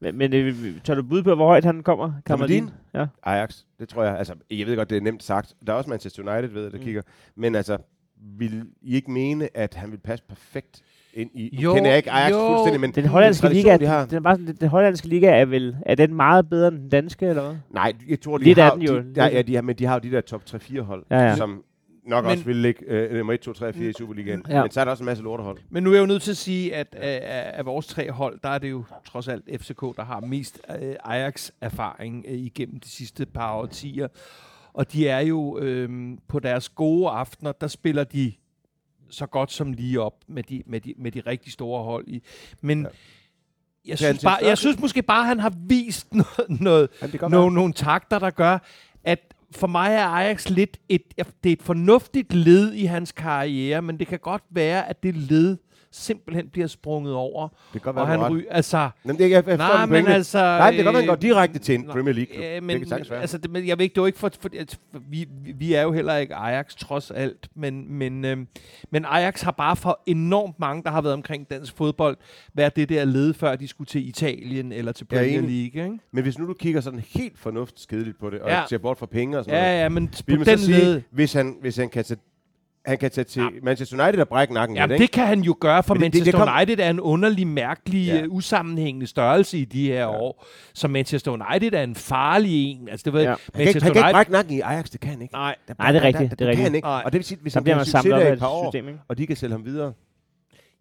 Men, 0.00 0.18
men 0.18 0.32
øh, 0.32 0.80
tør 0.84 0.94
du 0.94 1.02
bud 1.02 1.22
på, 1.22 1.34
hvor 1.34 1.46
højt 1.46 1.64
han 1.64 1.82
kommer? 1.82 2.12
Kamaldin? 2.26 2.70
Ja. 2.94 3.06
Ajax, 3.22 3.62
det 3.78 3.88
tror 3.88 4.02
jeg. 4.04 4.18
Altså, 4.18 4.34
jeg 4.50 4.66
ved 4.66 4.76
godt, 4.76 4.90
det 4.90 4.96
er 4.96 5.00
nemt 5.00 5.22
sagt. 5.22 5.54
Der 5.66 5.72
er 5.72 5.76
også 5.76 5.90
Manchester 5.90 6.22
United, 6.32 6.50
ved 6.54 6.62
jeg, 6.62 6.72
der 6.72 6.78
Mm. 6.78 6.84
kigger. 6.84 7.02
Men 7.34 7.54
altså, 7.54 7.78
vil 8.38 8.66
I 8.82 8.94
ikke 8.94 9.10
mene, 9.10 9.56
at 9.56 9.74
han 9.74 9.90
vil 9.90 9.98
passe 9.98 10.24
perfekt 10.28 10.82
ind 11.16 11.30
i... 11.34 11.56
Jo, 11.62 11.74
kender 11.74 11.88
jeg 11.90 11.96
ikke 11.96 12.10
Ajax 12.10 12.32
jo. 12.32 12.48
fuldstændig, 12.48 12.80
men 12.80 12.90
Den 12.90 13.06
hollandske 13.06 13.48
liga, 13.48 13.76
de 13.76 13.86
har. 13.86 14.00
den, 14.00 14.08
den, 14.10 14.16
er 14.16 14.20
bare, 14.20 14.38
den 14.60 14.68
hollandske 14.68 15.08
liga 15.08 15.26
er 15.40 15.44
vel 15.44 15.76
er 15.86 15.94
den 15.94 16.14
meget 16.14 16.48
bedre 16.48 16.68
end 16.68 16.78
den 16.78 16.88
danske, 16.88 17.26
eller 17.26 17.42
hvad? 17.42 17.56
Nej, 17.70 17.92
jeg 18.08 18.20
tror, 18.20 18.38
de 18.38 18.44
Lidt 18.44 18.58
har... 18.58 18.70
den 18.74 18.82
jo. 18.82 18.98
De, 18.98 19.12
ja, 19.16 19.26
ja, 19.26 19.42
de 19.42 19.54
har, 19.54 19.62
men 19.62 19.76
de 19.76 19.86
har 19.86 19.94
jo 19.94 20.00
de 20.00 20.10
der 20.10 20.20
top 20.20 20.42
3-4 20.50 20.80
hold, 20.80 21.04
Ja, 21.10 21.18
ja. 21.20 21.36
som 21.36 21.62
nok 22.06 22.24
Men- 22.24 22.32
også 22.32 22.44
vil 22.44 22.56
ligge 22.56 22.84
øh, 22.86 23.16
nummer 23.16 23.32
1, 23.32 23.40
2, 23.40 23.52
3, 23.52 23.72
4 23.72 23.88
i 23.88 23.92
Superligaen. 23.92 24.42
Ja. 24.48 24.62
Men 24.62 24.70
så 24.70 24.80
er 24.80 24.84
der 24.84 24.90
også 24.90 25.02
en 25.02 25.06
masse 25.06 25.22
lortehold. 25.22 25.58
Men 25.70 25.82
nu 25.82 25.90
er 25.90 25.94
jeg 25.94 26.00
jo 26.00 26.06
nødt 26.06 26.22
til 26.22 26.30
at 26.30 26.36
sige, 26.36 26.74
at 26.74 26.86
af, 26.94 27.20
af, 27.22 27.58
af 27.58 27.66
vores 27.66 27.86
tre 27.86 28.10
hold, 28.10 28.38
der 28.42 28.48
er 28.48 28.58
det 28.58 28.70
jo 28.70 28.84
trods 29.06 29.28
alt 29.28 29.44
FCK, 29.62 29.80
der 29.96 30.04
har 30.04 30.20
mest 30.20 30.60
øh, 30.82 30.94
Ajax-erfaring 31.04 32.24
øh, 32.28 32.34
igennem 32.38 32.80
de 32.80 32.88
sidste 32.88 33.26
par 33.26 33.54
årtier. 33.56 34.08
Og 34.74 34.92
de 34.92 35.08
er 35.08 35.20
jo 35.20 35.58
øh, 35.58 35.88
på 36.28 36.38
deres 36.38 36.68
gode 36.68 37.08
aftener, 37.08 37.52
der 37.52 37.66
spiller 37.66 38.04
de 38.04 38.32
så 39.10 39.26
godt 39.26 39.52
som 39.52 39.72
lige 39.72 40.00
op 40.00 40.14
med 40.28 40.42
de, 40.42 40.62
med 40.66 40.80
de, 40.80 40.94
med 40.98 41.12
de 41.12 41.20
rigtig 41.20 41.52
store 41.52 41.84
hold 41.84 42.08
i. 42.08 42.22
Men 42.60 42.82
Ja. 42.82 42.88
jeg, 43.86 43.98
synes 43.98 44.24
bare, 44.24 44.38
jeg 44.42 44.58
synes 44.58 44.78
måske 44.80 45.02
bare, 45.02 45.20
at 45.20 45.26
han 45.26 45.40
har 45.40 45.52
vist 45.66 46.14
noget, 46.14 46.60
noget, 46.60 46.88
Jamen, 47.22 47.54
nogle 47.54 47.72
takter, 47.72 48.18
der 48.18 48.30
gør, 48.30 48.58
at 49.04 49.34
for 49.50 49.66
mig 49.66 49.94
er 49.94 50.06
Ajax 50.06 50.48
lidt 50.48 50.78
et, 50.88 51.02
det 51.16 51.48
er 51.48 51.52
et 51.52 51.62
fornuftigt 51.62 52.34
led 52.34 52.72
i 52.72 52.84
hans 52.84 53.12
karriere, 53.12 53.82
men 53.82 53.98
det 53.98 54.06
kan 54.06 54.18
godt 54.18 54.42
være, 54.50 54.88
at 54.88 55.02
det 55.02 55.16
led 55.16 55.56
simpelthen 55.96 56.48
bliver 56.48 56.66
sprunget 56.66 57.14
over, 57.14 57.48
Det 57.48 57.56
kan 57.72 57.80
godt 57.80 57.96
og 57.96 58.00
være, 58.00 58.06
han 58.06 58.18
har 58.18 58.26
ret. 58.26 58.32
ryger, 58.32 58.50
altså... 58.50 58.88
Jamen, 59.04 59.18
det, 59.18 59.30
jeg, 59.30 59.46
jeg 59.46 59.56
Nej, 59.56 59.86
men 59.86 60.06
altså... 60.06 60.38
Nej, 60.38 60.70
det 60.70 60.76
kan 60.76 60.84
godt 60.84 60.92
være, 60.94 61.02
han 61.02 61.06
går 61.06 61.14
øh, 61.14 61.22
direkte 61.22 61.58
til 61.58 61.74
en 61.74 61.80
nej, 61.80 61.92
Premier 61.92 62.14
League. 62.14 62.36
Ja, 62.44 62.54
det 62.54 62.62
men, 62.62 62.78
kan 62.78 62.88
sagtens 62.88 63.10
være. 63.10 63.20
altså, 63.20 63.38
det, 63.38 63.50
men 63.50 63.66
jeg 63.66 63.78
ved 63.78 63.82
ikke, 63.84 63.94
det 63.94 63.98
jo 64.00 64.06
ikke 64.06 64.18
for, 64.18 64.30
for, 64.40 64.48
vi, 65.10 65.28
vi- 65.44 65.54
er 65.74 65.82
jo 65.82 65.92
heller 65.92 66.16
ikke 66.16 66.34
Ajax 66.34 66.74
trods 66.74 67.10
alt, 67.10 67.48
men, 67.54 67.92
men, 67.92 68.24
øhm, 68.24 68.46
men 68.90 69.04
Ajax 69.08 69.42
har 69.42 69.50
bare 69.50 69.76
for 69.76 70.00
enormt 70.06 70.58
mange, 70.60 70.82
der 70.82 70.90
har 70.90 71.00
været 71.00 71.14
omkring 71.14 71.50
dansk 71.50 71.76
fodbold, 71.76 72.16
været 72.54 72.76
det 72.76 72.88
der 72.88 73.04
led, 73.04 73.34
før 73.34 73.56
de 73.56 73.68
skulle 73.68 73.88
til 73.88 74.08
Italien 74.08 74.72
eller 74.72 74.92
til 74.92 75.06
er 75.10 75.16
Premier 75.16 75.38
enig. 75.38 75.50
League, 75.74 75.92
ikke? 75.92 76.04
Men 76.12 76.22
hvis 76.22 76.38
nu 76.38 76.46
du 76.46 76.54
kigger 76.54 76.80
sådan 76.80 77.02
helt 77.08 77.38
fornuftskedeligt 77.38 78.18
på 78.20 78.30
det, 78.30 78.40
og 78.40 78.50
Ja. 78.50 78.62
ser 78.68 78.78
bort 78.78 78.98
fra 78.98 79.06
penge 79.06 79.38
og 79.38 79.44
sådan 79.44 79.60
noget, 79.60 79.74
Ja, 79.76 79.82
ja, 79.82 79.88
men 79.88 80.08
på 80.08 80.14
den 80.44 80.44
så 80.58 80.64
sige, 80.64 80.78
led... 80.78 81.02
hvis 81.10 81.32
han, 81.32 81.56
hvis 81.60 81.76
han 81.76 81.88
kan 81.88 82.04
tage, 82.04 82.20
han 82.86 82.98
kan 82.98 83.10
tage 83.10 83.24
til 83.24 83.42
Manchester 83.62 84.04
United 84.04 84.20
og 84.20 84.28
brække 84.28 84.54
nakken 84.54 84.76
Jamen, 84.76 84.88
lidt, 84.90 85.00
ikke? 85.02 85.10
det 85.10 85.14
kan 85.14 85.26
han 85.26 85.40
jo 85.40 85.56
gøre, 85.60 85.82
for 85.82 85.94
Men 85.94 86.02
det- 86.02 86.12
det- 86.12 86.18
Manchester 86.20 86.38
det 86.38 86.48
kom- 86.48 86.56
United 86.56 86.78
er 86.84 86.90
en 86.90 87.00
underlig, 87.00 87.46
mærkelig, 87.46 88.06
Ja. 88.06 88.16
ja. 88.16 88.26
usammenhængende 88.26 89.06
størrelse 89.06 89.58
i 89.58 89.64
de 89.64 89.86
her 89.86 89.94
ja. 90.00 90.08
år. 90.20 90.44
Så 90.74 90.88
Manchester 90.88 91.30
United 91.30 91.72
er 91.72 91.82
en 91.82 91.94
farlig 91.94 92.64
en. 92.64 92.88
Altså, 92.88 93.04
det 93.04 93.12
var, 93.12 93.20
Ja. 93.20 93.24
ja. 93.24 93.30
Han 93.30 93.38
kan, 93.38 93.60
ikke, 93.60 93.66
Manchester 93.66 93.80
han 93.86 93.92
kan 93.92 93.98
ikke 94.00 94.04
United... 94.04 94.14
brække 94.14 94.32
nakken 94.32 94.54
i 94.56 94.60
Ajax, 94.60 94.90
det 94.90 95.00
kan 95.00 95.10
han 95.10 95.22
ikke. 95.22 95.34
Nej, 95.34 95.54
Der, 95.68 95.74
Nej, 95.78 95.92
det 95.92 95.96
er 95.96 96.00
der- 96.00 96.06
rigtigt, 96.08 96.30
Der, 96.30 96.36
det 96.36 96.44
er 96.44 96.46
der, 96.46 96.52
kan 96.54 96.64
rigtigt. 96.64 96.64
han 96.64 96.74
ikke. 96.74 96.86
Nej. 96.86 97.02
Og 97.04 97.12
det 97.12 97.18
vil 97.18 97.24
sige, 97.24 97.38
hvis 97.42 97.52
Så 97.52 97.58
han 97.58 97.64
bliver 97.64 97.78
succes 97.84 98.04
der 98.04 98.18
i 98.18 98.32
et 98.32 98.38
par 98.38 98.48
år, 98.48 98.70
system, 98.70 98.88
ikke? 98.88 99.00
og 99.08 99.18
de 99.18 99.26
kan 99.26 99.36
sælge 99.36 99.52
ham 99.52 99.64
videre. 99.64 99.92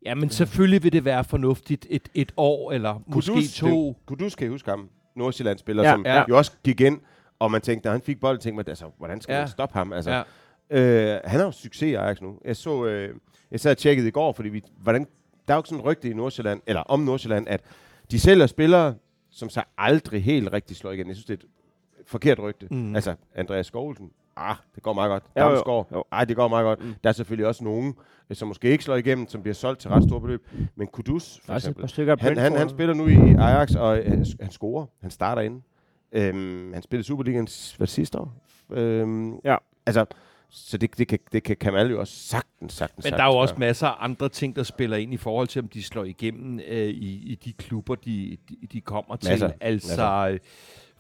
ja, 0.06 0.16
men 0.16 0.30
selvfølgelig 0.30 0.84
vil 0.84 0.94
det 0.94 1.06
være 1.06 1.24
fornuftigt 1.24 1.88
et, 1.90 2.10
et 2.16 2.32
år, 2.38 2.72
eller 2.72 3.02
måske 3.08 3.32
Kudus, 3.32 3.54
to. 3.54 3.88
det- 3.88 3.96
Kudus 4.06 4.36
kan 4.36 4.44
jeg 4.46 4.52
huske 4.52 4.70
ham, 4.70 4.90
Nordsjælland-spiller, 5.16 5.84
Ja, 5.84 5.90
ja, 5.90 5.96
som 5.96 6.06
ja. 6.06 6.16
ja. 6.16 6.24
jo 6.30 6.38
også 6.38 6.52
gik 6.64 6.82
ind, 6.82 7.00
og 7.40 7.52
man 7.52 7.62
tænkte, 7.62 7.88
når 7.88 7.92
han 7.92 8.02
fik 8.02 8.20
bolden, 8.20 8.42
tænkte 8.42 8.56
man, 8.56 8.66
altså, 8.68 8.86
hvordan 8.98 9.22
skal 9.22 9.34
Ja. 9.34 9.40
man 9.40 9.48
stoppe 9.48 9.78
ham? 9.78 9.94
Altså, 9.94 10.12
Ja. 10.12 10.22
Øh, 10.70 11.20
han 11.26 11.40
har 11.40 11.46
jo 11.46 11.52
succes 11.52 11.82
i 11.90 11.94
Ajax 11.94 12.22
nu. 12.22 12.40
Jeg 12.46 12.56
så, 12.56 12.86
øh, 12.86 13.16
jeg 13.52 13.60
sad 13.60 13.72
og 13.72 13.78
tjekkede 13.78 14.08
i 14.08 14.12
går, 14.12 14.32
fordi 14.34 14.50
vi, 14.50 14.64
hvordan, 14.82 15.08
der 15.48 15.54
er 15.54 15.56
jo 15.56 15.60
ikke 15.60 15.70
sådan 15.70 15.80
en 15.82 15.86
rygte 15.86 16.10
i 16.10 16.14
Nordsjælland, 16.14 16.62
eller 16.68 16.82
om 16.82 17.00
Nordsjælland, 17.00 17.48
at 17.48 17.62
de 18.12 18.20
sælger 18.20 18.46
spillere, 18.48 18.96
som 19.32 19.50
så 19.50 19.64
aldrig 19.78 20.24
helt 20.24 20.54
rigtig 20.54 20.76
slår 20.78 20.92
igen. 20.92 21.08
Jeg 21.08 21.16
synes, 21.16 21.26
det 21.26 21.40
er 21.40 21.44
et 22.00 22.08
forkert 22.08 22.40
rygte. 22.40 22.68
Mm. 22.72 22.96
Altså, 22.96 23.16
Andreas 23.36 23.66
Skålsen, 23.68 24.12
ah, 24.36 24.56
det 24.76 24.84
går 24.84 24.94
meget 24.94 25.10
godt. 25.10 25.24
Jo. 25.38 25.42
Damsgaard, 25.42 25.88
Jo. 25.92 26.04
ej, 26.12 26.26
det 26.26 26.36
går 26.36 26.48
meget 26.48 26.64
godt. 26.64 26.84
Mm. 26.86 26.94
Der 27.04 27.10
er 27.10 27.14
selvfølgelig 27.14 27.48
også 27.48 27.64
nogen, 27.64 27.96
øh, 28.30 28.36
som 28.36 28.48
måske 28.48 28.70
ikke 28.70 28.84
slår 28.84 28.96
igennem, 28.96 29.28
som 29.28 29.42
bliver 29.42 29.54
solgt 29.56 29.80
til 29.82 29.90
ret 29.90 30.04
store 30.04 30.22
beløb. 30.22 30.48
Men 30.76 30.88
Kudus, 30.88 31.40
for 31.46 31.54
eksempel, 31.54 31.90
han, 32.20 32.38
han, 32.38 32.56
han 32.56 32.70
spiller 32.70 32.94
nu 32.94 33.08
i 33.08 33.16
Ajax, 33.40 33.76
og 33.76 33.98
øh, 34.00 34.06
han, 34.10 34.26
han 34.42 34.52
scorer. 34.52 34.86
Han 35.02 35.12
starter 35.12 35.42
inde. 35.42 35.62
Øhm, 36.12 36.74
han 36.74 36.82
spillede 36.82 37.08
Superligaen 37.08 37.48
hvad, 37.78 37.88
sidste 37.88 38.20
år. 38.20 38.34
Øhm, 38.72 39.36
Ja. 39.44 39.56
Altså, 39.86 40.06
så 40.50 40.78
det, 40.78 40.98
det, 40.98 41.08
kan, 41.08 41.20
det 41.34 41.44
kan 41.44 41.56
Kamal 41.56 41.90
jo 41.92 42.00
også 42.00 42.14
sagtens, 42.14 42.74
sagtens 42.74 43.04
Men 43.06 43.14
der 43.14 43.24
er 43.24 43.26
jo 43.28 43.38
også 43.38 43.56
masser 43.58 43.88
af 43.88 44.04
andre 44.04 44.30
ting, 44.30 44.56
der 44.56 44.64
spiller 44.64 44.98
ind 44.98 45.14
i 45.14 45.18
forhold 45.18 45.48
til, 45.48 45.62
om 45.62 45.68
de 45.68 45.84
slår 45.84 46.04
igennem 46.04 46.60
øh, 46.68 46.88
i, 46.88 47.32
i 47.32 47.36
de 47.46 47.54
klubber, 47.54 47.96
de, 47.96 48.38
de, 48.50 48.56
de 48.74 48.82
kommer 48.82 49.16
til. 49.16 49.30
Masser. 49.32 49.52
Altså, 49.62 49.88
Masser. 49.88 50.38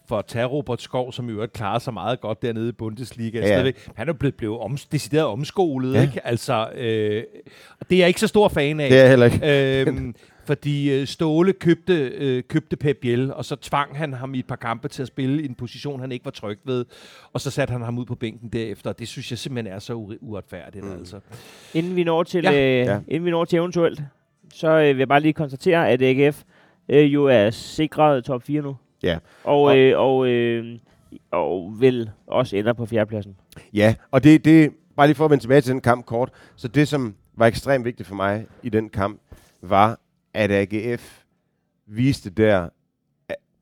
for 0.08 0.18
at 0.20 0.26
tage 0.26 0.46
Robert 0.46 0.82
Skov, 0.82 1.12
som 1.14 1.30
i 1.30 1.32
øvrigt 1.32 1.54
klarer 1.54 1.80
sig 1.80 1.93
meget 1.93 2.22
godt 2.22 2.41
dernede 2.41 2.70
i 2.70 2.72
Bundesliga. 2.72 3.39
Ja, 3.39 3.62
ja. 3.62 3.72
Han 3.96 4.08
er 4.08 4.14
jo 4.14 4.18
blevet, 4.18 4.36
blevet 4.36 4.60
om, 4.60 4.78
decideret 4.91 5.26
omskolet, 5.26 5.93
Ja. 5.93 6.02
ikke? 6.02 6.28
Altså, 6.28 6.70
øh, 6.76 7.24
det 7.89 7.96
er 7.96 8.00
jeg 8.00 8.08
ikke 8.08 8.20
så 8.20 8.28
stor 8.28 8.48
fan 8.48 8.80
af. 8.80 8.89
Det 8.89 8.98
er 8.98 9.02
jeg 9.02 9.10
heller 9.10 9.26
ikke. 9.26 9.86
øhm, 9.88 10.16
fordi 10.46 10.91
øh, 11.02 11.08
Ståle 11.08 11.54
købte, 11.54 11.93
øh, 12.08 12.43
købte 12.43 12.76
Pep 12.76 12.98
Biel, 13.02 13.34
og 13.34 13.46
så 13.46 13.56
tvang 13.56 13.98
han 13.98 14.14
ham 14.14 14.34
i 14.36 14.39
et 14.39 14.48
par 14.48 14.56
kampe 14.56 14.88
til 14.88 15.02
at 15.02 15.08
spille 15.08 15.41
i 15.41 15.46
en 15.46 15.56
position, 15.56 16.00
han 16.00 16.12
ikke 16.12 16.26
var 16.26 16.32
tryg 16.32 16.60
ved. 16.64 16.86
Og 17.34 17.41
så 17.41 17.52
satte 17.52 17.72
han 17.72 17.82
ham 17.82 17.98
ud 17.98 18.06
på 18.06 18.16
bænken 18.16 18.50
derefter. 18.50 18.93
Det 18.93 19.08
synes 19.08 19.32
jeg 19.32 19.38
simpelthen 19.39 19.74
er 19.76 19.80
så 19.80 19.93
ure- 19.93 20.18
uretfærdigt. 20.22 20.86
Mm. 20.86 20.91
Altså. 20.91 21.20
Inden 21.74 21.96
vi 21.96 22.04
når 22.04 22.24
til, 22.24 22.43
Ja. 22.43 22.52
Øh, 22.52 22.58
Ja. 22.58 22.93
ja. 22.93 23.00
inden 23.08 23.26
vi 23.26 23.32
når 23.32 23.46
til 23.46 23.58
eventuelt, 23.60 24.02
så 24.54 24.68
øh, 24.68 24.88
vil 24.88 24.98
jeg 24.98 25.08
bare 25.08 25.20
lige 25.20 25.34
konstatere, 25.34 25.89
at 25.89 26.02
AGF 26.02 26.43
øh, 26.89 27.14
jo 27.14 27.26
er 27.26 27.50
sikret 27.50 28.24
top 28.24 28.43
4 28.43 28.62
nu. 28.62 28.76
Ja. 29.04 29.18
Og, 29.43 29.62
Og- 29.62 29.78
øh, 29.78 30.00
og, 30.00 30.28
øh, 30.28 30.78
og 31.32 31.76
vil 31.80 32.10
også 32.28 32.56
ender 32.58 32.74
på 32.74 32.86
fjerdepladsen. 32.86 33.36
Ja, 33.74 33.96
og 34.12 34.24
det, 34.24 34.46
det, 34.46 34.72
bare 34.98 35.08
lige 35.08 35.16
for 35.16 35.26
at 35.26 35.32
vende 35.32 35.43
tilbage 35.43 35.62
til 35.62 35.74
den 35.74 35.82
kamp 35.82 36.06
kort, 36.06 36.30
så 36.56 36.68
det, 36.68 36.88
som 36.88 37.16
var 37.38 37.46
ekstremt 37.46 37.86
vigtigt 37.86 38.08
for 38.08 38.16
mig 38.16 38.46
i 38.64 38.70
den 38.70 38.89
kamp, 38.89 39.20
var, 39.62 40.00
at 40.36 40.52
AGF 40.52 41.20
viste 41.88 42.30
der, 42.30 42.70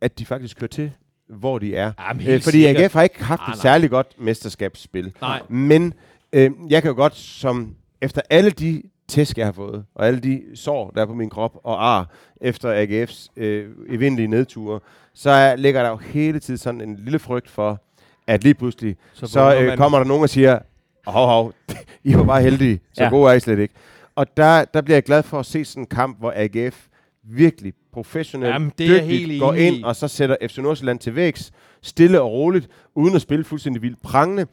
at- 0.02 0.20
de 0.20 0.26
faktisk 0.26 0.58
kører 0.58 0.68
til, 0.68 0.92
hvor 1.30 1.60
de 1.60 1.76
er. 1.76 1.92
Jamen, 2.00 2.28
Øh, 2.28 2.42
fordi 2.42 2.64
sikkert. 2.64 2.84
AGF 2.84 2.94
har 2.94 3.02
ikke 3.04 3.24
haft 3.24 3.42
Ah, 3.48 3.54
et 3.54 3.60
særligt 3.60 3.90
godt 3.92 4.08
mesterskabsspil. 4.20 5.14
Nej. 5.22 5.42
Men 5.50 5.94
øh, 6.34 6.52
jeg 6.70 6.82
kan 6.82 6.90
jo 6.90 6.96
godt, 6.96 7.16
som 7.16 7.76
efter 8.02 8.22
alle 8.30 8.52
de 8.52 8.84
tæsk, 9.08 9.38
jeg 9.38 9.48
har 9.48 9.52
fået, 9.52 9.86
og 9.96 10.08
alle 10.08 10.20
de 10.20 10.42
sår, 10.56 10.90
der 10.96 11.02
er 11.02 11.06
på 11.06 11.14
min 11.14 11.30
krop, 11.30 11.58
og 11.64 11.86
ar, 11.88 12.10
efter 12.42 12.86
AGF's 12.86 13.28
øh, 13.38 13.70
evindelige 13.90 14.28
nedture, 14.28 14.80
så 15.14 15.30
er, 15.30 15.56
ligger 15.56 15.84
der 15.84 15.90
jo 15.90 15.98
hele 15.98 16.40
tiden 16.40 16.58
sådan 16.58 16.82
en 16.82 16.96
lille 16.96 17.20
frygt 17.20 17.50
for, 17.50 17.82
at 18.28 18.44
lige 18.44 18.54
pludselig, 18.54 18.96
så, 19.14 19.28
så 19.28 19.56
øh, 19.56 19.78
kommer 19.78 19.98
der 19.98 20.06
nogen 20.06 20.24
og 20.24 20.30
siger, 20.30 20.60
hov, 21.08 21.28
hov, 21.28 21.54
I 22.04 22.16
var 22.16 22.24
bare 22.24 22.42
heldige, 22.42 22.80
så. 22.94 23.04
Ja. 23.04 23.10
gode 23.10 23.32
er 23.32 23.36
I 23.36 23.40
slet 23.40 23.60
ikke. 23.60 23.74
Og 24.16 24.38
der, 24.38 24.66
der 24.66 24.82
bliver 24.82 24.96
jeg 24.96 25.04
glad 25.04 25.24
for 25.24 25.40
at 25.40 25.46
se 25.46 25.66
sådan 25.66 25.84
en 25.84 25.88
kamp, 25.88 26.20
hvor 26.20 26.34
AGF 26.36 26.88
virkelig 27.24 27.74
professionelt, 27.94 28.54
Jamen, 28.54 28.72
det 28.78 28.86
er 28.86 28.90
dygtigt, 29.02 29.20
helt 29.20 29.40
går 29.42 29.54
ind 29.54 29.76
i. 29.76 29.84
og 29.84 29.96
så 29.96 30.08
sætter 30.08 30.36
FC 30.48 30.58
Nordsjælland 30.58 31.00
til 31.00 31.16
vægs, 31.16 31.52
stille 31.82 32.22
og 32.22 32.32
roligt, 32.32 32.68
uden 32.96 33.16
at 33.16 33.22
spille 33.22 33.44
fuldstændig 33.46 33.82
vildt 33.82 34.02
prangende. 34.02 34.46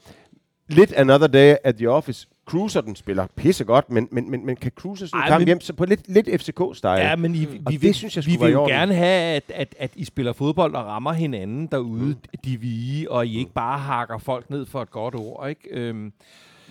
Lidt 0.69 0.93
another 0.93 1.27
day 1.27 1.55
at 1.65 1.77
the 1.77 1.91
office. 1.91 2.27
Cruiser 2.47 2.81
den 2.81 2.97
spiller 2.97 3.27
pissegodt, 3.37 3.91
men, 3.91 4.09
men, 4.11 4.31
men, 4.31 4.47
men 4.47 4.57
kan 4.57 4.73
cruise 4.75 5.09
sådan 5.09 5.21
Ej, 5.21 5.29
kamp 5.29 5.41
men- 5.41 5.47
hjem 5.47 5.61
så 5.61 5.73
på 5.73 5.85
lidt, 5.85 6.01
lidt 6.09 6.29
FCK-style. 6.29 6.89
Ja, 6.89 7.17
men 7.17 7.35
I, 7.35 7.47
Og 7.47 7.53
vi, 7.53 7.59
det 7.75 7.83
vil, 7.83 7.95
synes 7.95 8.17
jeg 8.17 8.27
vi 8.27 8.37
vil 8.41 8.53
jo 8.53 8.67
gerne 8.67 8.95
have, 8.95 9.35
at, 9.37 9.43
at, 9.55 9.75
at 9.79 9.91
I 9.97 10.05
spiller 10.05 10.33
fodbold 10.33 10.75
og 10.75 10.85
rammer 10.87 11.13
hinanden 11.13 11.67
derude, 11.67 12.07
mm. 12.07 12.39
de 12.45 12.61
vige, 12.61 13.11
og 13.11 13.27
I 13.27 13.39
ikke 13.39 13.53
bare 13.53 13.79
hakker 13.79 14.19
folk 14.19 14.51
ned 14.51 14.67
for 14.67 14.83
et 14.83 14.91
godt 14.91 15.15
ord, 15.15 15.49
ikke? 15.49 15.69
Øhm, 15.71 16.13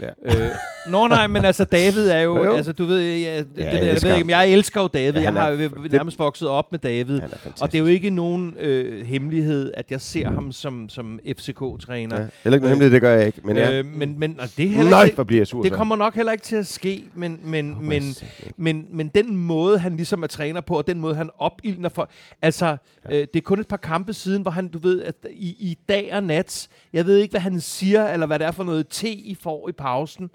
Ja. 0.01 0.07
øh, 0.25 0.51
Nå 0.87 1.07
nej, 1.07 1.27
men 1.27 1.45
altså 1.45 1.63
David 1.65 2.09
er 2.09 2.19
jo, 2.19 2.43
Jo, 2.45 2.55
altså 2.55 2.73
du 2.73 2.85
ved, 2.85 2.99
jeg, 2.99 3.45
det, 3.55 3.63
jeg 3.63 3.71
det, 3.71 3.79
jeg, 3.79 3.91
elsker 3.91 4.07
ved 4.09 4.15
ikke, 4.15 4.25
men 4.25 4.29
jeg 4.29 4.49
elsker 4.49 4.81
jo 4.81 4.87
David, 4.87 5.13
Ja, 5.13 5.19
ja, 5.19 5.31
jeg 5.31 5.41
har 5.41 5.49
jo 5.49 5.69
nærmest 5.91 6.19
vokset 6.19 6.47
op 6.47 6.71
med 6.71 6.79
David, 6.79 7.21
og 7.61 7.71
det 7.71 7.77
er 7.77 7.79
jo 7.79 7.85
ikke 7.85 8.09
nogen 8.09 8.55
øh, 8.59 9.05
hemmelighed, 9.05 9.71
at 9.73 9.91
jeg 9.91 10.01
ser 10.01 10.29
ham 10.29 10.51
som, 10.51 10.89
som 10.89 11.19
FCK-træner. 11.37 12.21
Ja. 12.21 12.27
Heller 12.43 12.57
ikke 12.57 12.63
noget 12.63 12.69
hemmeligt, 12.69 12.91
det 12.91 13.01
gør 13.01 13.15
jeg 13.15 13.25
ikke. 13.25 13.41
Men 13.43 13.57
ja. 13.57 13.79
øh, 13.79 13.85
men, 13.85 14.19
men 14.19 14.39
og 14.39 14.47
det, 14.57 14.65
er 14.65 14.69
heller 14.69 14.91
Nej, 14.91 15.03
ikke, 15.03 15.25
bliver 15.25 15.39
jeg 15.39 15.47
sur. 15.47 15.63
det 15.63 15.71
kommer 15.71 15.95
nok 15.95 16.15
heller 16.15 16.31
ikke 16.31 16.43
til 16.43 16.55
at 16.55 16.67
ske, 16.67 17.03
men, 17.15 17.39
men, 17.43 17.73
Håber 17.73 17.87
men, 17.87 18.03
jeg 18.03 18.51
men, 18.57 18.85
men 18.91 19.07
den 19.07 19.37
måde, 19.37 19.79
han 19.79 19.95
ligesom 19.95 20.23
er 20.23 20.27
træner 20.27 20.61
på, 20.61 20.77
og 20.77 20.87
den 20.87 20.99
måde, 20.99 21.15
han 21.15 21.29
opildner 21.37 21.89
for... 21.89 22.09
Altså, 22.41 22.65
ja. 23.09 23.15
øh, 23.15 23.27
det 23.33 23.35
er 23.35 23.41
kun 23.41 23.59
et 23.59 23.67
par 23.67 23.77
kampe 23.77 24.13
siden, 24.13 24.41
hvor 24.41 24.51
han, 24.51 24.67
du 24.67 24.79
ved, 24.79 25.01
at 25.01 25.15
i, 25.31 25.47
i 25.47 25.77
dag 25.89 26.09
og 26.13 26.23
nat, 26.23 26.67
jeg 26.93 27.05
ved 27.05 27.17
ikke, 27.17 27.31
hvad 27.31 27.41
han 27.41 27.59
siger, 27.61 28.07
eller 28.07 28.25
hvad 28.25 28.39
det 28.39 28.47
er 28.47 28.51
for 28.51 28.63
noget 28.63 28.87
te, 28.87 29.09
I 29.11 29.35
får 29.35 29.69
i 29.69 29.71
pausen. 29.71 30.29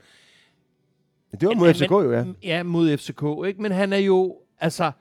Det 1.40 1.48
var 1.48 1.54
mod 1.54 1.66
Men- 1.66 1.74
FCK 1.74 1.90
jo, 1.90 2.12
ja. 2.12 2.24
Ja, 2.42 2.62
mod 2.62 2.96
FCK, 2.96 3.22
ikke? 3.46 3.62
Men 3.62 3.72
han 3.72 3.92
er 3.92 3.96
jo, 3.98 4.36
altså... 4.60 4.92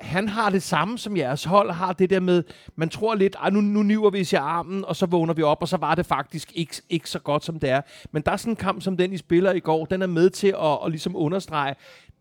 Han 0.00 0.28
har 0.28 0.50
det 0.50 0.62
samme 0.62 0.98
som 0.98 1.16
jeres 1.16 1.44
hold, 1.44 1.70
har 1.70 1.92
det 1.92 2.10
der 2.10 2.20
med, 2.20 2.42
man 2.76 2.88
tror 2.88 3.14
lidt, 3.14 3.36
"Ej, 3.40 3.50
nu, 3.50 3.60
nu 3.60 3.82
niver 3.82 4.10
vi 4.10 4.20
os 4.20 4.32
i 4.32 4.36
armen, 4.36 4.84
og 4.84 4.96
så 4.96 5.06
vågner 5.06 5.34
vi 5.34 5.42
op, 5.42 5.58
og 5.60 5.68
så 5.68 5.76
var 5.76 5.94
det 5.94 6.06
faktisk 6.06 6.52
ikke, 6.54 6.82
ikke 6.88 7.10
så 7.10 7.18
godt, 7.18 7.44
som 7.44 7.58
det 7.60 7.70
er. 7.70 7.80
Men 8.12 8.22
der 8.22 8.32
er 8.32 8.36
sådan 8.36 8.52
en 8.52 8.56
kamp, 8.56 8.82
som 8.82 8.96
den, 8.96 9.12
I 9.12 9.16
spiller 9.16 9.52
i 9.52 9.60
går, 9.60 9.84
den 9.84 10.02
er 10.02 10.06
med 10.06 10.30
til 10.30 10.48
at, 10.62 10.78
at 10.84 10.90
ligesom 10.90 11.16
understrege, 11.16 11.74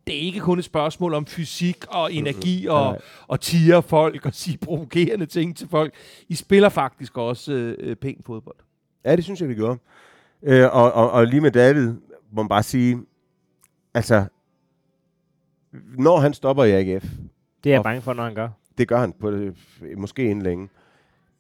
det 0.08 0.16
er 0.16 0.20
ikke 0.20 0.40
kun 0.40 0.60
et 0.60 0.66
spørgsmål 0.66 1.14
om 1.14 1.26
fysik 1.26 1.86
og 1.88 2.14
energi 2.14 2.68
og, 2.68 2.92
Nej. 2.92 3.00
og 3.28 3.40
tiger 3.42 3.82
folk 3.82 4.26
og 4.26 4.34
sige 4.34 4.58
provokerende 4.58 5.26
ting 5.26 5.58
til 5.58 5.68
folk. 5.68 5.94
I 6.30 6.36
spiller 6.36 6.70
faktisk 6.70 7.18
også 7.18 7.52
øh, 7.52 7.76
øh, 7.80 7.96
pænt 7.96 8.26
fodbold. 8.26 8.56
Ja, 9.06 9.16
det 9.16 9.24
synes 9.24 9.42
jeg, 9.42 9.50
vi 9.50 9.56
gjorde. 9.56 9.80
Øh, 10.44 10.66
og, 10.76 10.92
og, 10.92 11.12
og 11.12 11.28
lige 11.28 11.42
med 11.42 11.52
David, 11.52 11.88
må 12.32 12.42
man 12.44 12.50
bare 12.50 12.64
sige, 12.64 13.00
altså, 13.94 14.26
når 15.98 16.20
han 16.20 16.34
stopper 16.34 16.64
i 16.64 16.72
AGF, 16.72 17.06
Det 17.66 17.72
er 17.72 17.76
jeg 17.76 17.84
bange 17.84 18.01
for, 18.01 18.13
når 18.13 18.24
han 18.24 18.36
gør. 18.36 18.49
det 18.78 18.88
gør 18.88 18.97
han 18.99 19.13
på 19.13 19.32
det, 19.32 19.55
måske 19.97 20.24
inden 20.24 20.41
længe, 20.41 20.70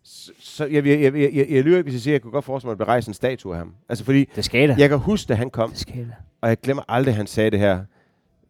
så, 0.03 0.31
så 0.39 0.65
jeg, 0.65 0.85
jeg, 0.85 1.01
jeg, 1.01 1.13
jeg, 1.13 1.33
jeg, 1.33 1.47
jeg 1.49 1.63
lyver 1.63 1.77
ikke, 1.77 1.83
hvis 1.83 1.93
jeg 1.93 2.01
siger, 2.01 2.11
at 2.13 2.13
jeg 2.13 2.21
kunne 2.21 2.31
godt 2.31 2.45
forestille 2.45 2.67
mig, 2.67 2.73
at 2.73 2.79
der 2.79 2.85
rejst 2.85 3.07
en 3.07 3.13
statue 3.13 3.51
af 3.53 3.57
ham. 3.57 3.75
Altså, 3.89 4.05
fordi 4.05 4.29
Det 4.35 4.45
skal 4.45 4.75
jeg 4.77 4.89
kan 4.89 4.97
huske, 4.99 5.27
da 5.29 5.33
han 5.33 5.49
kom, 5.49 5.69
Det 5.69 5.79
skal 5.79 5.97
det. 5.97 6.13
og 6.41 6.49
jeg 6.49 6.57
glemmer 6.59 6.83
aldrig, 6.87 7.11
at 7.11 7.15
han 7.17 7.27
sagde 7.27 7.51
det 7.51 7.59
her. 7.59 7.83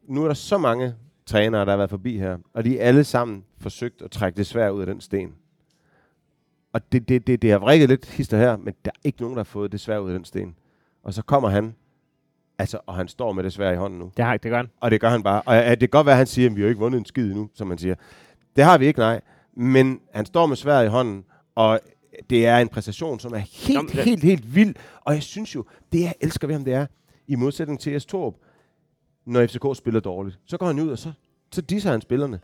Nu 0.07 0.23
er 0.23 0.27
der 0.27 0.33
så 0.33 0.57
mange 0.57 0.93
trænere, 1.25 1.65
der 1.65 1.71
har 1.71 1.77
været 1.77 1.89
forbi 1.89 2.17
her, 2.17 2.37
og 2.53 2.63
de 2.65 2.79
er 2.79 2.87
alle 2.87 3.03
sammen 3.03 3.43
forsøgt 3.57 4.01
at 4.01 4.11
trække 4.11 4.37
det 4.37 4.45
svært 4.47 4.71
ud 4.71 4.79
af 4.81 4.85
den 4.85 5.01
sten. 5.01 5.33
Og 6.73 6.91
det, 6.91 7.09
det, 7.09 7.27
det, 7.27 7.41
det 7.41 7.51
har 7.51 7.57
vrikket 7.57 7.89
lidt 7.89 8.05
hister 8.05 8.37
her, 8.37 8.57
men 8.57 8.73
der 8.85 8.91
er 8.95 8.99
ikke 9.03 9.21
nogen, 9.21 9.35
der 9.35 9.39
har 9.39 9.43
fået 9.45 9.71
det 9.71 9.79
svært 9.79 9.99
ud 10.01 10.09
af 10.09 10.13
den 10.17 10.25
sten. 10.25 10.55
Og 11.03 11.13
så 11.13 11.21
kommer 11.21 11.49
han, 11.49 11.75
altså, 12.57 12.79
og 12.85 12.95
han 12.95 13.07
står 13.07 13.31
med 13.31 13.43
det 13.43 13.53
svært 13.53 13.73
i 13.73 13.77
hånden 13.77 13.99
nu. 13.99 14.11
Det, 14.17 14.25
har, 14.25 14.37
det 14.37 14.51
gør 14.51 14.57
han. 14.57 14.69
Og 14.79 14.91
det 14.91 15.01
gør 15.01 15.09
han 15.09 15.23
bare. 15.23 15.41
Og 15.45 15.55
ja, 15.55 15.69
det 15.71 15.79
kan 15.79 15.89
godt 15.89 16.05
være, 16.05 16.13
at 16.13 16.17
han 16.17 16.27
siger, 16.27 16.49
at 16.49 16.55
vi 16.55 16.61
har 16.61 16.67
ikke 16.69 16.79
vundet 16.79 16.99
en 16.99 17.05
skid 17.05 17.25
endnu, 17.31 17.49
som 17.53 17.67
man 17.67 17.77
siger. 17.77 17.95
Det 18.55 18.63
har 18.63 18.77
vi 18.77 18.85
ikke, 18.85 18.99
nej. 18.99 19.21
Men 19.57 19.99
han 20.13 20.25
står 20.25 20.45
med 20.45 20.55
sværet 20.55 20.85
i 20.85 20.87
hånden, 20.87 21.25
og 21.55 21.79
det 22.29 22.45
er 22.45 22.57
en 22.57 22.67
præstation, 22.67 23.19
som 23.19 23.33
er 23.33 23.37
helt, 23.37 23.73
Nå, 23.77 23.81
men 23.81 23.91
det- 23.91 24.03
helt, 24.03 24.23
helt 24.23 24.55
vild. 24.55 24.75
Og 25.01 25.13
jeg 25.13 25.23
synes 25.23 25.55
jo, 25.55 25.65
det 25.91 26.01
jeg 26.01 26.13
elsker 26.21 26.47
ved 26.47 26.55
ham, 26.55 26.63
det 26.65 26.73
er, 26.73 26.85
i 27.27 27.35
modsætning 27.35 27.79
til 27.79 27.93
Jes 27.93 28.05
Torp, 28.05 28.33
når 29.25 29.47
FCK 29.47 29.65
spiller 29.77 29.99
dårligt, 29.99 30.39
så 30.45 30.57
går 30.57 30.65
han 30.67 30.79
ud, 30.79 30.89
og 30.89 30.97
så, 30.97 31.11
så 31.51 31.61
disser 31.61 31.91
han 31.91 32.01
spillerne. 32.01 32.39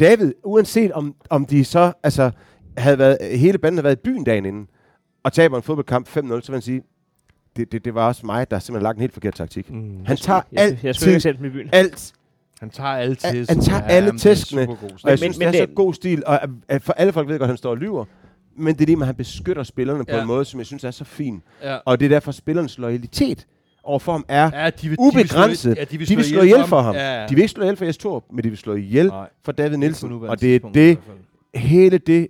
David, 0.00 0.32
uanset 0.44 0.92
om, 0.92 1.14
om 1.30 1.46
de 1.46 1.64
så, 1.64 1.92
altså, 2.02 2.30
havde 2.78 2.98
været, 2.98 3.38
hele 3.38 3.58
banden 3.58 3.76
havde 3.78 3.84
været 3.84 3.96
i 3.96 4.00
byen 4.04 4.24
dagen 4.24 4.44
inden, 4.44 4.68
og 5.22 5.32
taber 5.32 5.56
en 5.56 5.62
fodboldkamp 5.62 6.08
5-0, 6.08 6.12
så 6.12 6.24
vil 6.46 6.52
han 6.52 6.62
sige, 6.62 6.82
det, 7.56 7.72
det, 7.72 7.84
det 7.84 7.94
var 7.94 8.06
også 8.06 8.26
mig, 8.26 8.50
der 8.50 8.58
simpelthen 8.58 8.82
lagt 8.82 8.96
en 8.96 9.00
helt 9.00 9.12
forkert 9.12 9.34
taktik. 9.34 9.70
Mm. 9.70 10.04
Han 10.06 10.16
tager 10.16 10.40
Jeg, 10.52 10.60
jeg 10.60 10.70
ikke 10.70 10.88
altid 10.88 11.20
sætte 11.20 11.38
dem 11.38 11.46
i 11.46 11.50
byen. 11.50 11.68
alt 11.72 12.12
Han 12.60 12.70
tager 12.70 12.88
alle 12.90 13.16
Han- 13.24 13.34
tæsk. 13.34 13.50
han 13.50 13.60
tager 13.60 13.80
alle 13.82 14.18
tæskene, 14.18 14.62
Og 14.62 14.68
jeg 14.70 14.78
Men- 15.04 15.18
synes, 15.18 15.38
men 15.38 15.48
det 15.48 15.60
er 15.60 15.66
så 15.66 15.72
god 15.74 15.94
stil, 15.94 16.22
og 16.26 16.42
at- 16.42 16.50
at 16.68 16.82
for 16.82 16.92
alle 16.92 17.12
folk 17.12 17.28
ved 17.28 17.34
godt, 17.34 17.42
at 17.42 17.48
han 17.48 17.56
står 17.56 17.70
og 17.70 17.76
lyver. 17.76 18.04
Men 18.56 18.74
det 18.74 18.82
er 18.82 18.86
det, 18.86 18.98
med, 18.98 19.02
at 19.02 19.06
han 19.06 19.14
beskytter 19.14 19.62
spillerne 19.62 20.04
på 20.04 20.10
Ja. 20.16 20.20
en 20.20 20.26
måde, 20.26 20.44
som 20.44 20.58
jeg 20.60 20.66
synes 20.66 20.84
er 20.84 20.90
så 20.90 21.04
fin. 21.04 21.42
Ja. 21.62 21.76
Og 21.84 22.00
det 22.00 22.06
er 22.06 22.08
derfor, 22.10 22.32
spillernes 22.32 22.78
loyalitet 22.78 23.46
overfor 23.82 24.12
ham 24.12 24.24
er 24.28 24.50
Ja, 24.64 24.70
de 24.70 24.88
vil, 24.88 24.96
ubegrænset. 25.00 25.76
De 25.90 25.98
vil 25.98 26.06
slå, 26.06 26.14
ja, 26.14 26.14
de 26.14 26.16
vil 26.16 26.24
slå 26.24 26.42
ihjel 26.42 26.66
for 26.66 26.80
ham. 26.80 26.94
Ja, 26.94 27.20
ja. 27.20 27.26
De 27.28 27.34
vil 27.34 27.42
ikke 27.42 27.48
slå 27.52 27.62
ihjel 27.62 27.76
for 27.76 27.84
Jes 27.84 27.96
Torp, 27.98 28.24
men 28.32 28.44
de 28.44 28.48
vil 28.48 28.58
slå 28.58 28.74
ihjel 28.74 29.06
Nej, 29.06 29.28
for 29.44 29.52
David 29.52 29.76
på 29.76 29.80
Nielsen. 29.80 30.12
Og 30.12 30.40
det 30.40 30.54
er 30.56 30.58
det, 30.74 30.98
hele 31.54 31.98
det 31.98 32.28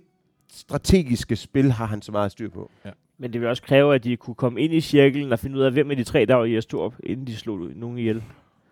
strategiske 0.53 1.35
spil 1.35 1.71
har 1.71 1.85
han 1.85 2.01
så 2.01 2.11
meget 2.11 2.31
styr 2.31 2.49
på. 2.49 2.71
Men 3.17 3.33
det 3.33 3.41
vil 3.41 3.49
også 3.49 3.63
kræve, 3.63 3.95
at 3.95 4.03
de 4.03 4.17
kunne 4.17 4.35
komme 4.35 4.61
ind 4.61 4.73
i 4.73 4.81
cirklen 4.81 5.31
og 5.31 5.39
finde 5.39 5.57
ud 5.57 5.61
af, 5.61 5.71
hvem 5.71 5.91
af 5.91 5.97
de 5.97 6.03
tre, 6.03 6.25
der 6.25 6.35
var 6.35 6.45
i 6.45 6.55
Astrup, 6.55 6.93
inden 7.03 7.27
de 7.27 7.35
slog 7.35 7.59
nogen 7.75 7.97
ihjel. 7.97 8.23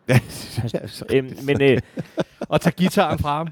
øhm, 1.14 1.32
men, 1.46 1.62
øh, 1.62 1.80
Og 2.50 2.62
tage 2.62 2.74
gitaren 2.78 3.20
fra 3.20 3.38
ham. 3.38 3.48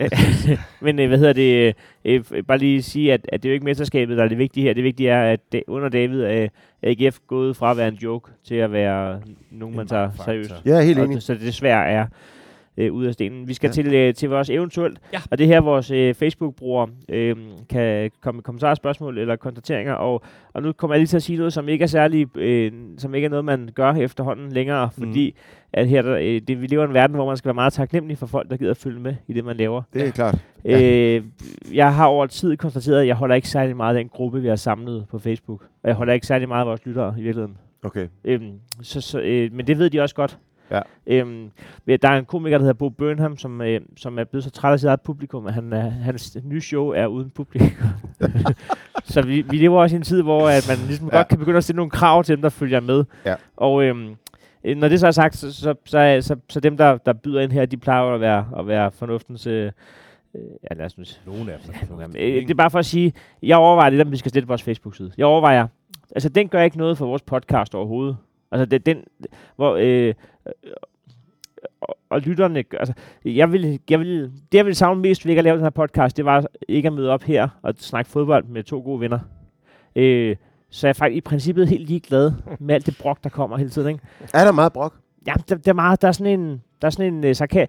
men 0.86 0.98
øh, 0.98 1.08
hvad 1.08 1.18
hedder 1.18 1.32
det? 1.32 1.74
Øh, 2.04 2.24
øh, 2.32 2.44
bare 2.44 2.58
lige 2.58 2.82
sige, 2.82 3.12
at, 3.12 3.20
at 3.32 3.42
det 3.42 3.48
er 3.48 3.50
jo 3.50 3.54
ikke 3.54 3.64
mesterskabet, 3.64 4.16
der 4.16 4.24
er 4.24 4.28
det 4.28 4.38
vigtige 4.38 4.64
her. 4.66 4.74
Det 4.74 4.84
vigtige 4.84 5.08
er, 5.10 5.32
at 5.32 5.40
da, 5.52 5.60
under 5.66 5.88
David 5.88 6.22
er 6.22 6.48
AGF 6.82 7.18
gået 7.26 7.56
fra 7.56 7.70
at 7.70 7.76
være 7.76 7.88
en 7.88 7.94
joke 7.94 8.30
til 8.44 8.54
at 8.54 8.72
være 8.72 9.20
nogen, 9.50 9.76
man 9.76 9.86
tager 9.86 10.10
seriøst. 10.24 10.50
Er 10.64 10.80
helt 10.80 10.98
Og 10.98 11.04
enig. 11.04 11.14
det, 11.14 11.22
så 11.22 11.34
det 11.34 11.40
desværre 11.42 11.88
er 11.88 12.06
øh, 12.78 12.92
ud 12.92 13.04
af 13.04 13.12
stenen. 13.12 13.48
Vi 13.48 13.54
skal 13.54 13.66
Ja. 13.76 13.82
ja. 13.82 13.88
til, 13.90 13.94
øh, 13.94 14.14
til 14.14 14.28
vores 14.28 14.50
eventuelt, 14.50 14.98
Ja. 15.12 15.18
og 15.30 15.38
det 15.38 15.46
her 15.46 15.60
vores 15.60 15.90
øh, 15.90 16.14
Facebook-brugere 16.14 16.88
øh, 17.08 17.36
kan 17.68 18.10
komme 18.20 18.36
med 18.36 18.42
kommentarer, 18.42 18.74
spørgsmål 18.74 19.18
eller 19.18 19.36
konstateringer, 19.36 19.92
og, 19.92 20.22
og 20.54 20.62
nu 20.62 20.72
kommer 20.72 20.94
jeg 20.94 20.98
lige 21.00 21.06
til 21.06 21.16
at 21.16 21.22
sige 21.22 21.36
noget, 21.38 21.52
som 21.52 21.68
ikke 21.68 21.82
er 21.82 21.86
særlig, 21.86 22.36
øh, 22.36 22.72
som 22.98 23.14
ikke 23.14 23.24
er 23.24 23.28
noget, 23.30 23.44
man 23.44 23.68
gør 23.74 23.92
efterhånden 23.92 24.52
længere, 24.52 24.90
Mm. 24.96 25.02
fordi 25.06 25.34
at 25.72 25.88
her, 25.88 26.02
der, 26.02 26.16
øh, 26.16 26.40
det, 26.48 26.60
vi 26.62 26.66
lever 26.66 26.82
i 26.84 26.88
en 26.88 26.94
verden, 26.94 27.14
hvor 27.16 27.26
man 27.26 27.36
skal 27.36 27.48
være 27.48 27.54
meget 27.54 27.72
taknemmelig 27.72 28.18
for 28.18 28.26
folk, 28.26 28.50
der 28.50 28.56
gider 28.56 28.70
at 28.70 28.76
følge 28.76 29.00
med 29.00 29.14
i 29.28 29.32
det, 29.32 29.44
man 29.44 29.56
laver. 29.56 29.82
Det 29.94 30.06
er 30.06 30.10
klart. 30.10 30.38
Ja. 30.64 30.82
Øh, 31.16 31.24
jeg 31.74 31.94
har 31.94 32.06
over 32.06 32.26
tid 32.26 32.56
konstateret, 32.56 33.00
at 33.00 33.06
jeg 33.06 33.16
holder 33.16 33.34
ikke 33.34 33.48
særlig 33.48 33.76
meget 33.76 33.96
af 33.96 34.00
den 34.04 34.08
gruppe, 34.08 34.40
vi 34.42 34.48
har 34.48 34.56
samlet 34.56 35.04
på 35.10 35.18
Facebook, 35.18 35.62
og 35.82 35.88
jeg 35.88 35.94
holder 35.96 36.12
ikke 36.12 36.26
særlig 36.26 36.48
meget 36.48 36.60
af 36.60 36.66
vores 36.66 36.86
lyttere 36.86 37.14
i 37.18 37.22
virkeligheden. 37.22 37.56
Okay. 37.82 38.06
Øhm, 38.24 38.52
så, 38.82 39.00
så, 39.00 39.20
øh, 39.20 39.52
men 39.52 39.66
det 39.66 39.78
ved 39.78 39.90
de 39.90 40.00
også 40.00 40.14
godt. 40.14 40.38
Ja. 40.70 40.80
Øhm, 41.06 41.50
der 41.86 42.08
er 42.08 42.18
en 42.18 42.24
komiker, 42.24 42.58
der 42.58 42.62
hedder 42.62 42.78
Bo 42.78 42.88
Burnham, 42.88 43.36
som, 43.36 43.60
øh, 43.62 43.80
som 43.96 44.18
er 44.18 44.24
blevet 44.24 44.44
så 44.44 44.50
træt 44.50 44.72
af 44.72 44.80
sit 44.80 44.86
eget 44.86 45.00
publikum, 45.00 45.46
at 45.46 45.54
han, 45.54 45.72
er, 45.72 45.90
hans 45.90 46.36
nye 46.44 46.60
show 46.60 46.88
er 46.88 47.06
uden 47.06 47.30
publikum. 47.30 47.70
så 49.04 49.22
vi, 49.22 49.40
vi 49.40 49.56
lever 49.56 49.80
også 49.82 49.96
i 49.96 49.98
en 49.98 50.02
tid, 50.02 50.22
hvor 50.22 50.48
at 50.48 50.66
man 50.68 50.86
ligesom 50.86 51.08
Ja. 51.12 51.16
godt 51.16 51.28
kan 51.28 51.38
begynde 51.38 51.56
at 51.56 51.64
stille 51.64 51.76
nogle 51.76 51.90
krav 51.90 52.24
til 52.24 52.36
dem, 52.36 52.42
der 52.42 52.48
følger 52.48 52.80
med. 52.80 53.04
Ja. 53.26 53.34
Og 53.56 53.84
øhm, 53.84 54.16
øh, 54.64 54.76
når 54.76 54.88
det 54.88 55.00
så 55.00 55.06
er 55.06 55.10
sagt, 55.10 55.36
så, 55.36 55.52
så, 55.54 55.74
så, 55.84 56.18
så, 56.20 56.36
så 56.48 56.60
dem, 56.60 56.76
der, 56.76 56.96
der 56.98 57.12
byder 57.12 57.40
ind 57.40 57.52
her, 57.52 57.66
de 57.66 57.76
plejer 57.76 58.02
at 58.14 58.20
være, 58.20 58.46
at 58.58 58.66
være 58.66 58.90
fornuftens... 58.90 59.46
Øh, 59.46 59.72
øh, 60.34 60.42
ja, 60.70 60.76
lad 60.76 60.86
os 60.86 60.98
nu 60.98 61.04
Nogen 61.26 61.48
af 61.48 61.58
dem. 62.08 62.16
Øh, 62.18 62.42
det 62.42 62.50
er 62.50 62.54
bare 62.54 62.70
for 62.70 62.78
at 62.78 62.86
sige, 62.86 63.12
jeg 63.42 63.56
overvejer 63.56 63.90
lidt, 63.90 64.02
om 64.02 64.12
vi 64.12 64.16
skal 64.16 64.28
stille 64.28 64.46
vores 64.46 64.62
Facebook-side. 64.62 65.12
Jeg 65.18 65.26
overvejer, 65.26 65.66
altså 66.14 66.28
den 66.28 66.48
gør 66.48 66.62
ikke 66.62 66.78
noget 66.78 66.98
for 66.98 67.06
vores 67.06 67.22
podcast 67.22 67.74
overhovedet. 67.74 68.16
Altså 68.52 68.66
det, 68.66 68.86
den, 68.86 69.04
hvor, 69.56 69.74
øh, 69.74 69.82
øh, 70.08 70.14
og, 71.80 71.96
og 72.10 72.20
lytterne, 72.20 72.64
altså 72.72 72.92
jeg 73.24 73.52
vil, 73.52 73.80
jeg 73.90 74.00
vil, 74.00 74.22
det 74.52 74.58
jeg 74.58 74.66
vil 74.66 74.74
savne 74.74 75.00
mest 75.00 75.24
ved 75.24 75.30
ikke 75.30 75.38
at 75.40 75.44
lave 75.44 75.56
den 75.56 75.62
her 75.64 75.70
podcast, 75.70 76.16
det 76.16 76.24
var 76.24 76.46
ikke 76.68 76.86
at 76.86 76.92
møde 76.92 77.10
op 77.10 77.22
her 77.22 77.48
og 77.62 77.74
snakke 77.78 78.10
fodbold 78.10 78.44
med 78.44 78.62
to 78.62 78.80
gode 78.80 79.00
venner. 79.00 79.18
Øh, 79.96 80.36
så 80.70 80.86
jeg 80.86 80.90
er 80.90 80.94
faktisk 80.94 81.16
i 81.16 81.20
princippet 81.20 81.68
helt 81.68 81.88
ligeglad 81.88 82.32
med 82.60 82.74
alt 82.74 82.86
det 82.86 82.96
brok, 83.00 83.24
der 83.24 83.30
kommer 83.30 83.56
hele 83.56 83.70
tiden. 83.70 83.88
Ikke? 83.88 84.00
Er 84.34 84.44
der 84.44 84.52
meget 84.52 84.72
brok? 84.72 84.94
Ja, 85.26 85.32
der, 85.48 85.54
der, 85.56 85.70
er 85.70 85.74
meget, 85.74 86.02
der 86.02 86.08
er 86.08 86.12
sådan 86.12 86.40
en, 86.40 86.62
der 86.82 86.86
er 86.86 86.90
sådan 86.90 87.14
en 87.14 87.24
uh, 87.24 87.30
sarka- 87.30 87.66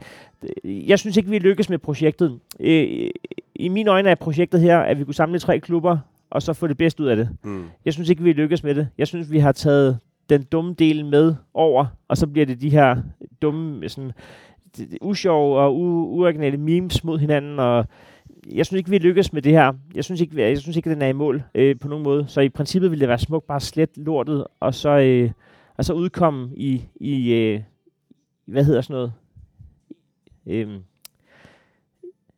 Jeg 0.66 1.00
synes 1.00 1.18
ikke, 1.18 1.30
vi 1.30 1.40
lykkes 1.40 1.70
med 1.70 1.78
projektet. 1.78 2.40
Øh, 2.60 3.10
I 3.56 3.70
mine 3.70 3.92
øjne 3.92 4.10
er 4.10 4.16
projektet 4.16 4.62
her, 4.62 4.80
at 4.80 5.00
vi 5.00 5.04
kunne 5.04 5.14
samle 5.14 5.40
tre 5.40 5.60
klubber, 5.60 5.98
og 6.30 6.42
så 6.42 6.54
få 6.54 6.68
det 6.68 6.78
bedste 6.78 7.04
ud 7.04 7.08
af 7.08 7.16
det. 7.16 7.30
Mm. 7.44 7.64
Jeg 7.86 7.94
synes 7.94 8.10
ikke, 8.10 8.24
vi 8.24 8.32
lykkes 8.34 8.64
med 8.64 8.76
det. 8.76 8.88
Jeg 8.98 9.08
synes, 9.08 9.32
vi 9.32 9.40
har 9.40 9.52
taget 9.52 10.00
den 10.30 10.44
dumme 10.44 10.74
del 10.74 11.06
med 11.06 11.36
over, 11.54 11.86
og 12.08 12.18
så 12.18 12.28
bliver 12.28 12.46
det 12.46 12.62
de 12.62 12.70
her 12.70 12.98
dumme, 13.42 13.90
sådan, 13.90 14.12
d- 14.78 14.98
usjove 15.02 15.60
og 15.60 15.72
u- 15.76 16.08
uoriginale 16.18 16.58
memes 16.58 17.04
mod 17.04 17.20
hinanden, 17.20 17.60
og 17.60 17.86
jeg 18.54 18.66
synes 18.66 18.78
ikke, 18.80 18.90
vi 18.90 18.98
lykkes 18.98 19.34
med 19.34 19.42
det 19.42 19.52
her. 19.52 19.74
Jeg 19.96 20.04
synes 20.04 20.22
ikke, 20.22 20.42
jeg 20.50 20.58
synes 20.58 20.78
ikke 20.78 20.90
at 20.90 20.96
den 20.96 21.02
er 21.02 21.08
i 21.08 21.14
mål 21.14 21.44
øh, 21.56 21.80
på 21.80 21.88
nogen 21.88 22.04
måde. 22.04 22.26
Så 22.28 22.42
i 22.42 22.50
princippet 22.50 22.92
ville 22.92 23.00
det 23.02 23.10
være 23.10 23.20
smukt 23.20 23.48
bare 23.48 23.60
slet 23.60 23.90
lortet, 23.98 24.46
og 24.60 24.74
så, 24.74 24.90
øh, 24.90 25.32
og 25.78 25.86
så 25.86 25.94
udkomme 25.94 26.50
i, 26.56 26.84
i 26.96 27.34
øh, 27.34 27.62
hvad 28.46 28.64
hedder 28.64 28.82
sådan 28.82 28.94
noget? 28.94 29.14
øh, 30.46 30.80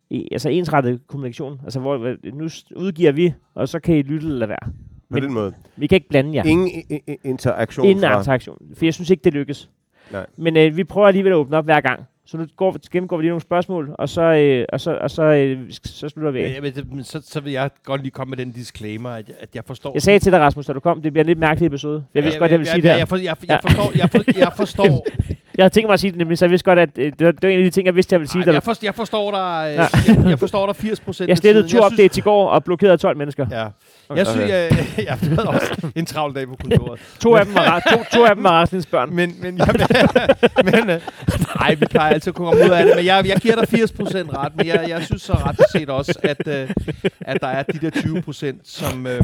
i, 0.10 0.28
altså 0.32 0.50
ensrettet 0.50 1.08
kommunikation. 1.08 1.60
Altså, 1.64 1.80
hvor 1.80 2.16
nu 2.34 2.50
udgiver 2.76 3.12
vi, 3.12 3.34
og 3.54 3.70
så 3.70 3.80
kan 3.80 3.96
I 3.98 4.02
lytte 4.02 4.28
eller 4.28 4.48
være. 4.48 4.72
På 5.12 5.16
Men- 5.16 5.24
den 5.24 5.34
måde. 5.34 5.54
Vi 5.76 5.88
kan 5.88 5.96
ikke 5.96 6.10
blande 6.10 6.36
jer. 6.36 6.44
Ingen 6.44 6.68
i- 6.68 6.96
i- 7.08 7.18
interaktion 7.24 7.88
Inden 7.88 8.04
fra... 8.10 8.18
interaktion. 8.18 8.58
For 8.78 8.86
jeg 8.86 8.94
synes 8.94 9.10
ikke, 9.10 9.24
det 9.24 9.34
lykkes. 9.34 9.70
Nej. 10.12 10.26
Men 10.38 10.58
øh, 10.58 10.78
vi 10.78 10.84
prøver 10.84 11.08
alligevel 11.08 11.32
at 11.32 11.36
åbne 11.36 11.58
op 11.58 11.66
hver 11.66 11.82
gang. 11.82 12.00
Så 12.26 12.38
nu 12.38 12.46
går, 12.58 12.78
gennemgår 12.92 13.18
vi 13.18 13.24
lige 13.24 13.30
nogle 13.30 13.42
spørgsmål, 13.42 13.96
og 14.00 14.10
så, 14.10 14.22
øh, 14.22 14.66
og 14.74 14.82
så, 14.82 14.98
og 15.02 15.12
så, 15.12 15.24
øh, 15.24 15.60
så 15.86 16.10
slutter 16.10 16.32
vi 16.32 16.40
af. 16.44 16.54
Ja, 16.56 16.62
men, 16.62 16.74
det- 16.74 16.92
men 16.94 17.04
så, 17.04 17.22
så 17.26 17.40
vil 17.40 17.54
jeg 17.54 17.70
godt 17.84 18.02
lige 18.02 18.12
komme 18.12 18.30
med 18.30 18.38
den 18.38 18.52
disclaimer, 18.52 19.10
at, 19.10 19.28
jeg- 19.28 19.36
at 19.40 19.50
jeg 19.56 19.64
forstår... 19.68 19.92
Jeg 19.94 20.02
sagde 20.02 20.20
til 20.20 20.32
dig, 20.32 20.40
Rasmus, 20.40 20.66
da 20.66 20.74
du 20.74 20.80
kom, 20.80 21.02
det 21.02 21.14
bliver 21.14 21.24
en 21.24 21.28
lidt 21.28 21.40
mærkelig 21.40 21.68
episode. 21.68 22.04
Jeg 22.16 22.24
vidste 22.24 22.40
godt, 22.40 22.52
jeg 22.52 22.60
ville 22.60 22.72
sige 22.72 22.82
det 22.82 22.88
ja, 22.88 22.92
her. 22.92 22.98
jeg, 22.98 23.08
for, 23.08 23.16
jeg, 23.16 23.36
jeg, 23.48 23.60
forstår, 23.62 23.92
jeg, 23.98 24.10
for, 24.10 24.40
jeg 24.40 24.52
forstår, 24.62 25.06
Jeg 25.58 25.64
havde 25.64 25.74
tænkt 25.74 25.88
mig 25.88 25.94
at 25.94 26.00
sige 26.00 26.12
det, 26.12 26.18
nemlig, 26.18 26.38
så 26.38 26.46
jeg 26.46 26.50
vidste 26.52 26.66
godt, 26.66 26.80
at 26.80 26.90
øh, 26.98 27.12
det, 27.20 27.26
var, 27.26 27.32
det 27.32 27.44
var 27.44 27.50
en 27.50 27.58
af 27.60 27.64
de 27.64 27.70
ting, 27.70 27.86
jeg 27.86 27.96
vidste, 27.96 28.14
jeg 28.14 28.20
ville 28.20 28.32
sige. 28.32 28.44
Ej, 28.48 28.54
jeg, 28.54 28.64
forstår, 28.64 28.86
jeg 28.88 28.96
forstår 28.96 29.32
dig, 29.32 29.68
øh, 29.70 29.76
Ja. 29.76 29.82
jeg, 30.22 30.30
jeg 30.30 30.40
forstår 30.40 30.66
dig 30.66 30.76
80 30.76 31.00
procent. 31.00 31.30
jeg 31.30 31.38
slettede 31.38 31.68
to 31.68 31.86
updates 31.86 32.18
i 32.18 32.22
går 32.22 32.48
og 32.50 32.64
blokerede 32.64 32.98
12 32.98 33.18
mennesker. 33.18 33.46
Ja. 33.52 33.68
Jeg 34.16 34.28
synes, 34.28 34.50
jeg, 34.50 34.88
jeg 35.06 35.18
havde 35.22 35.48
også 35.48 35.92
en 35.96 36.06
travl 36.06 36.36
dag 36.36 36.48
på 36.48 36.56
kontoret. 36.56 37.00
To 37.20 37.36
af 37.36 37.46
dem 37.46 37.56
var, 37.56 37.80
to, 37.80 38.04
to 38.14 38.26
af 38.26 38.36
dem 38.36 38.44
var 38.44 38.52
Rasmus 38.52 38.86
børn. 38.86 39.16
Men, 39.16 39.36
men, 39.42 39.58
jeg, 39.58 39.68
men 40.72 40.90
øh, 40.90 41.02
nej, 41.60 41.76
vi 41.76 41.86
plejer 41.86 42.14
altid 42.14 42.32
at 42.32 42.36
kunne 42.36 42.48
komme 42.48 42.66
ud 42.66 42.70
af 42.70 42.86
det. 42.86 42.96
Men 42.96 43.06
jeg, 43.06 43.28
jeg 43.28 43.38
giver 43.38 43.56
dig 43.56 43.68
80 43.68 43.92
procent 43.92 44.38
ret. 44.38 44.56
Men 44.56 44.68
jeg, 44.68 44.86
jeg 44.90 45.04
synes 45.04 45.22
så 45.22 45.34
ret 45.34 45.60
set 45.72 45.90
også, 45.90 46.20
at, 46.24 46.48
øh, 46.48 46.70
at 47.22 47.42
der 47.42 47.48
er 47.48 47.64
de 47.64 47.80
der 47.80 47.90
20 47.90 48.22
procent, 48.22 48.68
som, 48.68 49.08
øh, 49.08 49.22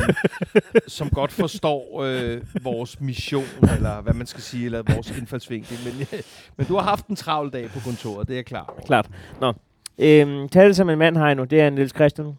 som 0.88 1.10
godt 1.10 1.32
forstår 1.32 2.04
øh, 2.04 2.42
vores 2.62 3.02
mission, 3.02 3.46
eller 3.76 4.02
hvad 4.02 4.14
man 4.14 4.28
skal 4.28 4.42
sige, 4.42 4.66
eller 4.66 4.84
vores 4.94 5.18
indfaldsvinkel. 5.18 5.78
Men, 5.86 6.02
øh, 6.02 6.20
men 6.58 6.68
du 6.68 6.76
har 6.76 6.84
haft 6.84 7.08
en 7.08 7.16
travl 7.16 7.54
dag 7.54 7.70
på 7.70 7.80
kontoret, 7.80 8.28
det 8.28 8.34
er 8.34 8.38
jeg 8.38 8.46
klar 8.46 8.74
over. 8.78 8.86
Klart. 8.86 9.08
Nå. 9.42 9.54
Øhm, 10.00 10.50
tal 10.50 10.76
som 10.76 10.90
en 10.90 11.00
mand 11.00 11.18
har 11.18 11.34
nu, 11.34 11.44
det 11.44 11.62
er 11.62 11.70
Niels 11.70 11.96
Christian. 11.96 12.34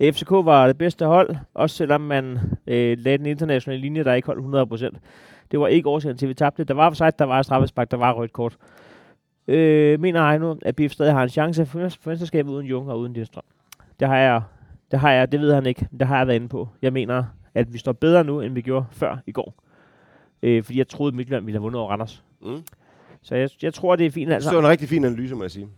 FCK 0.00 0.30
var 0.30 0.66
det 0.66 0.78
bedste 0.78 1.06
hold, 1.06 1.36
også 1.54 1.76
selvom 1.76 2.00
man 2.00 2.38
øh, 2.66 2.98
lagde 2.98 3.18
den 3.18 3.26
internationale 3.26 3.80
linje, 3.80 4.04
der 4.04 4.14
ikke 4.14 4.26
holdt 4.26 4.72
100%. 4.94 4.98
Det 5.50 5.60
var 5.60 5.66
ikke 5.66 5.88
årsagen 5.88 6.16
til, 6.16 6.26
at 6.26 6.28
vi 6.28 6.34
tabte. 6.34 6.64
Der 6.64 6.74
var 6.74 6.86
offside, 6.86 7.12
der 7.18 7.24
var 7.24 7.42
straffespark, 7.42 7.90
der 7.90 7.96
var 7.96 8.12
rødt 8.12 8.32
kort. 8.32 8.56
Øh, 9.48 10.00
mener 10.00 10.28
Heino, 10.28 10.56
at 10.62 10.76
BF 10.76 10.92
stadig 10.92 11.12
har 11.12 11.22
en 11.22 11.28
chance 11.28 11.66
for 11.66 11.88
for 11.88 12.10
mesterskabet 12.10 12.50
uden 12.50 12.66
Jung 12.66 12.90
og 12.90 12.98
uden 12.98 13.12
Lindstrøm? 13.12 13.44
Det 14.00 14.08
har 14.08 14.16
jeg, 14.16 14.42
det 14.90 14.98
har 14.98 15.12
jeg, 15.12 15.32
det 15.32 15.40
ved 15.40 15.54
han 15.54 15.66
ikke. 15.66 15.88
Det 15.98 16.06
har 16.06 16.18
jeg 16.18 16.26
været 16.26 16.36
inde 16.36 16.48
på. 16.48 16.68
Jeg 16.82 16.92
mener, 16.92 17.24
at 17.54 17.72
vi 17.72 17.78
står 17.78 17.92
bedre 17.92 18.24
nu, 18.24 18.40
end 18.40 18.54
vi 18.54 18.60
gjorde 18.60 18.86
før 18.90 19.16
i 19.26 19.32
går. 19.32 19.54
Øh, 20.42 20.62
fordi 20.64 20.78
jeg 20.78 20.88
troede, 20.88 21.10
at 21.10 21.14
Midtjylland 21.14 21.44
ville 21.44 21.56
have 21.58 21.62
vundet 21.62 21.80
over 21.80 21.90
Randers. 21.90 22.24
Mm. 22.42 22.62
Så 23.22 23.34
jeg, 23.34 23.50
jeg 23.62 23.74
tror, 23.74 23.96
det 23.96 24.06
er 24.06 24.10
fint. 24.10 24.32
Altså. 24.32 24.50
Det 24.50 24.56
var 24.56 24.62
en 24.62 24.68
rigtig 24.68 24.88
fin 24.88 25.04
analyse, 25.04 25.34
må 25.34 25.42
jeg 25.44 25.50
sige. 25.50 25.68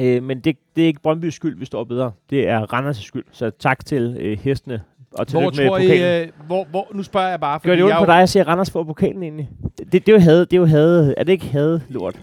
Øh, 0.00 0.22
men 0.22 0.40
det, 0.40 0.56
det 0.76 0.82
er 0.82 0.86
ikke 0.86 1.00
Brøndbys 1.02 1.34
skyld, 1.34 1.58
vi 1.58 1.64
står 1.64 1.84
bedre. 1.84 2.12
Det 2.30 2.48
er 2.48 2.72
Randers' 2.72 3.02
skyld. 3.02 3.24
Så 3.32 3.50
tak 3.50 3.86
til 3.86 4.16
øh, 4.20 4.38
hestene. 4.38 4.82
Og 5.12 5.16
Hvor 5.16 5.24
tillykke 5.24 5.56
med 5.56 5.68
tror 5.68 5.78
pokalen. 5.78 6.20
I, 6.20 6.22
øh, 6.22 6.28
hvor, 6.46 6.64
hvor, 6.64 6.88
nu 6.94 7.02
spørger 7.02 7.28
jeg 7.28 7.40
bare, 7.40 7.60
fordi 7.60 7.68
Gør 7.68 7.74
det 7.74 7.84
ondt 7.84 7.90
jeg 7.90 7.98
på 7.98 8.04
er 8.10 8.14
dig 8.14 8.22
at 8.22 8.28
se 8.28 8.42
Randers 8.42 8.70
få 8.70 8.84
pokalen 8.84 9.22
egentlig? 9.22 9.50
Det, 9.78 9.92
det, 9.92 9.92
det, 9.92 10.08
er 10.08 10.12
jo 10.12 10.18
had, 10.18 10.40
det 10.40 10.52
er 10.52 10.56
jo 10.56 10.66
had. 10.66 11.14
Er 11.16 11.24
det 11.24 11.32
ikke 11.32 11.46
had, 11.46 11.80
lort? 11.88 12.18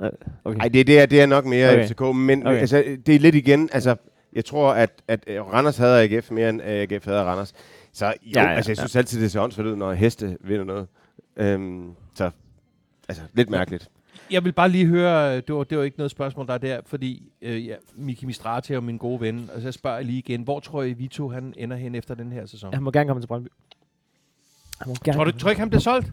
Ja. 0.00 0.08
Okay. 0.44 0.58
Nej, 0.58 0.68
det, 0.68 0.86
det, 0.86 1.00
er, 1.00 1.06
det 1.06 1.20
er 1.20 1.26
nok 1.26 1.44
mere 1.44 1.72
Okay. 1.72 1.86
FCK, 1.88 2.00
men 2.14 2.46
Okay. 2.46 2.60
altså, 2.60 2.84
det 3.06 3.14
er 3.14 3.18
lidt 3.18 3.34
igen, 3.34 3.68
altså, 3.72 3.96
jeg 4.32 4.44
tror, 4.44 4.72
at, 4.72 4.90
at 5.08 5.24
øh, 5.26 5.52
Randers 5.52 5.76
havde 5.78 6.02
AGF 6.02 6.30
mere 6.30 6.48
end 6.50 6.62
AGF 6.64 7.04
havde 7.04 7.22
Randers. 7.24 7.52
Så 7.92 8.06
jo, 8.06 8.12
Ja, 8.12 8.40
ja, 8.40 8.42
ja, 8.42 8.50
ja, 8.50 8.56
altså, 8.56 8.70
jeg 8.70 8.76
ja. 8.78 8.82
synes 8.82 8.96
altid, 8.96 9.22
det 9.22 9.32
ser 9.32 9.40
åndssvagt 9.40 9.68
ud, 9.68 9.76
når 9.76 9.92
heste 9.92 10.36
vinder 10.40 10.64
noget. 10.64 10.86
Øhm, 11.36 11.90
så, 12.14 12.30
altså, 13.08 13.22
lidt 13.34 13.50
mærkeligt. 13.50 13.90
Jeg 14.30 14.44
vil 14.44 14.52
bare 14.52 14.68
lige 14.68 14.86
høre, 14.86 15.36
øh, 15.36 15.42
det 15.46 15.54
var, 15.54 15.64
det 15.64 15.78
var 15.78 15.84
ikke 15.84 15.96
noget 15.98 16.10
spørgsmål, 16.10 16.46
der 16.46 16.54
er 16.54 16.58
der, 16.58 16.80
fordi 16.86 17.32
øh, 17.42 17.66
ja, 17.66 17.74
Miki 17.94 18.26
Mistrati 18.26 18.72
er 18.72 18.74
jo 18.74 18.80
min 18.80 18.96
gode 18.98 19.20
ven, 19.20 19.50
og 19.54 19.62
så 19.62 19.72
spørger 19.72 19.96
jeg 19.96 20.06
lige 20.06 20.18
igen, 20.18 20.42
hvor 20.42 20.60
tror 20.60 20.82
I, 20.82 20.92
Vito 20.92 21.28
han 21.28 21.54
ender 21.56 21.76
hen 21.76 21.94
efter 21.94 22.14
den 22.14 22.32
her 22.32 22.46
sæson? 22.46 22.74
Han 22.74 22.82
må 22.82 22.90
gerne 22.90 23.06
komme 23.08 23.22
til 23.22 23.26
Brøndby. 23.28 23.48
Han 24.80 24.88
må 24.88 24.94
gerne 25.04 25.16
Tror 25.18 25.24
du, 25.24 25.32
tror 25.38 25.50
ikke, 25.50 25.60
han 25.60 25.70
bliver 25.70 25.80
solgt? 25.80 26.12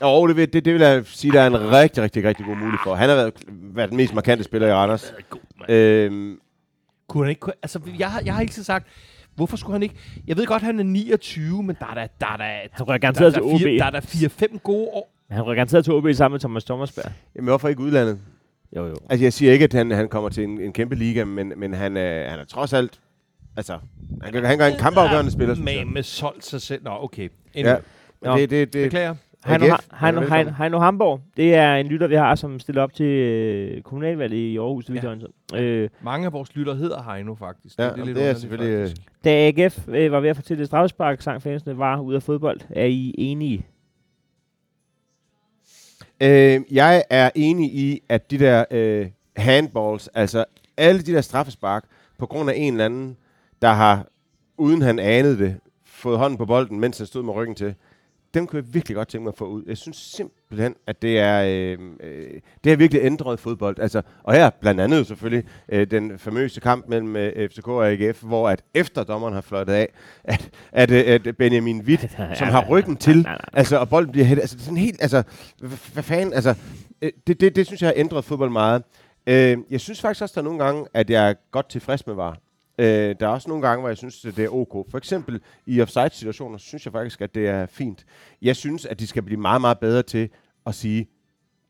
Og 0.00 0.28
det 0.28 0.36
vil, 0.36 0.52
det, 0.52 0.64
det 0.64 0.72
vil 0.74 0.82
jeg 0.82 1.06
sige, 1.06 1.32
der 1.32 1.40
er 1.42 1.46
en 1.46 1.70
rigtig, 1.72 2.02
rigtig, 2.02 2.24
rigtig 2.24 2.46
god 2.46 2.56
mulighed 2.56 2.78
for. 2.84 2.94
Han 2.94 3.08
har 3.08 3.16
været, 3.16 3.32
været 3.48 3.88
den 3.90 3.96
mest 3.96 4.14
markante 4.14 4.44
spiller 4.44 4.68
i 4.68 4.72
Randers. 4.72 5.14
Øhm, 5.68 6.40
Kunne 7.08 7.24
han 7.24 7.30
ikke, 7.30 7.46
altså, 7.62 7.80
jeg, 7.98 8.10
har- 8.12 8.22
jeg 8.24 8.34
har 8.34 8.40
ikke 8.40 8.54
så 8.54 8.64
sagt, 8.64 8.86
hvorfor 9.34 9.56
skulle 9.56 9.74
han 9.74 9.82
ikke? 9.82 9.94
Jeg 10.26 10.36
ved 10.36 10.46
godt, 10.46 10.62
han 10.62 10.78
er 10.80 10.84
29, 10.84 11.62
men 11.62 11.76
der 11.80 11.86
er 11.86 11.94
der, 11.94 12.06
der, 12.20 12.26
er 12.26 12.36
der, 12.36 12.44
Han 12.70 12.88
rører 12.88 12.98
der, 12.98 12.98
garanteret 12.98 13.34
til 13.34 13.42
er 13.42 13.46
OB. 13.54 13.60
der 13.60 13.84
er 13.84 13.90
der 13.90 14.00
4-5 14.00 14.58
gode 14.58 14.88
år. 14.88 15.12
Han 15.30 15.42
rører 15.46 15.54
garanteret 15.54 15.84
til 15.84 15.92
OB 15.94 16.06
sammen 16.12 16.34
med 16.34 16.40
Thomas 16.40 16.64
Thomasberg. 16.64 17.12
jamen, 17.36 17.48
hvorfor 17.48 17.68
ikke 17.68 17.80
udlandet? 17.82 18.18
Jo, 18.76 18.86
jo. 18.86 18.94
Altså, 19.10 19.24
jeg 19.24 19.32
siger 19.32 19.52
ikke, 19.52 19.64
at 19.64 19.72
han, 19.72 19.90
han 19.90 20.08
kommer 20.08 20.28
til 20.28 20.44
en, 20.44 20.60
en 20.60 20.72
kæmpe 20.72 20.94
liga, 20.94 21.24
men, 21.24 21.52
men 21.56 21.74
han, 21.74 21.96
er, 21.96 22.30
han 22.30 22.38
er 22.40 22.44
trods 22.44 22.72
alt... 22.72 23.00
Altså, 23.56 23.78
han 24.22 24.32
kan, 24.32 24.44
han 24.44 24.58
kan 24.58 24.72
en 24.72 24.78
kampafgørende 24.78 25.30
spiller, 25.32 25.54
synes 25.54 25.70
jeg. 25.76 25.84
med, 25.86 25.92
med 25.94 26.02
solgt 26.02 26.44
sig 26.44 26.60
selv. 26.60 26.84
Nå, 26.84 26.90
okay. 27.00 27.28
Ja, 27.54 27.60
Anyway, 27.60 27.74
men 28.22 28.30
Nå. 28.30 28.36
det, 28.36 28.50
det, 28.50 28.72
det, 28.72 28.84
Beklager. 28.84 29.14
Heino, 29.46 29.66
er 29.66 29.96
Heino. 30.00 30.20
Heino, 30.20 30.50
Heino 30.50 30.78
Hamborg, 30.78 31.20
det 31.36 31.54
er 31.54 31.74
en 31.74 31.86
lytter, 31.86 32.06
vi 32.06 32.14
har, 32.14 32.34
som 32.34 32.60
stiller 32.60 32.82
op 32.82 32.94
til 32.94 33.06
øh, 33.06 33.82
kommunalvalget 33.82 34.36
i 34.36 34.56
Aarhus, 34.58 34.84
det 34.84 35.04
Ja. 35.04 35.14
ja. 35.52 35.60
øh, 35.62 35.88
Mange 36.02 36.26
af 36.26 36.32
vores 36.32 36.56
lytter 36.56 36.74
hedder 36.74 37.12
Heino, 37.12 37.34
faktisk. 37.34 37.78
Ja, 37.78 37.84
lidt 37.84 37.96
det 37.96 38.00
er 38.00 38.02
underligt, 38.10 38.38
selvfølgelig, 38.38 38.70
øh, 38.72 38.86
faktisk. 38.86 39.02
Da 39.24 39.30
AGF 39.48 39.88
øh, 39.88 40.12
var 40.12 40.20
ved 40.20 40.28
at 40.30 40.36
fortælle 40.36 40.66
straffespark, 40.66 41.20
sang 41.20 41.42
fansene 41.42 41.78
var 41.78 42.00
ude 42.00 42.16
af 42.16 42.22
fodbold. 42.22 42.60
Er 42.70 42.84
I 42.84 43.14
enige? 43.18 43.66
Øh, 46.20 46.60
jeg 46.70 47.04
er 47.10 47.30
enig 47.34 47.74
i, 47.74 48.02
at 48.08 48.30
de 48.30 48.38
der 48.38 48.64
øh, 48.70 49.06
handballs, 49.36 50.08
altså 50.08 50.44
alle 50.76 51.02
de 51.02 51.12
der 51.12 51.20
straffespark, 51.20 51.84
på 52.18 52.26
grund 52.26 52.50
af 52.50 52.54
en 52.56 52.74
eller 52.74 52.84
anden, 52.84 53.16
der 53.62 53.72
har, 53.72 54.06
uden 54.56 54.82
han 54.82 54.98
anede 54.98 55.38
det, 55.38 55.56
fået 55.84 56.18
hånden 56.18 56.38
på 56.38 56.46
bolden, 56.46 56.80
mens 56.80 56.98
han 56.98 57.06
stod 57.06 57.22
med 57.22 57.34
ryggen 57.34 57.54
til, 57.54 57.74
dem 58.36 58.46
kunne 58.46 58.62
jeg 58.62 58.74
virkelig 58.74 58.96
godt 58.96 59.08
tænke 59.08 59.22
mig 59.24 59.30
at 59.30 59.38
få 59.38 59.46
ud. 59.46 59.62
Jeg 59.66 59.76
synes 59.76 59.96
simpelthen, 59.96 60.74
at 60.86 61.02
det 61.02 61.18
er 61.18 61.42
øh, 61.42 61.78
øh, 62.00 62.40
det 62.64 62.72
har 62.72 62.76
virkelig 62.76 63.02
ændret 63.02 63.40
fodbold. 63.40 63.78
Altså, 63.78 64.02
og 64.22 64.34
her 64.34 64.50
blandt 64.50 64.80
andet 64.80 65.06
selvfølgelig 65.06 65.44
øh, 65.68 65.90
den 65.90 66.18
famøse 66.18 66.60
kamp 66.60 66.88
mellem 66.88 67.16
øh, 67.16 67.48
FCK 67.50 67.68
og 67.68 67.88
AGF, 67.90 68.22
hvor 68.22 68.48
at 68.48 68.62
efter 68.74 69.04
dommeren 69.04 69.34
har 69.34 69.40
fløjtet 69.40 69.72
af, 69.72 69.88
at, 70.24 70.50
at, 70.72 70.90
øh, 70.90 71.04
at 71.06 71.36
Benjamin 71.36 71.80
Witt, 71.80 72.16
som 72.34 72.48
har 72.48 72.66
ryggen 72.68 72.96
til, 73.06 73.26
altså, 73.52 73.78
og 73.78 73.88
bolden 73.88 74.12
bliver 74.12 74.26
hættet, 74.26 74.42
altså 74.42 74.58
sådan 74.58 74.76
helt, 74.76 75.02
altså, 75.02 75.22
hvad, 75.92 76.02
fanden, 76.02 76.34
altså, 76.34 76.54
øh, 77.02 77.12
det, 77.26 77.40
det, 77.40 77.56
det 77.56 77.66
synes 77.66 77.82
jeg 77.82 77.88
har 77.88 77.94
ændret 77.96 78.24
fodbold 78.24 78.50
meget. 78.50 78.82
Øh, 79.26 79.58
jeg 79.70 79.80
synes 79.80 80.00
faktisk 80.00 80.22
også, 80.22 80.32
der 80.34 80.40
er 80.40 80.44
nogle 80.44 80.64
gange, 80.64 80.86
at 80.94 81.10
jeg 81.10 81.30
er 81.30 81.34
godt 81.50 81.68
tilfreds 81.68 82.06
med 82.06 82.14
VAR. 82.14 82.38
Øh, 82.78 82.86
der 83.20 83.26
er 83.26 83.30
også 83.30 83.48
nogle 83.48 83.68
gange, 83.68 83.80
hvor 83.80 83.88
jeg 83.88 83.96
synes, 83.96 84.24
at 84.24 84.36
det 84.36 84.44
er 84.44 84.48
ok. 84.48 84.90
For 84.90 84.98
eksempel 84.98 85.40
i 85.66 85.80
offside-situationer, 85.80 86.58
synes 86.58 86.84
jeg 86.84 86.92
faktisk, 86.92 87.20
at 87.20 87.34
det 87.34 87.48
er 87.48 87.66
fint. 87.66 88.06
Jeg 88.42 88.56
synes, 88.56 88.86
at 88.86 89.00
de 89.00 89.06
skal 89.06 89.22
blive 89.22 89.40
meget, 89.40 89.60
meget 89.60 89.78
bedre 89.78 90.02
til 90.02 90.28
at 90.66 90.74
sige, 90.74 91.08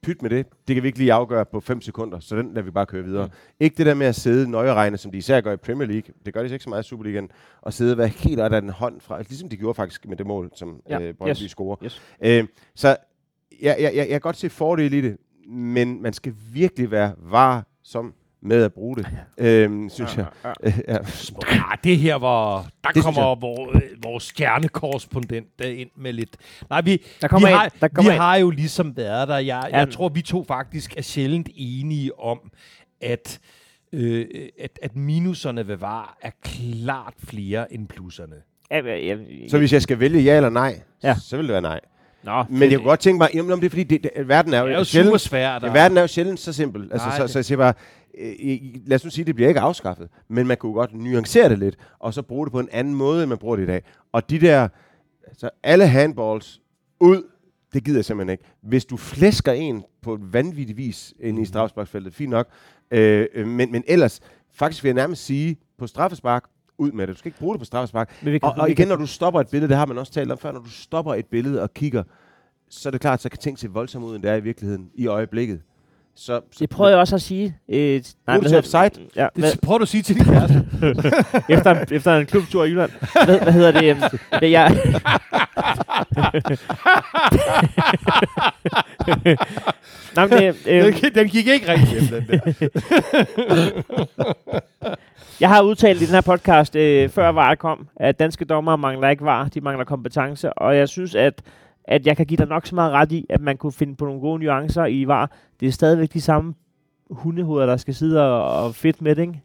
pyt 0.02 0.22
med 0.22 0.30
det, 0.30 0.46
det 0.68 0.76
kan 0.76 0.82
vi 0.82 0.88
ikke 0.88 0.98
lige 0.98 1.12
afgøre 1.12 1.46
på 1.46 1.60
5 1.60 1.80
sekunder, 1.80 2.20
så 2.20 2.36
den 2.36 2.48
lader 2.48 2.62
vi 2.62 2.70
bare 2.70 2.86
køre 2.86 3.04
videre. 3.04 3.26
Mm. 3.26 3.32
Ikke 3.60 3.76
det 3.76 3.86
der 3.86 3.94
med 3.94 4.06
at 4.06 4.14
sidde 4.14 4.50
nøjeregne, 4.50 4.96
som 4.96 5.10
de 5.12 5.18
især 5.18 5.40
gør 5.40 5.52
i 5.52 5.56
Premier 5.56 5.88
League, 5.88 6.14
det 6.26 6.34
gør 6.34 6.42
de 6.42 6.52
ikke 6.52 6.62
så 6.62 6.70
meget 6.70 6.84
i 6.84 6.88
Superligaen, 6.88 7.30
og 7.62 7.72
sidde 7.72 7.92
og 7.92 7.98
være 7.98 8.08
helt 8.08 8.40
af 8.40 8.50
den 8.50 8.68
hånd 8.70 9.00
fra, 9.00 9.22
ligesom 9.22 9.48
de 9.48 9.56
gjorde 9.56 9.74
faktisk 9.74 10.06
med 10.08 10.16
det 10.16 10.26
mål, 10.26 10.50
som 10.54 10.80
Ja, 10.88 11.00
øh, 11.00 11.14
Brøndby 11.14 11.42
yes. 11.42 11.50
scorer. 11.50 11.76
Yes. 11.84 12.02
Øh, 12.24 12.46
så 12.74 12.88
jeg, 12.88 12.96
jeg, 13.62 13.76
jeg, 13.82 13.94
jeg 13.96 14.08
kan 14.08 14.20
godt 14.20 14.36
se 14.36 14.50
fordele 14.50 14.98
i 14.98 15.00
det, 15.00 15.16
men 15.48 16.02
man 16.02 16.12
skal 16.12 16.34
virkelig 16.52 16.90
være 16.90 17.14
var 17.18 17.66
som 17.82 18.14
med 18.42 18.62
at 18.64 18.72
bruge 18.72 18.96
det, 18.96 19.06
øhm, 19.38 19.88
synes 19.90 20.16
jeg. 20.16 20.26
ja. 20.44 20.70
Ja, 20.88 20.98
det 21.84 21.98
her 21.98 22.14
var... 22.14 22.66
Der 22.84 22.90
Det 22.90 23.02
kommer 23.02 23.34
vores, 23.34 23.82
vores 24.02 24.24
stjernekorrespondent 24.24 25.46
øh, 25.64 25.80
ind 25.80 25.90
med 25.96 26.12
lidt... 26.12 26.36
Nej, 26.70 26.80
vi, 26.80 27.02
Der 27.22 27.28
kommer 27.28 27.48
vi, 27.48 27.54
har, 27.54 27.70
der 27.80 27.88
kommer 27.88 28.12
vi 28.12 28.16
har 28.18 28.36
jo 28.36 28.50
ligesom 28.50 28.96
været 28.96 29.28
der. 29.28 29.38
Jeg, 29.38 29.68
Ja. 29.72 29.78
jeg 29.78 29.90
tror, 29.90 30.08
vi 30.08 30.22
to 30.22 30.44
faktisk 30.44 30.94
er 30.96 31.02
sjældent 31.02 31.48
enige 31.54 32.18
om, 32.20 32.38
at, 33.00 33.38
øh, 33.92 34.26
at, 34.60 34.78
at 34.82 34.96
minuserne 34.96 35.68
ved 35.68 35.76
VAR 35.76 36.18
er 36.22 36.30
klart 36.42 37.14
flere 37.24 37.72
end 37.74 37.88
plusserne. 37.88 38.36
Ja, 38.70 38.78
ja, 38.84 38.96
ja, 38.96 39.16
Så 39.48 39.58
hvis 39.58 39.72
jeg 39.72 39.82
skal 39.82 40.00
vælge 40.00 40.20
ja 40.22 40.36
eller 40.36 40.50
nej, 40.50 40.80
Ja. 41.02 41.08
ja. 41.08 41.14
så 41.22 41.36
vil 41.36 41.44
det 41.46 41.52
være 41.52 41.62
nej. 41.62 41.80
Nå, 42.24 42.44
Men 42.50 42.70
jeg 42.70 42.78
kunne 42.78 42.88
godt 42.88 43.00
tænke 43.00 43.18
mig, 43.18 43.28
jamen, 43.34 43.52
om 43.52 43.60
det 43.60 43.66
er 43.66 43.70
fordi, 43.70 43.84
det, 43.84 44.02
det, 44.02 44.28
verden 44.28 44.54
er 44.54 44.60
jo, 44.60 44.66
Det 44.66 44.74
er 44.74 44.78
jo 44.78 44.84
sjældent, 44.84 45.08
super 45.10 45.18
svært. 45.18 45.62
ja, 45.62 45.72
verden 45.72 45.96
er 45.96 46.00
jo 46.00 46.06
sjældent 46.06 46.40
så 46.40 46.52
simpel. 46.52 46.82
Altså, 46.92 47.06
Nej, 47.08 47.16
så, 47.16 47.22
det- 47.22 47.30
så 47.30 47.38
jeg 47.38 47.44
siger 47.44 47.58
bare, 47.58 47.74
øh, 48.18 48.58
lad 48.86 48.94
os 48.94 49.04
nu 49.04 49.10
sige, 49.10 49.24
det 49.24 49.34
bliver 49.34 49.48
ikke 49.48 49.60
afskaffet, 49.60 50.08
men 50.28 50.46
man 50.46 50.56
kunne 50.56 50.72
godt 50.72 50.94
nuancere 50.94 51.48
det 51.48 51.58
lidt, 51.58 51.76
og 51.98 52.14
så 52.14 52.22
bruge 52.22 52.46
det 52.46 52.52
på 52.52 52.60
en 52.60 52.68
anden 52.72 52.94
måde, 52.94 53.22
end 53.22 53.28
man 53.28 53.38
bruger 53.38 53.56
det 53.56 53.62
i 53.62 53.66
dag. 53.66 53.82
Og 54.12 54.30
de 54.30 54.40
der, 54.40 54.68
altså 55.26 55.50
alle 55.62 55.86
handballs 55.86 56.60
ud, 57.00 57.22
det 57.72 57.84
gider 57.84 57.98
jeg 57.98 58.04
simpelthen 58.04 58.32
ikke. 58.32 58.44
Hvis 58.62 58.84
du 58.84 58.96
flæsker 58.96 59.52
en 59.52 59.82
på 60.02 60.14
et 60.14 60.32
vanvittigt 60.32 60.76
vis 60.76 61.14
ind 61.20 61.36
i 61.38 61.40
Mhm. 61.40 61.46
straffesparksfeltet, 61.46 62.14
fint 62.14 62.30
nok. 62.30 62.48
Øh, 62.90 63.26
øh, 63.34 63.46
men, 63.46 63.72
men 63.72 63.84
ellers, 63.86 64.20
faktisk 64.52 64.82
vil 64.84 64.88
jeg 64.88 64.94
nærmest 64.94 65.24
sige, 65.24 65.56
på 65.78 65.86
straffespark, 65.86 66.44
ud 66.78 66.92
med 66.92 67.06
det. 67.06 67.14
Du 67.14 67.18
skal 67.18 67.28
ikke 67.28 67.38
bruge 67.38 67.54
det 67.54 67.58
på 67.60 67.64
straffespark. 67.64 68.22
Men 68.22 68.32
vi 68.32 68.38
kan- 68.38 68.48
Og, 68.48 68.54
og 68.58 68.70
igen, 68.70 68.88
når 68.88 68.96
du 68.96 69.06
stopper 69.06 69.40
et 69.40 69.48
billede, 69.48 69.68
det 69.68 69.76
har 69.76 69.86
man 69.86 69.98
også 69.98 70.12
talt 70.12 70.32
om 70.32 70.38
før, 70.38 70.52
når 70.52 70.60
du 70.60 70.70
stopper 70.70 71.14
et 71.14 71.26
billede 71.26 71.62
og 71.62 71.74
kigger, 71.74 72.02
så 72.68 72.88
er 72.88 72.90
det 72.90 73.00
klart, 73.00 73.22
så 73.22 73.28
kan 73.28 73.38
ting 73.38 73.58
se 73.58 73.70
voldsomt 73.70 74.04
ud, 74.04 74.14
end 74.14 74.22
det 74.22 74.30
er 74.30 74.34
i 74.34 74.40
virkeligheden 74.42 74.90
i 74.94 75.06
øjeblikket. 75.06 75.60
Så... 76.16 76.40
så 76.52 76.56
Det 76.58 76.70
prøver 76.70 76.90
jeg 76.90 76.98
også 76.98 77.14
at 77.14 77.22
sige. 77.22 77.56
Øh, 77.68 77.78
nej, 77.78 77.92
Brug 77.92 78.00
det 78.00 78.02
hvad 78.26 78.42
hedder- 78.42 78.58
offside. 78.58 79.06
Ja, 79.16 79.28
hvad, 79.34 79.52
Det 79.52 79.60
prøver 79.60 79.78
du 79.78 79.82
at 79.82 79.88
sige 79.88 80.02
til 80.02 80.14
din 80.16 80.24
kæreste. 80.24 80.66
efter, 81.54 81.70
en, 81.70 81.86
efter 81.94 82.16
en 82.16 82.26
klubtur 82.26 82.64
i 82.64 82.68
Jylland. 82.70 82.90
Hvad, 83.24 83.40
hvad 83.40 83.52
hedder 83.52 83.70
det? 83.80 83.90
øhm, 83.90 84.00
det 84.40 84.50
jeg, 84.50 84.76
Nej, 90.16 90.26
men, 90.26 90.42
øh, 90.42 90.54
øh, 90.66 90.84
den, 90.84 90.92
gik- 90.94 91.14
den 91.14 91.28
gik 91.28 91.46
ikke 91.46 91.68
rigtig 91.72 91.88
hjem, 91.88 92.04
den 92.06 92.26
der. 92.28 92.40
jeg 95.40 95.48
har 95.48 95.62
udtalt 95.62 96.02
i 96.02 96.06
den 96.06 96.14
her 96.14 96.20
podcast, 96.20 96.76
øh, 96.76 97.08
før 97.10 97.28
VAR 97.28 97.54
kom, 97.54 97.88
at 97.96 98.18
danske 98.18 98.44
dommere 98.44 98.78
mangler 98.78 99.08
ikke 99.08 99.24
VAR, 99.24 99.48
de 99.48 99.60
mangler 99.60 99.84
kompetence, 99.84 100.52
og 100.52 100.76
jeg 100.76 100.88
synes, 100.88 101.14
at, 101.14 101.42
at 101.86 102.06
jeg 102.06 102.16
kan 102.16 102.26
give 102.26 102.36
dig 102.38 102.46
nok 102.46 102.66
så 102.66 102.74
meget 102.74 102.92
ret 102.92 103.12
i, 103.12 103.26
at 103.28 103.40
man 103.40 103.56
kunne 103.56 103.72
finde 103.72 103.96
på 103.96 104.04
nogle 104.04 104.20
gode 104.20 104.38
nuancer 104.44 104.86
i 104.86 105.04
VAR. 105.08 105.30
Det 105.60 105.68
er 105.68 105.72
stadigvæk 105.72 106.12
de 106.12 106.20
samme 106.20 106.54
hundehoveder, 107.10 107.66
der 107.66 107.76
skal 107.76 107.94
sidde 107.94 108.22
og, 108.32 108.64
og 108.64 108.74
fedt 108.74 109.02
med 109.02 109.14
det, 109.14 109.22
ikke? 109.22 109.40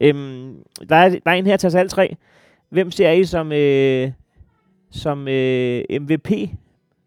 Øhm, 0.00 0.54
der, 0.88 0.96
er, 0.96 1.08
der 1.08 1.20
er 1.30 1.32
en 1.32 1.46
her 1.46 1.56
til 1.56 1.66
os 1.66 1.74
alle 1.74 1.88
tre. 1.88 2.16
Hvem 2.68 2.90
ser 2.90 3.10
I 3.10 3.24
som, 3.24 3.52
øh, 3.52 4.10
som 4.90 5.28
øh, 5.28 5.82
MVP? 6.00 6.28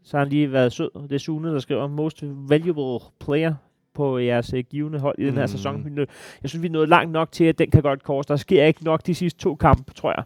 Så 0.04 0.18
har 0.18 0.20
han 0.24 0.30
lige 0.30 0.52
været 0.52 0.74
sød. 0.74 0.90
Det 1.04 1.12
er 1.12 1.20
Sune, 1.20 1.54
der 1.54 1.60
skriver 1.60 1.88
Most 1.88 2.24
Valuable 2.24 3.00
Player 3.20 3.54
på 3.94 4.18
jeres 4.18 4.54
øh, 4.54 4.64
givende 4.70 5.00
hold 5.00 5.16
i 5.20 5.26
den 5.26 5.34
her 5.34 5.42
Mm. 5.42 5.48
sæson. 5.48 5.98
Jeg 6.42 6.50
synes, 6.50 6.62
vi 6.64 6.68
er 6.68 6.72
nået 6.72 6.90
langt 6.90 7.12
nok 7.12 7.32
til, 7.32 7.44
at 7.44 7.60
den 7.60 7.72
kan 7.72 7.82
godt 7.82 8.04
kors. 8.04 8.26
Der 8.26 8.36
sker 8.36 8.66
ikke 8.66 8.84
nok 8.84 9.06
de 9.06 9.16
sidste 9.16 9.40
to 9.40 9.56
kampe, 9.56 9.94
tror 9.94 10.14
jeg, 10.18 10.24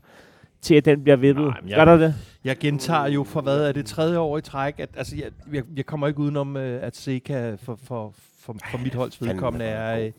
til 0.61 0.75
at 0.75 0.85
den 0.85 1.03
bliver 1.03 1.15
vippet. 1.15 1.53
Gør 1.75 1.85
der 1.85 1.97
det? 1.97 2.13
Jeg 2.47 2.57
gentager 2.57 3.07
jo 3.07 3.23
for 3.23 3.41
hvad 3.41 3.67
er 3.67 3.71
det 3.71 3.85
tredje 3.85 4.17
år 4.17 4.37
i 4.37 4.41
træk, 4.41 4.79
at 4.79 4.89
altså, 4.97 5.15
jeg, 5.15 5.31
jeg, 5.53 5.63
jeg 5.75 5.85
kommer 5.85 6.07
ikke 6.07 6.19
udenom, 6.19 6.57
øh, 6.57 6.83
at 6.83 6.95
Seca 6.95 7.55
for, 7.61 7.75
for, 7.83 8.13
for, 8.39 8.55
for 8.71 8.77
mit 8.77 8.93
holds 8.95 9.21
vedkommende 9.21 9.65
er 9.65 9.99
øh, 10.05 10.11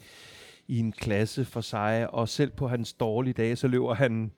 i 0.68 0.78
en 0.78 0.92
klasse 0.92 1.44
for 1.44 1.60
sig, 1.60 2.14
og 2.14 2.28
selv 2.28 2.50
på 2.50 2.68
hans 2.68 2.92
dårlige 2.92 3.34
dage, 3.34 3.56
så 3.56 3.68
løber 3.68 3.94
han 3.94 4.30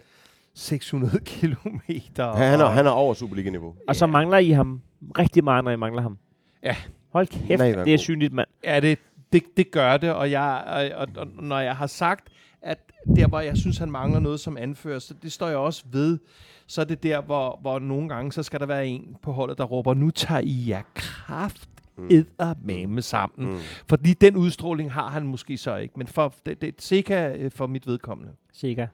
600 0.54 1.20
kilometer. 1.24 2.32
Han, 2.32 2.50
han, 2.50 2.60
er, 2.60 2.64
og- 2.64 2.72
han 2.72 2.86
er 2.86 2.90
over 2.90 3.14
Superliga-niveau. 3.14 3.74
Og 3.88 3.96
så 3.96 4.06
mangler 4.06 4.38
I 4.38 4.50
ham 4.50 4.80
rigtig 5.18 5.44
meget, 5.44 5.64
når 5.64 5.70
I 5.70 5.76
mangler 5.76 6.02
ham. 6.02 6.18
Ja. 6.62 6.76
Hold 7.12 7.26
kæft, 7.26 7.58
Nej, 7.58 7.84
det 7.84 7.94
er 7.94 7.98
synligt, 7.98 8.32
mand. 8.32 8.48
Ja, 8.64 8.80
det, 8.80 8.98
det, 9.32 9.42
det 9.56 9.70
gør 9.70 9.96
det, 9.96 10.12
og, 10.12 10.30
jeg, 10.30 10.62
og, 10.66 11.00
og, 11.00 11.06
og 11.16 11.26
når 11.42 11.58
jeg 11.60 11.76
har 11.76 11.86
sagt, 11.86 12.28
at 12.62 12.78
der, 13.16 13.26
hvor 13.26 13.40
jeg 13.40 13.56
synes, 13.56 13.78
han 13.78 13.90
mangler 13.90 14.20
noget 14.20 14.40
som 14.40 14.56
anfører, 14.56 14.98
så 14.98 15.14
det 15.22 15.32
står 15.32 15.48
jeg 15.48 15.56
også 15.56 15.82
ved, 15.92 16.18
så 16.70 16.80
er 16.80 16.84
det 16.84 17.02
der, 17.02 17.20
hvor, 17.20 17.58
hvor 17.60 17.78
nogle 17.78 18.08
gange, 18.08 18.32
så 18.32 18.42
skal 18.42 18.60
der 18.60 18.66
være 18.66 18.86
en 18.86 19.16
på 19.22 19.32
holdet, 19.32 19.58
der 19.58 19.64
råber, 19.64 19.94
nu 19.94 20.10
tager 20.10 20.40
I 20.44 20.68
jer 20.68 20.82
kraft 20.94 21.68
med 22.88 23.02
sammen. 23.02 23.50
Mm. 23.50 23.58
Fordi 23.88 24.12
den 24.12 24.36
udstråling 24.36 24.92
har 24.92 25.08
han 25.08 25.26
måske 25.26 25.56
så 25.56 25.76
ikke, 25.76 25.94
men 25.96 26.06
for 26.06 26.34
det, 26.46 26.62
det 26.62 26.82
Seca 26.82 27.36
øh, 27.38 27.50
for 27.50 27.66
mit 27.66 27.86
vedkommende. 27.86 28.32
Sikker. 28.52 28.86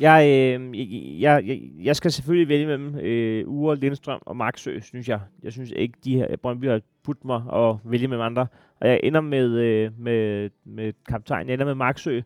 Jeg, 0.00 0.26
øh, 0.26 1.20
jeg, 1.22 1.46
jeg, 1.46 1.60
jeg 1.82 1.96
skal 1.96 2.12
selvfølgelig 2.12 2.48
vælge 2.48 2.66
mellem 2.66 2.98
øh, 2.98 3.48
Ure, 3.48 3.76
Lindstrøm 3.76 4.20
og 4.26 4.36
Maxø, 4.36 4.80
synes 4.80 5.08
jeg. 5.08 5.20
Jeg 5.42 5.52
synes 5.52 5.70
ikke, 5.70 5.98
de 6.04 6.14
her 6.14 6.36
Brøndby 6.36 6.64
har 6.68 6.80
putt 7.04 7.24
mig 7.24 7.42
og 7.46 7.80
vælge 7.84 8.08
mellem 8.08 8.26
andre. 8.26 8.46
Og 8.80 8.88
jeg 8.88 9.00
ender 9.02 9.20
med, 9.20 9.50
øh, 9.50 9.90
med, 9.98 10.50
med 10.64 10.92
kaptajn, 11.08 11.46
jeg 11.46 11.54
ender 11.54 11.66
med 11.66 11.74
Maxø, 11.74 12.20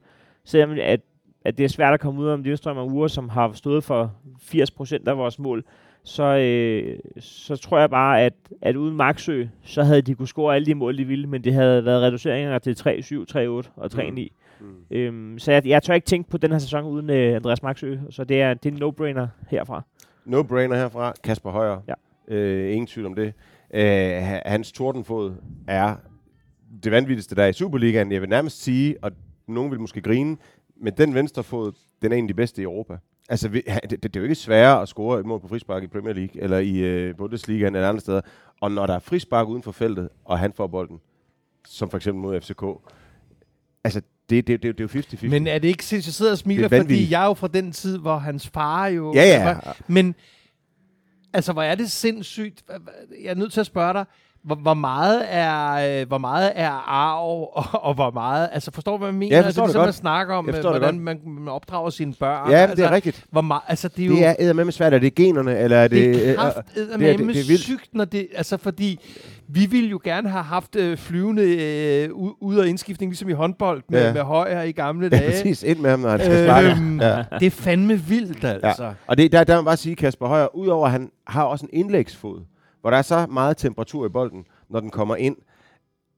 selvom 0.44 0.76
at, 0.80 1.00
at 1.44 1.58
det 1.58 1.64
er 1.64 1.68
svært 1.68 1.94
at 1.94 2.00
komme 2.00 2.20
ud 2.20 2.28
om 2.28 2.42
Lindstrøm 2.42 2.76
og 2.76 2.86
Ure, 2.86 3.08
som 3.08 3.28
har 3.28 3.52
stået 3.52 3.84
for 3.84 4.12
80% 4.42 4.98
af 5.06 5.16
vores 5.18 5.38
mål. 5.38 5.64
Så, 6.04 6.22
øh, 6.36 6.98
så 7.20 7.56
tror 7.56 7.78
jeg 7.78 7.90
bare, 7.90 8.20
at, 8.22 8.32
at 8.62 8.76
uden 8.76 8.96
Maxø, 8.96 9.44
så 9.62 9.82
havde 9.82 10.02
de 10.02 10.14
kunne 10.14 10.28
score 10.28 10.54
alle 10.54 10.66
de 10.66 10.74
mål, 10.74 10.98
de 10.98 11.04
ville, 11.04 11.26
men 11.26 11.44
det 11.44 11.54
havde 11.54 11.84
været 11.84 12.02
reduceringer 12.02 12.58
til 12.58 12.72
3-7, 12.80 12.84
3-8 13.36 13.70
og 13.76 13.90
3-9. 13.94 14.28
Mm. 14.60 14.66
Øhm, 14.90 15.38
så 15.38 15.52
jeg, 15.52 15.66
jeg 15.66 15.82
tør 15.82 15.94
ikke 15.94 16.04
tænke 16.04 16.30
på 16.30 16.38
den 16.38 16.50
her 16.52 16.58
sæson 16.58 16.84
uden 16.84 17.10
øh, 17.10 17.36
Andreas 17.36 17.62
Maxø, 17.62 17.96
så 18.10 18.24
det 18.24 18.42
er, 18.42 18.54
det 18.54 18.72
er 18.72 18.76
en 18.76 18.82
no-brainer 18.82 19.26
herfra. 19.50 19.82
No-brainer 20.26 20.74
herfra. 20.74 21.12
Kasper 21.24 21.50
Højer. 21.50 21.78
Ja. 21.88 21.94
Øh, 22.34 22.72
ingen 22.72 22.86
tvivl 22.86 23.06
om 23.06 23.14
det. 23.14 23.34
Øh, 23.74 23.82
ha- 24.22 24.40
hans 24.46 24.72
tordenfod 24.72 25.32
er 25.68 25.94
det 26.84 26.92
vanvittigste, 26.92 27.34
der 27.34 27.42
er 27.42 27.48
i 27.48 27.52
Superligaen. 27.52 28.12
Jeg 28.12 28.20
vil 28.20 28.28
nærmest 28.28 28.62
sige, 28.62 28.96
og 29.02 29.12
nogen 29.48 29.70
vil 29.70 29.80
måske 29.80 30.00
grine, 30.00 30.36
men 30.82 30.92
den 30.96 31.14
venstre 31.14 31.42
fod, 31.42 31.72
den 32.02 32.12
er 32.12 32.16
en 32.16 32.24
af 32.24 32.28
de 32.28 32.34
bedste 32.34 32.62
i 32.62 32.64
Europa. 32.64 32.98
Altså, 33.28 33.48
vi, 33.48 33.62
det, 33.82 33.90
det, 33.90 34.02
det 34.02 34.16
er 34.16 34.20
jo 34.20 34.24
ikke 34.24 34.34
sværere 34.34 34.82
at 34.82 34.88
score 34.88 35.20
et 35.20 35.26
mål 35.26 35.40
på 35.40 35.48
frispark 35.48 35.82
i 35.82 35.86
Premier 35.86 36.14
League, 36.14 36.42
eller 36.42 36.58
i 36.58 36.78
øh, 36.78 37.16
Bundesliga 37.16 37.66
eller 37.66 37.88
andre 37.88 38.00
steder. 38.00 38.20
Og 38.60 38.72
når 38.72 38.86
der 38.86 38.94
er 38.94 38.98
frispark 38.98 39.48
uden 39.48 39.62
for 39.62 39.72
feltet, 39.72 40.08
og 40.24 40.38
han 40.38 40.52
får 40.52 40.66
bolden, 40.66 41.00
som 41.68 41.90
for 41.90 41.96
eksempel 41.96 42.22
mod 42.22 42.40
FCK, 42.40 42.62
altså, 43.84 44.02
det, 44.30 44.46
det, 44.46 44.62
det, 44.62 44.78
det 44.78 44.94
er 44.94 45.00
jo 45.00 45.26
50-50. 45.26 45.28
Men 45.30 45.46
er 45.46 45.58
det 45.58 45.68
ikke 45.68 45.84
sindssygt, 45.84 46.08
jeg 46.08 46.14
sidder 46.14 46.32
og 46.32 46.38
smiler, 46.38 46.68
er 46.72 46.80
fordi 46.82 47.10
jeg 47.10 47.22
er 47.22 47.26
jo 47.26 47.34
fra 47.34 47.48
den 47.48 47.72
tid, 47.72 47.98
hvor 47.98 48.16
hans 48.16 48.48
far 48.48 48.86
jo... 48.86 49.14
Ja, 49.14 49.22
ja. 49.22 49.56
Men, 49.86 50.14
altså, 51.32 51.52
hvor 51.52 51.62
er 51.62 51.74
det 51.74 51.90
sindssygt. 51.90 52.64
Jeg 53.22 53.30
er 53.30 53.34
nødt 53.34 53.52
til 53.52 53.60
at 53.60 53.66
spørge 53.66 53.92
dig, 53.92 54.04
hvor, 54.44 54.54
hvor 54.54 54.74
meget 54.74 55.22
er 55.28 56.00
øh, 56.00 56.08
hvor 56.08 56.18
meget 56.18 56.52
er 56.54 56.70
arv, 56.88 57.50
og, 57.58 57.64
og 57.84 57.94
hvor 57.94 58.10
meget... 58.10 58.48
Altså, 58.52 58.70
forstår 58.74 58.92
du, 58.92 58.98
hvad 58.98 59.08
jeg 59.08 59.14
mener? 59.14 59.30
Ja, 59.36 59.36
jeg 59.36 59.44
forstår 59.44 59.66
det 59.66 59.74
er 59.74 59.80
det 59.80 59.86
ligesom, 59.86 60.04
man 60.04 60.16
snakker 60.16 60.34
om, 60.34 60.48
øh, 60.48 60.54
det 60.54 60.62
hvordan 60.64 61.00
man, 61.00 61.20
man 61.26 61.48
opdrager 61.48 61.90
sine 61.90 62.14
børn. 62.20 62.50
Ja, 62.50 62.56
altså, 62.56 62.76
det 62.76 62.84
er 62.84 62.90
rigtigt. 62.90 63.24
Hvor 63.30 63.40
meget, 63.40 63.62
altså, 63.68 63.88
det 63.88 64.02
er 64.02 64.06
jo... 64.06 64.12
Det 64.14 64.24
er 64.26 64.34
eddermame 64.38 64.72
svært. 64.72 64.94
Er 64.94 64.98
det 64.98 65.14
generne, 65.14 65.58
eller 65.58 65.76
er 65.76 65.88
det... 65.88 66.14
det 66.14 66.24
er 66.28 66.30
øh, 66.30 66.36
krafteddermame 66.36 67.04
det 67.04 67.12
er- 67.12 67.16
det 67.16 67.40
er 67.40 67.46
vildt. 67.46 67.60
sygt, 67.60 67.88
når 67.94 68.04
det, 68.04 68.28
altså 68.36 68.56
fordi 68.56 69.00
vi 69.48 69.66
ville 69.66 69.88
jo 69.88 70.00
gerne 70.04 70.28
have 70.28 70.44
haft 70.44 70.76
øh, 70.76 70.96
flyvende 70.98 71.42
øh, 71.42 72.10
ud- 72.40 72.56
og 72.58 72.68
indskiftning, 72.68 73.10
ligesom 73.12 73.28
i 73.28 73.32
håndbold 73.32 73.82
med, 73.88 74.00
Ja. 74.00 74.06
ja. 74.06 74.12
med 74.12 74.20
højere 74.22 74.68
i 74.68 74.72
gamle 74.72 75.08
Ja, 75.12 75.16
dage. 75.18 75.30
præcis. 75.30 75.62
Ind 75.62 75.78
med 75.78 75.90
ham, 75.90 76.00
når 76.00 76.08
han 76.10 76.20
skal 76.20 76.46
sparke. 76.46 76.68
Øhm, 76.70 77.00
Ja. 77.00 77.24
Det 77.40 77.46
er 77.46 77.50
fandme 77.50 77.94
vildt, 78.00 78.44
altså. 78.44 78.84
Ja. 78.84 78.90
Og 79.06 79.16
det, 79.18 79.32
der, 79.32 79.44
der 79.44 79.54
må 79.54 79.60
man 79.60 79.64
bare 79.64 79.76
sige, 79.76 79.96
Kasper 79.96 80.26
Højer, 80.26 80.56
udover 80.56 80.88
han 80.88 81.10
har 81.26 81.42
også 81.44 81.66
en 81.72 81.78
indlægsfod, 81.80 82.40
hvor 82.82 82.90
der 82.90 82.98
er 82.98 83.02
så 83.02 83.26
meget 83.30 83.56
temperatur 83.56 84.06
i 84.06 84.08
bolden, 84.08 84.44
når 84.70 84.80
den 84.80 84.90
kommer 84.90 85.16
ind, 85.16 85.36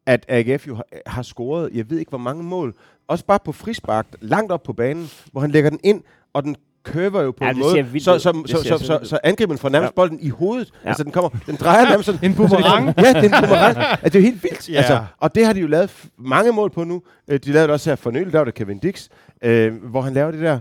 at 0.07 0.25
AGF 0.29 0.67
jo 0.69 0.75
har, 0.75 0.85
har 1.07 1.23
scoret, 1.23 1.71
jeg 1.75 1.91
ved 1.91 1.99
ikke 1.99 2.09
hvor 2.09 2.19
mange 2.19 2.43
mål, 2.43 2.75
også 3.09 3.25
bare 3.25 3.39
på 3.45 3.53
frispark, 3.53 4.07
langt 4.21 4.53
op 4.53 4.63
på 4.63 4.73
banen, 4.73 5.11
hvor 5.33 5.41
han 5.41 5.51
lægger 5.51 5.71
den 5.71 5.81
ind, 5.83 6.03
og 6.33 6.43
den 6.43 6.57
kører 6.83 7.23
jo 7.23 7.31
på 7.31 7.45
Ja, 7.45 7.51
en 7.51 7.59
måde, 7.59 8.01
så, 8.01 8.19
så, 8.19 8.19
så, 8.47 8.57
så, 8.63 8.79
så 8.79 8.85
så, 8.85 9.01
så 9.03 9.19
angriben 9.25 9.59
får 9.59 9.69
nærmest 9.69 9.91
Ja. 9.91 9.95
bolden 9.95 10.19
i 10.21 10.29
hovedet. 10.29 10.73
Ja. 10.85 10.89
Altså, 10.89 11.05
den 11.05 11.13
kommer, 11.13 11.31
den 11.47 11.57
drejer 11.57 11.85
nærmest 11.91 12.07
sådan. 12.07 12.31
En 12.31 12.37
boomerang. 12.37 12.87
ja, 12.87 12.93
det 13.13 13.17
er 13.17 13.23
en 13.23 13.31
boomerang. 13.31 13.77
altså, 13.77 13.99
det 14.05 14.15
er 14.15 14.19
jo 14.21 14.25
helt 14.25 14.43
vildt. 14.43 14.69
Ja. 14.69 14.77
Altså, 14.77 15.05
og 15.19 15.35
det 15.35 15.47
har 15.47 15.53
de 15.53 15.61
jo 15.61 15.67
lavet 15.67 16.05
mange 16.19 16.53
mål 16.53 16.71
på 16.71 16.85
nu. 16.85 17.03
Øh, 17.29 17.39
De 17.45 17.53
lavede 17.53 17.67
det 17.67 17.73
også 17.73 17.91
her 17.91 17.97
for 17.97 18.11
nylig, 18.11 18.33
der 18.33 18.39
var 18.39 18.45
det 18.45 18.55
Kevin 18.55 18.79
Dix, 18.79 19.09
øh, 19.43 19.85
hvor 19.85 20.01
han 20.01 20.15
laver 20.15 20.31
det 20.31 20.41
der. 20.41 20.61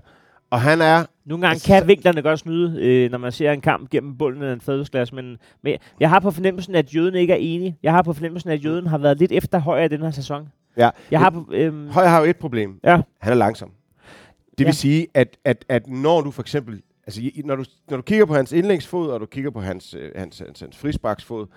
Og 0.54 0.62
han 0.62 0.82
er 0.82 1.06
Nogle 1.26 1.42
gange 1.42 1.52
Altså, 1.54 1.68
kan 1.68 1.88
vinklerne 1.88 2.22
godt 2.22 2.40
snyde, 2.40 2.82
øh, 2.82 3.12
når 3.12 3.18
man 3.18 3.32
ser 3.32 3.52
en 3.52 3.62
kamp 3.62 3.90
gennem 3.90 4.18
bunden 4.18 4.44
af 4.44 4.54
en 4.54 4.62
fadelsglas, 4.62 5.14
men, 5.14 5.38
men 5.62 5.78
jeg 6.00 6.10
har 6.10 6.20
på 6.20 6.32
fornemmelsen, 6.32 6.76
at 6.76 6.96
Jøden 6.96 7.16
ikke 7.16 7.34
er 7.34 7.38
enig. 7.40 7.78
Jeg 7.84 7.92
har 7.92 8.02
på 8.02 8.14
fornemmelsen, 8.14 8.50
at 8.50 8.66
Jøden 8.66 8.88
har 8.88 8.98
været 8.98 9.20
lidt 9.20 9.32
efter 9.32 9.60
højere 9.60 9.86
i 9.86 9.88
den 9.90 10.02
her 10.02 10.12
sæson. 10.12 10.50
Ja. 10.78 10.90
Jeg 11.12 11.20
har 11.20 11.30
på, 11.30 11.50
øhm, 11.54 11.88
Højer 11.90 12.08
har 12.08 12.20
jo 12.20 12.26
et 12.30 12.38
problem. 12.38 12.80
Ja. 12.84 13.02
Han 13.20 13.34
er 13.34 13.38
langsom. 13.38 13.72
Det 14.58 14.60
vil 14.60 14.66
Ja. 14.66 14.72
sige, 14.72 15.08
at, 15.14 15.38
at, 15.46 15.66
at 15.70 15.88
når 15.88 16.22
du 16.22 16.32
for 16.32 16.42
eksempel... 16.42 16.82
Altså, 17.08 17.22
når 17.46 17.56
du, 17.56 17.64
når 17.90 17.98
du 17.98 18.04
kigger 18.04 18.26
på 18.26 18.34
hans 18.36 18.52
indlægsfod, 18.52 19.10
og 19.10 19.20
du 19.20 19.26
kigger 19.26 19.52
på 19.52 19.62
hans, 19.62 19.94
øh, 19.94 20.12
hans, 20.16 20.40
hans, 20.40 20.60
hans 20.60 20.78
frisparksfod, 20.78 21.48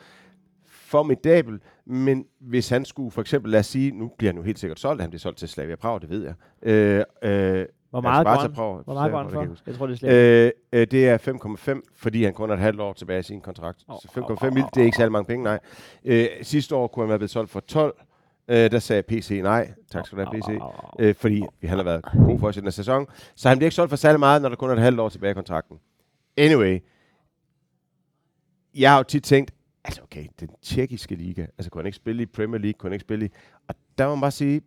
formidabel, 0.66 1.58
men 1.86 2.24
hvis 2.40 2.68
han 2.68 2.84
skulle 2.84 3.10
for 3.10 3.20
eksempel, 3.20 3.50
lad 3.52 3.60
os 3.60 3.66
sige, 3.66 3.90
nu 3.98 4.10
bliver 4.18 4.32
han 4.32 4.36
jo 4.38 4.42
helt 4.42 4.58
sikkert 4.58 4.80
solgt, 4.80 5.00
han 5.00 5.10
bliver 5.10 5.20
solgt 5.20 5.38
til 5.38 5.48
Slavia 5.48 5.76
Prag, 5.76 6.00
det 6.00 6.10
ved 6.10 6.24
jeg. 6.24 6.34
Øh, 6.72 7.04
øh, 7.22 7.66
hvor 8.00 8.10
meget 8.10 8.26
går 8.26 8.74
han? 8.74 8.84
Hvor 8.84 8.94
meget 8.94 9.12
går 9.12 9.18
han 9.18 9.26
kan 9.26 9.34
for? 9.34 9.40
jeg 9.42 9.50
Jeg 9.66 9.74
tror, 9.74 9.86
det 9.86 9.94
er 9.94 9.98
slet 9.98 10.12
Øh, 10.12 10.80
øh, 10.80 10.86
det 10.90 11.08
er 11.08 11.76
5,5, 11.78 11.80
fordi 11.96 12.24
han 12.24 12.34
kun 12.34 12.48
har 12.48 12.56
et 12.56 12.62
halvt 12.62 12.80
år 12.80 12.92
tilbage 12.92 13.20
i 13.20 13.22
sin 13.22 13.40
kontrakt. 13.40 13.84
Åh, 13.88 13.96
Så 14.02 14.08
5,5 14.08 14.50
mil, 14.50 14.64
det 14.74 14.80
er 14.80 14.84
ikke 14.84 14.96
særlig 14.96 15.12
mange 15.12 15.26
penge, 15.26 15.44
nej. 15.44 15.58
Øh, 16.04 16.26
sidste 16.42 16.74
år 16.76 16.86
kunne 16.86 17.02
han 17.02 17.08
være 17.08 17.18
blevet 17.18 17.30
solgt 17.30 17.50
for 17.50 17.60
12. 17.60 17.94
Øh, 18.48 18.70
der 18.70 18.78
sagde 18.78 19.02
PC 19.02 19.40
nej. 19.42 19.72
Tak 19.90 20.06
skal 20.06 20.18
du 20.18 20.24
have, 20.24 20.40
PC. 20.40 20.48
Øh, 20.98 21.14
fordi 21.14 21.42
han 21.64 21.76
har 21.78 21.84
været 21.84 22.02
god 22.26 22.38
for 22.38 22.48
os 22.48 22.56
i 22.56 22.60
den 22.60 22.72
sæson. 22.72 23.06
Så 23.36 23.48
han 23.48 23.58
bliver 23.58 23.66
ikke 23.66 23.74
solgt 23.74 23.90
for 23.90 23.96
særlig 23.96 24.20
meget, 24.20 24.42
når 24.42 24.48
der 24.48 24.56
kun 24.56 24.70
er 24.70 24.74
et 24.74 24.80
halvt 24.80 25.00
år 25.00 25.08
tilbage 25.08 25.30
i 25.30 25.34
kontrakten. 25.34 25.78
Anyway. 26.36 26.78
Jeg 28.74 28.90
har 28.90 28.98
jo 28.98 29.02
tit 29.02 29.22
tænkt, 29.22 29.50
altså 29.84 30.02
okay, 30.02 30.26
den 30.40 30.48
tjekkiske 30.62 31.14
liga, 31.14 31.46
altså 31.58 31.70
kunne 31.70 31.82
han 31.82 31.86
ikke 31.86 31.96
spille 31.96 32.22
i 32.22 32.26
Premier 32.26 32.60
League, 32.60 32.72
kunne 32.78 32.88
han 32.88 32.92
ikke 32.92 33.04
spille 33.04 33.26
i... 33.26 33.28
Og 33.68 33.74
der 33.98 34.08
må 34.08 34.14
man 34.14 34.20
bare 34.20 34.30
sige, 34.30 34.60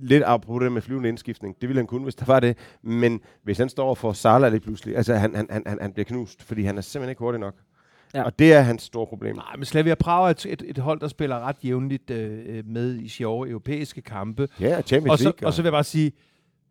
lidt 0.00 0.22
apropos 0.26 0.62
det 0.62 0.72
med 0.72 0.82
flyvende 0.82 1.08
indskiftning, 1.08 1.56
det 1.60 1.68
ville 1.68 1.80
han 1.80 1.86
kunne, 1.86 2.02
hvis 2.02 2.14
der 2.14 2.24
var 2.24 2.40
det. 2.40 2.56
Men 2.82 3.20
hvis 3.42 3.58
han 3.58 3.68
står 3.68 3.94
for 3.94 4.12
Salah 4.12 4.50
lige 4.50 4.60
pludselig, 4.60 4.96
altså 4.96 5.14
han, 5.14 5.34
han, 5.34 5.62
han, 5.66 5.78
han, 5.80 5.92
bliver 5.92 6.04
knust, 6.04 6.42
fordi 6.42 6.62
han 6.62 6.78
er 6.78 6.82
simpelthen 6.82 7.10
ikke 7.10 7.20
hurtig 7.20 7.40
nok. 7.40 7.54
Ja. 8.14 8.22
Og 8.22 8.38
det 8.38 8.52
er 8.52 8.60
hans 8.60 8.82
store 8.82 9.06
problem. 9.06 9.36
Nej, 9.36 9.56
men 9.56 9.64
Slavia 9.64 9.94
Prag 9.94 10.26
er 10.26 10.30
et, 10.30 10.46
et, 10.46 10.62
et 10.66 10.78
hold, 10.78 11.00
der 11.00 11.08
spiller 11.08 11.40
ret 11.40 11.56
jævnligt 11.64 12.10
øh, 12.10 12.66
med 12.66 12.98
i 12.98 13.08
sjove 13.08 13.48
europæiske 13.48 14.02
kampe. 14.02 14.48
Ja, 14.60 14.82
Champions 14.82 15.12
Og 15.12 15.18
så, 15.18 15.24
League. 15.24 15.48
og 15.48 15.52
så 15.52 15.62
vil 15.62 15.66
jeg 15.66 15.72
bare 15.72 15.84
sige, 15.84 16.12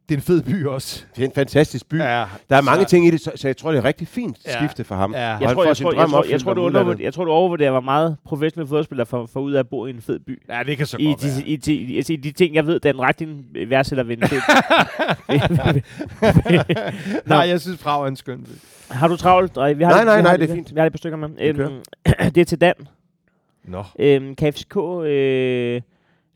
det 0.09 0.15
er 0.15 0.17
en 0.19 0.23
fed 0.23 0.41
by 0.41 0.65
også. 0.65 1.03
Det 1.15 1.21
er 1.21 1.25
en 1.27 1.31
fantastisk 1.35 1.89
by. 1.89 1.99
Ja, 1.99 2.25
Der 2.49 2.55
er 2.57 2.61
mange 2.61 2.84
så- 2.84 2.89
ting 2.89 3.07
i 3.07 3.11
det, 3.11 3.21
så, 3.21 3.31
så 3.35 3.47
jeg 3.47 3.57
tror, 3.57 3.71
det 3.71 3.77
er 3.77 3.84
rigtig 3.85 4.07
fint 4.07 4.38
Ja. 4.45 4.57
skifte 4.57 4.84
for 4.84 4.95
ham. 4.95 5.13
Ja. 5.13 5.19
Jeg 5.19 5.53
tror, 5.53 5.63
jeg, 5.65 5.77
tror, 5.77 5.91
drøm 5.91 5.99
jeg, 5.99 6.09
tror, 6.09 6.25
jeg, 6.29 6.41
tror, 6.41 6.53
du 6.53 6.61
undervurderer, 6.61 7.03
jeg 7.05 7.13
tror, 7.13 7.25
du 7.25 7.31
overvurderer, 7.31 7.71
hvor 7.71 7.79
meget 7.79 8.17
professionelle 8.25 8.67
fodboldspillere 8.67 9.05
får, 9.05 9.25
får 9.34 9.39
ud 9.39 9.53
af 9.53 9.59
at 9.59 9.67
bo 9.69 9.85
i 9.85 9.89
en 9.89 10.01
fed 10.01 10.19
by. 10.19 10.41
Ja, 10.49 10.63
det 10.65 10.77
kan 10.77 10.85
så 10.85 10.97
I 10.99 11.05
godt 11.05 11.21
de, 11.21 11.27
være. 11.27 11.43
i, 11.47 11.55
de, 11.55 11.73
i, 11.73 11.97
altså, 11.97 12.13
i 12.13 12.15
de 12.15 12.31
ting, 12.31 12.55
jeg 12.55 12.67
ved, 12.67 12.79
den 12.79 12.99
retning 13.01 13.45
værdsætter 13.67 14.03
ved 14.03 14.17
en 14.17 14.27
fed. 14.27 14.41
Nej, 17.25 17.38
jeg 17.39 17.61
synes, 17.61 17.77
Prag 17.84 18.03
er 18.03 18.07
en 18.07 18.15
skøn 18.15 18.43
by. 18.43 18.49
Har 18.93 19.07
du 19.07 19.15
travlt? 19.15 19.51
Vi 19.77 19.84
har 19.84 19.91
Nej, 19.91 20.03
nej, 20.05 20.21
nej, 20.21 20.38
det 20.38 20.49
er 20.49 20.55
fint. 20.55 20.75
Vi 20.75 20.79
har 20.79 20.85
et 20.85 20.91
par 20.93 20.97
stykker 20.97 21.17
med. 21.17 21.29
Øhm, 21.39 21.71
det 22.35 22.38
er 22.38 22.45
til 22.45 22.61
Dan. 22.61 22.73
Nå. 23.65 23.84
Øhm, 23.99 24.35
kan 24.35 24.53
FCK 24.53 24.77
øh, 25.05 25.81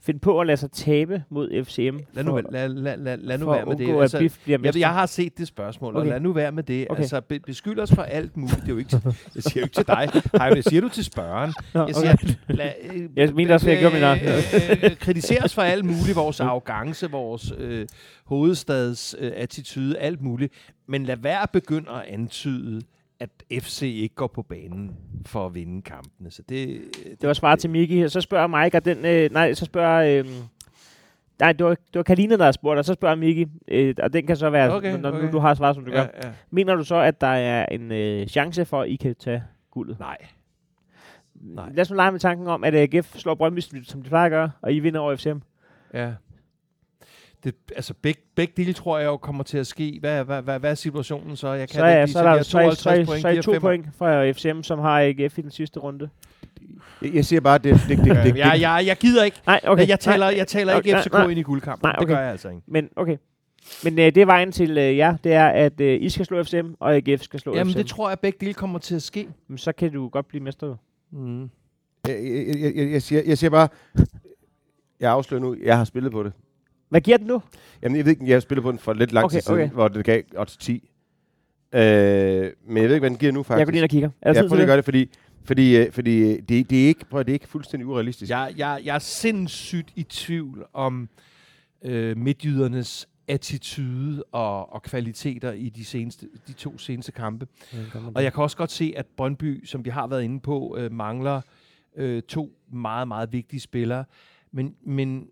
finde 0.03 0.19
på 0.19 0.39
at 0.39 0.47
lade 0.47 0.57
sig 0.57 0.71
tabe 0.71 1.23
mod 1.29 1.63
FCM? 1.65 1.97
Lad 2.13 2.23
nu, 2.23 2.31
for, 2.31 2.41
lad, 2.51 2.69
lad, 2.69 2.97
lad, 2.97 3.17
lad 3.17 3.37
nu 3.37 3.45
være 3.45 3.65
med 3.65 3.75
det. 3.75 3.85
undgå, 3.85 3.99
at 3.99 4.15
BIF 4.19 4.37
bliver 4.43 4.59
jeg, 4.63 4.79
jeg 4.79 4.89
har 4.93 5.05
set 5.05 5.37
det 5.37 5.47
spørgsmål, 5.47 5.95
okay. 5.95 6.01
Og 6.01 6.07
lad 6.07 6.19
nu 6.19 6.33
være 6.33 6.51
med 6.51 6.63
det. 6.63 6.87
Okay. 6.89 7.01
Altså, 7.01 7.21
be, 7.21 7.39
beskyld 7.39 7.79
os 7.79 7.91
for 7.95 8.01
alt 8.01 8.37
muligt. 8.37 8.55
Det 8.61 8.67
er 8.67 8.71
jo 8.71 8.77
ikke 8.77 9.01
jeg 9.35 9.43
siger 9.43 9.61
jo 9.61 9.65
ikke 9.65 9.75
til 9.75 9.87
dig. 9.87 10.09
Hej, 10.37 10.51
jeg 10.55 10.63
siger 10.63 10.81
du 10.81 10.89
til 10.89 11.03
spørgeren. 11.05 11.53
Nå, 11.73 11.79
Jeg 11.87 11.97
okay. 11.97 12.15
siger, 12.17 12.35
lad, 12.47 12.71
øh, 12.93 13.09
Jeg 13.15 13.33
mener 13.33 13.53
også, 13.53 13.69
at 13.69 13.73
jeg 13.73 13.79
gjorde 13.79 13.95
min 13.95 14.03
øh, 14.03 14.91
øh, 14.91 14.97
Kritiser 14.97 15.43
os 15.43 15.53
for 15.53 15.61
alt 15.61 15.85
muligt. 15.85 16.15
Vores 16.15 16.39
arrogance, 16.39 17.11
vores 17.11 17.53
øh, 17.57 17.87
hovedstads 18.25 19.15
øh, 19.19 19.31
attitude, 19.35 19.97
alt 19.99 20.21
muligt. 20.21 20.53
Men 20.87 21.03
lad 21.03 21.17
være 21.17 21.43
at 21.43 21.49
begynde 21.49 21.89
at 21.89 22.03
antyde, 22.07 22.81
at 23.21 23.61
FC 23.63 23.81
ikke 23.81 24.15
går 24.15 24.27
på 24.27 24.41
banen 24.41 24.91
for 25.25 25.45
at 25.45 25.55
vinde 25.55 25.81
kampene. 25.81 26.31
Så 26.31 26.41
det, 26.49 26.81
Det 27.21 27.27
var 27.27 27.33
svar 27.33 27.55
til 27.55 27.69
Miki. 27.69 28.09
Så 28.09 28.21
spørger 28.21 28.47
Mike, 28.47 28.77
og 28.77 28.85
den, 28.85 29.05
øh, 29.05 29.31
nej, 29.31 29.53
så 29.53 29.65
spørger... 29.65 30.19
Øh, 30.19 30.25
nej, 31.39 31.53
det 31.53 31.65
var, 31.65 31.69
det 31.69 31.95
var 31.95 32.03
Kalina, 32.03 32.37
der 32.37 32.45
har 32.45 32.51
spurgt, 32.51 32.77
og 32.79 32.85
så 32.85 32.93
spørger 32.93 33.15
Miki, 33.15 33.45
øh, 33.67 33.95
og 34.03 34.13
den 34.13 34.27
kan 34.27 34.35
så 34.35 34.49
være, 34.49 34.73
Okay, 34.73 34.99
når 34.99 35.09
okay. 35.09 35.25
nu 35.25 35.31
du 35.31 35.39
har 35.39 35.53
svaret, 35.53 35.75
som 35.75 35.85
du 35.85 35.91
gør. 35.91 35.99
ja, 36.01 36.07
ja. 36.27 36.31
Mener 36.51 36.75
du 36.75 36.83
så, 36.83 36.95
at 36.95 37.21
der 37.21 37.27
er 37.27 37.65
en 37.65 37.91
øh, 37.91 38.27
chance 38.27 38.65
for, 38.65 38.81
at 38.81 38.89
I 38.89 38.95
kan 38.95 39.15
tage 39.15 39.43
guldet? 39.71 39.99
Nej. 39.99 40.17
Nej. 41.35 41.69
Lad 41.73 41.81
os 41.81 41.89
nu 41.89 41.95
lege 41.95 42.11
med 42.11 42.19
tanken 42.19 42.47
om, 42.47 42.63
at 42.63 42.75
AGF 42.75 43.17
slår 43.17 43.35
Brøndby, 43.35 43.59
som 43.83 44.01
de 44.01 44.09
plejer 44.09 44.25
at 44.25 44.31
gøre, 44.31 44.51
og 44.61 44.73
I 44.73 44.79
vinder 44.79 44.99
over 44.99 45.15
FCM. 45.15 45.37
Ja. 45.93 46.11
Det, 47.43 47.55
altså 47.75 47.93
begge, 48.01 48.21
begge 48.35 48.53
dele 48.57 48.73
tror 48.73 48.99
jeg 48.99 49.05
jo 49.05 49.17
kommer 49.17 49.43
til 49.43 49.57
at 49.57 49.67
ske. 49.67 49.97
Hvad, 49.99 50.23
hvad, 50.23 50.41
hvad, 50.41 50.59
hvad 50.59 50.71
er 50.71 50.75
situationen 50.75 51.35
så? 51.35 51.47
Jeg 51.51 51.69
kan 51.69 51.75
Så 51.79 51.85
det 51.85 51.91
ikke 51.91 52.05
lige 52.05 52.13
så 52.13 52.19
er 52.19 52.23
der 52.23 52.29
de 52.29 52.33
jo 52.33 52.37
her 52.37 52.43
så, 52.43 52.75
så, 52.75 52.81
så, 52.81 53.05
så 53.05 53.27
de 53.27 53.29
er 53.29 53.33
her 53.33 53.41
to 53.41 53.59
point 53.59 53.85
for 53.97 54.33
FCM, 54.33 54.61
som 54.61 54.79
har 54.79 55.01
AGF 55.01 55.37
i 55.37 55.41
den 55.41 55.51
sidste 55.51 55.79
runde. 55.79 56.09
Jeg, 57.01 57.13
jeg 57.13 57.25
siger 57.25 57.39
bare, 57.39 57.57
det, 57.57 57.73
det, 57.89 57.97
det, 57.97 58.05
det, 58.05 58.23
det, 58.23 58.37
Ja, 58.37 58.49
jeg, 58.49 58.83
jeg 58.87 58.97
gider 58.97 59.23
ikke. 59.23 59.41
Nej, 59.45 59.59
Okay. 59.63 59.87
Jeg 59.87 59.99
taler, 59.99 60.29
jeg 60.29 60.47
taler 60.47 60.75
Okay, 60.75 60.87
ikke 60.87 60.99
FCK 61.01 61.13
nej. 61.13 61.27
ind 61.27 61.39
i 61.39 61.43
guldkampen. 61.43 61.87
Nej, 61.87 61.91
Det 61.91 62.01
okay. 62.01 62.13
gør 62.13 62.21
jeg 62.21 62.31
altså 62.31 62.49
ikke. 62.49 62.61
Men 62.67 62.89
okay. 62.95 63.17
Men 63.83 63.99
øh, 63.99 64.05
det 64.05 64.17
er 64.17 64.25
vejen 64.25 64.51
til 64.51 64.77
øh, 64.77 64.97
jer, 64.97 65.17
det 65.23 65.33
er, 65.33 65.47
at 65.47 65.81
øh, 65.81 66.01
I 66.01 66.09
skal 66.09 66.25
slå 66.25 66.43
FCM, 66.43 66.67
og 66.79 66.95
AGF 66.95 67.21
skal 67.21 67.39
slå 67.39 67.55
Jamen, 67.55 67.73
FCM. 67.73 67.77
det 67.77 67.87
tror 67.87 68.09
jeg, 68.09 68.19
begge 68.19 68.37
dele 68.41 68.53
kommer 68.53 68.79
til 68.79 68.95
at 68.95 69.01
ske. 69.01 69.27
Men 69.47 69.57
så 69.57 69.71
kan 69.71 69.91
du 69.91 70.07
godt 70.09 70.27
blive 70.27 70.43
mester. 70.43 70.67
jo. 70.67 70.75
Mm. 71.11 71.41
jeg, 71.41 71.49
jeg, 72.07 72.55
jeg, 72.59 72.75
jeg, 72.75 72.91
jeg, 72.91 73.01
siger, 73.01 73.21
jeg 73.25 73.37
siger 73.37 73.51
bare, 73.51 73.67
jeg 74.99 75.11
afslører 75.11 75.41
nu, 75.41 75.55
jeg 75.63 75.77
har 75.77 75.83
spillet 75.83 76.11
på 76.11 76.23
det. 76.23 76.33
Hvad 76.91 77.01
giver 77.01 77.17
den 77.17 77.27
nu? 77.27 77.41
Jamen, 77.81 77.97
jeg 77.97 78.05
ved 78.05 78.11
ikke, 78.11 78.25
jeg 78.27 78.35
har 78.35 78.39
spillet 78.39 78.63
på 78.63 78.71
den 78.71 78.79
for 78.79 78.93
lidt 78.93 79.11
lang 79.11 79.25
Okay, 79.25 79.35
tid 79.35 79.41
siden, 79.41 79.61
okay. 79.61 79.73
hvor 79.73 79.87
det 79.87 80.05
gav 80.05 80.21
odds 80.37 80.57
10. 80.57 80.89
Øh, 81.73 81.81
men 81.81 81.81
jeg 81.81 82.51
ved 82.67 82.81
ikke, 82.83 82.99
hvad 82.99 83.09
den 83.09 83.17
giver 83.17 83.31
nu, 83.31 83.43
faktisk. 83.43 83.59
Jeg 83.59 83.67
går 83.67 83.71
lige 83.71 83.79
ind 83.79 83.83
og 83.83 83.89
kigger. 83.89 84.09
Er 84.21 84.33
der 84.33 84.41
Ja, 84.41 84.47
prøv 84.47 84.55
lige 84.55 84.55
at 84.55 84.59
det? 84.61 84.67
gøre 84.67 84.77
det, 84.77 84.85
fordi, 84.85 85.09
fordi, 85.43 85.77
øh, 85.77 85.91
fordi 85.91 86.17
øh, 86.31 86.39
det, 86.49 86.69
det, 86.69 86.83
er 86.83 86.87
ikke, 86.87 87.05
prøv, 87.05 87.19
det 87.23 87.29
er 87.29 87.33
ikke 87.33 87.47
fuldstændig 87.47 87.87
urealistisk. 87.87 88.29
Jeg, 88.29 88.53
jeg, 88.57 88.81
jeg 88.83 88.95
er 88.95 88.99
sindssygt 88.99 89.91
i 89.95 90.03
tvivl 90.03 90.65
om 90.73 91.09
øh, 91.85 92.17
midtjydernes 92.17 93.07
attitude 93.27 94.23
og, 94.31 94.73
og 94.73 94.83
kvaliteter 94.83 95.51
i 95.51 95.69
de, 95.69 95.85
seneste, 95.85 96.27
de 96.47 96.53
to 96.53 96.77
seneste 96.77 97.11
kampe. 97.11 97.47
Og 98.15 98.23
jeg 98.23 98.33
kan 98.33 98.43
også 98.43 98.57
godt 98.57 98.71
se, 98.71 98.93
at 98.97 99.05
Brøndby, 99.17 99.65
som 99.65 99.85
vi 99.85 99.89
har 99.89 100.07
været 100.07 100.23
inde 100.23 100.39
på, 100.39 100.75
øh, 100.79 100.91
mangler 100.91 101.41
øh, 101.95 102.21
to 102.21 102.51
meget, 102.73 103.07
meget 103.07 103.33
vigtige 103.33 103.59
spillere. 103.59 104.05
Men, 104.51 104.75
men 104.85 105.27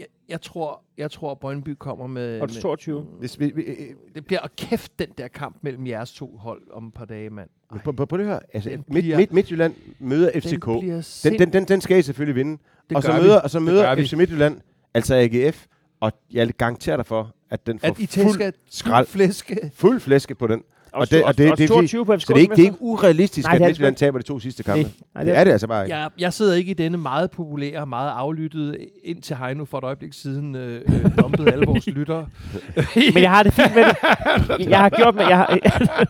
jeg, 0.00 0.06
jeg, 0.28 0.40
tror, 0.40 0.82
jeg 0.98 1.10
tror, 1.10 1.30
at 1.30 1.38
Brøndby 1.38 1.68
kommer 1.78 2.06
med... 2.06 2.40
Med 2.40 2.48
22. 2.48 3.00
Hvis 3.18 3.40
vi, 3.40 3.52
vi, 3.54 3.62
øh, 3.62 3.76
det 4.14 4.26
bliver 4.26 4.40
og 4.40 4.50
kæft, 4.56 4.98
den 4.98 5.08
der 5.18 5.28
kamp 5.28 5.56
mellem 5.62 5.86
jeres 5.86 6.12
to 6.12 6.36
hold 6.36 6.62
om 6.72 6.86
et 6.86 6.94
par 6.94 7.04
dage, 7.04 7.30
mand. 7.30 7.48
Prøv, 7.84 7.94
prøv, 7.96 8.06
prøv 8.06 8.20
at 8.20 8.26
høre. 8.26 8.40
Altså, 8.54 8.70
Den 8.70 8.84
midt, 8.88 9.02
bliver- 9.04 9.16
midt, 9.16 9.32
Midtjylland 9.32 9.74
møder 9.98 10.30
FCK. 10.40 10.66
Den, 10.66 11.02
Den, 11.24 11.38
den, 11.38 11.52
den, 11.52 11.64
den 11.64 11.80
skal 11.80 11.98
I 11.98 12.02
selvfølgelig 12.02 12.34
vinde. 12.34 12.58
det 12.88 12.96
og 12.96 13.02
så 13.02 13.12
møder, 13.12 13.34
vi. 13.34 13.40
og 13.44 13.50
så 13.50 13.58
Det 13.58 13.64
møder. 13.64 13.96
FC 13.96 14.12
Midtjylland, 14.12 14.60
altså 14.94 15.14
AGF, 15.14 15.66
og 16.00 16.12
jeg 16.32 16.48
garanterer 16.48 16.96
dig 16.96 17.06
for, 17.06 17.34
at 17.50 17.66
den 17.66 17.78
får 17.78 17.88
At 17.88 17.98
I 17.98 18.06
fuld, 18.06 18.52
skrald. 18.70 19.06
flæske. 19.06 19.70
fuld 19.74 20.00
flæske 20.00 20.34
på 20.34 20.46
den. 20.46 20.62
Og, 20.92 21.10
det- 21.10 21.24
og 21.24 21.38
det- 21.38 21.50
og 21.52 21.58
det 21.58 21.64
er 21.64 21.68
22 21.68 22.06
på 22.06 22.16
FCK. 22.16 22.26
Så 22.26 22.32
det 22.32 22.36
er 22.38 22.40
ikke, 22.42 22.54
det 22.56 22.62
er 22.62 22.64
ikke 22.66 22.82
urealistisk, 22.82 23.46
Nej, 23.46 23.54
at 23.54 23.58
det 23.60 23.64
er 23.64 23.66
det 23.66 23.70
Midtjylland 23.70 23.96
taber 23.96 24.18
de 24.18 24.24
to 24.24 24.38
sidste 24.40 24.62
kampe. 24.62 24.82
Nej, 24.82 24.90
nej, 25.14 25.24
det 25.24 25.36
er 25.36 25.44
det 25.44 25.50
altså 25.50 25.66
bare 25.66 25.84
ikke. 25.84 25.96
Jeg, 25.96 26.08
jeg 26.18 26.32
sidder 26.32 26.54
ikke 26.54 26.70
i 26.70 26.74
denne 26.74 26.98
meget 26.98 27.30
populære, 27.30 27.86
meget 27.86 28.10
aflyttede, 28.10 28.76
indtil 29.04 29.36
Heino 29.36 29.64
for 29.64 29.78
et 29.78 29.84
øjeblik 29.84 30.12
siden 30.12 30.54
øh, 30.56 30.80
øh, 30.88 31.18
dumpede 31.18 31.52
alle 31.52 31.66
vores 31.66 31.86
lyttere. 31.98 32.26
Men 33.14 33.22
jeg 33.22 33.30
har 33.30 33.42
det 33.42 33.52
fint 33.54 33.74
med 33.74 33.84
det. 33.84 33.96
Jeg 34.70 34.78
har 34.78 34.88
gjort 34.88 35.14
med, 35.14 35.24
jeg, 35.28 35.36
har, 35.36 35.58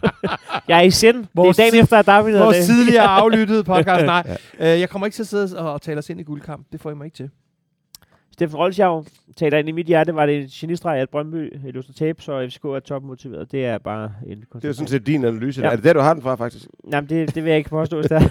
jeg 0.69 0.79
er 0.79 0.83
i 0.83 0.91
sind. 0.91 1.25
Vores 1.35 1.57
det 1.57 1.67
er 1.67 1.71
dagen 1.71 1.83
efter, 1.83 1.97
at 1.97 2.07
David 2.07 2.39
Vores 2.39 2.67
tidligere 2.67 3.03
aflyttede 3.07 3.65
podcast. 3.65 4.07
Nej, 4.07 4.37
øh, 4.61 4.67
jeg 4.81 4.89
kommer 4.89 5.07
ikke 5.07 5.15
til 5.15 5.23
at 5.23 5.27
sidde 5.27 5.59
og 5.59 5.83
tale 5.83 5.99
os 5.99 6.11
ind 6.11 6.21
i 6.21 6.23
guldkamp. 6.23 6.67
Det 6.73 6.81
får 6.81 6.91
I 6.91 6.95
mig 6.95 7.05
ikke 7.05 7.17
til. 7.17 7.31
Steffen 8.41 8.59
Rolsjav 8.59 9.05
taler 9.37 9.59
ind 9.59 9.69
i 9.69 9.73
mit 9.73 9.87
hjerte, 9.87 10.15
var 10.15 10.27
det 10.27 10.43
en 10.43 10.49
genistreg, 10.53 10.99
at 11.01 11.11
Brøndby 11.11 11.53
løste 11.73 11.93
til 11.93 11.99
tabe, 11.99 12.23
så 12.23 12.49
FCK 12.49 12.65
er 12.65 12.81
topmotiveret. 12.81 13.53
Det 13.53 13.65
er 13.67 13.79
bare 13.79 14.13
en 14.27 14.45
Det 14.55 14.65
er 14.65 14.73
sådan 14.73 14.89
set 14.89 15.07
din 15.07 15.25
analyse. 15.25 15.61
Ja. 15.63 15.71
Er 15.71 15.77
det 15.77 15.85
der, 15.85 15.93
du 15.93 16.01
har 16.01 16.15
den 16.15 16.23
fra, 16.23 16.35
faktisk? 16.35 16.67
Jamen, 16.93 17.09
det, 17.11 17.35
det 17.35 17.45
vil 17.45 17.51
jeg 17.51 17.59
ikke 17.59 17.71
påstå, 17.71 18.03
der. 18.03 18.19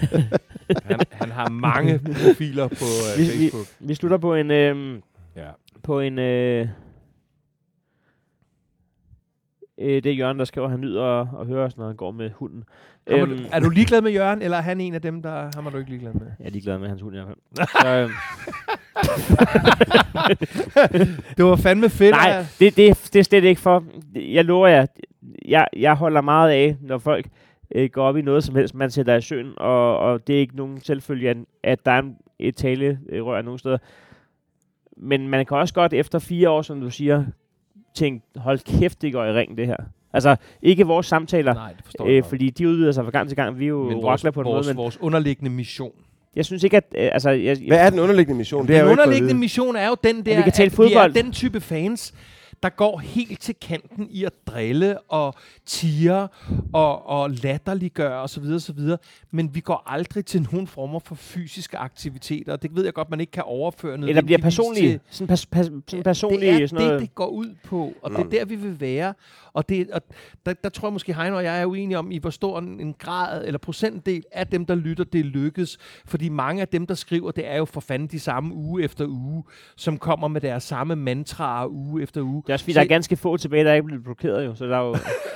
Han, 0.88 1.00
han 1.10 1.30
har 1.30 1.48
mange 1.50 1.98
profiler 1.98 2.68
på 2.68 2.74
øh, 2.74 3.18
Vi- 3.18 3.22
vi- 3.22 3.28
Facebook. 3.50 3.66
Vi 3.80 3.94
slutter 3.94 4.18
på 4.18 4.34
en... 4.34 4.50
Øh, 4.50 4.98
Ja. 5.36 5.48
på 5.82 6.00
en... 6.00 6.18
Øh, 6.18 6.68
øh, 9.78 10.02
det 10.02 10.06
er 10.06 10.12
Jørgen, 10.14 10.38
der 10.38 10.44
skriver, 10.44 10.66
at 10.66 10.70
han 10.70 10.80
nyder 10.80 11.04
at, 11.04 11.26
at 11.40 11.46
høre 11.46 11.64
os, 11.64 11.76
når 11.76 11.86
han 11.86 11.96
går 11.96 12.10
med 12.10 12.30
hunden. 12.30 12.64
Øhm, 13.10 13.30
du, 13.30 13.36
er 13.52 13.60
du 13.60 13.68
ligeglad 13.68 14.00
med 14.02 14.12
Jørgen, 14.12 14.42
eller 14.42 14.56
er 14.56 14.60
han 14.60 14.80
en 14.80 14.94
af 14.94 15.02
dem, 15.02 15.22
der 15.22 15.50
ham 15.54 15.66
er 15.66 15.70
du 15.70 15.78
ikke 15.78 15.90
ligeglad 15.90 16.12
med? 16.12 16.26
jeg 16.38 16.46
er 16.46 16.50
ligeglad 16.50 16.78
med 16.78 16.88
hans 16.88 17.02
hund 17.02 17.14
i 17.14 17.18
hvert 17.18 17.28
fald. 17.28 17.68
Så, 17.82 17.88
øh, 17.88 18.10
Det 21.36 21.44
var 21.44 21.56
fandme 21.56 21.88
fedt. 21.90 22.10
nej, 22.10 22.30
at- 22.30 22.56
det, 22.60 22.76
det, 22.76 23.10
det 23.12 23.18
er 23.18 23.22
slet 23.22 23.44
ikke 23.44 23.60
for... 23.60 23.84
Jeg 24.14 24.44
lover 24.44 24.68
jer, 24.68 24.86
jeg, 25.48 25.66
jeg 25.76 25.94
holder 25.94 26.20
meget 26.20 26.50
af, 26.50 26.76
når 26.80 26.98
folk 26.98 27.26
øh, 27.74 27.90
går 27.90 28.04
op 28.04 28.16
i 28.16 28.22
noget 28.22 28.44
som 28.44 28.54
helst, 28.56 28.74
man 28.74 28.90
sætter 28.90 29.16
i 29.16 29.20
søen, 29.20 29.52
og, 29.56 29.98
og 29.98 30.26
det 30.26 30.34
er 30.36 30.40
ikke 30.40 30.56
nogen 30.56 30.80
selvfølge, 30.80 31.30
at, 31.30 31.36
at 31.62 31.86
der 31.86 31.92
er 31.92 31.98
en- 31.98 32.16
et 32.38 32.56
talerør 32.56 33.42
nogen 33.42 33.58
steder. 33.58 33.78
Men 34.96 35.28
man 35.28 35.46
kan 35.46 35.56
også 35.56 35.74
godt 35.74 35.92
efter 35.92 36.18
fire 36.18 36.50
år, 36.50 36.62
som 36.62 36.80
du 36.80 36.90
siger, 36.90 37.24
tænke, 37.94 38.26
hold 38.36 38.78
kæft, 38.78 39.02
det 39.02 39.12
går 39.12 39.24
i 39.24 39.32
ring, 39.32 39.56
det 39.56 39.66
her. 39.66 39.76
Altså, 40.12 40.36
ikke 40.62 40.86
vores 40.86 41.06
samtaler, 41.06 41.54
Nej, 41.54 41.72
det 41.72 41.84
forstår 41.84 42.06
øh, 42.08 42.22
fordi 42.24 42.50
de 42.50 42.68
udvider 42.68 42.92
sig 42.92 43.04
fra 43.04 43.10
gang 43.10 43.28
til 43.28 43.36
gang. 43.36 43.58
Vi 43.58 43.64
er 43.64 43.68
jo 43.68 43.88
Men 43.88 44.02
vores, 44.02 44.22
på 44.22 44.28
en 44.28 44.34
vores, 44.46 44.66
måde, 44.66 44.74
men 44.74 44.76
vores 44.82 45.00
underliggende 45.00 45.50
mission. 45.50 45.92
jeg 46.36 46.44
synes 46.44 46.64
ikke, 46.64 46.76
at... 46.76 46.84
Øh, 46.98 47.08
altså, 47.12 47.30
jeg, 47.30 47.58
Hvad 47.66 47.78
er 47.78 47.90
den 47.90 47.98
underliggende 47.98 48.38
mission? 48.38 48.66
Det 48.66 48.76
er 48.76 48.78
Den 48.78 48.86
jo 48.86 48.92
underliggende 48.92 49.34
mission 49.34 49.76
er 49.76 49.88
jo 49.88 49.96
den 50.04 50.16
der, 50.26 50.36
vi 50.36 50.42
kan 50.42 50.52
tale 50.52 50.66
at 50.66 50.72
vi 50.72 50.76
fodbold. 50.76 51.16
er 51.16 51.22
den 51.22 51.32
type 51.32 51.60
fans, 51.60 52.14
der 52.62 52.68
går 52.68 52.98
helt 52.98 53.40
til 53.40 53.54
kanten 53.62 54.06
i 54.10 54.24
at 54.24 54.32
drille 54.46 54.98
og 55.00 55.34
tire 55.66 56.28
og, 56.72 57.08
og 57.08 57.30
latterliggøre 57.30 58.22
osv. 58.22 58.42
osv. 58.54 58.78
Men 59.30 59.54
vi 59.54 59.60
går 59.60 59.82
aldrig 59.86 60.24
til 60.24 60.48
nogen 60.52 60.66
former 60.66 60.98
for 60.98 61.14
fysiske 61.14 61.76
aktiviteter. 61.78 62.56
Det 62.56 62.76
ved 62.76 62.84
jeg 62.84 62.92
godt, 62.94 63.10
man 63.10 63.20
ikke 63.20 63.30
kan 63.30 63.42
overføre 63.46 63.98
noget. 63.98 64.08
eller 64.08 64.22
bliver 64.22 64.38
personlige. 64.38 65.00
Sådan, 65.10 65.26
pas, 65.26 65.46
pas, 65.46 65.66
sådan 65.66 66.02
personlige... 66.02 66.52
det 66.54 66.62
er 66.62 66.66
sådan 66.66 66.84
noget. 66.84 67.00
det, 67.00 67.08
det 67.08 67.14
går 67.14 67.26
ud 67.26 67.54
på, 67.64 67.92
og 68.02 68.10
det 68.10 68.18
Mm. 68.18 68.24
er 68.26 68.30
der, 68.30 68.44
vi 68.44 68.54
vil 68.54 68.80
være. 68.80 69.14
Og, 69.52 69.68
det, 69.68 69.90
og 69.90 70.00
der, 70.46 70.52
der 70.52 70.68
tror 70.68 70.88
jeg 70.88 70.92
måske, 70.92 71.14
Heino 71.14 71.36
og 71.36 71.44
jeg 71.44 71.60
er 71.60 71.66
uenige 71.66 71.98
om, 71.98 72.10
i 72.10 72.18
hvor 72.18 72.30
stor 72.30 72.58
en, 72.58 72.80
en 72.80 72.94
grad 72.98 73.44
eller 73.46 73.58
procentdel 73.58 74.22
af 74.32 74.46
dem, 74.46 74.66
der 74.66 74.74
lytter, 74.74 75.04
det 75.04 75.24
lykkes. 75.24 75.78
Fordi 76.06 76.28
mange 76.28 76.60
af 76.62 76.68
dem, 76.68 76.86
der 76.86 76.94
skriver, 76.94 77.30
det 77.30 77.48
er 77.50 77.56
jo 77.56 77.64
for 77.64 77.80
fanden 77.80 78.08
de 78.08 78.20
samme 78.20 78.54
uge 78.54 78.82
efter 78.82 79.06
uge, 79.06 79.44
som 79.76 79.98
kommer 79.98 80.28
med 80.28 80.40
deres 80.40 80.62
samme 80.62 80.96
mantraer 80.96 81.66
uge 81.66 82.02
efter 82.02 82.20
uge. 82.22 82.42
Det 82.42 82.48
er 82.48 82.52
også 82.52 82.64
fordi, 82.64 82.74
der 82.74 82.80
er 82.80 82.84
ganske 82.84 83.16
få 83.16 83.36
tilbage, 83.36 83.64
der 83.64 83.70
er 83.70 83.74
ikke 83.74 83.86
blevet 83.86 84.04
blokeret 84.04 84.46
jo. 84.46 84.54
Så 84.54 84.66
der 84.66 84.76
er 84.76 84.82
jo... 84.82 84.92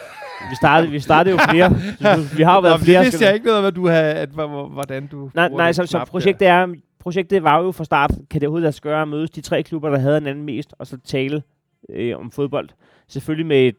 vi, 0.50 0.56
startede, 0.56 0.90
vi 0.92 1.00
startede 1.00 1.34
jo 1.36 1.40
flere. 1.50 1.70
Vi 2.36 2.42
har 2.42 2.54
jo 2.54 2.60
været 2.60 2.80
Nå, 2.80 2.84
flere. 2.84 2.98
Det 2.98 3.06
vidste 3.06 3.24
jeg 3.24 3.34
ikke 3.34 3.46
noget 3.46 3.58
om, 3.60 3.64
at 3.66 3.76
du 3.76 3.88
havde, 3.88 4.14
at, 4.14 4.28
hvor- 4.28 4.46
hvor- 4.46 4.68
hvordan 4.68 5.06
du... 5.06 5.30
Nej, 5.34 5.48
nej 5.48 5.72
så, 5.72 5.86
så 5.86 6.04
projektet 6.04 6.48
er... 6.48 6.66
Projektet 7.00 7.42
var 7.42 7.62
jo 7.62 7.72
fra 7.72 7.84
start, 7.84 8.10
kan 8.30 8.40
det 8.40 8.46
overhovedet 8.46 8.62
lade 8.62 8.72
sig 8.72 8.82
gøre 8.82 9.02
at 9.02 9.08
mødes 9.08 9.30
de 9.30 9.40
tre 9.40 9.62
klubber, 9.62 9.90
der 9.90 9.98
havde 9.98 10.14
hinanden 10.18 10.44
mest, 10.44 10.74
og 10.78 10.86
så 10.86 10.98
tale 11.04 11.42
øh, 11.90 12.18
om 12.18 12.30
fodbold. 12.30 12.68
Selvfølgelig 13.08 13.46
med 13.46 13.66
et, 13.68 13.74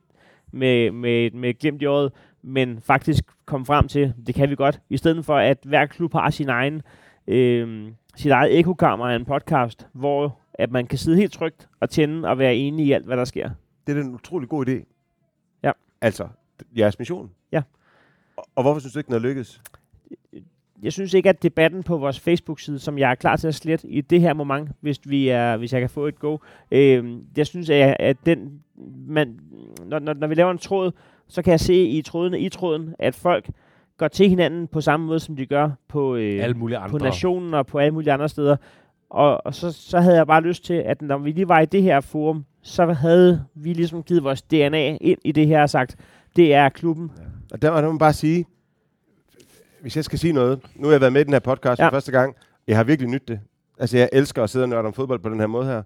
med, 0.55 0.91
med, 0.91 1.31
med 1.31 1.49
et 1.49 1.59
glimt 1.59 1.81
i 1.81 1.85
øjet, 1.85 2.11
men 2.41 2.81
faktisk 2.81 3.23
komme 3.45 3.65
frem 3.65 3.87
til, 3.87 4.13
det 4.27 4.35
kan 4.35 4.49
vi 4.49 4.55
godt, 4.55 4.81
i 4.89 4.97
stedet 4.97 5.25
for 5.25 5.37
at 5.37 5.57
hver 5.63 5.85
klub 5.85 6.13
har 6.13 6.29
sin 6.29 6.49
egen, 6.49 6.81
øh, 7.27 7.91
sit 8.15 8.31
eget 8.31 8.59
ekokammer 8.59 9.07
af 9.07 9.15
en 9.15 9.25
podcast, 9.25 9.87
hvor 9.93 10.39
at 10.53 10.71
man 10.71 10.87
kan 10.87 10.97
sidde 10.97 11.17
helt 11.17 11.33
trygt 11.33 11.69
og 11.79 11.89
tænde 11.89 12.29
og 12.29 12.37
være 12.37 12.55
enig 12.55 12.85
i 12.85 12.91
alt, 12.91 13.05
hvad 13.05 13.17
der 13.17 13.25
sker. 13.25 13.49
Det 13.87 13.97
er 13.97 14.01
en 14.01 14.15
utrolig 14.15 14.49
god 14.49 14.67
idé. 14.67 14.85
Ja. 15.63 15.71
Altså, 16.01 16.27
jeres 16.77 16.99
mission. 16.99 17.31
Ja. 17.51 17.61
Og, 18.37 18.45
og 18.55 18.63
hvorfor 18.63 18.79
synes 18.79 18.93
du 18.93 18.99
ikke, 18.99 19.07
den 19.07 19.15
er 19.15 19.19
lykkes? 19.19 19.61
Jeg 20.83 20.93
synes 20.93 21.13
ikke, 21.13 21.29
at 21.29 21.43
debatten 21.43 21.83
på 21.83 21.97
vores 21.97 22.19
Facebook-side, 22.19 22.79
som 22.79 22.97
jeg 22.97 23.11
er 23.11 23.15
klar 23.15 23.35
til 23.35 23.47
at 23.47 23.55
slette 23.55 23.87
i 23.87 24.01
det 24.01 24.21
her 24.21 24.33
moment, 24.33 24.69
hvis, 24.81 24.99
vi 25.05 25.27
er, 25.29 25.57
hvis 25.57 25.73
jeg 25.73 25.81
kan 25.81 25.89
få 25.89 26.07
et 26.07 26.19
go, 26.19 26.37
øh, 26.71 27.17
jeg 27.37 27.47
synes, 27.47 27.69
at, 27.69 27.95
at 27.99 28.17
den, 28.25 28.59
man, 29.07 29.39
når, 29.85 29.99
når, 29.99 30.13
når 30.13 30.27
vi 30.27 30.35
laver 30.35 30.51
en 30.51 30.57
tråd, 30.57 30.91
så 31.27 31.41
kan 31.41 31.51
jeg 31.51 31.59
se 31.59 31.83
i 31.83 32.01
trådene 32.01 32.39
i 32.39 32.49
tråden, 32.49 32.95
at 32.99 33.15
folk 33.15 33.49
går 33.97 34.07
til 34.07 34.29
hinanden 34.29 34.67
på 34.67 34.81
samme 34.81 35.05
måde, 35.05 35.19
som 35.19 35.35
de 35.35 35.45
gør 35.45 35.69
på, 35.87 36.15
øh, 36.15 36.43
Alle 36.43 36.57
mulige 36.57 36.77
på 36.77 36.83
andre. 36.83 36.99
nationen 36.99 37.53
og 37.53 37.67
på 37.67 37.77
alle 37.77 37.91
mulige 37.93 38.11
andre 38.13 38.29
steder. 38.29 38.55
Og, 39.09 39.45
og 39.45 39.55
så, 39.55 39.71
så 39.71 39.99
havde 39.99 40.15
jeg 40.17 40.27
bare 40.27 40.41
lyst 40.41 40.65
til, 40.65 40.73
at 40.73 41.01
når 41.01 41.17
vi 41.17 41.31
lige 41.31 41.47
var 41.49 41.59
i 41.59 41.65
det 41.65 41.83
her 41.83 41.99
forum, 42.01 42.45
så 42.61 42.93
havde 42.93 43.45
vi 43.55 43.73
ligesom 43.73 44.03
givet 44.03 44.23
vores 44.23 44.41
DNA 44.41 44.97
ind 45.01 45.19
i 45.25 45.31
det 45.31 45.47
her 45.47 45.61
og 45.61 45.69
sagt, 45.69 45.95
det 46.35 46.53
er 46.53 46.69
klubben. 46.69 47.11
Og 47.53 47.61
der, 47.61 47.73
der 47.73 47.81
må 47.81 47.91
man 47.91 47.97
bare 47.97 48.13
sige, 48.13 48.45
hvis 49.85 49.95
jeg 49.95 50.03
skal 50.03 50.19
sige 50.19 50.33
noget, 50.33 50.59
nu 50.75 50.87
har 50.87 50.91
jeg 50.91 51.01
været 51.01 51.13
med 51.13 51.21
i 51.21 51.23
den 51.23 51.33
her 51.33 51.39
podcast 51.39 51.79
ja. 51.79 51.85
For 51.85 51.91
første 51.91 52.11
gang, 52.11 52.35
jeg 52.67 52.77
har 52.77 52.83
virkelig 52.83 53.09
nydt 53.09 53.27
det. 53.27 53.39
Altså, 53.79 53.97
jeg 53.97 54.09
elsker 54.13 54.43
at 54.43 54.49
sidde 54.49 54.65
og 54.65 54.69
nørde 54.69 54.87
om 54.87 54.93
fodbold 54.93 55.19
på 55.19 55.29
den 55.29 55.39
her 55.39 55.47
måde 55.47 55.65
her. 55.65 55.83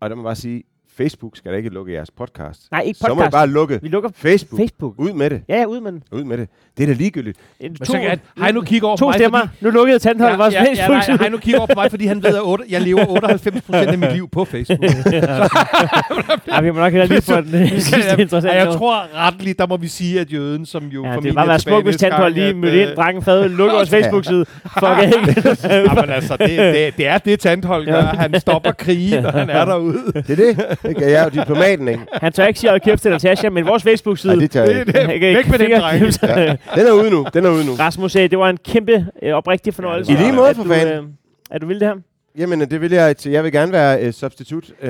Og 0.00 0.10
der 0.10 0.16
må 0.16 0.22
jeg 0.22 0.26
bare 0.26 0.36
sige, 0.36 0.64
Facebook 0.96 1.36
skal 1.36 1.52
da 1.52 1.56
ikke 1.56 1.68
lukke 1.70 1.92
jeres 1.92 2.10
podcast. 2.10 2.60
Nej, 2.72 2.80
ikke 2.80 2.98
Så 2.98 3.06
må 3.08 3.14
I 3.14 3.16
podcast. 3.16 3.32
bare 3.32 3.46
lukke 3.46 3.78
Vi 3.82 3.88
lukker 3.88 4.10
Facebook. 4.14 4.60
Facebook. 4.60 4.94
Ud 4.98 5.12
med 5.12 5.30
det. 5.30 5.42
Ja, 5.48 5.56
ja, 5.58 5.64
ud 5.64 5.80
med 5.80 5.92
den. 5.92 6.02
Ud 6.12 6.24
med 6.24 6.38
det. 6.38 6.48
Det 6.76 6.82
er 6.82 6.86
da 6.86 6.92
ligegyldigt. 6.92 7.38
En, 7.60 7.70
Men 7.78 7.86
så 7.86 7.92
kan, 7.92 8.20
hej 8.38 8.52
nu 8.52 8.60
kigge 8.60 8.86
over 8.86 8.96
på 8.96 8.98
to 8.98 9.06
mig, 9.06 9.14
stemmer. 9.14 9.38
Fordi, 9.40 9.52
Nu 9.60 9.70
lukkede 9.70 9.98
Tandholm 9.98 10.38
vores 10.38 10.54
ja, 10.54 10.62
ja, 10.62 10.68
Facebook. 10.70 11.08
nej, 11.08 11.16
hej 11.16 11.28
nu 11.28 11.36
kigge 11.38 11.58
over 11.58 11.66
på 11.66 11.72
mig, 11.76 11.90
fordi 11.90 12.06
han 12.06 12.22
ved, 12.22 12.36
at 12.36 12.42
otte- 12.42 12.66
jeg 12.70 12.80
lever 12.80 13.04
98% 13.04 13.74
af 13.74 13.98
mit 13.98 14.12
liv 14.12 14.28
på 14.28 14.44
Facebook. 14.44 14.82
ja, 16.52 16.60
vi 16.60 16.70
må 16.70 16.78
nok 16.78 16.92
hellere 16.92 17.08
lige 17.08 17.22
få 17.22 17.40
den 17.40 17.54
øh, 17.62 17.68
sidste 17.70 17.96
ja, 17.98 18.16
interessante. 18.16 18.56
jeg 18.56 18.64
noget. 18.64 18.78
tror 18.78 19.16
retligt, 19.16 19.58
der 19.58 19.66
må 19.66 19.76
vi 19.76 19.88
sige, 19.88 20.20
at 20.20 20.32
jøden, 20.32 20.66
som 20.66 20.84
jo 20.86 21.04
Ja, 21.06 21.16
det 21.16 21.34
var 21.34 21.42
er 21.42 21.46
være 21.46 21.58
smukt, 21.58 21.84
hvis 21.84 21.96
Tandholm 21.96 22.34
lige 22.34 22.54
mødte 22.54 22.80
ind, 22.82 22.90
øh, 22.90 22.96
drak 22.96 23.14
en 23.16 23.22
fad, 23.22 23.48
lukker 23.48 23.74
vores 23.74 23.90
Facebook-side. 23.96 24.44
Fuck 24.78 24.84
ikke. 25.04 25.56
Jamen 25.68 26.10
altså, 26.10 26.36
det, 26.36 26.48
det, 26.58 26.96
det 26.96 27.06
er 27.06 27.18
det, 27.18 27.40
Tandholm 27.40 27.84
gør. 27.86 28.02
Han 28.02 28.40
stopper 28.40 28.72
krige, 28.72 29.20
når 29.20 29.30
han 29.30 29.50
er 29.50 29.64
derude. 29.64 29.98
Det 30.14 30.30
er 30.30 30.36
det. 30.36 30.78
Ikke? 30.88 31.00
Jeg 31.02 31.12
er 31.12 31.24
jo 31.24 31.30
diplomaten, 31.30 31.88
ikke? 31.88 32.02
Han 32.12 32.32
tør 32.32 32.46
ikke 32.46 32.60
sige, 32.60 32.70
at 32.70 32.82
kæft 32.82 33.02
til 33.02 33.10
Natasha, 33.10 33.48
men 33.50 33.66
vores 33.66 33.82
Facebook-side. 33.82 34.32
Nej, 34.32 34.40
det 34.40 34.50
tør 34.50 34.62
jeg 34.64 34.70
ikke. 34.80 34.92
Det, 34.92 34.94
det, 35.20 35.36
væk 35.36 35.48
med 35.48 35.58
den, 35.58 35.80
dreng. 35.80 36.02
Ja. 36.22 36.56
Den 36.80 36.86
er 36.86 36.92
ude 36.92 37.10
nu. 37.10 37.26
Den 37.34 37.44
er 37.46 37.50
ude 37.50 37.66
nu. 37.66 37.72
Rasmus, 37.74 38.12
det 38.12 38.38
var 38.38 38.48
en 38.50 38.56
kæmpe 38.56 39.06
øh, 39.22 39.32
oprigtig 39.32 39.74
fornøjelse. 39.74 40.12
I 40.12 40.16
lige 40.16 40.32
måde, 40.32 40.54
for 40.54 40.62
du, 40.62 40.68
fanden. 40.68 40.94
øh, 40.94 41.02
At 41.50 41.60
du 41.60 41.66
ville 41.66 41.80
det 41.80 41.88
her? 41.88 41.94
Jamen, 42.38 42.60
det 42.60 42.80
vil 42.80 42.92
jeg. 42.92 43.16
Jeg 43.26 43.44
vil 43.44 43.52
gerne 43.52 43.72
være 43.72 44.06
uh, 44.06 44.12
substitut 44.12 44.70
uh, 44.82 44.88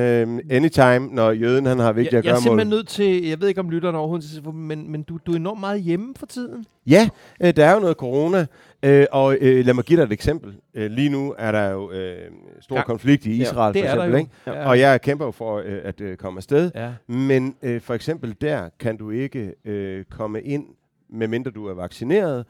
anytime, 0.51 0.98
når 0.98 1.31
jøden 1.31 1.66
han 1.66 1.78
har 1.78 1.93
vigtigt 1.93 2.12
Jeg, 2.12 2.19
at 2.19 2.24
jeg 2.24 2.31
er 2.31 2.35
gøre 2.35 2.43
simpelthen 2.43 2.69
mål. 2.69 2.77
nødt 2.77 2.89
til, 2.89 3.28
jeg 3.28 3.40
ved 3.40 3.48
ikke 3.48 3.60
om 3.60 3.70
lytterne 3.70 3.98
overhovedet, 3.98 4.55
men, 4.55 4.93
men 4.93 5.02
du, 5.02 5.19
du 5.27 5.32
er 5.32 5.36
enormt 5.36 5.60
meget 5.60 5.81
hjemme 5.82 6.14
for 6.16 6.27
tiden. 6.27 6.64
Ja, 6.86 7.09
øh, 7.43 7.56
der 7.56 7.66
er 7.66 7.74
jo 7.74 7.81
noget 7.81 7.97
corona, 7.97 8.47
øh, 8.82 9.06
og 9.12 9.36
øh, 9.40 9.64
lad 9.66 9.74
mig 9.74 9.85
give 9.85 9.97
dig 10.01 10.05
et 10.06 10.12
eksempel. 10.12 10.55
Øh, 10.74 10.90
lige 10.90 11.09
nu 11.09 11.35
er 11.39 11.52
der 11.52 11.70
jo 11.70 11.90
øh, 11.93 12.16
stor 12.60 12.77
Ja. 12.77 12.82
konflikt 12.82 13.27
i 13.27 13.40
Israel, 13.43 13.74
det 13.74 13.82
for 13.90 13.97
eksempel. 13.97 14.19
Ikke? 14.20 14.31
Ja. 14.47 14.69
Og 14.69 14.78
jeg 14.78 15.01
kæmper 15.01 15.24
jo 15.24 15.31
for 15.31 15.59
øh, 15.59 15.78
at 15.85 16.01
øh, 16.01 16.16
komme 16.16 16.39
afsted. 16.39 16.70
Ja. 16.74 16.90
Men 17.06 17.55
øh, 17.62 17.81
for 17.81 17.94
eksempel 17.94 18.35
der 18.40 18.69
kan 18.81 18.97
du 18.97 19.10
ikke 19.10 19.55
øh, 19.64 20.05
komme 20.10 20.43
ind, 20.43 20.64
medmindre 21.10 21.51
du 21.51 21.66
er 21.66 21.74
vaccineret. 21.74 22.44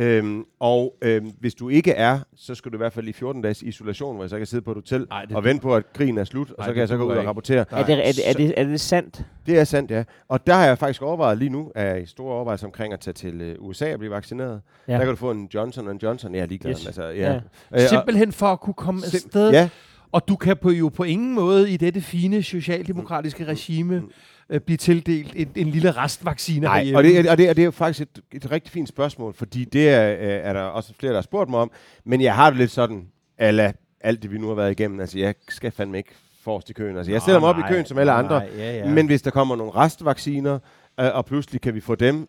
Øhm, 0.00 0.44
og 0.60 0.94
øhm, 1.02 1.32
hvis 1.40 1.54
du 1.54 1.68
ikke 1.68 1.90
er, 1.92 2.18
så 2.36 2.54
skal 2.54 2.72
du 2.72 2.76
i 2.76 2.78
hvert 2.78 2.92
fald 2.92 3.08
i 3.08 3.12
14 3.12 3.42
dages 3.42 3.62
isolation, 3.62 4.14
hvor 4.14 4.24
jeg 4.24 4.30
så 4.30 4.36
kan 4.36 4.46
sidde 4.46 4.62
på 4.62 4.70
et 4.70 4.76
hotel 4.76 5.06
Ej, 5.10 5.26
og 5.34 5.44
vente 5.44 5.62
på, 5.62 5.74
at 5.76 5.92
krigen 5.92 6.18
er 6.18 6.24
slut, 6.24 6.50
og 6.50 6.56
Ej, 6.58 6.64
så 6.64 6.68
det 6.68 6.74
kan 6.74 6.80
jeg 6.80 6.88
så 6.88 6.96
gå 6.96 7.04
ud 7.04 7.10
og 7.16 7.24
rapportere. 7.26 7.64
Er 7.70 7.84
det, 7.86 8.08
er, 8.08 8.12
det, 8.12 8.28
er, 8.28 8.32
det, 8.32 8.54
er 8.56 8.64
det 8.64 8.80
sandt? 8.80 9.22
Det 9.46 9.58
er 9.58 9.64
sandt, 9.64 9.90
ja. 9.90 10.04
Og 10.28 10.46
der 10.46 10.54
har 10.54 10.66
jeg 10.66 10.78
faktisk 10.78 11.02
overvejet 11.02 11.38
lige 11.38 11.48
nu, 11.48 11.72
er 11.74 11.96
i 11.96 12.06
store 12.06 12.34
overvejelser 12.34 12.66
omkring 12.66 12.92
at 12.92 13.00
tage 13.00 13.14
til 13.14 13.40
øh, 13.40 13.56
USA 13.58 13.92
og 13.92 13.98
blive 13.98 14.10
vaccineret. 14.12 14.60
Ja. 14.88 14.92
Der 14.92 14.98
kan 14.98 15.08
du 15.08 15.16
få 15.16 15.30
en 15.30 15.48
Johnson 15.54 15.98
Johnson. 16.02 16.34
Jeg 16.34 16.42
er 16.42 16.46
ligeglad. 16.46 16.72
Yes. 16.72 16.86
Altså, 16.86 17.02
ja. 17.02 17.10
Ja. 17.32 17.34
Øh, 17.34 17.40
og- 17.70 17.80
Simpelthen 17.80 18.32
for 18.32 18.46
at 18.46 18.60
kunne 18.60 18.74
komme 18.74 19.00
Sim- 19.00 19.14
afsted. 19.14 19.50
Ja, 19.50 19.68
Og 20.12 20.28
du 20.28 20.36
kan 20.36 20.56
på, 20.56 20.70
jo 20.70 20.88
på 20.88 21.02
ingen 21.02 21.34
måde 21.34 21.70
i 21.70 21.76
dette 21.76 22.00
fine 22.00 22.42
socialdemokratiske 22.42 23.44
regime 23.46 24.02
øh, 24.50 24.60
blive 24.60 24.76
tildelt 24.76 25.32
en, 25.36 25.48
en 25.56 25.68
lille 25.68 25.90
restvaccine 25.90 26.60
Nej, 26.64 26.76
herhjemme. 26.78 26.98
og 26.98 27.04
det, 27.04 27.18
er- 27.26 27.30
og, 27.30 27.38
det, 27.38 27.50
og 27.50 27.56
det 27.56 27.64
er 27.64 27.70
faktisk 27.70 28.00
et, 28.02 28.22
et 28.44 28.50
rigtig 28.50 28.72
fint 28.72 28.88
spørgsmål, 28.88 29.34
fordi 29.34 29.64
det 29.64 29.88
er, 29.88 30.12
øh, 30.12 30.18
er 30.48 30.52
der 30.52 30.60
også 30.60 30.92
flere, 30.98 31.12
der 31.12 31.16
har 31.18 31.22
spurgt 31.22 31.50
mig 31.50 31.58
om, 31.60 31.70
men 32.04 32.20
jeg 32.20 32.34
har 32.34 32.50
det 32.50 32.58
lidt 32.58 32.70
sådan, 32.70 33.08
ala 33.38 33.72
alt 34.00 34.22
det, 34.22 34.32
vi 34.32 34.38
nu 34.38 34.48
har 34.48 34.54
været 34.54 34.70
igennem, 34.70 35.00
altså 35.00 35.18
jeg 35.18 35.34
skal 35.48 35.70
fandme 35.70 35.98
ikke 35.98 36.10
forrest 36.40 36.70
i 36.70 36.72
køen. 36.72 36.96
Altså 36.96 37.12
jeg 37.12 37.22
stiller 37.22 37.40
mig 37.40 37.48
op 37.48 37.58
i 37.58 37.62
køen 37.68 37.86
som 37.86 37.98
alle 37.98 38.12
andre, 38.12 38.38
Nej, 38.38 38.48
ja, 38.56 38.76
ja. 38.78 38.88
men 38.90 39.06
hvis 39.06 39.22
der 39.22 39.30
kommer 39.30 39.56
nogle 39.56 39.72
restvacciner, 39.72 40.58
øh, 41.00 41.06
og 41.14 41.26
pludselig 41.26 41.60
kan 41.60 41.74
vi 41.74 41.80
få 41.80 41.94
dem, 41.94 42.28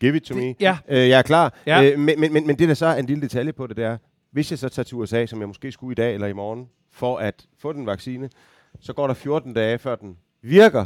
give 0.00 0.16
it 0.16 0.22
to 0.22 0.34
me, 0.34 0.54
ja, 0.60 0.76
øh, 0.88 1.08
jeg 1.08 1.18
er 1.18 1.22
klar. 1.22 1.54
Ja. 1.66 1.82
Øh, 1.92 1.98
men, 1.98 2.20
men, 2.20 2.32
men, 2.32 2.46
men 2.46 2.58
det 2.58 2.68
der 2.68 2.74
så 2.74 2.86
er 2.86 2.94
en 2.94 3.06
lille 3.06 3.22
detalje 3.22 3.52
på 3.52 3.66
det, 3.66 3.76
det 3.76 3.84
er, 3.84 3.96
hvis 4.32 4.50
jeg 4.50 4.58
så 4.58 4.68
tager 4.68 4.84
til 4.84 4.96
USA, 4.96 5.26
som 5.26 5.40
jeg 5.40 5.48
måske 5.48 5.72
skulle 5.72 5.92
i 5.92 5.94
dag 5.94 6.14
eller 6.14 6.26
i 6.26 6.32
morgen, 6.32 6.66
for 6.92 7.16
at 7.16 7.46
få 7.58 7.72
den 7.72 7.86
vaccine, 7.86 8.28
så 8.80 8.92
går 8.92 9.06
der 9.06 9.14
14 9.14 9.54
dage, 9.54 9.78
før 9.78 9.94
den 9.94 10.16
virker. 10.42 10.84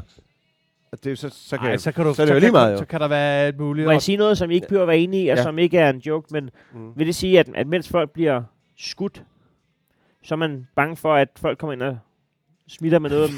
Og 0.92 1.04
det 1.04 1.12
er 1.12 1.16
så, 1.16 1.28
så 1.32 1.56
kan, 1.58 1.66
Ej, 1.70 1.76
så 1.76 1.92
kan 1.92 2.04
du, 2.04 2.14
så 2.14 2.22
er 2.22 2.26
det 2.26 2.34
jo 2.34 2.38
lige 2.38 2.52
meget, 2.52 2.72
jo. 2.72 2.78
Så 2.78 2.84
kan 2.84 3.00
der 3.00 3.08
være 3.08 3.40
alt 3.40 3.58
muligt. 3.60 3.84
Må 3.86 3.92
jeg 3.92 4.02
sige 4.02 4.16
noget, 4.16 4.38
som 4.38 4.50
I 4.50 4.54
ikke 4.54 4.68
behøver 4.68 4.82
at 4.82 4.88
være 4.88 4.98
enige 4.98 5.24
i, 5.24 5.28
og 5.28 5.36
Ja. 5.36 5.42
som 5.42 5.58
ikke 5.58 5.78
er 5.78 5.90
en 5.90 5.98
joke, 5.98 6.28
men 6.30 6.50
Mm. 6.72 6.92
vil 6.96 7.06
det 7.06 7.14
sige, 7.14 7.38
at, 7.40 7.48
at 7.54 7.66
mens 7.66 7.88
folk 7.88 8.10
bliver 8.10 8.42
skudt, 8.76 9.22
så 10.22 10.34
er 10.34 10.36
man 10.36 10.66
bange 10.76 10.96
for, 10.96 11.14
at 11.14 11.28
folk 11.36 11.58
kommer 11.58 11.72
ind 11.72 11.82
og 11.82 11.98
smitter 12.68 12.98
med 12.98 13.10
noget, 13.10 13.30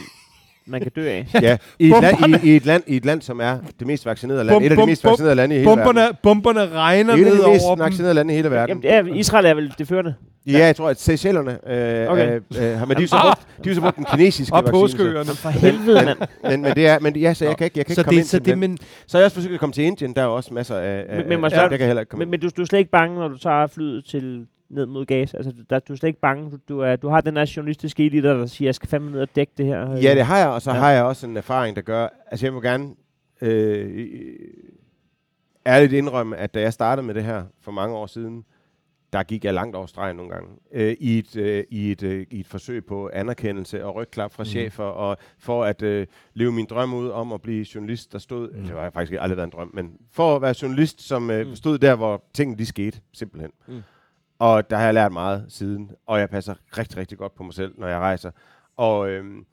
man 0.69 0.81
kan 0.81 0.93
dø 0.97 1.09
af? 1.09 1.27
Ja, 1.43 1.57
i 1.79 1.87
et, 1.91 2.01
land, 2.03 2.45
i, 2.45 2.49
i, 2.53 2.57
et 2.57 2.67
land, 2.67 2.83
i 2.87 2.97
et 2.97 3.05
land, 3.05 3.23
som 3.23 3.41
er 3.41 3.57
det 3.79 3.87
mest 3.87 4.07
vaccinerede 4.07 4.45
land. 4.45 4.55
Bum, 4.57 4.63
et 4.65 4.71
af 4.71 4.77
de 4.77 4.87
mest 4.87 5.05
vaccinerede 5.05 5.35
lande 5.35 5.55
i 5.55 5.59
hele 5.59 5.71
verden. 5.71 5.85
Bomberne, 5.85 6.09
bomberne 6.23 6.69
regner 6.69 7.15
Et 7.15 7.19
af 7.19 7.25
ned 7.25 7.43
de 7.45 7.51
mest 7.51 7.65
over 7.67 7.75
dem. 7.77 7.85
vaccinerede 7.85 8.15
lande 8.15 8.35
i 8.35 8.37
hele 8.37 8.51
verden. 8.51 8.69
Jamen, 8.85 9.05
det 9.07 9.13
er, 9.13 9.19
Israel 9.19 9.47
er 9.47 9.55
vel 9.55 9.75
det 9.79 9.89
førende? 9.89 10.15
Ja, 10.47 10.59
jeg 10.67 10.77
tror, 10.77 10.89
at 10.89 11.01
Seychellerne 11.01 11.51
øh, 11.51 12.09
Okay. 12.11 12.41
okay. 12.51 12.73
øh, 12.73 12.79
har, 12.79 12.87
men 12.87 12.97
de 12.97 13.09
så 13.09 13.17
brugt, 13.23 13.47
de 13.65 13.69
har 13.69 13.75
så 13.75 13.81
brugt 13.81 13.97
den 13.97 14.05
kinesiske 14.05 14.55
Og 14.55 14.63
vaccine. 14.65 14.81
påskeøerne. 14.81 15.31
For 15.35 15.49
helvede, 15.49 16.05
mand. 16.05 16.19
Men, 16.43 16.63
men, 16.63 16.75
det 16.75 16.87
er, 16.87 16.99
men 16.99 17.17
ja, 17.17 17.35
så 17.35 17.45
jeg 17.45 17.57
kan 17.57 17.65
ikke, 17.65 17.79
jeg 17.79 17.87
kan 17.87 17.95
Så 17.95 18.01
ikke 18.01 18.05
komme 18.07 18.17
det, 18.17 18.21
ind 18.23 18.27
så 18.29 18.37
til 18.39 18.45
det, 18.47 18.59
men, 18.59 18.79
Så 19.07 19.19
har 19.19 19.21
jeg 19.21 19.25
også 19.25 19.35
forsøgt 19.35 19.55
at 19.55 19.61
komme 19.61 19.73
til 19.73 19.85
Indien. 19.85 20.13
Der 20.17 20.23
er 20.23 20.27
også 20.27 20.55
masser 20.55 20.77
af... 20.77 21.05
af 21.09 21.25
Men- 21.29 21.41
men 21.41 21.51
der 21.51 21.69
kan 21.69 21.87
heller 21.87 22.01
ikke 22.01 22.11
komme 22.11 22.25
Men, 22.25 22.31
men 22.31 22.41
du, 22.41 22.49
du 22.57 22.63
er 22.63 22.67
slet 22.67 22.79
ikke 22.79 22.91
bange, 22.91 23.19
når 23.19 23.29
du 23.29 23.39
tager 23.39 23.67
flyet 23.67 24.05
til 24.05 24.47
ned 24.71 24.87
mod 24.87 25.07
gas? 25.07 25.35
Altså, 25.35 25.53
der, 25.71 25.79
du 25.79 25.93
er 25.93 25.97
slet 25.97 26.09
ikke 26.09 26.21
bange? 26.21 26.51
Du, 26.51 26.59
du, 26.69 26.81
er, 26.81 26.97
du 26.97 27.09
har 27.09 27.21
den 27.21 27.37
her 27.37 27.53
journalistiske 27.57 28.07
elite, 28.07 28.29
der 28.29 28.47
siger, 28.47 28.67
jeg 28.69 28.75
skal 28.75 28.89
fandme 28.89 29.11
ned 29.11 29.21
og 29.21 29.29
dække 29.37 29.53
det 29.59 29.67
her. 29.67 29.91
Ja, 29.97 30.15
det 30.15 30.25
har 30.25 30.39
jeg, 30.39 30.49
og 30.49 30.63
så 30.63 30.71
Ja. 30.71 30.77
har 30.79 30.91
jeg 30.91 31.05
også 31.05 31.27
en 31.27 31.37
erfaring, 31.37 31.77
der 31.77 31.83
gør... 31.83 32.09
Altså, 32.31 32.47
jeg 32.47 32.55
vil 32.55 32.63
gerne 32.63 32.95
øh, 33.41 34.09
ærligt 35.67 35.93
indrømme, 35.93 36.37
at 36.37 36.55
da 36.55 36.61
jeg 36.61 36.73
startede 36.73 37.07
med 37.07 37.15
det 37.15 37.25
her 37.25 37.45
for 37.61 37.73
mange 37.73 37.97
år 37.97 38.07
siden, 38.07 38.45
der 39.13 39.23
gik 39.23 39.45
jeg 39.45 39.55
langt 39.55 39.77
over 39.77 39.87
stregen 39.87 40.17
nogle 40.17 40.33
gange. 40.33 40.49
Øh, 40.73 40.97
i, 41.01 41.19
et, 41.19 41.37
øh, 41.37 41.65
i, 41.71 41.91
et, 41.93 42.03
øh, 42.03 42.27
I 42.31 42.41
et 42.41 42.47
forsøg 42.47 42.85
på 42.85 43.11
anerkendelse 43.13 43.85
og 43.85 43.95
rygklap 43.95 44.33
fra 44.33 44.43
mm. 44.43 44.47
chefer, 44.47 44.85
og 44.85 45.17
for 45.39 45.65
at 45.65 45.83
øh, 45.83 46.07
leve 46.35 46.53
min 46.53 46.67
drøm 46.71 46.95
ud 46.95 47.09
om 47.09 47.33
at 47.33 47.43
blive 47.43 47.67
journalist, 47.75 48.13
der 48.13 48.19
stod... 48.19 48.51
Mm. 48.53 48.63
Det 48.65 48.75
var 48.75 48.91
faktisk 48.91 49.19
aldrig 49.21 49.37
været 49.37 49.47
en 49.47 49.53
drøm, 49.53 49.71
men 49.75 49.93
for 50.11 50.37
at 50.37 50.43
være 50.43 50.55
journalist, 50.63 51.03
som 51.03 51.31
øh, 51.31 51.47
Mm. 51.47 51.55
stod 51.57 51.79
der, 51.79 51.95
hvor 51.95 52.25
tingene 52.35 52.59
de 52.59 52.67
skete, 52.67 53.01
simpelthen. 53.13 53.51
Mm. 53.69 53.83
Og 54.39 54.71
der 54.71 54.77
har 54.77 54.85
jeg 54.85 54.95
lært 54.95 55.13
meget 55.13 55.45
siden, 55.49 55.91
og 56.07 56.21
jeg 56.21 56.31
passer 56.31 56.55
rigtig, 56.79 56.99
rigtig 56.99 57.19
godt 57.19 57.35
på 57.37 57.43
mig 57.43 57.55
selv, 57.55 57.73
når 57.79 57.89
jeg 57.89 57.99
rejser. 57.99 58.31
Og, 58.77 59.11
øhm, 59.11 59.45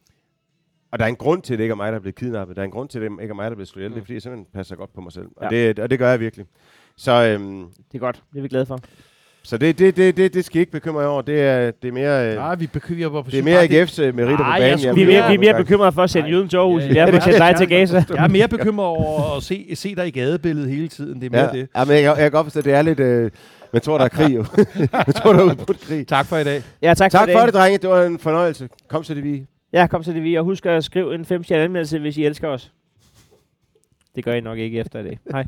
og 0.91 0.99
der 0.99 1.05
er 1.05 1.09
en 1.09 1.15
grund 1.15 1.41
til, 1.41 1.53
at 1.53 1.57
det 1.57 1.63
ikke 1.63 1.71
er 1.71 1.75
mig, 1.75 1.91
der 1.91 1.97
er 1.97 2.01
blevet 2.01 2.15
kidnappet. 2.15 2.55
Der 2.55 2.61
er 2.61 2.65
en 2.65 2.71
grund 2.71 2.89
til, 2.89 2.99
at 2.99 3.11
det 3.11 3.21
ikke 3.21 3.31
er 3.31 3.35
mig, 3.35 3.43
der 3.45 3.51
er 3.51 3.55
blevet 3.55 3.67
slået 3.67 3.81
ihjel. 3.83 3.91
Det 3.91 3.97
er, 3.97 4.01
fordi 4.03 4.13
jeg 4.13 4.21
simpelthen 4.21 4.47
passer 4.53 4.75
godt 4.75 4.93
på 4.93 5.01
mig 5.01 5.11
selv. 5.11 5.27
Og, 5.37 5.51
Ja. 5.51 5.57
det, 5.67 5.79
og 5.79 5.89
det 5.89 5.99
gør 5.99 6.09
jeg 6.09 6.19
virkelig. 6.19 6.45
Så, 6.97 7.11
øhm, 7.11 7.65
Det 7.91 7.95
er 7.95 7.99
godt. 7.99 8.23
Det 8.33 8.37
er 8.37 8.41
vi 8.41 8.47
glade 8.47 8.65
for. 8.65 8.79
så 9.43 9.57
det, 9.57 9.79
det, 9.79 9.95
det, 9.97 10.17
det, 10.17 10.33
det 10.33 10.45
skal 10.45 10.57
I 10.57 10.59
ikke 10.59 10.71
bekymre 10.71 11.01
jer 11.01 11.07
over. 11.07 11.21
Det 11.21 11.41
er, 11.41 11.71
det 11.71 11.87
er 11.87 11.91
mere, 11.91 12.29
øh, 12.29 12.35
nej, 12.35 12.55
vi 12.55 12.67
bekymrer 12.67 13.09
på 13.23 13.29
det 13.31 13.39
er 13.39 13.43
mere 13.43 13.63
AGF's 13.63 14.01
øh, 14.01 14.15
meritter 14.15 14.37
på 14.37 14.43
Nej, 14.43 14.59
banen. 14.59 14.85
jeg 14.85 14.95
Vi 14.95 15.01
er, 15.01 15.05
mere- 15.07 15.27
vi 15.29 15.35
er 15.35 15.39
mere 15.39 15.63
bekymrede 15.63 15.91
for 15.91 16.03
at 16.03 16.09
sende 16.09 16.29
jøden 16.29 16.47
til 16.49 16.57
Aarhus, 16.57 16.81
Ja, 16.83 16.87
er 16.87 17.13
ja, 17.13 17.19
sende 17.19 17.37
dig 17.39 17.55
til 17.57 17.69
Gaza. 17.69 18.03
Jeg 18.09 18.23
er 18.23 18.27
mere 18.27 18.47
bekymret 18.47 18.87
over 18.87 19.37
at 19.37 19.43
se, 19.43 19.71
se 19.75 19.95
dig 19.95 20.07
i 20.07 20.11
gadebilledet 20.11 20.69
hele 20.69 20.87
tiden. 20.87 21.19
Det 21.21 21.25
er 21.25 21.29
mere 21.29 21.41
Ja, 21.55 21.59
det. 21.59 21.67
ja, 21.75 21.85
men 21.85 21.93
jeg, 21.95 22.03
jeg 22.03 22.15
kan 22.17 22.31
godt 22.31 22.45
forstå, 22.45 22.59
at 22.59 22.65
det 22.65 22.73
er 22.73 22.81
lidt... 22.81 22.99
Øh, 22.99 23.31
man 23.75 23.81
tror, 23.81 23.97
der 23.97 24.05
er 24.05 24.09
krig 24.09 24.35
jo. 24.35 24.45
man 25.07 25.13
tror, 25.13 25.33
der 25.33 25.39
er 25.39 25.43
udbrudt 25.43 25.79
krig. 25.79 26.07
Tak 26.07 26.25
for 26.25 26.37
i 26.37 26.43
dag. 26.43 26.63
Ja, 26.81 26.93
tak, 26.93 27.11
Tak 27.11 27.29
for, 27.29 27.39
for 27.39 27.45
det, 27.45 27.53
drenge. 27.53 27.77
Det 27.77 27.89
var 27.89 28.03
en 28.03 28.19
fornøjelse. 28.19 28.69
Kom 28.87 29.03
så 29.03 29.13
det 29.13 29.23
vi. 29.23 29.45
Ja, 29.73 29.87
kom 29.87 30.03
til 30.03 30.15
det 30.15 30.23
vi. 30.23 30.35
Og 30.35 30.45
husk 30.45 30.65
at 30.65 30.83
skrive 30.83 31.15
en 31.15 31.25
5 31.25 31.43
anmeldelse, 31.51 31.99
hvis 31.99 32.17
I 32.17 32.25
elsker 32.25 32.47
os. 32.47 32.71
Det 34.15 34.23
gør 34.23 34.33
I 34.33 34.41
nok 34.41 34.57
ikke 34.57 34.79
efter 34.79 34.99
i 34.99 35.03
dag. 35.03 35.19
Hej. 35.31 35.45